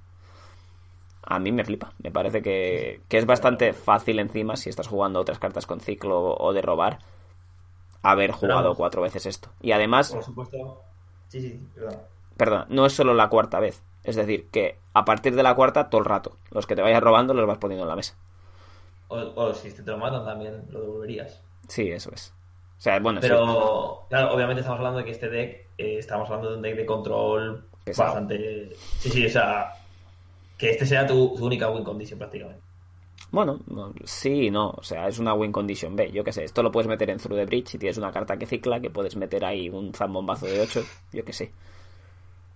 A 1.21 1.37
mí 1.37 1.51
me 1.51 1.63
flipa. 1.63 1.93
Me 2.01 2.09
parece 2.09 2.41
que, 2.41 3.01
que 3.07 3.17
es 3.19 3.25
bastante 3.27 3.71
fácil 3.73 4.17
encima 4.17 4.55
si 4.55 4.69
estás 4.69 4.87
jugando 4.87 5.19
otras 5.19 5.37
cartas 5.37 5.67
con 5.67 5.79
ciclo 5.79 6.35
o 6.35 6.53
de 6.53 6.63
robar 6.63 6.99
haber 8.01 8.31
jugado 8.31 8.75
cuatro 8.75 9.01
veces 9.01 9.25
esto. 9.25 9.49
Y 9.61 9.71
además. 9.71 10.11
Por 10.11 10.23
supuesto. 10.23 10.81
Sí, 11.27 11.41
sí, 11.41 11.67
perdón. 11.75 11.99
Perdón, 12.37 12.65
no 12.69 12.85
es 12.85 12.93
solo 12.93 13.13
la 13.13 13.29
cuarta 13.29 13.59
vez. 13.59 13.83
Es 14.03 14.15
decir, 14.15 14.49
que 14.49 14.77
a 14.93 15.05
partir 15.05 15.35
de 15.35 15.43
la 15.43 15.55
cuarta, 15.55 15.89
todo 15.89 15.99
el 15.99 16.05
rato. 16.05 16.37
Los 16.51 16.65
que 16.65 16.75
te 16.75 16.81
vayas 16.81 17.01
robando 17.01 17.33
los 17.33 17.47
vas 17.47 17.57
poniendo 17.57 17.83
en 17.83 17.89
la 17.89 17.95
mesa. 17.95 18.15
O, 19.09 19.53
si 19.53 19.71
te 19.71 19.81
lo 19.83 19.97
matan 19.97 20.23
también, 20.23 20.65
lo 20.69 20.81
devolverías. 20.81 21.41
Sí, 21.67 21.89
eso 21.91 22.11
es. 22.13 22.33
O 22.77 22.81
sea, 22.81 22.99
bueno, 22.99 23.19
Pero, 23.21 24.05
claro, 24.07 24.33
obviamente 24.33 24.61
estamos 24.61 24.79
hablando 24.79 24.99
de 24.99 25.05
que 25.05 25.11
este 25.11 25.29
deck, 25.29 25.67
eh, 25.77 25.97
estamos 25.97 26.29
hablando 26.29 26.51
de 26.51 26.55
un 26.57 26.61
deck 26.61 26.77
de 26.77 26.85
control 26.85 27.65
bastante. 27.85 28.69
Sí, 28.99 29.09
sí, 29.09 29.25
o 29.25 29.29
sea, 29.29 29.73
que 30.57 30.69
este 30.69 30.85
sea 30.85 31.05
tu, 31.05 31.35
única 31.39 31.69
win 31.69 31.83
condition 31.83 32.19
prácticamente. 32.19 32.61
Bueno, 33.31 33.59
sí 34.05 34.45
y 34.45 34.51
no. 34.51 34.69
O 34.69 34.83
sea, 34.83 35.07
es 35.07 35.19
una 35.19 35.33
win 35.33 35.51
condition 35.51 35.95
B. 35.95 36.11
Yo 36.11 36.23
qué 36.23 36.31
sé, 36.31 36.43
esto 36.43 36.63
lo 36.63 36.71
puedes 36.71 36.87
meter 36.87 37.09
en 37.09 37.17
Through 37.17 37.39
the 37.39 37.45
Bridge 37.45 37.67
si 37.67 37.77
tienes 37.77 37.97
una 37.97 38.11
carta 38.11 38.37
que 38.37 38.45
cicla, 38.45 38.79
que 38.79 38.89
puedes 38.89 39.15
meter 39.15 39.43
ahí 39.43 39.69
un 39.69 39.93
zambombazo 39.93 40.45
de 40.45 40.61
8. 40.61 40.83
Yo 41.13 41.25
qué 41.25 41.33
sé. 41.33 41.51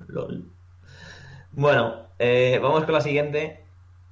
LOL. 0.08 0.46
Bueno, 1.56 2.08
eh, 2.18 2.60
vamos 2.62 2.84
con 2.84 2.94
la 2.94 3.02
siguiente. 3.02 3.64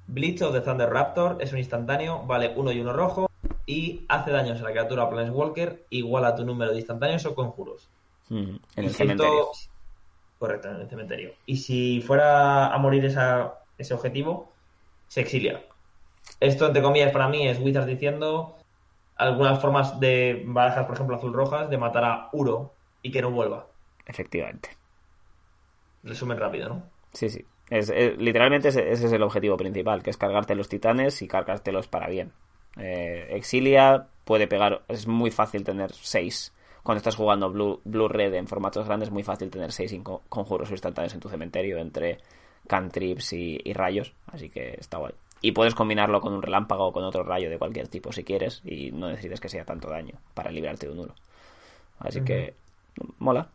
Bleach 0.06 0.42
of 0.42 0.52
the 0.52 0.60
Thunder 0.60 0.88
Raptor 0.88 1.38
es 1.40 1.52
un 1.52 1.58
instantáneo, 1.58 2.22
vale 2.24 2.52
uno 2.54 2.70
y 2.70 2.80
uno 2.80 2.92
rojo 2.92 3.28
y 3.66 4.04
hace 4.08 4.30
daños 4.30 4.60
a 4.60 4.64
la 4.64 4.70
criatura 4.70 5.10
Planeswalker 5.10 5.84
igual 5.90 6.24
a 6.24 6.36
tu 6.36 6.44
número 6.44 6.70
de 6.70 6.78
instantáneos 6.78 7.26
o 7.26 7.34
conjuros. 7.34 7.88
en 8.30 8.60
el 8.76 8.90
cementerio. 8.90 9.48
Correcto, 10.38 10.68
en 10.70 10.82
el 10.82 10.88
cementerio. 10.88 11.32
Y 11.44 11.56
si 11.56 12.00
fuera 12.00 12.72
a 12.72 12.78
morir 12.78 13.04
esa, 13.04 13.54
ese 13.76 13.94
objetivo, 13.94 14.52
se 15.08 15.22
exilia. 15.22 15.64
Esto, 16.38 16.66
entre 16.66 16.82
comillas, 16.82 17.12
para 17.12 17.28
mí 17.28 17.48
es 17.48 17.58
Wizards 17.58 17.88
diciendo 17.88 18.56
algunas 19.16 19.60
formas 19.60 19.98
de 19.98 20.44
barajas, 20.46 20.86
por 20.86 20.94
ejemplo, 20.94 21.16
azul-rojas, 21.16 21.68
de 21.70 21.78
matar 21.78 22.04
a 22.04 22.28
Uro 22.32 22.72
y 23.02 23.10
que 23.10 23.20
no 23.20 23.32
vuelva. 23.32 23.66
Efectivamente. 24.06 24.70
Resumen 26.04 26.38
rápido, 26.38 26.68
¿no? 26.68 26.82
Sí, 27.12 27.28
sí. 27.28 27.44
Es, 27.70 27.90
literalmente 28.18 28.68
ese, 28.68 28.90
es 28.90 29.02
el 29.02 29.22
objetivo 29.22 29.56
principal, 29.56 30.02
que 30.02 30.10
es 30.10 30.16
cargarte 30.16 30.54
los 30.54 30.68
titanes 30.68 31.22
y 31.22 31.28
cargártelos 31.28 31.88
para 31.88 32.08
bien. 32.08 32.32
Eh, 32.76 33.28
Exilia 33.30 34.06
puede 34.24 34.46
pegar, 34.46 34.82
es 34.88 35.06
muy 35.06 35.30
fácil 35.30 35.64
tener 35.64 35.92
6. 35.92 36.52
Cuando 36.82 36.98
estás 36.98 37.16
jugando 37.16 37.50
Blue, 37.50 37.80
Blue 37.84 38.08
Red 38.08 38.34
en 38.34 38.46
formatos 38.46 38.86
grandes 38.86 39.08
es 39.08 39.12
muy 39.12 39.22
fácil 39.22 39.50
tener 39.50 39.72
6 39.72 40.00
conjuros 40.28 40.70
instantáneos 40.70 41.14
en 41.14 41.20
tu 41.20 41.28
cementerio 41.28 41.78
entre 41.78 42.18
cantrips 42.66 43.32
y, 43.32 43.60
y, 43.64 43.72
rayos, 43.72 44.14
así 44.26 44.48
que 44.48 44.76
está 44.78 44.98
guay. 44.98 45.14
Y 45.40 45.52
puedes 45.52 45.74
combinarlo 45.74 46.20
con 46.20 46.32
un 46.32 46.42
relámpago 46.42 46.88
o 46.88 46.92
con 46.92 47.04
otro 47.04 47.24
rayo 47.24 47.50
de 47.50 47.58
cualquier 47.58 47.88
tipo 47.88 48.12
si 48.12 48.22
quieres 48.22 48.62
y 48.64 48.92
no 48.92 49.08
necesitas 49.08 49.40
que 49.40 49.48
sea 49.48 49.64
tanto 49.64 49.88
daño 49.88 50.14
para 50.34 50.50
librarte 50.50 50.86
de 50.86 50.92
un 50.92 51.00
uno. 51.00 51.14
Así 52.00 52.22
que 52.22 52.54
mola. 53.18 53.48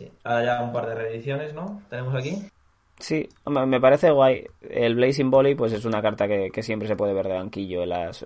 Sí. 0.00 0.10
Ahora 0.24 0.44
ya 0.44 0.62
un 0.62 0.72
par 0.72 0.86
de 0.86 0.94
reediciones, 0.94 1.52
¿no? 1.52 1.82
Tenemos 1.90 2.14
aquí. 2.14 2.42
Sí, 2.98 3.28
me 3.44 3.80
parece 3.82 4.10
guay. 4.10 4.46
El 4.62 4.94
Blazing 4.94 5.30
Volley, 5.30 5.54
pues 5.54 5.74
es 5.74 5.84
una 5.84 6.00
carta 6.00 6.26
que, 6.26 6.62
siempre 6.62 6.88
se 6.88 6.96
puede 6.96 7.12
ver 7.12 7.28
de 7.28 7.34
banquillo 7.34 7.82
en 7.82 7.90
las, 7.90 8.24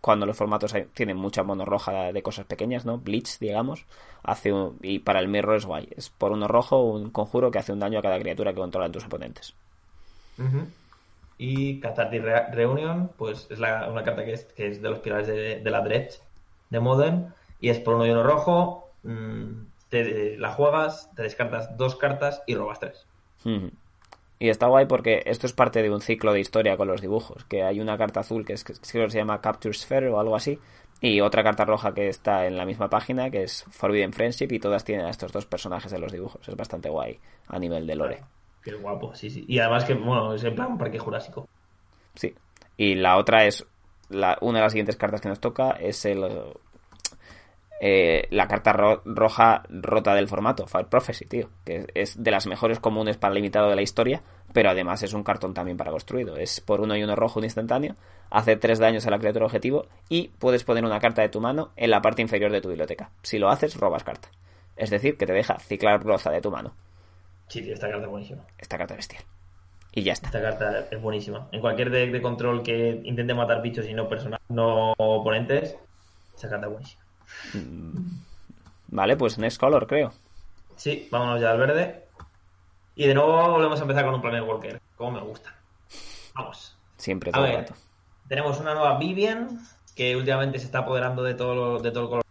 cuando 0.00 0.24
los 0.24 0.34
formatos 0.34 0.74
tienen 0.94 1.18
mucha 1.18 1.42
mono 1.42 1.66
roja 1.66 2.10
de 2.10 2.22
cosas 2.22 2.46
pequeñas, 2.46 2.86
¿no? 2.86 2.96
Blitz, 2.96 3.38
digamos. 3.38 3.84
Hace 4.22 4.50
y 4.80 5.00
para 5.00 5.20
el 5.20 5.28
mirror 5.28 5.56
es 5.56 5.66
guay. 5.66 5.90
Es 5.94 6.08
por 6.08 6.32
uno 6.32 6.48
rojo 6.48 6.82
un 6.84 7.10
conjuro 7.10 7.50
que 7.50 7.58
hace 7.58 7.72
un 7.72 7.80
daño 7.80 7.98
a 7.98 8.02
cada 8.02 8.18
criatura 8.18 8.54
que 8.54 8.60
controlan 8.60 8.92
tus 8.92 9.04
oponentes. 9.04 9.54
Y 11.36 11.80
Cathartic 11.80 12.22
Reunion, 12.52 13.10
pues 13.18 13.46
es 13.50 13.58
una 13.58 14.02
carta 14.04 14.24
que 14.24 14.32
es, 14.32 14.44
que 14.44 14.68
es 14.68 14.80
de 14.80 14.88
los 14.88 15.00
pilares 15.00 15.26
de, 15.26 15.70
la 15.70 15.82
Dredge 15.82 16.20
de 16.70 16.80
Modern. 16.80 17.34
Y 17.60 17.68
es 17.68 17.78
por 17.78 17.96
uno 17.96 18.06
y 18.06 18.10
uno 18.10 18.22
rojo. 18.22 18.90
Mm, 19.02 19.73
te, 20.02 20.38
la 20.38 20.52
juegas, 20.52 21.10
te 21.14 21.22
descartas 21.22 21.76
dos 21.76 21.96
cartas 21.96 22.42
y 22.46 22.54
robas 22.54 22.80
tres. 22.80 23.06
Y 24.38 24.48
está 24.48 24.66
guay 24.66 24.86
porque 24.86 25.22
esto 25.26 25.46
es 25.46 25.52
parte 25.52 25.82
de 25.82 25.90
un 25.90 26.00
ciclo 26.00 26.32
de 26.32 26.40
historia 26.40 26.76
con 26.76 26.88
los 26.88 27.00
dibujos, 27.00 27.44
que 27.44 27.62
hay 27.62 27.80
una 27.80 27.96
carta 27.96 28.20
azul 28.20 28.44
que, 28.44 28.54
es, 28.54 28.64
que 28.64 28.74
se 28.74 29.08
llama 29.08 29.40
Capture 29.40 29.74
Sphere 29.74 30.08
o 30.08 30.18
algo 30.18 30.36
así, 30.36 30.58
y 31.00 31.20
otra 31.20 31.42
carta 31.42 31.64
roja 31.64 31.92
que 31.92 32.08
está 32.08 32.46
en 32.46 32.56
la 32.56 32.64
misma 32.64 32.88
página, 32.88 33.30
que 33.30 33.42
es 33.42 33.64
Forbidden 33.70 34.12
Friendship, 34.12 34.48
y 34.50 34.58
todas 34.58 34.84
tienen 34.84 35.06
a 35.06 35.10
estos 35.10 35.32
dos 35.32 35.44
personajes 35.44 35.92
de 35.92 35.98
los 35.98 36.10
dibujos. 36.10 36.48
Es 36.48 36.56
bastante 36.56 36.88
guay 36.88 37.18
a 37.48 37.58
nivel 37.58 37.86
de 37.86 37.94
lore. 37.94 38.22
Qué 38.62 38.72
guapo, 38.72 39.14
sí, 39.14 39.28
sí. 39.28 39.44
Y 39.46 39.58
además 39.58 39.84
que, 39.84 39.94
bueno, 39.94 40.34
es 40.34 40.42
en 40.44 40.54
plan 40.54 40.78
parque 40.78 40.98
jurásico. 40.98 41.46
Sí. 42.14 42.34
Y 42.78 42.94
la 42.94 43.18
otra 43.18 43.44
es, 43.44 43.66
la, 44.08 44.38
una 44.40 44.60
de 44.60 44.62
las 44.64 44.72
siguientes 44.72 44.96
cartas 44.96 45.20
que 45.20 45.28
nos 45.28 45.40
toca 45.40 45.72
es 45.72 46.04
el 46.06 46.24
eh, 47.80 48.26
la 48.30 48.46
carta 48.46 48.72
roja 49.04 49.62
rota 49.68 50.14
del 50.14 50.28
formato, 50.28 50.66
Fire 50.66 50.86
Prophecy, 50.86 51.26
tío, 51.26 51.50
que 51.64 51.86
es 51.94 52.22
de 52.22 52.30
las 52.30 52.46
mejores 52.46 52.78
comunes 52.78 53.16
para 53.16 53.32
el 53.32 53.36
limitado 53.36 53.68
de 53.68 53.76
la 53.76 53.82
historia, 53.82 54.22
pero 54.52 54.70
además 54.70 55.02
es 55.02 55.12
un 55.12 55.24
cartón 55.24 55.54
también 55.54 55.76
para 55.76 55.90
construido. 55.90 56.36
Es 56.36 56.60
por 56.60 56.80
uno 56.80 56.96
y 56.96 57.02
uno 57.02 57.16
rojo 57.16 57.40
un 57.40 57.44
instantáneo, 57.44 57.96
hace 58.30 58.56
tres 58.56 58.78
daños 58.78 59.06
a 59.06 59.10
la 59.10 59.18
criatura 59.18 59.46
objetivo 59.46 59.86
y 60.08 60.28
puedes 60.38 60.64
poner 60.64 60.84
una 60.84 61.00
carta 61.00 61.22
de 61.22 61.28
tu 61.28 61.40
mano 61.40 61.72
en 61.76 61.90
la 61.90 62.00
parte 62.00 62.22
inferior 62.22 62.52
de 62.52 62.60
tu 62.60 62.68
biblioteca. 62.68 63.10
Si 63.22 63.38
lo 63.38 63.48
haces, 63.48 63.76
robas 63.76 64.04
carta. 64.04 64.28
Es 64.76 64.90
decir, 64.90 65.16
que 65.16 65.26
te 65.26 65.32
deja 65.32 65.58
ciclar 65.58 66.02
broza 66.02 66.30
de 66.30 66.40
tu 66.40 66.50
mano. 66.50 66.74
Sí, 67.48 67.62
tío, 67.62 67.74
esta 67.74 67.88
carta 67.88 68.04
es 68.04 68.10
buenísima. 68.10 68.42
Esta 68.58 68.78
carta 68.78 68.94
bestial. 68.94 69.22
Y 69.92 70.02
ya 70.02 70.12
está. 70.12 70.28
Esta 70.28 70.42
carta 70.42 70.88
es 70.90 71.00
buenísima. 71.00 71.48
En 71.52 71.60
cualquier 71.60 71.90
deck 71.90 72.10
de 72.10 72.20
control 72.20 72.62
que 72.62 73.00
intente 73.04 73.34
matar 73.34 73.62
bichos 73.62 73.86
y 73.86 73.94
no 73.94 74.08
personas, 74.08 74.40
no 74.48 74.92
oponentes, 74.96 75.76
esta 76.34 76.48
carta 76.48 76.66
es 76.66 76.72
buenísima. 76.72 77.03
Vale, 78.88 79.16
pues 79.16 79.38
Next 79.38 79.58
Color, 79.58 79.86
creo. 79.86 80.12
Sí, 80.76 81.08
vámonos 81.10 81.40
ya 81.40 81.50
al 81.50 81.58
verde. 81.58 82.04
Y 82.96 83.06
de 83.06 83.14
nuevo 83.14 83.50
volvemos 83.50 83.78
a 83.78 83.82
empezar 83.82 84.04
con 84.04 84.14
un 84.14 84.20
Planet 84.22 84.44
Walker. 84.46 84.80
Como 84.96 85.12
me 85.12 85.20
gusta. 85.20 85.54
Vamos. 86.34 86.76
Siempre 86.96 87.30
A 87.30 87.32
todo 87.32 87.44
el 87.46 87.50
ver, 87.52 87.60
rato. 87.62 87.74
tenemos 88.28 88.60
una 88.60 88.74
nueva 88.74 88.98
Vivian 88.98 89.60
que 89.96 90.16
últimamente 90.16 90.58
se 90.58 90.66
está 90.66 90.80
apoderando 90.80 91.22
de 91.22 91.34
todo, 91.34 91.54
lo- 91.54 91.78
de 91.80 91.90
todo 91.90 92.02
el 92.04 92.08
color. 92.08 92.24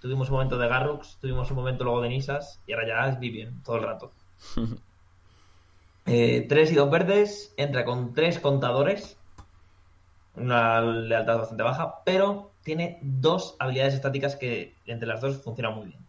Tuvimos 0.00 0.28
un 0.28 0.34
momento 0.36 0.56
de 0.58 0.68
Garrux, 0.68 1.16
tuvimos 1.20 1.50
un 1.50 1.56
momento 1.56 1.84
luego 1.84 2.00
de 2.02 2.08
Nisas 2.10 2.60
y 2.66 2.72
ahora 2.72 2.86
ya 2.86 3.08
es 3.12 3.18
Vivian 3.18 3.62
todo 3.62 3.76
el 3.76 3.82
rato. 3.84 4.12
Eh, 6.10 6.46
tres 6.48 6.72
y 6.72 6.74
dos 6.74 6.90
verdes, 6.90 7.52
entra 7.58 7.84
con 7.84 8.14
tres 8.14 8.38
contadores, 8.40 9.18
una 10.36 10.80
lealtad 10.80 11.36
bastante 11.36 11.62
baja, 11.62 11.96
pero 12.02 12.47
tiene 12.68 12.98
dos 13.00 13.56
habilidades 13.58 13.94
estáticas 13.94 14.36
que 14.36 14.74
entre 14.84 15.08
las 15.08 15.22
dos 15.22 15.42
funcionan 15.42 15.74
muy 15.74 15.86
bien. 15.86 16.00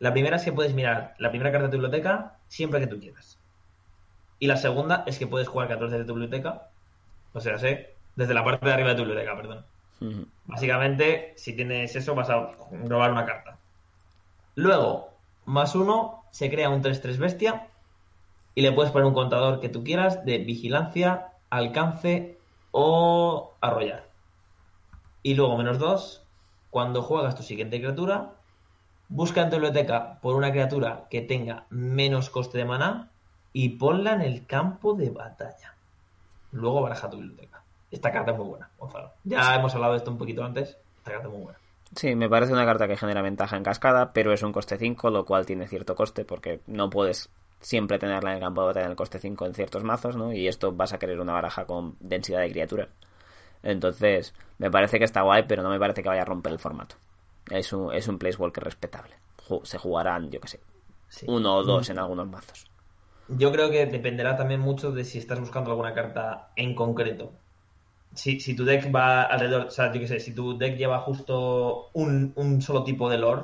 La 0.00 0.12
primera 0.12 0.34
es 0.34 0.42
que 0.42 0.52
puedes 0.52 0.74
mirar 0.74 1.14
la 1.18 1.30
primera 1.30 1.52
carta 1.52 1.68
de 1.68 1.70
tu 1.70 1.80
biblioteca 1.80 2.38
siempre 2.48 2.80
que 2.80 2.88
tú 2.88 2.98
quieras. 2.98 3.38
Y 4.40 4.48
la 4.48 4.56
segunda 4.56 5.04
es 5.06 5.16
que 5.16 5.28
puedes 5.28 5.46
jugar 5.46 5.68
14 5.68 5.98
de 5.98 6.04
tu 6.04 6.14
biblioteca, 6.14 6.70
o 7.32 7.40
sea, 7.40 7.56
sé, 7.58 7.94
desde 8.16 8.34
la 8.34 8.42
parte 8.42 8.66
de 8.66 8.72
arriba 8.72 8.88
de 8.88 8.94
tu 8.96 9.02
biblioteca, 9.02 9.36
perdón. 9.36 9.64
Básicamente, 10.46 11.34
si 11.36 11.54
tienes 11.54 11.94
eso, 11.94 12.16
vas 12.16 12.30
a 12.30 12.50
robar 12.84 13.12
una 13.12 13.24
carta. 13.24 13.56
Luego, 14.56 15.10
más 15.44 15.76
uno, 15.76 16.24
se 16.32 16.50
crea 16.50 16.68
un 16.68 16.82
3-3 16.82 17.16
bestia 17.16 17.68
y 18.56 18.62
le 18.62 18.72
puedes 18.72 18.90
poner 18.90 19.06
un 19.06 19.14
contador 19.14 19.60
que 19.60 19.68
tú 19.68 19.84
quieras 19.84 20.24
de 20.24 20.38
vigilancia, 20.38 21.28
alcance 21.48 22.38
o 22.72 23.54
arrollar. 23.60 24.05
Y 25.26 25.34
luego, 25.34 25.56
menos 25.56 25.80
dos, 25.80 26.22
cuando 26.70 27.02
juegas 27.02 27.34
tu 27.34 27.42
siguiente 27.42 27.80
criatura, 27.80 28.34
busca 29.08 29.42
en 29.42 29.50
tu 29.50 29.56
biblioteca 29.56 30.20
por 30.20 30.36
una 30.36 30.52
criatura 30.52 31.08
que 31.10 31.20
tenga 31.20 31.66
menos 31.68 32.30
coste 32.30 32.58
de 32.58 32.64
maná 32.64 33.10
y 33.52 33.70
ponla 33.70 34.12
en 34.12 34.20
el 34.20 34.46
campo 34.46 34.94
de 34.94 35.10
batalla. 35.10 35.74
Luego 36.52 36.80
baraja 36.80 37.10
tu 37.10 37.16
biblioteca. 37.16 37.60
Esta 37.90 38.12
carta 38.12 38.30
es 38.30 38.38
muy 38.38 38.46
buena, 38.46 38.70
Gonzalo. 38.78 39.10
Ya 39.24 39.56
hemos 39.56 39.74
hablado 39.74 39.94
de 39.94 39.98
esto 39.98 40.12
un 40.12 40.18
poquito 40.18 40.44
antes. 40.44 40.76
Esta 40.98 41.10
carta 41.10 41.26
es 41.26 41.34
muy 41.34 41.42
buena. 41.42 41.58
Sí, 41.96 42.14
me 42.14 42.28
parece 42.28 42.52
una 42.52 42.64
carta 42.64 42.86
que 42.86 42.96
genera 42.96 43.20
ventaja 43.20 43.56
en 43.56 43.64
cascada, 43.64 44.12
pero 44.12 44.32
es 44.32 44.44
un 44.44 44.52
coste 44.52 44.78
5, 44.78 45.10
lo 45.10 45.24
cual 45.24 45.44
tiene 45.44 45.66
cierto 45.66 45.96
coste, 45.96 46.24
porque 46.24 46.60
no 46.68 46.88
puedes 46.88 47.30
siempre 47.58 47.98
tenerla 47.98 48.30
en 48.30 48.36
el 48.36 48.42
campo 48.42 48.60
de 48.60 48.68
batalla 48.68 48.86
en 48.86 48.92
el 48.92 48.96
coste 48.96 49.18
5 49.18 49.44
en 49.46 49.54
ciertos 49.54 49.82
mazos, 49.82 50.14
¿no? 50.16 50.32
Y 50.32 50.46
esto 50.46 50.70
vas 50.70 50.92
a 50.92 51.00
querer 51.00 51.18
una 51.18 51.32
baraja 51.32 51.64
con 51.64 51.96
densidad 51.98 52.42
de 52.42 52.50
criaturas. 52.52 52.90
Entonces, 53.66 54.34
me 54.58 54.70
parece 54.70 54.98
que 54.98 55.04
está 55.04 55.22
guay, 55.22 55.44
pero 55.48 55.62
no 55.62 55.70
me 55.70 55.78
parece 55.78 56.02
que 56.02 56.08
vaya 56.08 56.22
a 56.22 56.26
romper 56.26 56.52
el 56.52 56.58
formato. 56.58 56.96
Es 57.50 57.72
un, 57.72 57.92
es 57.94 58.08
un 58.08 58.18
Placewalker 58.18 58.64
respetable. 58.64 59.14
Ju- 59.48 59.64
Se 59.64 59.78
jugarán, 59.78 60.30
yo 60.30 60.40
que 60.40 60.48
sé, 60.48 60.60
Sí. 61.08 61.26
uno 61.28 61.56
o 61.56 61.64
dos 61.64 61.88
en 61.90 61.98
algunos 61.98 62.28
mazos. 62.28 62.66
Yo 63.28 63.50
creo 63.52 63.70
que 63.70 63.86
dependerá 63.86 64.36
también 64.36 64.60
mucho 64.60 64.92
de 64.92 65.04
si 65.04 65.18
estás 65.18 65.40
buscando 65.40 65.70
alguna 65.70 65.94
carta 65.94 66.50
en 66.56 66.74
concreto. 66.74 67.32
Si, 68.14 68.40
si 68.40 68.54
tu 68.56 68.64
deck 68.64 68.94
va 68.94 69.22
alrededor, 69.24 69.66
o 69.66 69.70
sea, 69.70 69.92
yo 69.92 70.00
qué 70.00 70.08
sé, 70.08 70.20
si 70.20 70.34
tu 70.34 70.56
deck 70.58 70.76
lleva 70.76 71.00
justo 71.00 71.90
un, 71.92 72.32
un 72.36 72.62
solo 72.62 72.84
tipo 72.84 73.10
de 73.10 73.18
lore, 73.18 73.42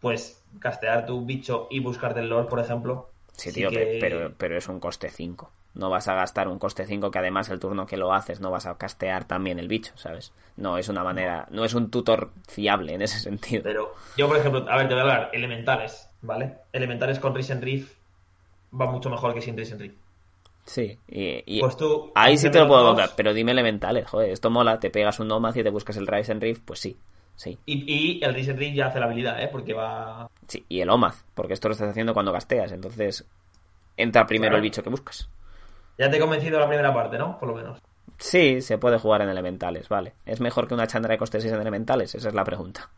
pues 0.00 0.42
castear 0.58 1.06
tu 1.06 1.24
bicho 1.24 1.68
y 1.70 1.80
buscarte 1.80 2.20
el 2.20 2.28
lore, 2.28 2.48
por 2.48 2.60
ejemplo. 2.60 3.08
Sí, 3.32 3.52
tío, 3.52 3.70
que- 3.70 3.98
pero, 4.00 4.34
pero 4.36 4.56
es 4.56 4.68
un 4.68 4.80
coste 4.80 5.08
5. 5.10 5.50
No 5.74 5.88
vas 5.88 6.06
a 6.08 6.14
gastar 6.14 6.48
un 6.48 6.58
coste 6.58 6.84
5 6.86 7.10
que 7.10 7.18
además 7.18 7.48
el 7.48 7.58
turno 7.58 7.86
que 7.86 7.96
lo 7.96 8.12
haces 8.12 8.40
no 8.40 8.50
vas 8.50 8.66
a 8.66 8.76
castear 8.76 9.24
también 9.24 9.58
el 9.58 9.68
bicho, 9.68 9.92
¿sabes? 9.96 10.32
No 10.56 10.76
es 10.76 10.88
una 10.90 11.02
manera, 11.02 11.46
no 11.50 11.64
es 11.64 11.72
un 11.74 11.90
tutor 11.90 12.30
fiable 12.46 12.92
en 12.94 13.00
ese 13.02 13.18
sentido. 13.20 13.62
Pero 13.62 13.94
yo, 14.16 14.28
por 14.28 14.36
ejemplo, 14.36 14.66
a 14.68 14.76
ver, 14.76 14.88
te 14.88 14.94
voy 14.94 15.00
a 15.00 15.02
hablar, 15.02 15.30
elementales, 15.32 16.08
¿vale? 16.20 16.56
Elementales 16.72 17.18
con 17.18 17.34
Risen 17.34 17.62
Reef 17.62 17.90
va 18.78 18.86
mucho 18.90 19.08
mejor 19.08 19.32
que 19.32 19.40
sin 19.40 19.56
Risen 19.56 19.78
Reef. 19.78 19.94
Sí, 20.64 20.96
y, 21.08 21.42
y 21.56 21.60
Pues 21.60 21.76
tú. 21.76 22.12
ahí 22.14 22.36
sí 22.38 22.48
te 22.50 22.58
lo 22.60 22.68
puedo 22.68 22.84
comprar, 22.86 23.10
pero 23.16 23.32
dime 23.34 23.50
elementales, 23.52 24.06
joder, 24.08 24.30
esto 24.30 24.48
mola, 24.50 24.78
te 24.78 24.90
pegas 24.90 25.18
un 25.20 25.28
Nomad 25.28 25.54
y 25.56 25.62
te 25.62 25.70
buscas 25.70 25.96
el 25.96 26.06
Rise 26.06 26.32
and 26.32 26.40
Reef, 26.42 26.60
pues 26.60 26.78
sí, 26.80 26.96
sí, 27.34 27.58
Y, 27.66 27.92
y 28.20 28.22
el 28.22 28.32
Risen 28.34 28.56
Reef 28.58 28.74
ya 28.74 28.86
hace 28.88 29.00
la 29.00 29.06
habilidad, 29.06 29.42
¿eh? 29.42 29.48
Porque 29.50 29.72
va. 29.72 30.28
sí, 30.46 30.64
y 30.68 30.80
el 30.80 30.90
Omad, 30.90 31.14
porque 31.34 31.54
esto 31.54 31.68
lo 31.68 31.72
estás 31.72 31.88
haciendo 31.90 32.12
cuando 32.14 32.30
gasteas, 32.30 32.70
entonces 32.72 33.26
entra 33.96 34.26
primero 34.26 34.50
Claro. 34.50 34.56
el 34.58 34.62
bicho 34.62 34.82
que 34.84 34.90
buscas. 34.90 35.28
Ya 35.98 36.10
te 36.10 36.16
he 36.16 36.20
convencido 36.20 36.58
la 36.58 36.66
primera 36.68 36.92
parte, 36.92 37.18
¿no? 37.18 37.38
Por 37.38 37.48
lo 37.48 37.54
menos. 37.54 37.78
Sí, 38.18 38.60
se 38.60 38.78
puede 38.78 38.98
jugar 38.98 39.22
en 39.22 39.28
elementales, 39.28 39.88
vale. 39.88 40.14
¿Es 40.26 40.40
mejor 40.40 40.68
que 40.68 40.74
una 40.74 40.86
chandra 40.86 41.12
de 41.12 41.18
coste 41.18 41.40
6 41.40 41.52
en 41.52 41.60
elementales? 41.60 42.14
Esa 42.14 42.28
es 42.28 42.34
la 42.34 42.44
pregunta. 42.44 42.88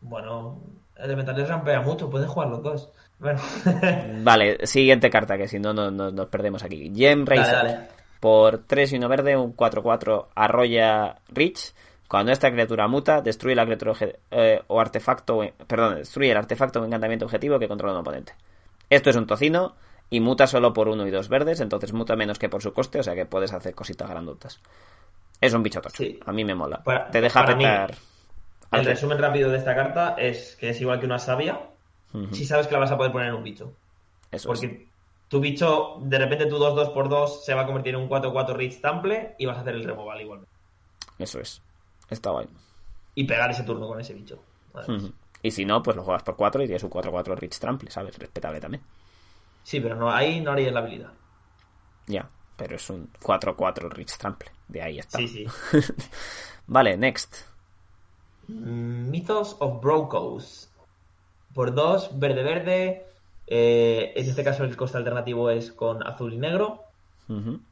Bueno, 0.00 0.60
elementales 0.96 1.48
rampea 1.48 1.80
mucho, 1.80 2.10
pueden 2.10 2.28
jugar 2.28 2.48
los 2.48 2.62
dos. 2.62 2.90
Bueno, 3.18 3.40
Vale, 4.24 4.66
siguiente 4.66 5.10
carta, 5.10 5.36
que 5.36 5.46
si 5.48 5.58
no, 5.58 5.72
no, 5.72 5.90
no- 5.90 6.10
nos 6.10 6.26
perdemos 6.28 6.62
aquí. 6.64 6.92
Gem 6.94 7.24
Racer. 7.26 7.52
dale. 7.54 7.78
Por 8.20 8.58
3 8.66 8.92
y 8.92 8.96
1 8.96 9.08
verde, 9.08 9.36
un 9.36 9.56
4-4 9.56 10.28
arrolla 10.34 11.16
Rich. 11.28 11.74
Cuando 12.08 12.30
esta 12.30 12.50
criatura 12.52 12.86
muta, 12.88 13.20
destruye 13.22 13.56
la 13.56 13.64
criatura 13.64 13.94
eh, 14.30 14.60
o 14.68 14.80
artefacto, 14.80 15.40
perdón, 15.66 15.96
destruye 15.96 16.30
el 16.30 16.36
artefacto 16.36 16.80
o 16.80 16.84
encantamiento 16.84 17.24
objetivo 17.24 17.58
que 17.58 17.68
controla 17.68 17.94
un 17.94 18.00
oponente. 18.00 18.34
Esto 18.90 19.10
es 19.10 19.16
un 19.16 19.26
tocino 19.26 19.74
y 20.12 20.20
muta 20.20 20.46
solo 20.46 20.72
por 20.74 20.88
1 20.88 21.06
y 21.06 21.10
2 21.10 21.28
verdes, 21.30 21.60
entonces 21.60 21.92
muta 21.94 22.16
menos 22.16 22.38
que 22.38 22.48
por 22.50 22.62
su 22.62 22.72
coste, 22.74 23.00
o 23.00 23.02
sea 23.02 23.14
que 23.14 23.24
puedes 23.24 23.52
hacer 23.52 23.74
cositas 23.74 24.08
grandotas. 24.10 24.60
Es 25.40 25.54
un 25.54 25.62
bicho 25.62 25.80
tocho, 25.80 25.96
Sí. 26.02 26.20
a 26.26 26.32
mí 26.32 26.44
me 26.44 26.54
mola. 26.54 26.82
Para- 26.84 27.10
Te 27.10 27.20
deja 27.22 27.40
para 27.42 27.56
mí, 27.56 27.64
petar. 27.64 27.94
El 28.72 28.84
resumen 28.84 29.18
rápido 29.18 29.50
de 29.50 29.56
esta 29.58 29.74
carta 29.74 30.14
es 30.18 30.54
que 30.56 30.68
es 30.70 30.80
igual 30.80 31.00
que 31.00 31.06
una 31.06 31.18
sabia 31.18 31.60
Ujú, 32.14 32.34
si 32.34 32.44
sabes 32.44 32.66
que 32.66 32.74
la 32.74 32.80
vas 32.80 32.90
a 32.90 32.96
poder 32.98 33.10
poner 33.10 33.28
en 33.28 33.34
un 33.34 33.42
bicho. 33.42 33.72
Eso 34.30 34.52
es. 34.52 34.60
Porque 34.60 34.86
tu 35.28 35.40
bicho, 35.40 35.96
de 36.02 36.18
repente 36.18 36.44
tu 36.46 36.58
2-2x2 36.58 37.42
se 37.42 37.54
va 37.54 37.62
a 37.62 37.66
convertir 37.66 37.94
en 37.94 38.00
un 38.02 38.08
4-4 38.08 38.54
Rich 38.54 38.80
Tample 38.82 39.34
y 39.38 39.46
vas 39.46 39.56
a 39.56 39.60
hacer 39.62 39.74
el 39.74 39.84
removal 39.84 40.20
igualmente. 40.20 40.52
Eso 41.18 41.40
es. 41.40 41.62
Está 42.10 42.30
guay. 42.30 42.46
Y 43.14 43.24
pegar 43.24 43.50
ese 43.50 43.62
turno 43.62 43.88
con 43.88 43.98
ese 43.98 44.12
bicho. 44.12 44.42
Y 45.42 45.50
si 45.50 45.64
no, 45.64 45.82
pues 45.82 45.96
lo 45.96 46.04
juegas 46.04 46.22
por 46.22 46.36
4 46.36 46.62
y 46.62 46.66
tienes 46.66 46.82
un 46.84 46.90
4-4 46.90 47.34
Rich 47.34 47.58
Trample, 47.58 47.90
¿sabes? 47.90 48.18
Respetable 48.18 48.60
también. 48.60 48.82
Sí, 49.62 49.80
pero 49.80 49.96
no, 49.96 50.10
ahí 50.10 50.40
no 50.40 50.52
harías 50.52 50.72
la 50.72 50.80
habilidad. 50.80 51.12
Ya, 52.06 52.28
pero 52.56 52.76
es 52.76 52.90
un 52.90 53.12
4-4 53.20 53.90
Rich 53.90 54.18
Trample. 54.18 54.50
De 54.68 54.82
ahí 54.82 54.98
está. 54.98 55.18
Sí, 55.18 55.28
sí. 55.28 55.46
Vale, 56.66 56.96
next. 56.96 57.36
Mm, 58.48 59.10
Mythos 59.10 59.56
of 59.60 59.80
Brocos. 59.80 60.70
Por 61.54 61.74
dos, 61.74 62.18
verde-verde. 62.18 63.06
Eh, 63.46 64.12
en 64.16 64.28
este 64.28 64.44
caso 64.44 64.64
el 64.64 64.76
coste 64.76 64.98
alternativo 64.98 65.50
es 65.50 65.72
con 65.72 66.06
azul 66.06 66.32
y 66.32 66.38
negro. 66.38 66.84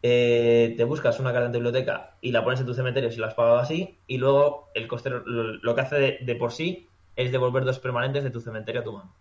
Eh, 0.03 0.73
te 0.75 0.85
buscas 0.85 1.21
una 1.21 1.33
carta 1.33 1.47
en 1.47 1.53
tu 1.53 1.59
biblioteca 1.59 2.15
y 2.23 2.33
la 2.33 2.43
pones 2.43 2.61
en 2.61 2.67
tu 2.67 2.73
cementerio 2.73 3.11
si 3.11 3.19
la 3.19 3.27
has 3.27 3.35
pagado 3.35 3.59
así. 3.59 3.99
Y 4.07 4.17
luego 4.17 4.71
el 4.75 4.89
coste 4.89 5.11
lo, 5.11 5.21
lo 5.23 5.75
que 5.75 5.81
hace 5.81 5.97
de, 5.97 6.19
de 6.23 6.35
por 6.35 6.53
sí 6.53 6.89
es 7.15 7.31
devolver 7.31 7.65
dos 7.65 7.79
permanentes 7.79 8.25
de 8.25 8.31
tu 8.31 8.41
cementerio 8.41 8.81
a 8.81 8.85
tu 8.85 8.93
mano. 8.93 9.13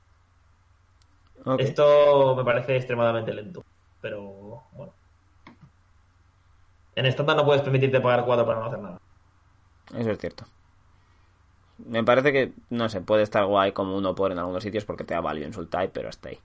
Esto 1.58 2.36
me 2.36 2.44
parece 2.44 2.76
extremadamente 2.76 3.34
lento. 3.34 3.64
Pero 4.02 4.62
bueno. 4.74 4.94
En 6.96 7.06
estándar 7.06 7.36
no 7.38 7.46
puedes 7.46 7.62
permitirte 7.62 8.02
pagar 8.02 8.26
cuatro 8.26 8.46
para 8.46 8.60
no 8.60 8.66
hacer 8.66 8.80
nada. 8.80 8.98
Eso 9.96 10.12
es 10.12 10.18
cierto. 10.20 10.46
Me 11.78 12.04
parece 12.04 12.34
que, 12.34 12.54
no 12.70 12.90
sé, 12.90 13.02
puede 13.02 13.24
estar 13.24 13.46
guay 13.46 13.72
como 13.72 13.96
uno 13.96 14.14
por 14.14 14.32
en 14.32 14.40
algunos 14.40 14.64
sitios 14.64 14.86
porque 14.86 15.06
te 15.06 15.14
da 15.14 15.22
value 15.22 15.46
en 15.46 15.54
Sultai, 15.54 15.92
pero 15.94 16.10
hasta 16.10 16.30
ahí. 16.30 16.40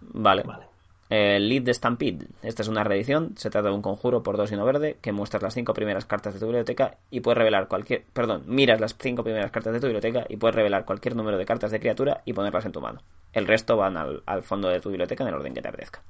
Vale. 0.00 0.42
Vale. 0.42 0.71
Eh, 1.14 1.38
Lead 1.38 1.64
de 1.64 1.74
Stampede. 1.74 2.26
Esta 2.42 2.62
es 2.62 2.68
una 2.68 2.84
reedición. 2.84 3.34
Se 3.36 3.50
trata 3.50 3.68
de 3.68 3.74
un 3.74 3.82
conjuro 3.82 4.22
por 4.22 4.38
dos 4.38 4.50
y 4.50 4.56
no 4.56 4.64
verde 4.64 4.96
que 5.02 5.12
muestras 5.12 5.42
las 5.42 5.52
cinco 5.52 5.74
primeras 5.74 6.06
cartas 6.06 6.32
de 6.32 6.40
tu 6.40 6.46
biblioteca 6.46 6.96
y 7.10 7.20
puedes 7.20 7.36
revelar 7.36 7.68
cualquier. 7.68 8.04
Perdón, 8.14 8.44
miras 8.46 8.80
las 8.80 8.96
cinco 8.98 9.22
primeras 9.22 9.50
cartas 9.50 9.74
de 9.74 9.80
tu 9.80 9.88
biblioteca 9.88 10.24
y 10.26 10.38
puedes 10.38 10.56
revelar 10.56 10.86
cualquier 10.86 11.14
número 11.14 11.36
de 11.36 11.44
cartas 11.44 11.70
de 11.70 11.80
criatura 11.80 12.22
y 12.24 12.32
ponerlas 12.32 12.64
en 12.64 12.72
tu 12.72 12.80
mano. 12.80 13.02
El 13.34 13.46
resto 13.46 13.76
van 13.76 13.98
al, 13.98 14.42
fondo 14.42 14.70
de 14.70 14.80
tu 14.80 14.88
biblioteca 14.88 15.22
en 15.24 15.28
el 15.28 15.34
orden 15.34 15.52
que 15.52 15.60
te 15.60 15.68
apetezca. 15.68 16.00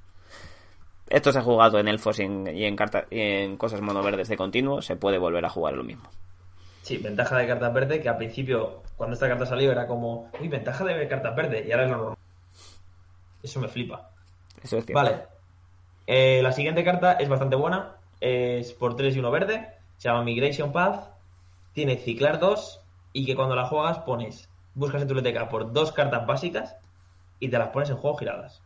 Esto 1.08 1.32
se 1.32 1.40
ha 1.40 1.42
jugado 1.42 1.80
en 1.80 1.88
elfos 1.88 2.20
y 2.20 2.22
en, 2.22 2.46
y 2.46 2.64
y 2.64 3.20
en 3.20 3.56
cosas 3.56 3.80
monoverdes 3.80 4.28
de 4.28 4.36
continuo. 4.36 4.82
Se 4.82 4.94
puede 4.94 5.18
volver 5.18 5.44
a 5.44 5.50
jugar 5.50 5.74
lo 5.74 5.82
mismo. 5.82 6.08
Sí, 6.82 6.98
ventaja 6.98 7.38
de 7.38 7.48
cartas 7.48 7.74
verde, 7.74 8.00
que 8.00 8.08
al 8.08 8.18
principio, 8.18 8.84
cuando 8.96 9.14
esta 9.14 9.26
carta 9.26 9.46
salió, 9.46 9.72
era 9.72 9.88
como, 9.88 10.30
uy, 10.40 10.46
ventaja 10.46 10.84
de 10.84 11.08
cartas 11.08 11.34
verde, 11.34 11.64
y 11.66 11.72
ahora 11.72 11.86
es 11.86 11.90
lo 11.90 11.96
normal. 11.96 12.18
Eso 13.42 13.58
me 13.58 13.66
flipa. 13.66 14.11
Eso 14.62 14.78
es 14.78 14.84
cierto. 14.84 14.94
Vale. 14.94 15.26
Eh, 16.06 16.40
la 16.42 16.52
siguiente 16.52 16.84
carta 16.84 17.12
es 17.14 17.28
bastante 17.28 17.56
buena. 17.56 17.96
Es 18.20 18.72
por 18.72 18.96
3 18.96 19.16
y 19.16 19.18
1 19.18 19.30
verde. 19.30 19.68
Se 19.96 20.08
llama 20.08 20.22
Migration 20.24 20.72
Path. 20.72 21.10
Tiene 21.72 21.96
Ciclar 21.96 22.38
2. 22.38 22.80
Y 23.12 23.26
que 23.26 23.34
cuando 23.36 23.56
la 23.56 23.66
juegas 23.66 23.98
pones. 24.00 24.48
Buscas 24.74 25.02
en 25.02 25.08
tu 25.08 25.14
biblioteca 25.14 25.48
por 25.48 25.72
dos 25.72 25.92
cartas 25.92 26.26
básicas. 26.26 26.76
Y 27.40 27.48
te 27.48 27.58
las 27.58 27.68
pones 27.68 27.90
en 27.90 27.96
juego 27.96 28.16
giradas. 28.16 28.62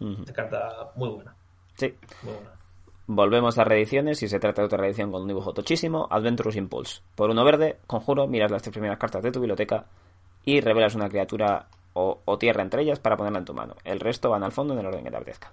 Ujú. 0.00 0.20
Esta 0.20 0.32
carta 0.32 0.92
muy 0.94 1.08
buena. 1.10 1.34
Sí. 1.74 1.94
Muy 2.22 2.34
buena. 2.34 2.50
Volvemos 3.12 3.58
a 3.58 3.64
reediciones 3.64 4.22
y 4.22 4.28
se 4.28 4.38
trata 4.38 4.62
de 4.62 4.66
otra 4.66 4.78
reedición 4.78 5.10
con 5.10 5.22
un 5.22 5.28
dibujo 5.28 5.52
tochísimo, 5.52 6.06
Adventurous 6.08 6.54
Impulse. 6.54 7.02
Por 7.16 7.30
uno 7.30 7.44
verde, 7.44 7.80
conjuro, 7.88 8.28
miras 8.28 8.52
las 8.52 8.62
tres 8.62 8.72
primeras 8.72 8.98
cartas 8.98 9.20
de 9.24 9.32
tu 9.32 9.40
biblioteca 9.40 9.84
y 10.44 10.60
revelas 10.60 10.94
una 10.94 11.08
criatura 11.08 11.66
o, 12.00 12.20
o 12.24 12.38
tierra 12.38 12.62
entre 12.62 12.82
ellas 12.82 12.98
para 12.98 13.16
ponerla 13.16 13.38
en 13.40 13.44
tu 13.44 13.54
mano. 13.54 13.74
El 13.84 14.00
resto 14.00 14.30
van 14.30 14.42
al 14.42 14.52
fondo 14.52 14.74
en 14.74 14.80
el 14.80 14.86
orden 14.86 15.04
que 15.04 15.10
te 15.10 15.16
apetezca. 15.16 15.50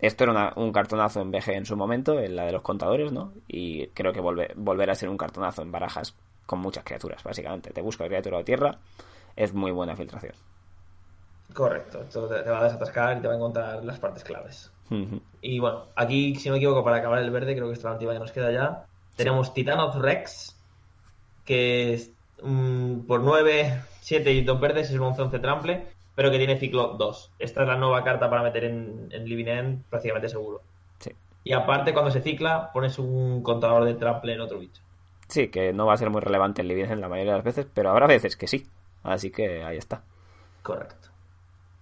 Esto 0.00 0.24
era 0.24 0.32
una- 0.32 0.52
un 0.56 0.72
cartonazo 0.72 1.20
en 1.20 1.30
BG 1.30 1.50
en 1.54 1.66
su 1.66 1.76
momento, 1.76 2.18
en 2.18 2.34
la 2.36 2.44
de 2.44 2.52
los 2.52 2.62
contadores, 2.62 3.12
¿no? 3.12 3.32
Y 3.46 3.86
creo 3.88 4.12
que 4.12 4.20
volve- 4.20 4.52
volverá 4.56 4.92
a 4.92 4.96
ser 4.96 5.08
un 5.08 5.16
cartonazo 5.16 5.62
en 5.62 5.70
barajas 5.70 6.14
con 6.46 6.58
muchas 6.58 6.82
criaturas, 6.84 7.22
básicamente. 7.22 7.70
Te 7.70 7.82
busca 7.82 8.06
criatura 8.06 8.38
o 8.38 8.44
tierra, 8.44 8.78
es 9.36 9.54
muy 9.54 9.70
buena 9.70 9.94
filtración. 9.94 10.34
Correcto. 11.54 12.00
Esto 12.00 12.26
te, 12.28 12.42
te 12.42 12.50
va 12.50 12.60
a 12.60 12.64
desatascar 12.64 13.18
y 13.18 13.20
te 13.20 13.28
va 13.28 13.34
a 13.34 13.36
encontrar 13.36 13.84
las 13.84 13.98
partes 13.98 14.24
claves. 14.24 14.70
Y 15.40 15.58
bueno, 15.58 15.84
aquí, 15.96 16.34
si 16.36 16.48
no 16.48 16.52
me 16.54 16.58
equivoco, 16.58 16.84
para 16.84 16.96
acabar 16.96 17.18
el 17.20 17.30
verde, 17.30 17.54
creo 17.54 17.68
que 17.68 17.72
esta 17.72 17.88
es 17.88 17.90
la 17.90 17.92
última 17.92 18.12
que 18.12 18.18
nos 18.18 18.32
queda 18.32 18.50
ya. 18.52 18.84
Tenemos 19.16 19.54
Titanoth 19.54 19.94
Rex, 19.96 20.56
que 21.44 21.94
es 21.94 22.10
mm, 22.42 23.06
por 23.06 23.20
9, 23.20 23.82
7 24.00 24.32
y 24.32 24.42
2 24.42 24.60
verdes, 24.60 24.90
es 24.90 24.98
un 24.98 25.14
11-11 25.14 25.40
trample, 25.40 25.86
pero 26.14 26.30
que 26.30 26.38
tiene 26.38 26.58
ciclo 26.58 26.94
2. 26.98 27.32
Esta 27.38 27.62
es 27.62 27.68
la 27.68 27.76
nueva 27.76 28.04
carta 28.04 28.28
para 28.28 28.42
meter 28.42 28.64
en, 28.64 29.08
en 29.10 29.24
Living 29.24 29.46
End 29.46 29.84
prácticamente 29.88 30.28
seguro. 30.28 30.60
Sí. 30.98 31.10
Y 31.44 31.52
aparte, 31.52 31.92
cuando 31.92 32.10
se 32.10 32.20
cicla, 32.20 32.70
pones 32.72 32.98
un 32.98 33.42
contador 33.42 33.84
de 33.84 33.94
trample 33.94 34.34
en 34.34 34.40
otro 34.40 34.58
bicho. 34.58 34.82
Sí, 35.28 35.48
que 35.48 35.72
no 35.72 35.86
va 35.86 35.94
a 35.94 35.96
ser 35.96 36.10
muy 36.10 36.20
relevante 36.20 36.62
el 36.62 36.68
Living 36.68 36.84
End 36.84 37.00
la 37.00 37.08
mayoría 37.08 37.32
de 37.32 37.38
las 37.38 37.44
veces, 37.44 37.66
pero 37.72 37.90
habrá 37.90 38.06
veces 38.06 38.36
que 38.36 38.46
sí. 38.46 38.66
Así 39.02 39.30
que 39.30 39.64
ahí 39.64 39.78
está. 39.78 40.02
Correcto. 40.62 41.08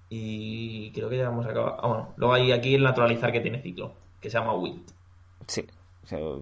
Y 0.09 0.91
creo 0.93 1.09
que 1.09 1.19
ya 1.19 1.24
hemos 1.24 1.47
acabado. 1.47 1.77
Ah, 1.81 1.87
bueno, 1.87 2.15
luego 2.16 2.35
hay 2.35 2.53
aquí 2.53 2.74
el 2.74 2.82
naturalizar 2.82 3.31
que 3.31 3.41
tiene 3.41 3.61
ciclo, 3.61 3.93
que 4.20 4.31
se 4.31 4.39
llama 4.39 4.55
Wilt. 4.55 4.91
Sí. 5.47 5.66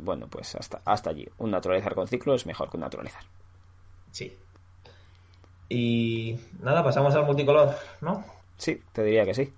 Bueno, 0.00 0.26
pues 0.28 0.54
hasta, 0.54 0.80
hasta 0.84 1.10
allí. 1.10 1.28
Un 1.38 1.50
naturalizar 1.50 1.94
con 1.94 2.06
ciclo 2.08 2.34
es 2.34 2.46
mejor 2.46 2.70
que 2.70 2.76
un 2.76 2.82
naturalizar. 2.82 3.22
Sí. 4.10 4.32
Y 5.68 6.36
nada, 6.62 6.82
pasamos 6.82 7.14
al 7.14 7.26
multicolor, 7.26 7.74
¿no? 8.00 8.24
Sí, 8.56 8.80
te 8.92 9.02
diría 9.04 9.24
que 9.24 9.34
sí. 9.34 9.52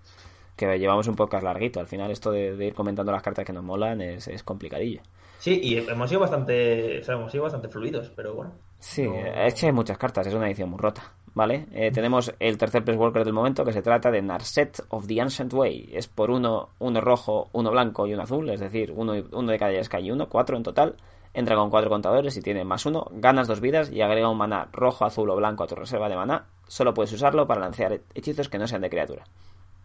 Que 0.56 0.78
llevamos 0.78 1.06
un 1.06 1.16
podcast 1.16 1.44
larguito. 1.44 1.80
Al 1.80 1.86
final 1.86 2.10
esto 2.10 2.30
de, 2.32 2.56
de 2.56 2.66
ir 2.66 2.74
comentando 2.74 3.12
las 3.12 3.22
cartas 3.22 3.44
que 3.44 3.52
nos 3.52 3.64
molan 3.64 4.00
es, 4.00 4.28
es 4.28 4.42
complicadillo. 4.42 5.00
Sí, 5.38 5.58
y 5.62 5.78
hemos 5.78 6.08
sido 6.10 6.20
bastante, 6.20 6.98
o 7.00 7.04
sea, 7.04 7.14
hemos 7.14 7.32
sido 7.32 7.44
bastante 7.44 7.68
fluidos, 7.68 8.10
pero 8.14 8.34
bueno. 8.34 8.52
Sí, 8.78 9.02
No. 9.04 9.14
es 9.14 9.54
que 9.54 9.66
hay 9.66 9.72
muchas 9.72 9.96
cartas, 9.96 10.26
es 10.26 10.34
una 10.34 10.46
edición 10.48 10.68
muy 10.68 10.78
rota, 10.78 11.02
¿vale? 11.34 11.66
Eh, 11.72 11.90
tenemos 11.92 12.34
el 12.38 12.58
tercer 12.58 12.84
Press 12.84 12.98
Walker 12.98 13.24
del 13.24 13.32
momento 13.32 13.64
que 13.64 13.72
se 13.72 13.80
trata 13.80 14.10
de 14.10 14.20
Narset 14.20 14.82
of 14.90 15.06
the 15.06 15.18
Ancient 15.20 15.52
Way. 15.54 15.90
Es 15.94 16.08
por 16.08 16.30
uno, 16.30 16.70
uno 16.78 17.00
rojo, 17.00 17.48
uno 17.52 17.70
blanco 17.70 18.06
y 18.06 18.12
uno 18.12 18.22
azul, 18.24 18.50
es 18.50 18.60
decir, 18.60 18.92
uno, 18.94 19.14
uno 19.32 19.50
de 19.50 19.58
cada 19.58 19.82
Sky 19.82 19.98
y 19.98 20.10
uno, 20.10 20.28
cuatro 20.28 20.58
en 20.58 20.62
total. 20.62 20.94
Entra 21.32 21.54
con 21.56 21.70
cuatro 21.70 21.90
contadores 21.90 22.36
y 22.36 22.42
tiene 22.42 22.64
más 22.64 22.86
uno, 22.86 23.06
ganas 23.12 23.46
dos 23.46 23.60
vidas 23.60 23.90
y 23.90 24.02
agrega 24.02 24.28
un 24.28 24.38
maná 24.38 24.68
rojo, 24.72 25.04
azul 25.04 25.30
o 25.30 25.36
blanco 25.36 25.62
a 25.62 25.66
tu 25.66 25.76
reserva 25.76 26.08
de 26.08 26.16
maná. 26.16 26.46
Solo 26.66 26.92
puedes 26.92 27.12
usarlo 27.12 27.46
para 27.46 27.60
lanzar 27.60 28.00
hechizos 28.14 28.48
que 28.48 28.58
no 28.58 28.66
sean 28.66 28.82
de 28.82 28.90
criatura. 28.90 29.24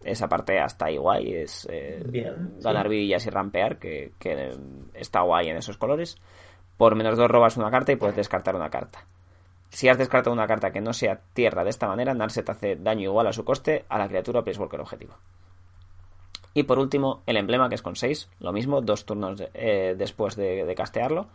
Esa 0.02 0.28
parte 0.28 0.58
hasta 0.58 0.86
ahí 0.86 0.96
guay, 0.96 1.34
es 1.34 1.66
eh, 1.70 2.02
Bien, 2.06 2.54
ganar 2.60 2.86
sí. 2.86 2.90
vidillas 2.90 3.26
y 3.26 3.30
rampear, 3.30 3.78
que, 3.78 4.12
que 4.18 4.32
eh, 4.32 4.58
está 4.94 5.22
guay 5.22 5.48
en 5.48 5.56
esos 5.56 5.78
colores. 5.78 6.16
Por 6.76 6.94
menos 6.94 7.16
dos 7.16 7.30
robas 7.30 7.56
una 7.56 7.70
carta 7.70 7.92
y 7.92 7.96
puedes 7.96 8.16
descartar 8.16 8.54
una 8.54 8.68
carta. 8.68 9.06
Si 9.70 9.88
has 9.88 9.98
descartado 9.98 10.32
una 10.32 10.46
carta 10.46 10.70
que 10.70 10.80
no 10.80 10.92
sea 10.92 11.20
tierra 11.32 11.64
de 11.64 11.70
esta 11.70 11.88
manera, 11.88 12.14
Narset 12.14 12.48
hace 12.50 12.76
daño 12.76 13.02
igual 13.02 13.26
a 13.26 13.32
su 13.32 13.44
coste 13.44 13.84
a 13.88 13.98
la 13.98 14.08
criatura 14.08 14.42
Placewalker 14.42 14.80
objetivo. 14.80 15.14
Y 16.56 16.62
por 16.62 16.78
último, 16.78 17.22
el 17.26 17.36
emblema 17.36 17.68
que 17.68 17.74
es 17.74 17.82
con 17.82 17.96
6, 17.96 18.30
lo 18.40 18.50
mismo, 18.50 18.80
dos 18.80 19.04
turnos 19.04 19.42
eh, 19.52 19.94
después 19.94 20.36
de, 20.36 20.72
castearlo. 20.74 21.26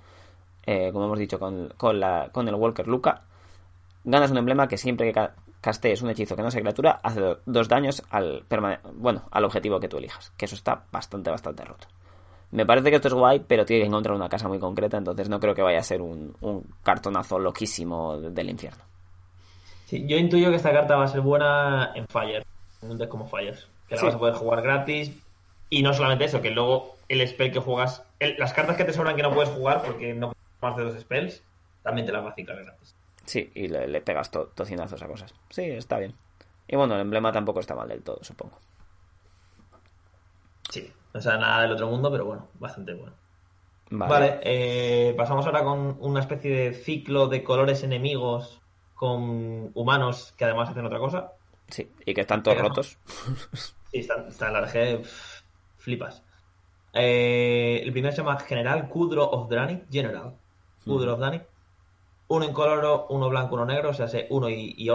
Eh, 0.65 0.89
como 0.91 1.06
hemos 1.06 1.19
dicho 1.19 1.38
con, 1.38 1.72
con, 1.77 2.02
el 2.48 2.56
Walker 2.56 2.88
Luca, 2.88 3.22
ganas 4.03 4.31
un 4.31 4.39
emblema 4.39 4.68
que 4.68 4.77
siempre 4.77 5.06
que 5.06 5.14
ca- 5.14 5.35
castees 5.61 6.02
un 6.02 6.10
hechizo 6.10 6.35
que 6.35 6.41
no 6.41 6.49
sea 6.49 6.61
criatura, 6.61 6.99
hace 7.03 7.19
do- 7.22 7.39
dos 7.45 7.68
daños 7.68 8.02
al, 8.10 8.45
bueno, 8.95 9.22
al 9.30 9.45
objetivo 9.45 9.80
que 9.80 9.88
tú 9.88 9.98
elijas. 9.98 10.31
Que 10.38 10.45
eso 10.45 10.56
está 10.56 10.85
bastante, 10.91 11.30
bastante 11.30 11.65
roto. 11.65 11.85
Me 12.49 12.65
parece 12.65 12.89
que 12.89 12.95
esto 12.95 13.10
es 13.10 13.14
guay, 13.14 13.43
pero 13.48 13.64
tiene 13.64 13.84
que 13.84 13.89
encontrar 13.89 14.15
una 14.15 14.27
casa 14.27 14.48
muy 14.48 14.57
concreta, 14.57 14.98
entonces 14.98 15.30
no 15.30 15.39
creo 15.39 15.53
que 15.53 15.61
vaya 15.61 15.81
a 15.81 15.84
ser 15.84 16.02
un, 16.02 16.35
cartonazo 16.81 17.38
loquísimo 17.38 18.18
del 18.18 18.49
infierno. 18.49 18.84
Sí, 19.85 20.03
yo 20.07 20.18
intuyo 20.18 20.49
que 20.49 20.56
esta 20.56 20.73
carta 20.73 20.95
va 20.95 21.03
a 21.03 21.07
ser 21.07 21.22
buena 21.22 21.91
en 21.93 22.07
Fire, 22.07 22.43
en 22.81 23.07
como 23.07 23.27
Fire, 23.27 23.60
que 23.92 23.96
la 23.96 24.00
Sí. 24.02 24.06
vas 24.08 24.16
a 24.16 24.20
poder 24.20 24.36
jugar 24.36 24.62
gratis. 24.62 25.12
Y 25.70 25.84
no 25.84 25.94
solamente 25.94 26.26
eso, 26.26 26.42
que 26.42 26.52
luego 26.52 26.96
el 27.10 27.26
spell 27.28 27.52
que 27.52 27.60
juegas, 27.60 28.04
el- 28.20 28.36
las 28.38 28.54
cartas 28.54 28.76
que 28.78 28.84
te 28.86 28.94
sobran 28.94 29.16
que 29.16 29.22
no 29.22 29.34
puedes 29.34 29.50
jugar 29.52 29.82
porque 29.84 30.14
no 30.14 30.34
más 30.62 30.78
de 30.78 30.84
dos 30.84 31.00
spells, 31.00 31.44
también 31.84 32.06
te 32.06 32.14
las 32.14 32.24
va 32.24 32.30
a 32.30 32.36
ciclar 32.36 32.64
gratis. 32.64 32.96
Sí, 33.26 33.52
y 33.54 33.68
le, 33.68 33.88
le 33.88 34.02
pegas 34.02 34.32
to- 34.32 34.48
tocinazos 34.56 35.02
a 35.02 35.08
cosas. 35.08 35.34
Sí, 35.50 35.64
está 35.64 35.98
bien. 36.00 36.16
Y 36.68 36.76
bueno, 36.76 36.96
el 36.96 37.02
emblema 37.02 37.32
tampoco 37.32 37.60
está 37.60 37.76
mal 37.76 37.88
del 37.90 38.02
todo, 38.02 38.20
supongo. 38.24 38.58
Sí, 40.70 40.92
o 41.14 41.20
sea, 41.22 41.38
nada 41.38 41.64
del 41.64 41.72
otro 41.74 41.88
mundo, 41.88 42.12
pero 42.12 42.26
bueno, 42.26 42.48
bastante 42.60 42.94
bueno. 42.94 43.14
Vale. 43.90 44.10
Vale, 44.14 44.40
eh, 44.44 45.14
pasamos 45.18 45.46
ahora 45.46 45.64
con 45.64 45.98
una 46.00 46.22
especie 46.22 46.50
de 46.56 46.74
ciclo 46.74 47.28
de 47.28 47.44
colores 47.44 47.84
enemigos 47.84 48.62
con 48.96 49.72
humanos 49.74 50.34
que 50.38 50.46
además 50.46 50.70
hacen 50.70 50.86
otra 50.86 51.00
cosa. 51.00 51.34
Sí, 51.68 51.92
y 52.06 52.14
que 52.14 52.22
están 52.22 52.44
todos 52.44 52.58
rotos. 52.58 52.98
Sí, 53.92 54.00
está, 54.00 54.26
está 54.28 54.48
en 54.48 54.54
la 54.54 54.60
RG, 54.62 55.04
flipas. 55.78 56.24
Eh, 56.94 57.82
el 57.84 57.92
primero 57.92 58.12
se 58.14 58.22
llama 58.22 58.40
General 58.40 58.88
Kudro 58.90 59.30
of 59.30 59.50
Dranic, 59.50 59.86
General 59.92 60.34
Kudro 60.86 61.14
of 61.14 61.20
Dranic. 61.20 61.44
Uno 62.28 62.46
incoloro, 62.46 63.08
uno 63.10 63.30
blanco, 63.30 63.56
uno 63.56 63.66
negro, 63.66 63.90
o 63.90 63.94
sea, 63.94 64.08
se- 64.08 64.28
uno 64.30 64.50
y, 64.50 64.74
y. 64.78 64.90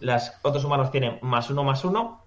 Las 0.00 0.38
otros 0.42 0.64
humanos 0.64 0.90
tienen 0.90 1.18
más 1.22 1.50
uno, 1.50 1.62
más 1.64 1.84
uno. 1.84 2.24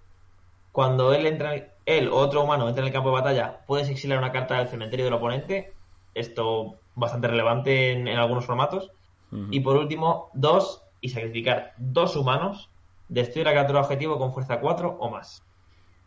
Cuando 0.72 1.12
él 1.12 1.26
entra, 1.26 1.54
en- 1.56 1.68
él 1.86 2.08
o 2.08 2.16
otro 2.16 2.42
humano 2.42 2.68
entra 2.68 2.82
en 2.82 2.88
el 2.88 2.92
campo 2.92 3.10
de 3.10 3.16
batalla, 3.20 3.60
puedes 3.66 3.88
exiliar 3.88 4.18
una 4.18 4.32
carta 4.32 4.58
del 4.58 4.68
cementerio 4.68 5.04
del 5.04 5.14
oponente. 5.14 5.72
Esto 6.14 6.74
bastante 6.94 7.28
relevante 7.28 7.92
en, 7.92 8.08
en 8.08 8.18
algunos 8.18 8.46
formatos. 8.46 8.90
Y 9.50 9.60
por 9.60 9.76
último, 9.76 10.30
dos 10.32 10.82
y 11.02 11.10
sacrificar 11.10 11.74
dos 11.76 12.16
humanos. 12.16 12.70
Destruir 13.08 13.44
la 13.46 13.52
criatura 13.52 13.80
objetivo 13.80 14.18
con 14.18 14.32
fuerza 14.32 14.60
4 14.60 14.96
o 14.98 15.10
más. 15.10 15.42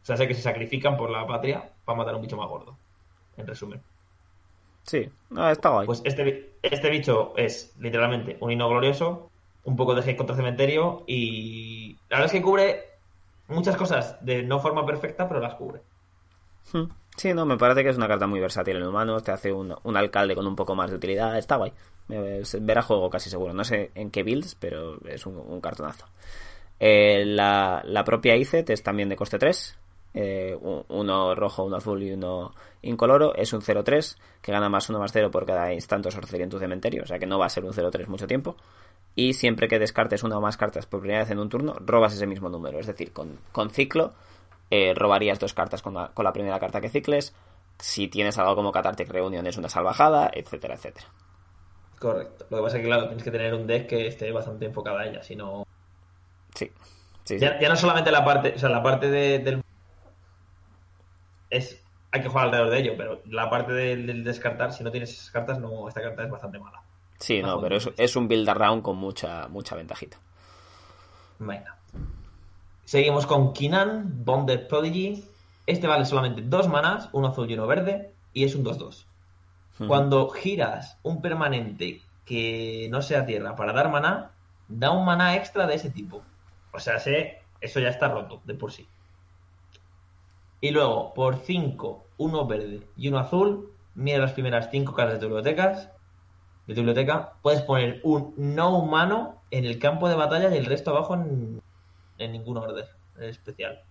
O 0.02 0.06
sea, 0.06 0.18
sé 0.18 0.28
que 0.28 0.34
se 0.34 0.42
sacrifican 0.42 0.98
por 0.98 1.10
la 1.10 1.26
patria 1.26 1.70
para 1.86 1.98
matar 1.98 2.14
a 2.14 2.18
un 2.18 2.24
bicho 2.24 2.38
más 2.38 2.50
gordo. 2.50 2.78
En 3.38 3.48
resumen. 3.48 3.82
Sí, 4.84 5.10
no, 5.30 5.50
está 5.50 5.70
guay. 5.70 5.86
Pues 5.86 6.02
este, 6.04 6.54
este 6.62 6.90
bicho 6.90 7.34
es 7.38 7.76
literalmente 7.80 8.38
un 8.40 8.52
hino 8.52 8.68
glorioso, 8.68 9.30
un 9.64 9.76
poco 9.76 9.94
de 9.94 10.02
hate 10.02 10.18
contra 10.18 10.36
cementerio 10.36 11.04
y 11.08 11.94
la 12.10 12.18
verdad 12.18 12.26
es 12.26 12.32
que 12.32 12.42
cubre 12.42 12.86
muchas 13.48 13.76
cosas 13.76 14.18
de 14.26 14.44
no 14.44 14.60
forma 14.60 14.86
perfecta, 14.86 15.28
pero 15.28 15.40
las 15.40 15.56
cubre. 15.56 15.82
Hmm. 16.74 16.86
Sí, 17.18 17.34
no, 17.34 17.46
me 17.46 17.58
parece 17.58 17.84
que 17.84 17.90
es 17.90 17.98
una 17.98 18.08
carta 18.08 18.26
muy 18.26 18.40
versátil 18.40 18.78
en 18.78 18.84
humanos, 18.84 19.24
te 19.24 19.32
hace 19.32 19.52
un, 19.52 19.76
un 19.84 19.98
alcalde 19.98 20.34
con 20.34 20.48
un 20.48 20.56
poco 20.56 20.76
más 20.76 20.90
de 20.90 20.96
utilidad, 20.96 21.38
está 21.38 21.58
guay. 21.58 21.74
Verá 22.08 22.82
juego 22.82 23.10
casi 23.10 23.30
seguro, 23.30 23.54
no 23.54 23.64
sé 23.64 23.92
en 23.96 24.12
qué 24.12 24.24
builds, 24.24 24.56
pero 24.56 24.98
es 25.06 25.26
un, 25.26 25.38
un 25.38 25.62
cartonazo. 25.62 26.08
Eh, 26.80 27.26
la, 27.26 27.82
la 27.86 28.04
propia 28.04 28.36
ICET 28.36 28.70
es 28.72 28.82
también 28.82 29.08
de 29.10 29.16
coste 29.16 29.38
3, 29.38 29.78
eh, 30.14 30.58
un- 30.60 30.84
uno 30.90 31.34
rojo, 31.36 31.64
uno 31.64 31.78
azul 31.78 32.02
y 32.04 32.12
uno 32.14 32.54
incoloro, 32.82 33.34
es 33.36 33.54
un 33.54 33.62
0-3 33.62 34.18
que 34.42 34.52
gana 34.52 34.70
más 34.70 34.90
1 34.90 35.00
más 35.00 35.12
0 35.12 35.32
por 35.32 35.46
cada 35.46 35.72
instante 35.74 36.10
o 36.10 36.12
sorcería 36.12 36.44
en 36.44 36.50
tu 36.50 36.60
cementerio, 36.60 37.04
o 37.04 37.06
sea 37.06 37.20
que 37.20 37.26
no 37.28 37.40
va 37.40 37.46
a 37.46 37.50
ser 37.50 37.64
un 37.66 37.74
0-3 37.74 38.08
mucho 38.08 38.28
tiempo. 38.28 38.56
Y 39.16 39.34
siempre 39.34 39.68
que 39.68 39.78
descartes 39.80 40.24
una 40.24 40.38
o 40.38 40.42
más 40.42 40.56
cartas 40.58 40.86
por 40.86 41.02
primera 41.02 41.22
vez 41.22 41.32
en 41.32 41.40
un 41.40 41.50
turno, 41.50 41.76
robas 41.80 42.14
ese 42.14 42.28
mismo 42.28 42.50
número, 42.50 42.80
es 42.80 42.88
decir, 42.88 43.12
con, 43.14 43.38
con 43.52 43.70
ciclo 43.70 44.14
eh, 44.70 44.94
robarías 44.96 45.38
dos 45.40 45.54
cartas 45.54 45.82
con 45.82 45.94
la, 45.94 46.10
con 46.14 46.24
la 46.24 46.32
primera 46.32 46.60
carta 46.60 46.80
que 46.80 46.88
cicles. 46.90 47.34
Si 47.78 48.08
tienes 48.08 48.38
algo 48.38 48.56
como 48.56 48.72
Cathartic 48.72 49.10
Reunion 49.10 49.46
es 49.48 49.58
una 49.58 49.68
salvajada, 49.68 50.30
etcétera, 50.34 50.76
etcétera. 50.76 51.08
Correcto. 52.00 52.46
Lo 52.50 52.58
que 52.58 52.64
pasa 52.64 52.78
es 52.78 52.82
que, 52.82 52.88
claro, 52.88 53.06
tienes 53.08 53.24
que 53.24 53.32
tener 53.32 53.54
un 53.54 53.68
deck 53.68 53.88
que 53.88 54.08
esté 54.08 54.32
bastante 54.32 54.66
enfocado 54.66 54.98
a 54.98 55.06
ella, 55.06 55.22
si 55.24 55.36
no... 55.36 55.66
Sí. 56.56 56.72
Sí, 57.24 57.38
sí. 57.38 57.40
Ya, 57.40 57.60
ya 57.60 57.70
no 57.70 57.76
solamente 57.76 58.12
la 58.12 58.24
parte, 58.26 58.54
o 58.56 58.60
sea, 58.60 58.70
la 58.70 58.82
parte 58.82 59.10
de- 59.10 59.40
del... 59.40 59.62
Es... 61.52 61.80
Hay 62.12 62.22
que 62.22 62.28
jugar 62.28 62.46
alrededor 62.46 62.72
de 62.72 62.80
ello, 62.80 62.94
pero 62.98 63.22
la 63.26 63.50
parte 63.50 63.72
del, 63.72 64.08
del 64.08 64.24
descartar, 64.24 64.74
si 64.74 64.84
no 64.84 64.92
tienes 64.92 65.12
esas 65.12 65.30
cartas, 65.30 65.60
no, 65.60 65.88
esta 65.88 66.02
carta 66.02 66.24
es 66.24 66.30
bastante 66.32 66.58
mala. 66.58 66.82
Sí, 67.20 67.42
no, 67.42 67.62
pero 67.62 67.78
es, 67.78 67.88
es 67.98 68.16
un 68.16 68.28
build 68.28 68.50
around 68.50 68.82
con 68.82 68.98
mucha, 68.98 69.48
mucha 69.48 69.76
ventajita. 69.76 70.18
Venga. 71.38 71.78
Seguimos 72.84 73.26
con 73.26 73.54
Kinan, 73.54 74.26
Bonded 74.26 74.68
Prodigy. 74.68 75.24
Este 75.66 75.88
vale 75.88 76.06
solamente 76.06 76.42
dos 76.42 76.68
manás, 76.68 77.10
uno 77.14 77.28
azul 77.28 77.50
y 77.50 77.54
uno 77.54 77.68
verde, 77.68 78.12
y 78.34 78.44
es 78.44 78.56
un 78.56 78.66
2-2. 78.66 79.06
Cuando 79.88 80.30
giras 80.30 80.98
un 81.02 81.22
permanente 81.22 82.02
que 82.26 82.88
no 82.92 83.02
sea 83.02 83.26
tierra 83.26 83.56
para 83.56 83.74
dar 83.74 83.90
maná, 83.90 84.32
da 84.68 84.92
un 84.92 85.06
maná 85.06 85.36
extra 85.36 85.66
de 85.66 85.76
ese 85.76 85.90
tipo. 85.90 86.22
O 86.72 86.80
sea, 86.80 87.00
sé, 87.00 87.42
eso 87.62 87.80
ya 87.80 87.90
está 87.90 88.08
roto 88.08 88.42
de 88.46 88.54
por 88.54 88.72
sí. 88.72 88.88
Y 90.62 90.72
luego, 90.72 91.14
por 91.14 91.38
5, 91.38 92.06
uno 92.18 92.46
verde 92.46 92.82
y 92.96 93.08
uno 93.10 93.18
azul, 93.20 93.74
mira 93.96 94.20
las 94.20 94.34
primeras 94.34 94.70
5 94.72 94.94
cartas 94.94 95.16
de 95.16 95.20
tu 95.20 95.26
bibliotecas. 95.26 95.90
De 96.68 96.76
tu 96.76 96.82
biblioteca, 96.82 97.34
puedes 97.42 97.62
poner 97.64 98.00
un 98.04 98.34
no 98.38 98.78
humano 98.78 99.42
en 99.50 99.66
el 99.66 99.80
campo 99.80 100.08
de 100.08 100.16
batalla 100.16 100.54
y 100.54 100.58
el 100.58 100.66
resto 100.66 100.92
abajo 100.92 101.16
en, 101.16 101.62
en 102.20 102.32
ningún 102.32 102.58
orden 102.58 102.86
especial. 103.20 103.84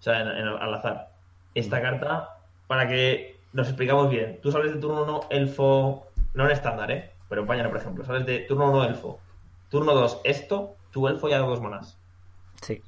O 0.00 0.02
sea, 0.02 0.20
en, 0.20 0.28
en- 0.28 0.48
al 0.48 0.74
azar. 0.74 1.12
Esta 1.54 1.80
carta, 1.80 2.38
para 2.66 2.88
que 2.88 3.40
nos 3.52 3.68
explicamos 3.68 4.10
bien, 4.10 4.40
tú 4.42 4.50
sales 4.50 4.72
de 4.74 4.80
turno 4.80 5.04
1 5.04 5.20
elfo, 5.30 6.08
no 6.34 6.44
en 6.46 6.50
estándar, 6.50 6.90
¿eh? 6.90 7.12
Pero 7.28 7.42
en 7.42 7.46
Pañana, 7.46 7.68
por 7.68 7.78
ejemplo, 7.78 8.04
sales 8.04 8.26
de 8.26 8.40
turno 8.40 8.70
1 8.70 8.84
elfo, 8.84 9.20
turno 9.70 9.94
2 9.94 10.20
esto, 10.24 10.74
tu 10.90 11.06
elfo 11.08 11.28
ya 11.28 11.38
da 11.38 11.46
dos 11.46 11.60
manás. 11.60 11.98
Sí. 12.62 12.82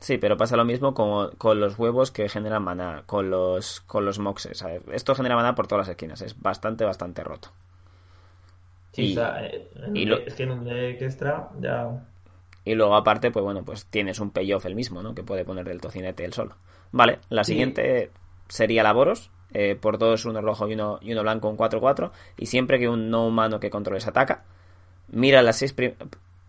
Sí, 0.00 0.16
pero 0.18 0.36
pasa 0.36 0.56
lo 0.56 0.64
mismo 0.64 0.94
con, 0.94 1.30
con 1.36 1.58
los 1.60 1.78
huevos 1.78 2.10
que 2.12 2.28
generan 2.28 2.62
maná, 2.62 3.02
con 3.06 3.30
los, 3.30 3.80
con 3.80 4.04
los 4.04 4.18
moxes. 4.18 4.58
¿sabes? 4.58 4.82
Esto 4.92 5.14
genera 5.14 5.34
maná 5.36 5.54
por 5.54 5.66
todas 5.66 5.86
las 5.86 5.90
esquinas, 5.92 6.20
es 6.22 6.40
bastante, 6.40 6.84
bastante 6.84 7.24
roto. 7.24 7.48
Sí, 8.92 9.02
Y- 9.06 9.12
o 9.12 9.14
sea, 9.16 9.44
eh, 9.46 9.68
en 9.86 9.96
y 9.96 10.04
un 10.04 10.10
lo- 10.10 10.16
deck- 10.18 10.26
es 10.28 10.34
que 10.34 10.42
en 10.44 10.50
un 10.52 10.64
deck 10.64 11.02
extra 11.02 11.48
ya... 11.60 12.04
Y 12.64 12.74
luego 12.74 12.94
aparte, 12.96 13.30
pues 13.30 13.44
bueno, 13.44 13.64
pues 13.64 13.86
tienes 13.86 14.20
un 14.20 14.30
payoff 14.30 14.66
el 14.66 14.74
mismo, 14.74 15.02
¿no? 15.02 15.14
Que 15.14 15.22
puede 15.22 15.44
poner 15.44 15.68
el 15.68 15.80
tocinete 15.80 16.24
él 16.24 16.32
solo. 16.34 16.56
Vale, 16.92 17.18
la 17.30 17.42
Sí. 17.44 17.52
siguiente 17.52 18.10
sería 18.48 18.82
la 18.82 18.92
Boros. 18.92 19.30
eh, 19.54 19.76
por 19.80 19.96
dos, 19.96 20.26
uno 20.26 20.42
rojo 20.42 20.68
y 20.68 20.74
uno, 20.74 20.98
y 21.00 21.12
uno 21.12 21.22
blanco, 21.22 21.48
un 21.48 21.56
4-4. 21.56 22.12
Y 22.36 22.44
siempre 22.46 22.78
que 22.78 22.86
un 22.88 23.08
no 23.10 23.26
humano 23.26 23.58
que 23.60 23.70
controles 23.70 24.06
ataca, 24.06 24.44
mira 25.08 25.40
las 25.40 25.56
seis, 25.56 25.74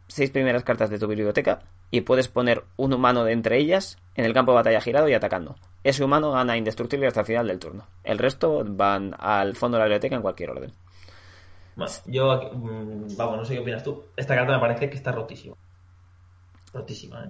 seis 0.09 0.29
primeras 0.31 0.63
cartas 0.65 0.89
de 0.89 0.99
tu 0.99 1.07
biblioteca 1.07 1.59
y 1.91 2.01
puedes 2.01 2.27
poner 2.27 2.65
un 2.75 2.93
humano 2.93 3.23
de 3.23 3.31
entre 3.31 3.57
ellas 3.57 3.97
en 4.15 4.25
el 4.25 4.33
campo 4.33 4.51
de 4.51 4.57
batalla 4.57 4.81
girado 4.81 5.07
y 5.07 5.13
atacando. 5.13 5.55
Ese 5.83 6.03
humano 6.03 6.31
gana 6.33 6.57
indestructible 6.57 7.07
hasta 7.07 7.21
el 7.21 7.25
final 7.25 7.47
del 7.47 7.59
turno. 7.59 7.85
El 8.03 8.17
resto 8.17 8.63
van 8.65 9.15
al 9.17 9.55
fondo 9.55 9.77
de 9.77 9.79
la 9.79 9.85
biblioteca 9.85 10.17
en 10.17 10.21
cualquier 10.21 10.49
orden. 10.49 10.73
Bueno, 11.75 11.93
yo, 12.07 12.51
mm, 12.53 13.15
vamos, 13.15 13.37
no 13.37 13.45
sé 13.45 13.53
qué 13.53 13.59
opinas 13.61 13.83
tú. 13.83 14.03
Esta 14.17 14.35
carta 14.35 14.53
me 14.53 14.59
parece 14.59 14.89
que 14.89 14.97
está 14.97 15.13
rotísima. 15.13 15.55
Rotísima, 16.73 17.23
¿eh? 17.25 17.29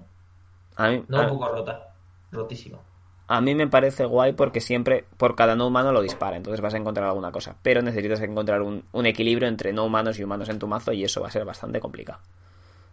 A 0.76 0.90
mí, 0.90 1.04
No 1.08 1.18
a- 1.20 1.24
un 1.24 1.30
poco 1.30 1.48
rota, 1.50 1.94
rotísima. 2.32 2.80
A 3.28 3.42
mí 3.42 3.54
me 3.54 3.68
parece 3.68 4.06
guay 4.06 4.34
porque 4.34 4.60
siempre 4.60 5.06
por 5.18 5.36
cada 5.36 5.56
no 5.56 5.68
humano 5.68 5.92
lo 5.92 6.02
dispara, 6.02 6.36
entonces 6.36 6.62
vas 6.62 6.74
a 6.74 6.78
encontrar 6.78 7.08
alguna 7.08 7.32
cosa. 7.32 7.56
Pero 7.62 7.84
necesitas 7.84 8.22
encontrar 8.22 8.64
un, 8.64 8.84
un 8.92 9.06
equilibrio 9.06 9.48
entre 9.48 9.72
no 9.72 9.86
humanos 9.86 10.18
y 10.18 10.24
humanos 10.24 10.50
en 10.50 10.58
tu 10.58 10.68
mazo 10.68 10.94
y 10.94 11.04
eso 11.04 11.22
va 11.22 11.28
a 11.28 11.32
ser 11.32 11.46
bastante 11.46 11.80
complicado 11.80 12.20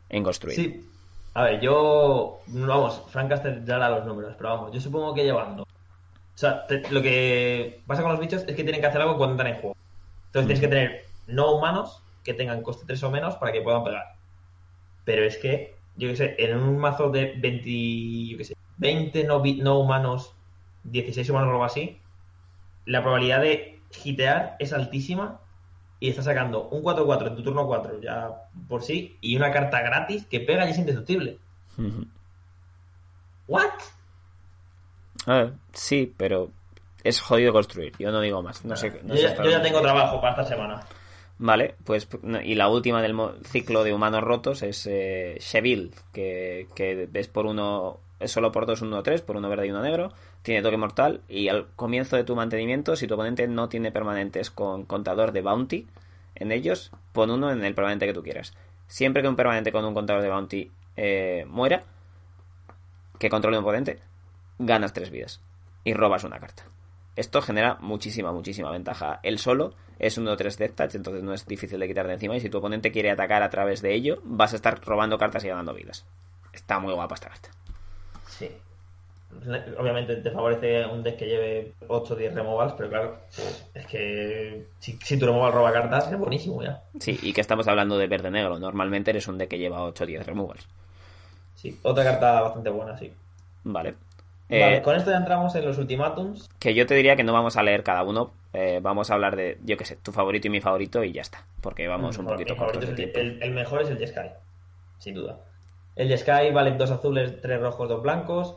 en 0.09 0.23
construir. 0.23 0.57
Sí. 0.57 0.89
A 1.35 1.45
ver, 1.45 1.61
yo. 1.61 2.41
Vamos, 2.47 3.03
Frank 3.11 3.29
Caster 3.29 3.65
ya 3.65 3.79
da 3.79 3.91
los 3.91 4.07
números, 4.07 4.35
pero 4.39 4.51
vamos, 4.51 4.73
yo 4.73 4.81
supongo 4.81 5.15
que 5.15 5.25
llevando. 5.25 5.63
O 5.65 6.39
sea, 6.39 6.67
te- 6.67 6.89
lo 6.91 7.03
que 7.03 7.83
pasa 7.87 8.03
con 8.03 8.11
los 8.13 8.21
bichos 8.21 8.43
es 8.47 8.55
que 8.57 8.63
tienen 8.63 8.81
que 8.81 8.87
hacer 8.87 9.01
algo 9.01 9.17
cuando 9.17 9.33
entran 9.35 9.55
en 9.55 9.61
juego. 9.61 9.77
Entonces 10.27 10.47
tienes 10.47 10.61
que 10.61 10.69
tener 10.69 11.05
no 11.27 11.53
humanos 11.57 12.03
que 12.25 12.35
tengan 12.35 12.63
coste 12.63 12.85
3 12.87 13.03
o 13.05 13.11
menos 13.11 13.37
para 13.37 13.53
que 13.53 13.63
puedan 13.63 13.85
pegar. 13.85 14.05
Pero 15.05 15.25
es 15.25 15.39
que, 15.39 15.77
yo 15.97 16.09
qué 16.09 16.17
sé, 16.17 16.37
en 16.39 16.57
un 16.59 16.79
mazo 16.79 17.11
de 17.11 17.35
20, 17.39 18.27
yo 18.33 18.39
qué 18.39 18.45
sé, 18.45 18.57
20 18.79 19.25
no, 19.25 19.43
no 19.45 19.79
humanos, 19.79 20.33
16 20.85 21.29
humanos 21.31 21.49
o 21.49 21.53
algo 21.53 21.65
así, 21.65 22.01
la 22.85 23.03
probabilidad 23.03 23.41
de 23.41 23.81
hitear 24.05 24.57
es 24.59 24.73
altísima 24.73 25.41
y 25.99 26.11
estás 26.11 26.27
sacando 26.27 26.69
un 26.69 26.83
4-4 26.83 27.29
en 27.29 27.37
tu 27.37 27.43
turno 27.43 27.67
4 27.67 28.01
ya 28.01 28.31
por 28.69 28.83
sí 28.83 29.17
y 29.21 29.37
una 29.37 29.51
carta 29.51 29.81
gratis 29.81 30.27
que 30.27 30.41
pega 30.41 30.67
y 30.67 30.71
es 30.71 30.79
indestructible. 30.79 31.39
¿What? 33.49 33.71
A 35.27 35.35
ver, 35.35 35.53
sí, 35.73 36.13
pero 36.17 36.51
es 37.03 37.21
jodido 37.21 37.53
construir. 37.53 37.93
Yo 37.99 38.11
no 38.11 38.21
digo 38.21 38.43
más. 38.43 38.65
No 38.65 38.77
sé, 38.77 39.01
no 39.03 39.15
yo, 39.15 39.29
sé 39.29 39.35
ya, 39.37 39.43
yo 39.43 39.51
ya 39.51 39.63
tengo 39.63 39.81
trabajo 39.81 40.21
para 40.21 40.33
esta 40.33 40.55
semana. 40.55 40.87
Vale, 41.39 41.75
pues 41.85 42.09
y 42.45 42.55
la 42.55 42.69
última 42.69 43.03
del 43.03 43.15
ciclo 43.45 43.85
de 43.85 43.93
humanos 43.93 44.23
rotos 44.23 44.63
es 44.63 44.87
eh, 44.87 45.37
Sheville, 45.39 45.91
que, 46.13 46.67
que 46.75 47.09
es 47.13 47.29
por 47.29 47.45
uno, 47.45 48.01
es 48.21 48.31
solo 48.31 48.53
por 48.53 48.67
dos, 48.67 48.83
uno, 48.83 49.03
tres, 49.03 49.23
por 49.23 49.37
uno 49.37 49.49
verde 49.49 49.67
y 49.67 49.71
uno 49.71 49.83
negro, 49.83 50.13
tiene 50.43 50.63
toque 50.63 50.77
mortal 50.77 51.21
y 51.29 51.49
al 51.49 51.69
comienzo 51.77 52.17
de 52.17 52.25
tu 52.25 52.35
mantenimiento, 52.35 52.97
si 52.97 53.07
tu 53.07 53.15
oponente 53.15 53.47
no 53.49 53.69
tiene 53.69 53.93
permanentes 53.93 54.51
con 54.51 54.85
contador 54.85 55.33
de 55.33 55.43
bounty 55.43 55.87
en 56.35 56.53
ellos, 56.53 56.91
pon 57.13 57.31
uno 57.31 57.51
en 57.51 57.65
el 57.65 57.75
permanente 57.75 58.07
que 58.07 58.15
tú 58.15 58.23
quieras. 58.23 58.55
Siempre 58.87 59.23
que 59.23 59.29
un 59.29 59.37
permanente 59.37 59.73
con 59.73 59.85
un 59.85 59.95
contador 59.95 60.23
de 60.23 60.31
bounty 60.31 60.71
eh, 60.97 61.45
muera, 61.49 61.85
que 63.19 63.29
controle 63.29 63.59
un 63.59 63.65
oponente, 63.65 64.01
ganas 64.59 64.93
tres 64.93 65.11
vidas 65.11 65.41
y 65.85 65.95
robas 65.95 66.25
una 66.25 66.39
carta. 66.39 66.65
Esto 67.17 67.41
genera 67.41 67.79
muchísima, 67.81 68.31
muchísima 68.33 68.71
ventaja. 68.71 69.21
El 69.23 69.39
solo 69.39 69.75
es 69.99 70.19
un 70.19 70.27
1-3 70.27 70.57
Death 70.57 70.75
Touch, 70.75 70.95
entonces 70.95 71.23
no 71.23 71.33
es 71.33 71.47
difícil 71.47 71.81
de 71.81 71.89
quitar 71.89 72.07
de 72.07 72.13
encima. 72.13 72.37
Y 72.37 72.41
si 72.41 72.51
tu 72.51 72.59
oponente 72.59 72.93
quiere 72.93 73.11
atacar 73.11 73.43
a 73.43 73.49
través 73.49 73.81
de 73.81 73.95
ello, 73.95 74.21
vas 74.23 74.53
a 74.53 74.57
estar 74.57 74.85
robando 74.85 75.17
cartas 75.17 75.43
y 75.45 75.49
ganando 75.49 75.73
vidas. 75.73 76.05
Está 76.53 76.79
muy 76.79 76.93
guapa 76.93 77.15
esta 77.15 77.31
carta. 77.31 77.56
Sí. 78.29 78.51
Obviamente 79.79 80.17
te 80.17 80.31
favorece 80.31 80.87
un 80.87 81.03
deck 81.03 81.17
que 81.19 81.27
lleve 81.27 81.73
8 81.89 82.15
o 82.15 82.17
10 82.17 82.33
removals, 82.35 82.73
pero 82.75 82.89
claro, 82.89 83.19
es 83.75 83.87
que 83.87 84.67
si, 84.79 84.99
si 85.03 85.19
tu 85.19 85.27
removal 85.27 85.53
roba 85.53 85.73
cartas 85.73 86.11
es 86.11 86.19
buenísimo 86.19 86.63
ya. 86.63 86.83
Sí, 87.01 87.19
y 87.23 87.33
que 87.33 87.41
estamos 87.41 87.67
hablando 87.69 87.99
de 87.99 88.07
verde-negro. 88.07 88.59
Normalmente 88.59 89.11
eres 89.11 89.27
un 89.29 89.37
deck 89.37 89.51
que 89.51 89.59
lleva 89.59 89.83
8 89.83 90.05
o 90.05 90.07
10 90.07 90.25
removals. 90.25 90.67
Sí, 91.55 91.79
otra 91.83 92.05
carta 92.05 92.41
bastante 92.41 92.71
buena, 92.71 92.97
sí. 92.97 93.13
Vale. 93.65 93.95
Vale, 94.49 94.77
Eh, 94.77 94.83
con 94.83 94.95
esto 94.95 95.11
ya 95.11 95.17
entramos 95.17 95.55
en 95.57 95.65
los 95.67 95.77
ultimátums. 95.77 96.49
Que 96.61 96.73
yo 96.75 96.87
te 96.87 96.95
diría 96.95 97.17
que 97.17 97.25
no 97.25 97.33
vamos 97.33 97.57
a 97.57 97.63
leer 97.63 97.83
cada 97.83 98.05
uno. 98.05 98.33
eh, 98.53 98.79
vamos 98.81 99.11
a 99.11 99.15
hablar 99.15 99.37
de, 99.37 99.59
yo 99.65 99.77
qué 99.77 99.85
sé, 99.85 99.97
tu 99.97 100.13
favorito 100.13 100.47
y 100.47 100.51
mi 100.51 100.61
favorito 100.63 101.03
y 101.05 101.13
ya 101.13 101.21
está. 101.23 101.45
Porque 101.61 101.89
vamos 101.89 102.17
un 102.17 102.27
poquito 102.27 102.55
es 102.81 102.89
el, 102.89 103.11
el- 103.15 103.43
el 103.43 103.51
mejor 103.51 103.83
es 103.83 103.91
el 103.91 103.99
Jeskai, 103.99 104.33
sin 104.99 105.15
duda. 105.15 105.41
El 105.97 106.09
Jeskai 106.09 106.53
vale 106.53 106.73
dos 106.73 106.91
azules, 106.91 107.41
tres 107.41 107.61
rojos, 107.61 107.89
dos 107.89 108.03
blancos. 108.03 108.57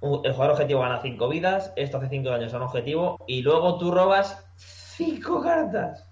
El 0.00 0.32
jugador 0.32 0.52
objetivo 0.52 0.80
gana 0.80 1.00
5 1.00 1.28
vidas. 1.28 1.72
Esto 1.76 1.98
hace 1.98 2.08
5 2.08 2.30
daños 2.30 2.54
a 2.54 2.58
un 2.58 2.62
objetivo. 2.62 3.18
Y 3.26 3.42
luego 3.42 3.76
tú 3.78 3.90
robas 3.90 4.46
5 4.56 5.42
cartas. 5.42 6.06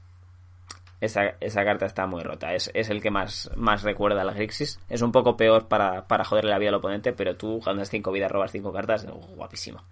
Esa, 1.00 1.34
esa 1.40 1.64
carta 1.64 1.86
está 1.86 2.06
muy 2.06 2.22
rota. 2.22 2.54
Es, 2.54 2.70
es 2.74 2.90
el 2.90 3.02
que 3.02 3.10
más, 3.10 3.50
más 3.56 3.82
recuerda 3.82 4.22
al 4.22 4.34
Grixis. 4.34 4.80
Es 4.88 5.02
un 5.02 5.12
poco 5.12 5.36
peor 5.36 5.68
para, 5.68 6.06
para 6.06 6.24
joderle 6.24 6.50
la 6.50 6.58
vida 6.58 6.70
al 6.70 6.76
oponente, 6.76 7.12
pero 7.12 7.36
tú 7.36 7.60
ganas 7.60 7.90
5 7.90 8.10
vidas, 8.10 8.30
robas 8.30 8.52
5 8.52 8.72
cartas. 8.72 9.06
Guapísimo. 9.36 9.82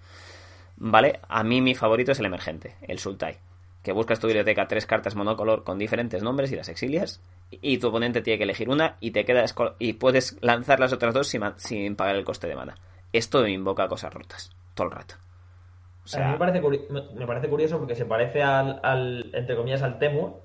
Vale, 0.77 1.21
a 1.29 1.45
mí 1.45 1.61
mi 1.61 1.75
favorito 1.75 2.13
es 2.13 2.21
el 2.21 2.27
emergente, 2.27 2.77
el 2.83 2.99
Sultai. 2.99 3.37
Que 3.83 3.93
buscas 3.93 4.19
tu 4.19 4.27
biblioteca 4.27 4.67
tres 4.67 4.87
cartas 4.87 5.15
monocolor 5.15 5.63
con 5.63 5.79
diferentes 5.79 6.23
nombres 6.23 6.51
y 6.53 6.57
las 6.57 6.69
exilias. 6.69 7.21
Y 7.51 7.79
tu 7.79 7.89
oponente 7.89 8.23
tiene 8.23 8.39
que 8.39 8.45
elegir 8.45 8.69
una 8.69 8.97
y 9.01 9.11
te 9.11 9.25
quedas 9.25 9.55
y 9.79 9.95
puedes 9.95 10.37
lanzar 10.41 10.79
las 10.81 10.93
otras 10.93 11.13
dos 11.15 11.27
sin, 11.29 11.43
sin 11.57 11.97
pagar 11.97 12.17
el 12.17 12.25
coste 12.25 12.47
de 12.47 12.55
mana. 12.57 12.77
Esto 13.13 13.43
me 13.43 13.51
invoca 13.51 13.89
cosas 13.89 14.15
rotas. 14.15 14.53
Todo 14.75 14.87
el 14.87 14.93
rato. 14.93 15.15
O 15.17 16.17
a 16.17 16.19
mí 16.19 16.25
sea, 16.25 16.29
me 16.29 16.39
parece, 16.39 16.61
me- 16.91 17.27
parece 17.27 17.49
curioso 17.49 17.79
porque 17.79 17.95
se 17.97 18.07
parece 18.07 18.43
al, 18.43 18.81
al, 18.83 19.31
entre 19.35 19.57
comillas, 19.57 19.83
al 19.83 19.99
Temur. 19.99 20.41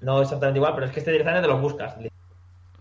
No 0.00 0.20
exactamente 0.22 0.58
igual, 0.58 0.74
pero 0.74 0.86
es 0.86 0.92
que 0.92 1.00
este 1.00 1.12
directamente 1.12 1.46
te 1.46 1.52
los 1.52 1.60
buscas. 1.60 1.94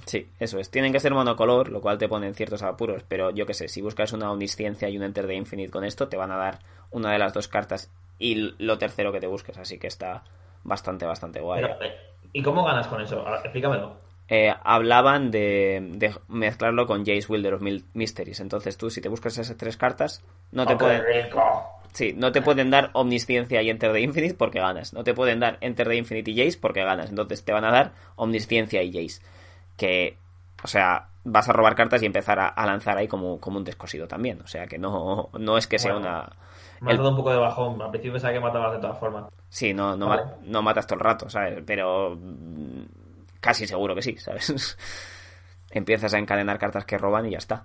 Sí, 0.05 0.27
eso 0.39 0.57
es. 0.57 0.71
Tienen 0.71 0.91
que 0.91 0.99
ser 0.99 1.13
monocolor, 1.13 1.69
lo 1.69 1.81
cual 1.81 1.97
te 1.99 2.09
pone 2.09 2.25
en 2.27 2.33
ciertos 2.33 2.63
apuros, 2.63 3.03
pero 3.07 3.29
yo 3.29 3.45
que 3.45 3.53
sé, 3.53 3.67
si 3.67 3.81
buscas 3.81 4.11
una 4.13 4.31
omnisciencia 4.31 4.89
y 4.89 4.97
un 4.97 5.03
Enter 5.03 5.27
de 5.27 5.35
Infinite 5.35 5.69
con 5.71 5.83
esto, 5.83 6.07
te 6.07 6.17
van 6.17 6.31
a 6.31 6.37
dar 6.37 6.59
una 6.89 7.11
de 7.11 7.19
las 7.19 7.33
dos 7.33 7.47
cartas 7.47 7.91
y 8.17 8.55
lo 8.57 8.77
tercero 8.79 9.11
que 9.11 9.19
te 9.19 9.27
busques, 9.27 9.57
así 9.57 9.77
que 9.77 9.87
está 9.87 10.23
bastante, 10.63 11.05
bastante 11.05 11.41
guay. 11.41 11.61
Pero, 11.61 11.83
eh, 11.83 11.95
¿Y 12.33 12.41
cómo 12.43 12.63
ganas 12.63 12.87
con 12.87 13.01
eso? 13.01 13.25
Explícamelo. 13.43 13.93
Eh, 14.27 14.53
hablaban 14.63 15.31
de, 15.31 15.79
de 15.93 16.13
mezclarlo 16.27 16.85
con 16.85 16.99
Jace 17.05 17.25
Wilder 17.27 17.55
of 17.55 17.63
Mysteries, 17.93 18.39
entonces 18.41 18.77
tú 18.77 18.91
si 18.91 19.01
te 19.01 19.09
buscas 19.09 19.37
esas 19.39 19.57
tres 19.57 19.75
cartas, 19.75 20.21
no 20.51 20.67
te 20.67 20.73
Oh, 20.75 20.77
pueden... 20.77 21.03
rico. 21.03 21.41
Sí, 21.93 22.13
no 22.15 22.31
te 22.31 22.43
pueden 22.43 22.69
dar 22.69 22.91
Omnisciencia 22.93 23.63
y 23.63 23.71
Enter 23.71 23.91
de 23.91 24.01
Infinite 24.01 24.35
porque 24.35 24.59
ganas. 24.59 24.93
No 24.93 25.03
te 25.03 25.15
pueden 25.15 25.39
dar 25.39 25.57
Enter 25.61 25.89
de 25.89 25.95
Infinite 25.95 26.29
y 26.29 26.37
Jace 26.37 26.59
porque 26.61 26.83
ganas. 26.83 27.09
Entonces 27.09 27.43
te 27.43 27.51
van 27.51 27.65
a 27.65 27.71
dar 27.71 27.93
Omnisciencia 28.15 28.83
y 28.83 28.91
Jace. 28.93 29.23
Que, 29.75 30.15
o 30.63 30.67
sea, 30.67 31.09
vas 31.23 31.49
a 31.49 31.53
robar 31.53 31.75
cartas 31.75 32.01
y 32.03 32.05
empezar 32.05 32.39
a, 32.39 32.47
a 32.47 32.65
lanzar 32.65 32.97
ahí 32.97 33.07
como, 33.07 33.39
como 33.39 33.57
un 33.57 33.63
descosido 33.65 34.07
también. 34.07 34.41
O 34.41 34.47
sea, 34.47 34.67
que 34.67 34.77
no, 34.79 35.29
no 35.33 35.57
es 35.57 35.67
que 35.67 35.79
sea 35.79 35.95
una... 35.95 36.29
Me 36.81 36.91
ha 36.91 36.93
el- 36.93 36.97
dado 36.97 37.09
un 37.11 37.15
poco 37.15 37.31
de 37.31 37.37
bajón. 37.37 37.81
Al 37.81 37.89
principio 37.89 38.13
pensaba 38.13 38.33
que 38.33 38.39
matabas 38.39 38.73
de 38.73 38.79
todas 38.79 38.99
formas. 38.99 39.25
Sí, 39.49 39.73
no, 39.73 39.95
no, 39.97 40.07
Vale. 40.07 40.23
ma- 40.23 40.35
no 40.43 40.61
matas 40.61 40.85
todo 40.87 40.95
el 40.99 41.05
rato, 41.05 41.29
¿sabes? 41.29 41.63
Pero 41.65 42.17
casi 43.39 43.65
seguro 43.67 43.95
que 43.95 44.01
sí, 44.01 44.17
¿sabes? 44.17 44.77
Empiezas 45.71 46.13
a 46.13 46.19
encadenar 46.19 46.59
cartas 46.59 46.85
que 46.85 46.97
roban 46.97 47.25
y 47.27 47.31
ya 47.31 47.37
está. 47.37 47.63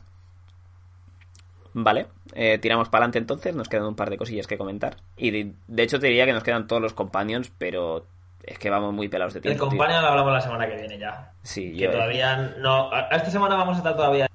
Vale, 1.76 2.06
eh, 2.34 2.58
tiramos 2.58 2.88
para 2.88 3.00
adelante 3.04 3.18
entonces, 3.18 3.54
nos 3.54 3.68
quedan 3.68 3.86
un 3.86 3.96
par 3.96 4.08
de 4.08 4.16
cosillas 4.16 4.46
que 4.46 4.56
comentar. 4.56 4.96
Y 5.16 5.30
de, 5.32 5.54
de 5.66 5.82
hecho 5.82 5.98
te 5.98 6.06
diría 6.06 6.24
que 6.24 6.32
nos 6.32 6.44
quedan 6.44 6.68
todos 6.68 6.80
los 6.80 6.92
companions, 6.94 7.50
pero 7.58 8.06
es 8.46 8.58
que 8.58 8.70
vamos 8.70 8.92
muy 8.92 9.08
pelados 9.08 9.34
de 9.34 9.38
El 9.38 9.42
tiempo. 9.42 9.64
tío. 9.64 9.68
compañero 9.70 10.00
lo 10.02 10.08
hablamos 10.08 10.32
la 10.32 10.40
semana 10.40 10.66
que 10.68 10.76
viene 10.76 10.98
ya. 10.98 11.32
Sí, 11.42 11.72
Que 11.72 11.84
yo, 11.84 11.90
todavía 11.90 12.36
no. 12.58 12.90
Esta 13.10 13.30
semana 13.30 13.56
vamos 13.56 13.74
a 13.76 13.78
estar 13.78 13.96
todavía 13.96 14.26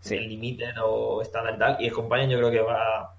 sí. 0.00 0.16
en 0.16 0.28
Limited 0.28 0.74
o 0.84 1.22
estándar 1.22 1.54
y 1.54 1.58
tal. 1.58 1.76
Y 1.80 1.86
el 1.86 1.92
compañero 1.92 2.30
yo 2.32 2.38
creo 2.38 2.50
que 2.50 2.60
va. 2.60 3.14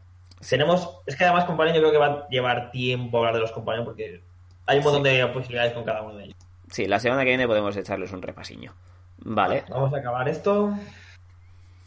Tenemos. 0.48 1.00
Es 1.06 1.16
que 1.16 1.24
además, 1.24 1.46
compañero, 1.46 1.76
yo 1.78 1.82
creo 1.82 1.92
que 1.92 1.98
va 1.98 2.06
a 2.08 2.28
llevar 2.30 2.72
tiempo 2.72 3.18
hablar 3.20 3.34
de 3.36 3.40
los 3.40 3.52
compañeros 3.52 3.86
porque 3.86 4.22
hay 4.66 4.78
un 4.78 4.84
montón 4.84 5.04
de 5.04 5.26
posibilidades 5.28 5.74
con 5.74 5.84
cada 5.84 6.02
uno 6.02 6.16
de 6.16 6.26
ellos. 6.26 6.36
Sí, 6.70 6.86
la 6.88 7.00
semana 7.00 7.24
que 7.24 7.30
viene 7.30 7.48
podemos 7.48 7.76
echarles 7.78 8.12
un 8.12 8.22
repasiño. 8.22 8.74
Vale, 9.26 9.64
Vamos 9.70 9.94
a 9.94 9.98
acabar 9.98 10.28
esto. 10.28 10.74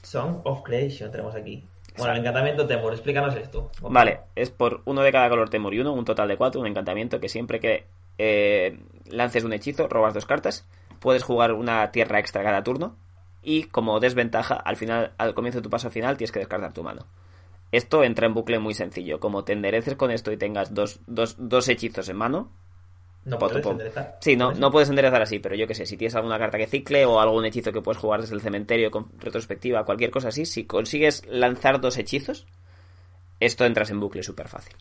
Song 0.02 0.40
of 0.44 0.62
Creation 0.62 1.10
tenemos 1.10 1.34
aquí. 1.34 1.64
Bueno, 1.98 2.12
el 2.12 2.20
encantamiento 2.20 2.66
Temur, 2.66 2.92
explícanos 2.92 3.34
esto. 3.36 3.70
Vale, 3.80 4.20
es 4.34 4.50
por 4.50 4.82
uno 4.84 5.02
de 5.02 5.10
cada 5.12 5.28
color 5.30 5.48
temor 5.48 5.72
y 5.74 5.80
uno, 5.80 5.92
un 5.92 6.04
total 6.04 6.28
de 6.28 6.36
cuatro, 6.36 6.60
un 6.60 6.66
encantamiento 6.66 7.20
que 7.20 7.28
siempre 7.28 7.58
que 7.58 7.84
eh, 8.18 8.78
lances 9.10 9.44
un 9.44 9.52
hechizo, 9.52 9.88
robas 9.88 10.14
dos 10.14 10.26
cartas, 10.26 10.66
puedes 11.00 11.22
jugar 11.22 11.52
una 11.52 11.90
tierra 11.92 12.18
extra 12.18 12.42
cada 12.42 12.62
turno 12.62 12.96
y 13.42 13.64
como 13.64 14.00
desventaja, 14.00 14.54
al 14.54 14.76
final, 14.76 15.12
al 15.18 15.34
comienzo 15.34 15.58
de 15.60 15.62
tu 15.62 15.70
paso 15.70 15.90
final, 15.90 16.16
tienes 16.16 16.32
que 16.32 16.40
descartar 16.40 16.72
tu 16.72 16.82
mano. 16.82 17.06
Esto 17.72 18.04
entra 18.04 18.26
en 18.26 18.34
bucle 18.34 18.58
muy 18.58 18.74
sencillo. 18.74 19.20
Como 19.20 19.44
te 19.44 19.52
endereces 19.52 19.96
con 19.96 20.10
esto 20.10 20.32
y 20.32 20.36
tengas 20.36 20.74
dos, 20.74 21.00
dos, 21.06 21.36
dos 21.38 21.68
hechizos 21.68 22.08
en 22.08 22.16
mano, 22.16 22.50
No 23.24 23.38
puedes 23.38 23.60
pom. 23.60 23.72
enderezar. 23.72 24.18
Sí, 24.20 24.36
no, 24.36 24.52
no 24.52 24.70
puedes 24.70 24.88
enderezar 24.88 25.20
así, 25.22 25.38
pero 25.40 25.56
yo 25.56 25.66
que 25.66 25.74
sé, 25.74 25.84
si 25.84 25.96
tienes 25.96 26.14
alguna 26.14 26.38
carta 26.38 26.58
que 26.58 26.66
cicle 26.66 27.04
o 27.04 27.20
algún 27.20 27.44
hechizo 27.44 27.72
que 27.72 27.82
puedes 27.82 28.00
jugar 28.00 28.20
desde 28.20 28.34
el 28.34 28.40
cementerio 28.40 28.90
con 28.90 29.10
retrospectiva, 29.18 29.84
cualquier 29.84 30.10
cosa 30.10 30.28
así, 30.28 30.46
si 30.46 30.64
consigues 30.64 31.24
lanzar 31.26 31.80
dos 31.80 31.98
hechizos, 31.98 32.46
esto 33.40 33.64
entras 33.64 33.90
en 33.90 34.00
bucle 34.00 34.22
súper 34.22 34.48
fácil. 34.48 34.76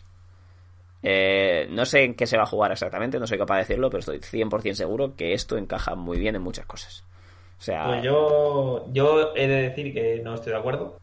Eh, 1.02 1.68
no 1.70 1.84
sé 1.84 2.04
en 2.04 2.14
qué 2.14 2.26
se 2.26 2.36
va 2.36 2.42
a 2.44 2.46
jugar 2.46 2.72
exactamente, 2.72 3.18
no 3.20 3.26
soy 3.26 3.38
capaz 3.38 3.56
de 3.56 3.60
decirlo, 3.62 3.90
pero 3.90 4.00
estoy 4.00 4.20
100% 4.20 4.74
seguro 4.74 5.14
que 5.14 5.32
esto 5.34 5.56
encaja 5.56 5.94
muy 5.94 6.18
bien 6.18 6.34
en 6.36 6.42
muchas 6.42 6.66
cosas. 6.66 7.04
O 7.58 7.62
sea, 7.62 7.84
Pues 7.86 8.02
yo, 8.02 8.86
yo 8.92 9.32
he 9.36 9.46
de 9.46 9.62
decir 9.68 9.92
que 9.94 10.20
no 10.22 10.34
estoy 10.34 10.52
de 10.52 10.58
acuerdo 10.58 10.98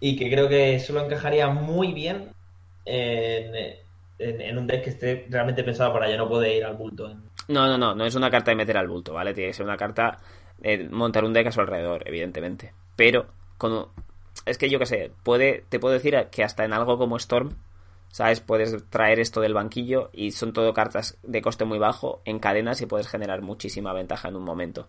y 0.00 0.16
que 0.16 0.30
creo 0.30 0.48
que 0.48 0.78
solo 0.80 1.04
encajaría 1.04 1.48
muy 1.48 1.92
bien 1.92 2.30
en, 2.84 3.54
en- 4.18 4.40
en 4.40 4.58
un 4.58 4.66
deck 4.66 4.84
que 4.84 4.90
esté 4.90 5.26
realmente 5.30 5.64
pensado 5.64 5.92
para 5.92 6.08
ello. 6.08 6.18
No 6.18 6.28
puede 6.28 6.56
ir 6.56 6.64
al 6.64 6.76
bulto. 6.76 7.10
en- 7.10 7.22
no, 7.48 7.66
no, 7.66 7.76
no, 7.78 7.94
no 7.94 8.04
es 8.06 8.14
una 8.14 8.30
carta 8.30 8.50
de 8.50 8.56
meter 8.56 8.76
al 8.76 8.88
bulto, 8.88 9.12
¿vale? 9.12 9.34
Tiene 9.34 9.50
que 9.50 9.54
ser 9.54 9.66
una 9.66 9.76
carta 9.76 10.18
montar 10.90 11.24
un 11.24 11.32
deck 11.32 11.46
a 11.48 11.52
su 11.52 11.60
alrededor, 11.60 12.02
evidentemente. 12.06 12.72
Pero, 12.96 13.26
un- 13.72 13.88
es 14.46 14.58
que 14.58 14.70
yo 14.70 14.78
que 14.78 14.86
sé, 14.86 15.12
puede, 15.22 15.64
te 15.68 15.78
puedo 15.78 15.94
decir 15.94 16.16
que 16.30 16.44
hasta 16.44 16.64
en 16.64 16.72
algo 16.72 16.96
como 16.98 17.16
Storm, 17.16 17.50
¿sabes? 18.14 18.38
Puedes 18.38 18.88
traer 18.90 19.18
esto 19.18 19.40
del 19.40 19.54
banquillo 19.54 20.10
y 20.12 20.30
son 20.30 20.52
todo 20.52 20.72
cartas 20.72 21.18
de 21.24 21.42
coste 21.42 21.64
muy 21.64 21.80
bajo 21.80 22.22
en 22.24 22.38
cadenas 22.38 22.80
y 22.80 22.86
puedes 22.86 23.08
generar 23.08 23.42
muchísima 23.42 23.92
ventaja 23.92 24.28
en 24.28 24.36
un 24.36 24.44
momento. 24.44 24.86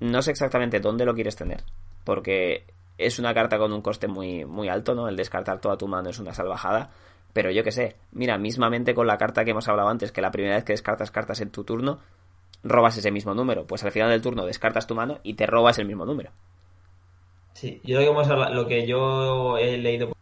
No 0.00 0.22
sé 0.22 0.32
exactamente 0.32 0.80
dónde 0.80 1.04
lo 1.04 1.14
quieres 1.14 1.36
tener, 1.36 1.62
porque 2.02 2.64
es 2.98 3.20
una 3.20 3.32
carta 3.32 3.58
con 3.58 3.72
un 3.72 3.80
coste 3.80 4.08
muy, 4.08 4.44
muy 4.44 4.68
alto, 4.68 4.92
¿no? 4.96 5.06
El 5.06 5.14
descartar 5.14 5.60
toda 5.60 5.78
tu 5.78 5.86
mano 5.86 6.10
es 6.10 6.18
una 6.18 6.34
salvajada. 6.34 6.90
Pero 7.32 7.52
yo 7.52 7.62
que 7.62 7.70
sé, 7.70 7.94
mira, 8.10 8.36
mismamente 8.38 8.92
con 8.92 9.06
la 9.06 9.18
carta 9.18 9.44
que 9.44 9.52
hemos 9.52 9.68
hablado 9.68 9.88
antes, 9.88 10.10
que 10.10 10.20
la 10.20 10.32
primera 10.32 10.56
vez 10.56 10.64
que 10.64 10.72
descartas 10.72 11.12
cartas 11.12 11.40
en 11.42 11.50
tu 11.50 11.62
turno, 11.62 12.00
robas 12.64 12.96
ese 12.96 13.12
mismo 13.12 13.34
número. 13.34 13.68
Pues 13.68 13.84
al 13.84 13.92
final 13.92 14.10
del 14.10 14.20
turno 14.20 14.46
descartas 14.46 14.88
tu 14.88 14.96
mano 14.96 15.20
y 15.22 15.34
te 15.34 15.46
robas 15.46 15.78
el 15.78 15.86
mismo 15.86 16.04
número. 16.04 16.32
Sí, 17.52 17.80
yo 17.84 18.00
lo 18.00 18.04
que, 18.04 18.10
hemos 18.10 18.52
lo 18.52 18.66
que 18.66 18.84
yo 18.84 19.58
he 19.58 19.78
leído 19.78 20.12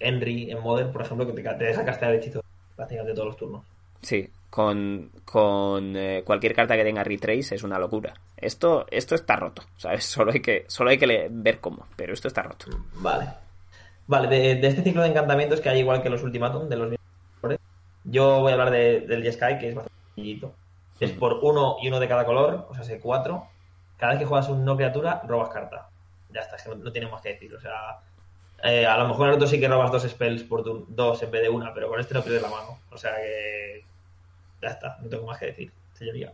Henry 0.00 0.50
en 0.50 0.60
Modern, 0.60 0.92
por 0.92 1.02
ejemplo, 1.02 1.26
que 1.26 1.32
te, 1.32 1.42
te 1.42 1.64
deja 1.64 1.84
castear 1.84 2.14
hechizo 2.14 2.42
prácticamente 2.76 3.14
todos 3.14 3.28
los 3.28 3.36
turnos. 3.36 3.64
Sí, 4.00 4.28
con, 4.50 5.10
con 5.24 5.96
eh, 5.96 6.22
cualquier 6.24 6.54
carta 6.54 6.76
que 6.76 6.84
tenga 6.84 7.02
retrace 7.04 7.54
es 7.56 7.62
una 7.62 7.78
locura. 7.78 8.14
Esto, 8.36 8.86
esto 8.90 9.14
está 9.14 9.36
roto, 9.36 9.62
¿sabes? 9.76 10.04
Solo 10.06 10.32
hay 10.32 10.40
que, 10.40 10.64
solo 10.68 10.90
hay 10.90 10.98
que 10.98 11.28
ver 11.30 11.58
cómo, 11.60 11.86
pero 11.96 12.12
esto 12.14 12.28
está 12.28 12.42
roto. 12.42 12.66
Vale. 12.94 13.26
Vale, 14.06 14.28
de, 14.28 14.54
de 14.54 14.68
este 14.68 14.82
ciclo 14.82 15.02
de 15.02 15.08
encantamientos 15.08 15.60
que 15.60 15.68
hay 15.68 15.80
igual 15.80 16.02
que 16.02 16.08
los 16.10 16.22
Ultimatum, 16.22 16.68
de 16.68 16.76
los 16.76 16.88
mismos 16.90 16.98
yo 18.04 18.40
voy 18.40 18.50
a 18.50 18.54
hablar 18.54 18.70
de- 18.70 19.00
del 19.02 19.22
Jeskai, 19.22 19.58
que 19.58 19.68
es 19.68 19.74
bastante 19.74 19.98
sencillito. 20.14 20.54
Es 20.98 21.12
por 21.12 21.34
uno 21.42 21.76
y 21.82 21.88
uno 21.88 22.00
de 22.00 22.08
cada 22.08 22.24
color, 22.24 22.66
o 22.70 22.74
sea, 22.74 22.82
sé 22.84 22.98
cuatro. 23.00 23.46
Cada 23.98 24.12
vez 24.12 24.20
que 24.20 24.26
juegas 24.26 24.48
un 24.48 24.64
no 24.64 24.76
criatura, 24.76 25.20
robas 25.28 25.50
carta. 25.50 25.90
Ya 26.30 26.40
está, 26.40 26.56
es 26.56 26.62
que 26.62 26.70
no, 26.70 26.76
no 26.76 26.90
tiene 26.90 27.10
más 27.10 27.20
que 27.20 27.30
decir. 27.34 27.54
O 27.54 27.60
sea, 27.60 27.98
eh, 28.62 28.86
a 28.86 28.98
lo 28.98 29.08
mejor 29.08 29.26
en 29.26 29.30
el 29.30 29.36
otro 29.36 29.48
sí 29.48 29.60
que 29.60 29.68
robas 29.68 29.92
dos 29.92 30.02
spells 30.02 30.42
por 30.42 30.64
dos 30.88 31.22
en 31.22 31.30
vez 31.30 31.42
de 31.42 31.48
una, 31.48 31.72
pero 31.72 31.88
con 31.88 32.00
este 32.00 32.14
no 32.14 32.22
pierdes 32.22 32.42
la 32.42 32.48
mano. 32.48 32.78
O 32.90 32.96
sea 32.98 33.14
que. 33.16 33.84
Ya 34.60 34.70
está, 34.70 34.98
no 35.00 35.08
tengo 35.08 35.26
más 35.26 35.38
que 35.38 35.46
decir, 35.46 35.72
señoría. 35.94 36.32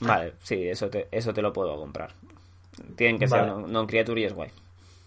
Vale, 0.00 0.34
sí, 0.42 0.68
eso 0.68 0.90
te, 0.90 1.08
eso 1.10 1.32
te 1.32 1.40
lo 1.40 1.52
puedo 1.52 1.76
comprar. 1.76 2.10
Tienen 2.96 3.18
que 3.18 3.26
ser 3.26 3.40
Vale. 3.40 3.52
non, 3.52 3.72
non 3.72 3.86
criature 3.86 4.20
y 4.20 4.24
es 4.24 4.34
guay. 4.34 4.50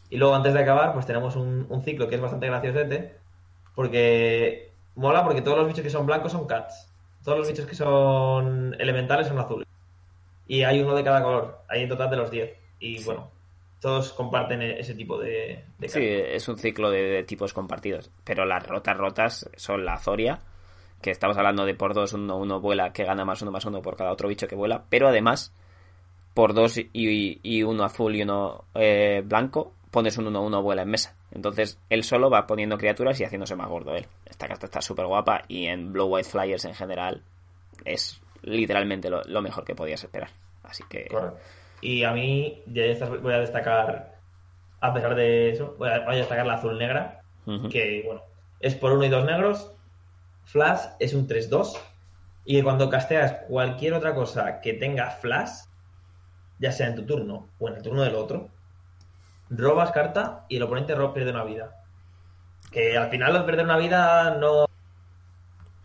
Y 0.10 0.18
luego, 0.18 0.34
antes 0.34 0.54
de 0.54 0.62
acabar, 0.62 0.94
pues 0.94 1.06
tenemos 1.06 1.36
un, 1.36 1.68
un 1.70 1.84
ciclo 1.84 2.08
que 2.08 2.16
es 2.16 2.22
bastante 2.22 2.48
graciosete. 2.48 3.18
Porque 3.76 4.72
mola 4.96 5.24
porque 5.24 5.44
todos 5.44 5.58
los 5.58 5.68
bichos 5.68 5.84
que 5.84 5.92
son 5.92 6.08
blancos 6.08 6.32
son 6.32 6.48
cats. 6.48 6.90
Todos 7.24 7.38
los 7.38 7.48
bichos 7.48 7.68
que 7.68 7.76
son 7.76 8.76
elementales 8.80 9.28
son 9.28 9.38
azules. 9.38 9.68
Y 10.48 10.64
hay 10.64 10.82
uno 10.82 10.96
de 10.96 11.04
cada 11.04 11.22
color. 11.22 11.60
Hay 11.68 11.84
en 11.84 11.90
total 11.90 12.10
de 12.10 12.18
los 12.18 12.32
10. 12.32 12.58
Y 12.80 13.04
bueno, 13.04 13.30
todos 13.80 14.14
comparten 14.14 14.62
e- 14.62 14.80
ese 14.80 14.96
tipo 14.96 15.20
de, 15.20 15.66
de 15.78 15.90
Sí, 15.90 16.04
es 16.04 16.48
un 16.48 16.58
ciclo 16.58 16.90
de, 16.90 17.04
de 17.04 17.24
tipos 17.24 17.54
compartidos. 17.54 18.12
Pero 18.24 18.46
las 18.46 18.66
rotas 18.66 18.98
rotas 18.98 19.50
son 19.56 19.86
la 19.86 19.98
Zoria, 19.98 20.40
que 21.02 21.12
estamos 21.12 21.38
hablando 21.38 21.66
de 21.66 21.76
por 21.76 21.94
dos, 21.94 22.14
uno, 22.14 22.38
uno 22.38 22.60
vuela, 22.60 22.92
que 22.94 23.04
gana 23.04 23.26
más 23.26 23.42
uno 23.42 23.52
más 23.52 23.66
uno 23.66 23.82
por 23.82 23.96
cada 23.96 24.12
otro 24.12 24.30
bicho 24.30 24.48
que 24.48 24.56
vuela. 24.56 24.86
Pero 24.90 25.08
además, 25.08 25.54
por 26.34 26.54
dos 26.54 26.78
y, 26.78 26.90
y 27.42 27.64
uno 27.64 27.84
azul 27.84 28.16
y 28.16 28.24
uno 28.24 28.66
eh, 28.76 29.22
blanco, 29.26 29.74
pones 29.92 30.18
un 30.18 30.28
uno, 30.28 30.42
uno 30.42 30.62
vuela 30.62 30.82
en 30.84 30.90
mesa. 30.90 31.16
Entonces, 31.32 31.80
él 31.90 32.04
solo 32.04 32.30
va 32.30 32.48
poniendo 32.48 32.78
criaturas 32.78 33.20
y 33.20 33.26
haciéndose 33.26 33.56
más 33.56 33.68
gordo 33.70 33.96
él. 33.96 34.08
Esta 34.26 34.48
carta 34.48 34.66
está 34.66 34.82
súper 34.82 35.06
guapa 35.06 35.44
y 35.48 35.66
en 35.66 35.92
Blue 35.94 36.06
White 36.06 36.30
Flyers 36.30 36.66
en 36.66 36.74
general 36.74 37.24
es 37.86 38.22
literalmente 38.42 39.10
lo, 39.10 39.22
lo 39.24 39.42
mejor 39.42 39.66
que 39.66 39.76
podías 39.76 40.04
esperar. 40.04 40.30
Así 40.64 40.84
que... 40.90 41.08
Y 41.82 42.04
a 42.04 42.12
mí, 42.12 42.64
de 42.66 42.92
estas 42.92 43.10
voy 43.22 43.34
a 43.34 43.40
destacar, 43.40 44.16
a 44.80 44.94
pesar 44.94 45.16
de 45.16 45.52
eso, 45.52 45.76
voy 45.78 45.90
a, 45.90 46.00
voy 46.06 46.16
a 46.16 46.20
destacar 46.20 46.46
la 46.46 46.56
azul 46.56 46.78
negra. 46.78 47.22
que 47.70 48.04
bueno, 48.06 48.24
es 48.60 48.76
por 48.76 48.92
uno 48.94 49.06
y 49.06 49.10
dos 49.10 49.26
negros. 49.26 49.72
Flash 50.46 50.82
es 51.00 51.14
un 51.14 51.28
3-2. 51.28 51.78
Y 52.46 52.62
cuando 52.62 52.90
casteas 52.90 53.42
cualquier 53.48 53.94
otra 53.94 54.16
cosa 54.16 54.62
que 54.62 54.74
tenga 54.74 55.12
flash, 55.12 55.66
ya 56.60 56.72
sea 56.72 56.88
en 56.88 56.96
tu 56.96 57.06
turno 57.06 57.50
o 57.60 57.68
en 57.70 57.76
el 57.76 57.82
turno 57.84 58.02
del 58.04 58.16
otro, 58.16 58.50
robas 59.50 59.92
carta 59.92 60.46
y 60.50 60.58
el 60.58 60.64
oponente 60.64 60.96
pierde 61.14 61.32
una 61.32 61.44
vida. 61.44 61.84
Que 62.72 62.98
al 62.98 63.10
final 63.10 63.36
al 63.36 63.46
perder 63.46 63.66
una 63.66 63.78
vida 63.78 64.36
no. 64.40 64.66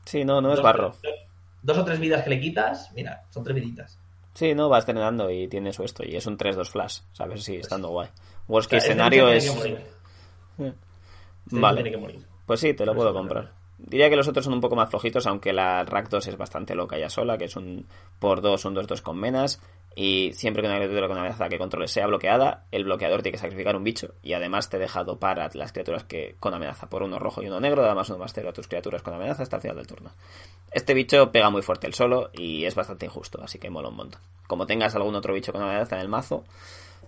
Sí, 0.05 0.25
no, 0.25 0.41
no 0.41 0.51
es 0.51 0.57
dos- 0.57 0.65
barro. 0.65 0.95
Dos 1.63 1.79
o 1.79 1.85
tres 1.85 2.01
vidas 2.01 2.23
que 2.25 2.31
le 2.31 2.41
quitas, 2.41 2.91
mira, 2.93 3.23
son 3.31 3.45
tres 3.45 3.55
viditas. 3.55 4.01
Sí, 4.35 4.55
no, 4.55 4.69
vas 4.69 4.89
entrenando 4.89 5.31
y 5.31 5.47
tiene 5.49 5.73
su 5.73 5.85
esto. 5.85 6.03
Y 6.05 6.17
es 6.17 6.27
un 6.27 6.39
3-2 6.39 6.69
flash, 6.69 7.01
¿sabes? 7.13 7.43
Sí, 7.45 7.57
estando 7.57 7.89
guay. 7.89 8.09
Worst 8.49 8.71
case 8.71 8.87
escenario 8.89 9.29
es. 9.29 9.45
tiene 9.45 9.55
que 9.55 9.71
morir. 9.71 9.87
Eh, 10.59 10.73
bicho 11.47 11.61
Vale. 11.61 11.83
tiene 11.83 11.91
que 11.91 11.97
morir. 11.97 12.27
Pues 12.47 12.61
sí, 12.61 12.75
te 12.75 12.87
lo 12.87 12.95
puedo 12.95 13.13
comprar. 13.13 13.53
Diría 13.85 14.09
que 14.09 14.17
los 14.17 14.29
otros 14.29 14.45
son 14.45 14.55
un 14.55 14.61
poco 14.61 14.77
más 14.77 14.89
flojitos, 14.91 15.27
aunque 15.27 15.53
la 15.53 15.85
Rakdos 15.85 16.29
es 16.29 16.37
bastante 16.37 16.75
loca 16.75 16.99
ya 16.99 17.09
sola, 17.09 17.37
que 17.37 17.47
es 17.47 17.57
un 17.57 17.87
por 18.21 18.41
2, 18.41 18.65
un 18.65 18.77
2-2 18.77 19.03
con 19.03 19.19
menas. 19.19 19.61
Y 19.95 20.33
siempre 20.33 20.63
que 20.63 20.69
una 20.69 20.79
criatura 20.79 21.09
con 21.09 21.19
amenaza 21.19 21.49
que 21.49 21.59
controles 21.59 21.91
sea 21.91 22.07
bloqueada, 22.07 22.65
el 22.71 22.85
bloqueador 22.85 23.23
tiene 23.23 23.33
que 23.33 23.41
sacrificar 23.41 23.77
un 23.77 23.85
bicho. 23.85 24.15
Y 24.23 24.33
además 24.33 24.71
te 24.71 24.79
deja 24.79 25.05
dopar 25.05 25.41
a 25.41 25.51
las 25.55 25.73
criaturas 25.73 26.05
que 26.05 26.37
con 26.39 26.55
amenaza 26.55 26.89
por 26.89 27.03
uno 27.03 27.19
rojo 27.19 27.43
y 27.43 27.49
uno 27.49 27.61
negro, 27.61 27.85
además 27.85 28.09
uno 28.09 28.19
más 28.19 28.33
cero 28.33 28.51
a 28.51 28.53
tus 28.53 28.69
criaturas 28.69 29.03
con 29.03 29.15
amenaza 29.15 29.43
hasta 29.43 29.57
el 29.57 29.63
final 29.63 29.77
del 29.77 29.87
turno. 29.87 30.13
Este 30.71 30.95
bicho 30.95 31.31
pega 31.33 31.51
muy 31.51 31.63
fuerte 31.63 31.87
el 31.87 31.95
solo 31.95 32.31
y 32.33 32.65
es 32.65 32.75
bastante 32.75 33.07
injusto, 33.07 33.43
así 33.43 33.59
que 33.59 33.69
mola 33.69 33.89
un 33.89 33.97
montón. 33.97 34.21
Como 34.47 34.67
tengas 34.67 34.95
algún 34.95 35.15
otro 35.15 35.35
bicho 35.35 35.53
con 35.53 35.61
amenaza 35.61 35.97
en 35.97 36.03
el 36.03 36.09
mazo, 36.09 36.45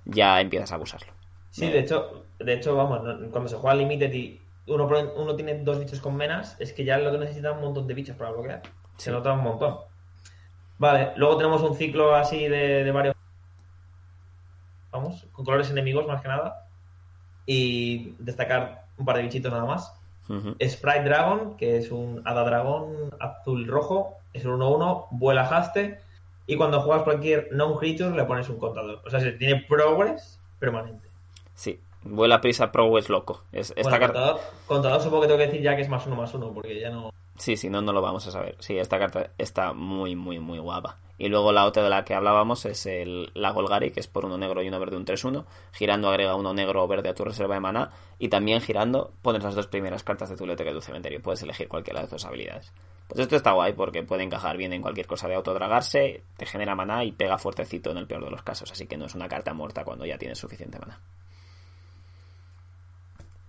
ya 0.04 0.40
empiezas 0.40 0.72
a 0.72 0.74
abusarlo. 0.74 1.12
Sí, 1.50 1.68
de 1.68 1.78
hecho, 1.78 2.24
de 2.38 2.52
hecho, 2.52 2.74
vamos, 2.74 3.00
cuando 3.30 3.48
se 3.48 3.56
juega 3.56 3.76
Limited 3.76 4.12
y 4.12 4.40
uno, 4.66 4.88
uno 5.16 5.36
tiene 5.36 5.62
dos 5.62 5.78
bichos 5.78 6.00
con 6.00 6.16
menas, 6.16 6.56
es 6.60 6.72
que 6.72 6.84
ya 6.84 6.98
lo 6.98 7.12
que 7.12 7.18
necesita 7.18 7.50
es 7.50 7.56
un 7.56 7.62
montón 7.62 7.86
de 7.86 7.94
bichos 7.94 8.16
para 8.16 8.30
bloquear. 8.30 8.62
Se 8.96 9.10
nota 9.10 9.32
un 9.32 9.42
montón. 9.42 9.78
Vale, 10.78 11.12
luego 11.16 11.36
tenemos 11.36 11.62
un 11.62 11.74
ciclo 11.74 12.14
así 12.14 12.48
de, 12.48 12.84
de 12.84 12.90
varios. 12.90 13.14
Vamos, 14.90 15.26
con 15.32 15.44
colores 15.44 15.70
enemigos 15.70 16.06
más 16.06 16.22
que 16.22 16.28
nada. 16.28 16.66
Y 17.46 18.14
destacar 18.18 18.86
un 18.96 19.04
par 19.04 19.16
de 19.16 19.22
bichitos 19.22 19.52
nada 19.52 19.64
más. 19.64 19.92
Sprite 20.26 21.04
Dragon, 21.04 21.56
que 21.56 21.76
es 21.76 21.90
un 21.90 22.22
hada 22.24 22.44
dragón 22.44 23.14
azul-rojo, 23.20 24.16
es 24.32 24.46
un 24.46 24.58
1-1, 24.58 25.08
vuela 25.10 25.42
haste. 25.42 26.00
Y 26.46 26.56
cuando 26.56 26.80
juegas 26.80 27.04
cualquier 27.04 27.48
non-creature 27.52 28.16
le 28.16 28.24
pones 28.24 28.48
un 28.48 28.58
contador. 28.58 29.02
O 29.04 29.10
sea, 29.10 29.20
se 29.20 29.32
tiene 29.32 29.64
progress 29.68 30.40
permanente. 30.58 31.08
Sí, 31.54 31.80
Vuela 32.04 32.40
prisa 32.40 32.70
Pro 32.70 32.98
es 32.98 33.08
loco. 33.08 33.42
Es, 33.50 33.72
esta 33.76 33.98
carta... 33.98 34.36
contador, 34.66 35.00
supongo 35.00 35.22
que 35.22 35.28
tengo 35.28 35.38
que 35.38 35.46
decir 35.46 35.62
ya 35.62 35.74
que 35.74 35.82
es 35.82 35.88
más 35.88 36.06
uno 36.06 36.16
más 36.16 36.32
uno, 36.34 36.52
porque 36.52 36.78
ya 36.78 36.90
no... 36.90 37.10
Sí, 37.36 37.56
si 37.56 37.68
no, 37.68 37.80
no 37.82 37.92
lo 37.92 38.00
vamos 38.00 38.26
a 38.28 38.30
saber. 38.30 38.56
Sí, 38.60 38.78
esta 38.78 38.98
carta 38.98 39.30
está 39.38 39.72
muy, 39.72 40.14
muy, 40.14 40.38
muy 40.38 40.58
guapa. 40.58 40.98
Y 41.18 41.28
luego 41.28 41.52
la 41.52 41.64
otra 41.64 41.82
de 41.82 41.90
la 41.90 42.04
que 42.04 42.14
hablábamos 42.14 42.64
es 42.64 42.86
el, 42.86 43.30
la 43.34 43.50
Golgari, 43.50 43.90
que 43.90 44.00
es 44.00 44.06
por 44.06 44.24
uno 44.24 44.36
negro 44.36 44.62
y 44.62 44.68
uno 44.68 44.78
verde, 44.78 44.96
un 44.96 45.04
3-1. 45.04 45.44
Girando 45.72 46.08
agrega 46.08 46.36
uno 46.36 46.54
negro 46.54 46.84
o 46.84 46.88
verde 46.88 47.08
a 47.08 47.14
tu 47.14 47.24
reserva 47.24 47.54
de 47.54 47.60
maná. 47.60 47.90
Y 48.18 48.28
también 48.28 48.60
girando 48.60 49.12
pones 49.22 49.42
las 49.42 49.54
dos 49.54 49.66
primeras 49.66 50.04
cartas 50.04 50.28
de 50.28 50.36
tu 50.36 50.44
biblioteca 50.44 50.70
de 50.70 50.76
tu 50.76 50.82
cementerio. 50.82 51.22
Puedes 51.22 51.42
elegir 51.42 51.68
cualquiera 51.68 52.02
de 52.02 52.08
tus 52.08 52.24
habilidades. 52.24 52.72
Pues 53.08 53.20
esto 53.20 53.36
está 53.36 53.52
guay 53.52 53.74
porque 53.74 54.02
puede 54.02 54.22
encajar 54.22 54.56
bien 54.56 54.72
en 54.72 54.82
cualquier 54.82 55.06
cosa 55.06 55.28
de 55.28 55.34
autodragarse, 55.34 56.22
te 56.36 56.46
genera 56.46 56.74
maná 56.74 57.04
y 57.04 57.12
pega 57.12 57.38
fuertecito 57.38 57.90
en 57.90 57.98
el 57.98 58.06
peor 58.06 58.24
de 58.24 58.30
los 58.30 58.42
casos. 58.42 58.70
Así 58.72 58.86
que 58.86 58.96
no 58.96 59.06
es 59.06 59.14
una 59.14 59.28
carta 59.28 59.52
muerta 59.52 59.84
cuando 59.84 60.06
ya 60.06 60.18
tienes 60.18 60.38
suficiente 60.38 60.78
maná. 60.78 61.00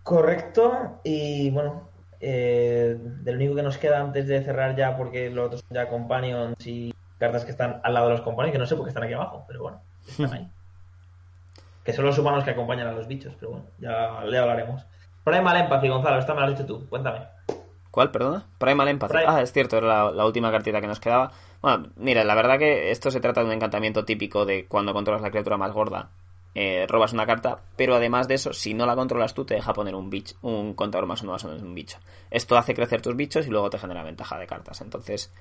Correcto, 0.05 0.99
y 1.03 1.49
bueno, 1.49 1.89
eh, 2.19 2.95
del 2.99 3.37
único 3.37 3.55
que 3.55 3.63
nos 3.63 3.79
queda 3.79 4.01
antes 4.01 4.27
de 4.27 4.43
cerrar 4.43 4.75
ya, 4.75 4.95
porque 4.95 5.31
los 5.31 5.47
otros 5.47 5.61
son 5.61 5.75
ya 5.75 5.89
companions 5.89 6.55
y 6.67 6.93
cartas 7.17 7.43
que 7.43 7.49
están 7.49 7.81
al 7.83 7.95
lado 7.95 8.09
de 8.09 8.11
los 8.11 8.21
companions, 8.21 8.51
que 8.53 8.59
no 8.59 8.67
sé 8.67 8.75
por 8.75 8.85
qué 8.85 8.89
están 8.89 9.03
aquí 9.03 9.13
abajo, 9.13 9.45
pero 9.47 9.63
bueno, 9.63 9.81
están 10.07 10.31
ahí. 10.31 10.47
que 11.83 11.91
son 11.91 12.05
los 12.05 12.19
humanos 12.19 12.43
que 12.43 12.51
acompañan 12.51 12.87
a 12.87 12.91
los 12.91 13.07
bichos, 13.07 13.33
pero 13.39 13.53
bueno, 13.53 13.65
ya 13.79 14.23
le 14.25 14.37
hablaremos. 14.37 14.85
Primal 15.23 15.57
Empathy, 15.57 15.89
Gonzalo, 15.89 16.19
esta 16.19 16.35
me 16.35 16.41
la 16.41 16.45
has 16.45 16.51
dicho 16.51 16.67
tú, 16.67 16.87
cuéntame. 16.87 17.21
¿Cuál, 17.89 18.11
perdona? 18.11 18.45
Primal 18.59 18.87
Empathy. 18.89 19.17
Ah, 19.25 19.41
es 19.41 19.51
cierto, 19.53 19.77
era 19.77 19.87
la, 19.87 20.11
la 20.11 20.25
última 20.27 20.51
cartita 20.51 20.81
que 20.81 20.87
nos 20.87 20.99
quedaba. 20.99 21.31
Bueno, 21.63 21.87
mira, 21.95 22.23
la 22.23 22.35
verdad 22.35 22.59
que 22.59 22.91
esto 22.91 23.09
se 23.09 23.21
trata 23.21 23.41
de 23.41 23.47
un 23.47 23.53
encantamiento 23.53 24.05
típico 24.05 24.45
de 24.45 24.67
cuando 24.67 24.93
controlas 24.93 25.23
la 25.23 25.31
criatura 25.31 25.57
más 25.57 25.71
gorda, 25.71 26.11
eh, 26.55 26.87
robas 26.87 27.13
una 27.13 27.25
carta, 27.25 27.59
pero 27.75 27.95
además 27.95 28.27
de 28.27 28.35
eso, 28.35 28.53
si 28.53 28.73
no 28.73 28.85
la 28.85 28.95
controlas 28.95 29.33
tú, 29.33 29.45
te 29.45 29.53
deja 29.55 29.73
poner 29.73 29.93
un 29.93 30.09
bicho, 30.09 30.35
un 30.41 30.73
contador 30.73 31.05
más 31.05 31.21
uno 31.21 31.33
más 31.33 31.43
uno 31.43 31.55
en 31.55 31.63
un 31.65 31.75
bicho. 31.75 31.99
Esto 32.31 32.57
hace 32.57 32.73
crecer 32.73 33.01
tus 33.01 33.15
bichos 33.15 33.45
y 33.45 33.49
luego 33.49 33.69
te 33.69 33.77
genera 33.77 34.03
ventaja 34.03 34.39
de 34.39 34.47
cartas. 34.47 34.79
Entonces, 34.81 35.31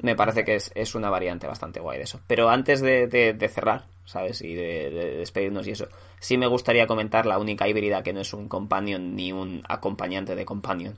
me 0.00 0.14
parece 0.14 0.44
que 0.44 0.54
es, 0.54 0.70
es 0.76 0.94
una 0.94 1.10
variante 1.10 1.46
bastante 1.48 1.80
guay 1.80 1.98
de 1.98 2.04
eso. 2.04 2.20
Pero 2.28 2.48
antes 2.48 2.80
de, 2.80 3.08
de- 3.08 3.32
de 3.34 3.48
cerrar, 3.48 3.86
¿sabes? 4.04 4.40
Y 4.42 4.54
de, 4.54 4.90
de 4.90 5.16
despedirnos 5.16 5.66
y 5.66 5.72
eso, 5.72 5.88
sí 6.20 6.38
me 6.38 6.46
gustaría 6.46 6.86
comentar 6.86 7.26
la 7.26 7.38
única 7.38 7.66
híbrida 7.66 8.02
que 8.04 8.12
no 8.12 8.20
es 8.20 8.32
un 8.32 8.48
companion 8.48 9.16
ni 9.16 9.32
un 9.32 9.62
acompañante 9.68 10.36
de 10.36 10.44
companion. 10.44 10.96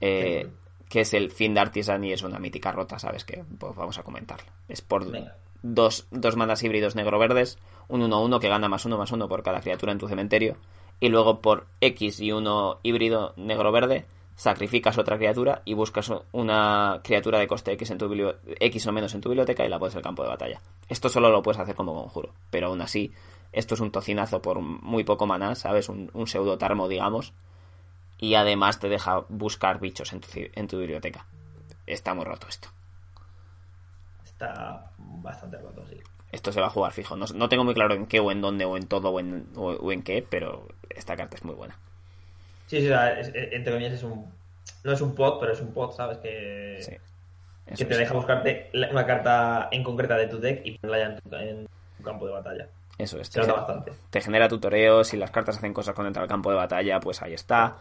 Eh, 0.00 0.48
que 0.88 1.00
es 1.02 1.12
el 1.12 1.30
fin 1.30 1.52
de 1.54 1.60
Artisan 1.60 2.02
y 2.04 2.12
es 2.12 2.22
una 2.22 2.38
mítica 2.38 2.72
rota, 2.72 2.98
¿sabes? 2.98 3.24
Que 3.24 3.44
pues 3.58 3.74
vamos 3.76 3.98
a 3.98 4.02
comentarla. 4.02 4.50
Es 4.68 4.80
por 4.80 5.10
Venga. 5.10 5.36
Dos, 5.62 6.06
dos 6.10 6.36
manas 6.36 6.62
híbridos 6.62 6.94
negro-verdes, 6.94 7.58
un 7.88 8.02
1-1 8.02 8.40
que 8.40 8.48
gana 8.48 8.68
más 8.68 8.84
uno 8.84 8.98
más 8.98 9.12
uno 9.12 9.28
por 9.28 9.42
cada 9.42 9.60
criatura 9.60 9.92
en 9.92 9.98
tu 9.98 10.08
cementerio, 10.08 10.56
y 11.00 11.08
luego 11.08 11.40
por 11.40 11.66
X 11.80 12.20
y 12.20 12.32
uno 12.32 12.78
híbrido 12.82 13.34
negro-verde, 13.36 14.06
sacrificas 14.34 14.98
otra 14.98 15.18
criatura 15.18 15.62
y 15.64 15.74
buscas 15.74 16.12
una 16.32 17.00
criatura 17.02 17.40
de 17.40 17.48
coste 17.48 17.72
X, 17.72 17.90
en 17.90 17.98
tu 17.98 18.08
X 18.60 18.86
o 18.86 18.92
menos 18.92 19.14
en 19.14 19.20
tu 19.20 19.28
biblioteca 19.28 19.64
y 19.64 19.68
la 19.68 19.78
pones 19.78 19.96
al 19.96 20.02
campo 20.02 20.22
de 20.22 20.28
batalla. 20.28 20.60
Esto 20.88 21.08
solo 21.08 21.30
lo 21.30 21.42
puedes 21.42 21.60
hacer 21.60 21.74
como 21.74 21.94
conjuro, 21.94 22.32
pero 22.50 22.68
aún 22.68 22.80
así, 22.80 23.12
esto 23.52 23.74
es 23.74 23.80
un 23.80 23.90
tocinazo 23.90 24.40
por 24.40 24.60
muy 24.60 25.02
poco 25.02 25.26
maná, 25.26 25.56
¿sabes? 25.56 25.88
Un, 25.88 26.10
un 26.14 26.26
pseudo 26.28 26.56
tarmo, 26.56 26.86
digamos, 26.86 27.32
y 28.18 28.34
además 28.34 28.78
te 28.78 28.88
deja 28.88 29.24
buscar 29.28 29.80
bichos 29.80 30.12
en 30.12 30.20
tu, 30.20 30.28
en 30.34 30.68
tu 30.68 30.78
biblioteca. 30.78 31.26
Está 31.86 32.14
muy 32.14 32.24
roto 32.24 32.46
esto. 32.48 32.68
Está 34.38 34.90
bastante 34.98 35.58
roto, 35.58 35.84
sí. 35.88 35.96
Esto 36.30 36.52
se 36.52 36.60
va 36.60 36.68
a 36.68 36.70
jugar 36.70 36.92
fijo. 36.92 37.16
No, 37.16 37.26
no 37.34 37.48
tengo 37.48 37.64
muy 37.64 37.74
claro 37.74 37.94
en 37.94 38.06
qué 38.06 38.20
o 38.20 38.30
en 38.30 38.40
dónde 38.40 38.64
o 38.64 38.76
en 38.76 38.86
todo 38.86 39.10
o 39.10 39.18
en, 39.18 39.48
o, 39.56 39.70
o 39.72 39.92
en 39.92 40.02
qué, 40.02 40.24
pero 40.28 40.68
esta 40.90 41.16
carta 41.16 41.36
es 41.36 41.44
muy 41.44 41.54
buena. 41.56 41.76
Sí, 42.68 42.78
sí, 42.80 42.86
o 42.86 42.90
sea, 42.90 43.18
es- 43.18 43.32
entre 43.34 43.72
comillas 43.72 43.94
es 43.94 44.02
un... 44.02 44.30
No 44.84 44.92
es 44.92 45.00
un 45.00 45.14
pod, 45.14 45.40
pero 45.40 45.52
es 45.52 45.60
un 45.60 45.72
pod, 45.72 45.92
¿sabes? 45.92 46.18
Que, 46.18 46.76
Sí. 46.80 46.92
que 47.76 47.84
te 47.84 47.92
es. 47.94 47.98
deja 47.98 48.14
buscarte 48.14 48.70
una 48.92 49.04
carta 49.06 49.68
en 49.72 49.82
concreta 49.82 50.16
de 50.16 50.28
tu 50.28 50.38
deck 50.38 50.60
y 50.64 50.78
ponerla 50.78 50.98
ya 51.08 51.14
en 51.14 51.20
tu, 51.20 51.36
en 51.36 51.68
tu 51.96 52.02
campo 52.04 52.26
de 52.26 52.32
batalla. 52.32 52.68
Eso 52.98 53.18
es. 53.18 53.30
Te, 53.30 53.40
nota 53.40 53.54
bastante. 53.54 53.92
te 54.10 54.20
genera 54.20 54.48
tutoreo. 54.48 55.02
Si 55.04 55.16
las 55.16 55.30
cartas 55.30 55.56
hacen 55.56 55.72
cosas 55.74 55.94
con 55.94 56.06
al 56.06 56.28
campo 56.28 56.50
de 56.50 56.56
batalla, 56.56 57.00
pues 57.00 57.22
ahí 57.22 57.32
está. 57.32 57.78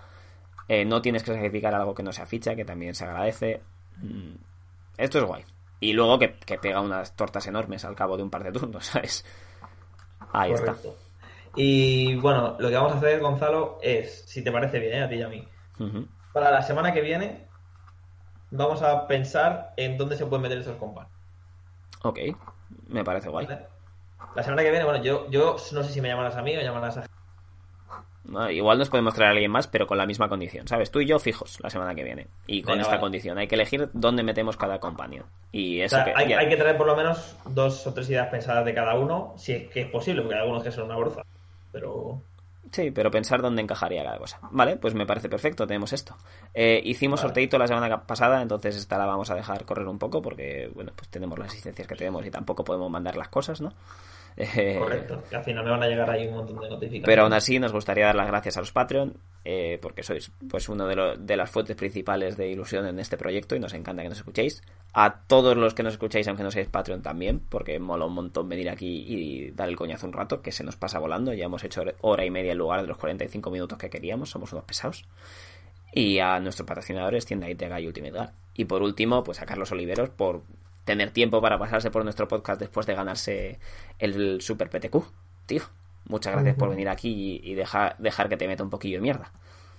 Eh, 0.70 0.86
no 0.86 1.02
tienes 1.02 1.24
que 1.24 1.34
sacrificar 1.34 1.74
algo 1.76 1.94
que 1.94 2.04
no 2.04 2.12
sea 2.14 2.26
ficha, 2.26 2.56
que 2.56 2.66
también 2.66 2.96
se 2.96 3.04
agradece. 3.06 3.62
Mm, 3.98 4.36
Esto 4.98 5.20
es 5.20 5.24
guay. 5.26 5.44
Y 5.80 5.94
luego 5.94 6.18
que, 6.18 6.34
que 6.40 6.58
pega 6.58 6.82
unas 6.82 7.16
tortas 7.16 7.46
enormes 7.48 7.86
al 7.86 7.96
cabo 7.96 8.18
de 8.18 8.24
un 8.24 8.30
par 8.30 8.44
de 8.44 8.52
turnos, 8.52 8.86
¿sabes? 8.88 9.26
Ahí 10.34 10.52
está. 10.52 10.76
Y 11.56 12.16
bueno, 12.16 12.56
lo 12.60 12.70
que 12.70 12.76
vamos 12.76 12.94
a 12.94 12.98
hacer, 12.98 13.20
Gonzalo, 13.20 13.80
es, 13.82 14.26
si 14.28 14.44
te 14.44 14.52
parece 14.52 14.80
bien, 14.80 14.94
¿eh? 14.94 15.04
a 15.04 15.10
ti 15.10 15.16
y 15.16 15.22
a 15.24 15.28
mí, 15.28 15.48
para 16.34 16.52
la 16.52 16.62
semana 16.62 16.94
que 16.94 17.02
viene 17.02 17.48
vamos 18.52 18.82
a 18.82 19.08
pensar 19.08 19.74
en 19.78 19.98
dónde 19.98 20.16
se 20.16 20.26
pueden 20.26 20.44
meter 20.44 20.60
estos 20.60 20.78
compas. 20.78 21.08
Ok, 22.04 22.20
me 22.88 23.04
parece 23.04 23.30
guay. 23.30 23.46
¿vale? 23.46 23.66
La 24.36 24.44
semana 24.44 24.64
que 24.64 24.70
viene, 24.70 24.86
bueno, 24.86 25.04
yo, 25.04 25.30
yo 25.30 25.58
no 25.74 25.84
sé 25.84 25.92
si 25.92 26.02
me 26.02 26.10
llamarás 26.10 26.36
a 26.36 26.42
mí 26.42 26.56
o 26.56 26.62
llamarás 26.62 26.98
a... 26.98 27.08
No, 28.28 28.50
igual 28.52 28.78
nos 28.78 28.90
podemos 28.90 29.14
traer 29.14 29.30
a 29.30 29.32
alguien 29.32 29.50
más, 29.52 29.68
pero 29.68 29.88
con 29.88 29.98
la 29.98 30.06
misma 30.06 30.28
condición, 30.28 30.68
¿sabes? 30.68 30.92
Tú 30.92 31.00
y 31.00 31.06
yo 31.08 31.18
fijos 31.18 31.60
la 31.62 31.70
semana 31.70 31.96
que 31.96 32.04
viene. 32.04 32.28
Y 32.46 32.62
con 32.62 32.74
Venga, 32.74 32.82
esta 32.84 32.96
vale. 32.96 33.02
condición. 33.02 33.38
Hay 33.38 33.48
que 33.48 33.56
elegir 33.56 33.90
dónde 33.94 34.22
metemos 34.24 34.58
cada 34.58 34.80
compañero. 34.80 35.26
Y 35.52 35.82
O 35.82 35.86
eso 35.86 35.96
sea, 35.96 36.06
que, 36.06 36.14
hay, 36.16 36.30
ya- 36.30 36.40
hay 36.40 36.50
que 36.50 36.58
traer 36.58 36.78
por 36.78 36.88
lo 36.88 36.96
menos 36.96 37.36
dos 37.46 37.88
o 37.88 37.94
tres 37.94 38.10
ideas 38.10 38.28
pensadas 38.28 38.66
de 38.66 38.74
cada 38.74 38.96
uno, 38.96 39.34
si 39.38 39.54
es 39.54 39.70
que 39.70 39.82
es 39.82 39.88
posible, 39.90 40.22
porque 40.22 40.36
hay 40.36 40.42
algunos 40.42 40.64
que 40.64 40.72
son 40.72 40.86
una 40.86 40.98
broza. 40.98 41.22
Pero 41.72 42.22
Sí, 42.70 42.92
pero 42.92 43.10
pensar 43.10 43.42
dónde 43.42 43.62
encajaría 43.62 44.04
cada 44.04 44.18
cosa. 44.18 44.40
Vale, 44.52 44.76
pues 44.76 44.94
me 44.94 45.06
parece 45.06 45.30
perfecto, 45.30 45.66
tenemos 45.66 45.94
esto. 45.94 46.18
Eh, 46.54 46.82
hicimos 46.84 47.22
Vale. 47.22 47.30
sorteito 47.30 47.58
la 47.58 47.66
semana 47.66 48.02
pasada, 48.06 48.42
entonces 48.42 48.76
esta 48.76 48.98
la 48.98 49.06
vamos 49.06 49.30
a 49.32 49.36
dejar 49.36 49.64
correr 49.64 49.88
un 49.88 49.98
poco 49.98 50.22
porque, 50.22 50.70
bueno, 50.76 50.92
pues 50.94 51.08
tenemos 51.08 51.40
las 51.40 51.48
asistencias 51.48 51.88
que 51.88 51.96
tenemos 51.96 52.26
y 52.26 52.30
tampoco 52.30 52.66
podemos 52.66 52.92
mandar 52.92 53.16
las 53.16 53.30
cosas, 53.30 53.62
¿no? 53.62 53.72
Correcto, 54.80 55.24
que 55.30 55.36
al 55.36 55.44
final 55.44 55.64
me 55.66 55.72
van 55.72 55.84
a 55.84 55.88
llegar 55.88 56.10
ahí 56.10 56.28
un 56.28 56.36
montón 56.36 56.56
de 56.60 56.70
notificaciones. 56.70 57.06
Pero 57.06 57.24
aún 57.24 57.34
así 57.34 57.58
nos 57.60 57.72
gustaría 57.74 58.06
dar 58.06 58.16
las 58.16 58.28
gracias 58.28 58.56
a 58.58 58.60
los 58.60 58.72
Patreon, 58.72 59.16
eh, 59.44 59.80
porque 59.82 60.04
sois 60.04 60.32
pues 60.50 60.70
uno 60.70 60.86
de, 60.88 60.96
lo- 60.96 61.16
de 61.18 61.38
las 61.38 61.50
fuentes 61.50 61.76
principales 61.76 62.38
de 62.38 62.48
ilusión 62.50 62.86
en 62.86 63.00
este 63.00 63.18
proyecto 63.18 63.56
y 63.56 63.60
nos 63.60 63.74
encanta 63.74 64.04
que 64.04 64.10
nos 64.10 64.18
escuchéis. 64.20 64.62
A 64.94 65.22
todos 65.28 65.58
los 65.58 65.74
que 65.74 65.84
nos 65.84 65.94
escucháis, 65.94 66.28
aunque 66.28 66.44
no 66.44 66.52
seáis 66.52 66.70
Patreon 66.70 67.02
también, 67.02 67.40
porque 67.40 67.80
mola 67.80 68.06
un 68.06 68.14
montón 68.14 68.48
venir 68.48 68.70
aquí 68.70 69.06
y 69.08 69.52
dar 69.52 69.70
el 69.70 69.76
coñazo 69.76 70.06
un 70.08 70.14
rato, 70.14 70.42
que 70.42 70.52
se 70.52 70.64
nos 70.64 70.76
pasa 70.76 71.00
volando. 71.00 71.34
Ya 71.34 71.46
hemos 71.46 71.64
hecho 71.64 71.84
hora 72.02 72.24
y 72.26 72.30
media 72.30 72.52
en 72.52 72.58
lugar 72.60 72.82
de 72.82 72.88
los 72.88 72.98
45 72.98 73.50
minutos 73.52 73.78
que 73.78 73.90
queríamos, 73.90 74.30
somos 74.30 74.52
unos 74.54 74.66
pesados. 74.66 75.06
Y 75.94 76.20
a 76.20 76.40
nuestros 76.40 76.68
patrocinadores, 76.68 77.26
Tienda 77.26 77.50
Itega 77.50 77.80
y 77.82 77.88
Ultimate 77.88 78.12
Guard. 78.14 78.32
Y 78.56 78.66
por 78.66 78.82
último, 78.84 79.24
pues 79.24 79.42
a 79.42 79.46
Carlos 79.46 79.72
Oliveros 79.72 80.10
por 80.10 80.42
tener 80.88 81.12
tiempo 81.12 81.42
para 81.42 81.60
pasarse 81.60 81.92
por 81.92 82.04
nuestro 82.06 82.30
podcast 82.30 82.62
después 82.62 82.88
de 82.88 82.96
ganarse 82.96 83.60
el 84.00 84.42
Super 84.42 84.70
PTQ. 84.70 85.04
Tío, 85.46 85.62
muchas 86.06 86.34
gracias 86.34 86.56
por 86.56 86.70
venir 86.70 86.88
aquí 86.88 87.42
y, 87.44 87.54
dejar, 87.56 87.98
dejar 88.00 88.30
que 88.30 88.38
te 88.38 88.48
meta 88.48 88.64
un 88.64 88.70
poquillo 88.70 88.98
de 88.98 89.02
mierda. 89.02 89.32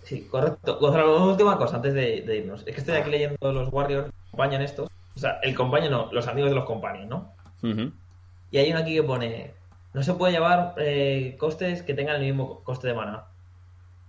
Sí, 0.05 0.29
correcto. 0.31 0.79
Gonzalo, 0.79 1.17
una 1.17 1.33
última 1.33 1.57
cosa 1.57 1.77
antes 1.77 1.95
de, 1.95 2.21
de 2.21 2.37
irnos. 2.37 2.61
Es 2.67 2.75
que 2.75 2.81
estoy 2.81 2.97
aquí 2.97 3.11
leyendo 3.11 3.53
los 3.53 3.73
Warriors, 3.73 4.11
acompañan 4.29 4.61
estos. 4.61 4.91
O 5.17 5.19
sea, 5.19 5.41
el 5.43 5.55
compañero 5.55 5.97
no, 5.97 6.13
los 6.13 6.29
amigos 6.29 6.51
de 6.51 6.57
los 6.57 6.67
compañeros, 6.67 7.09
¿no? 7.09 7.33
Y 8.51 8.59
hay 8.59 8.71
uno 8.71 8.81
aquí 8.81 8.95
que 8.95 9.03
pone: 9.03 9.55
No 9.95 10.03
se 10.03 10.13
puede 10.13 10.35
llevar 10.35 10.75
eh, 10.77 11.37
costes 11.39 11.83
que 11.83 11.95
tengan 11.95 12.17
el 12.17 12.23
mismo 12.23 12.63
coste 12.65 12.87
de 12.87 12.95
mana. 12.95 13.25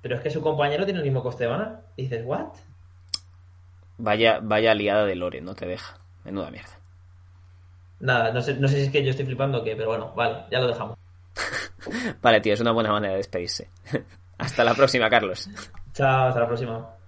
Pero 0.02 0.16
es 0.16 0.22
que 0.22 0.30
su 0.30 0.42
compañero 0.42 0.84
tiene 0.84 1.00
el 1.00 1.06
mismo 1.06 1.24
coste 1.24 1.46
de 1.46 1.50
mana. 1.50 1.82
Y 1.96 2.04
dices, 2.04 2.24
¿what? 2.26 2.50
Vaya, 3.98 4.40
vaya 4.42 4.74
liada 4.74 5.06
de 5.06 5.16
Lore, 5.16 5.42
no 5.42 5.56
te 5.56 5.66
deja. 5.66 5.98
Menuda 6.26 6.52
mierda. 6.52 6.79
Nada, 8.00 8.32
no 8.32 8.42
sé, 8.42 8.56
no 8.56 8.68
sé 8.68 8.76
si 8.76 8.82
es 8.84 8.92
que 8.92 9.04
yo 9.04 9.12
estoy 9.12 9.26
flipando 9.26 9.60
o 9.60 9.64
qué, 9.64 9.76
pero 9.76 9.90
bueno, 9.90 10.14
vale, 10.16 10.46
ya 10.52 10.60
lo 10.60 10.68
dejamos. 10.68 10.98
Vale, 12.22 12.42
tío, 12.42 12.54
es 12.54 12.60
una 12.60 12.72
buena 12.72 12.92
manera 12.92 13.14
de 13.14 13.18
despedirse. 13.18 13.70
Hasta 14.38 14.64
la 14.64 14.74
próxima, 14.74 15.10
Carlos. 15.10 15.50
Chao, 15.94 16.28
hasta 16.28 16.40
la 16.40 16.48
próxima. 16.48 16.99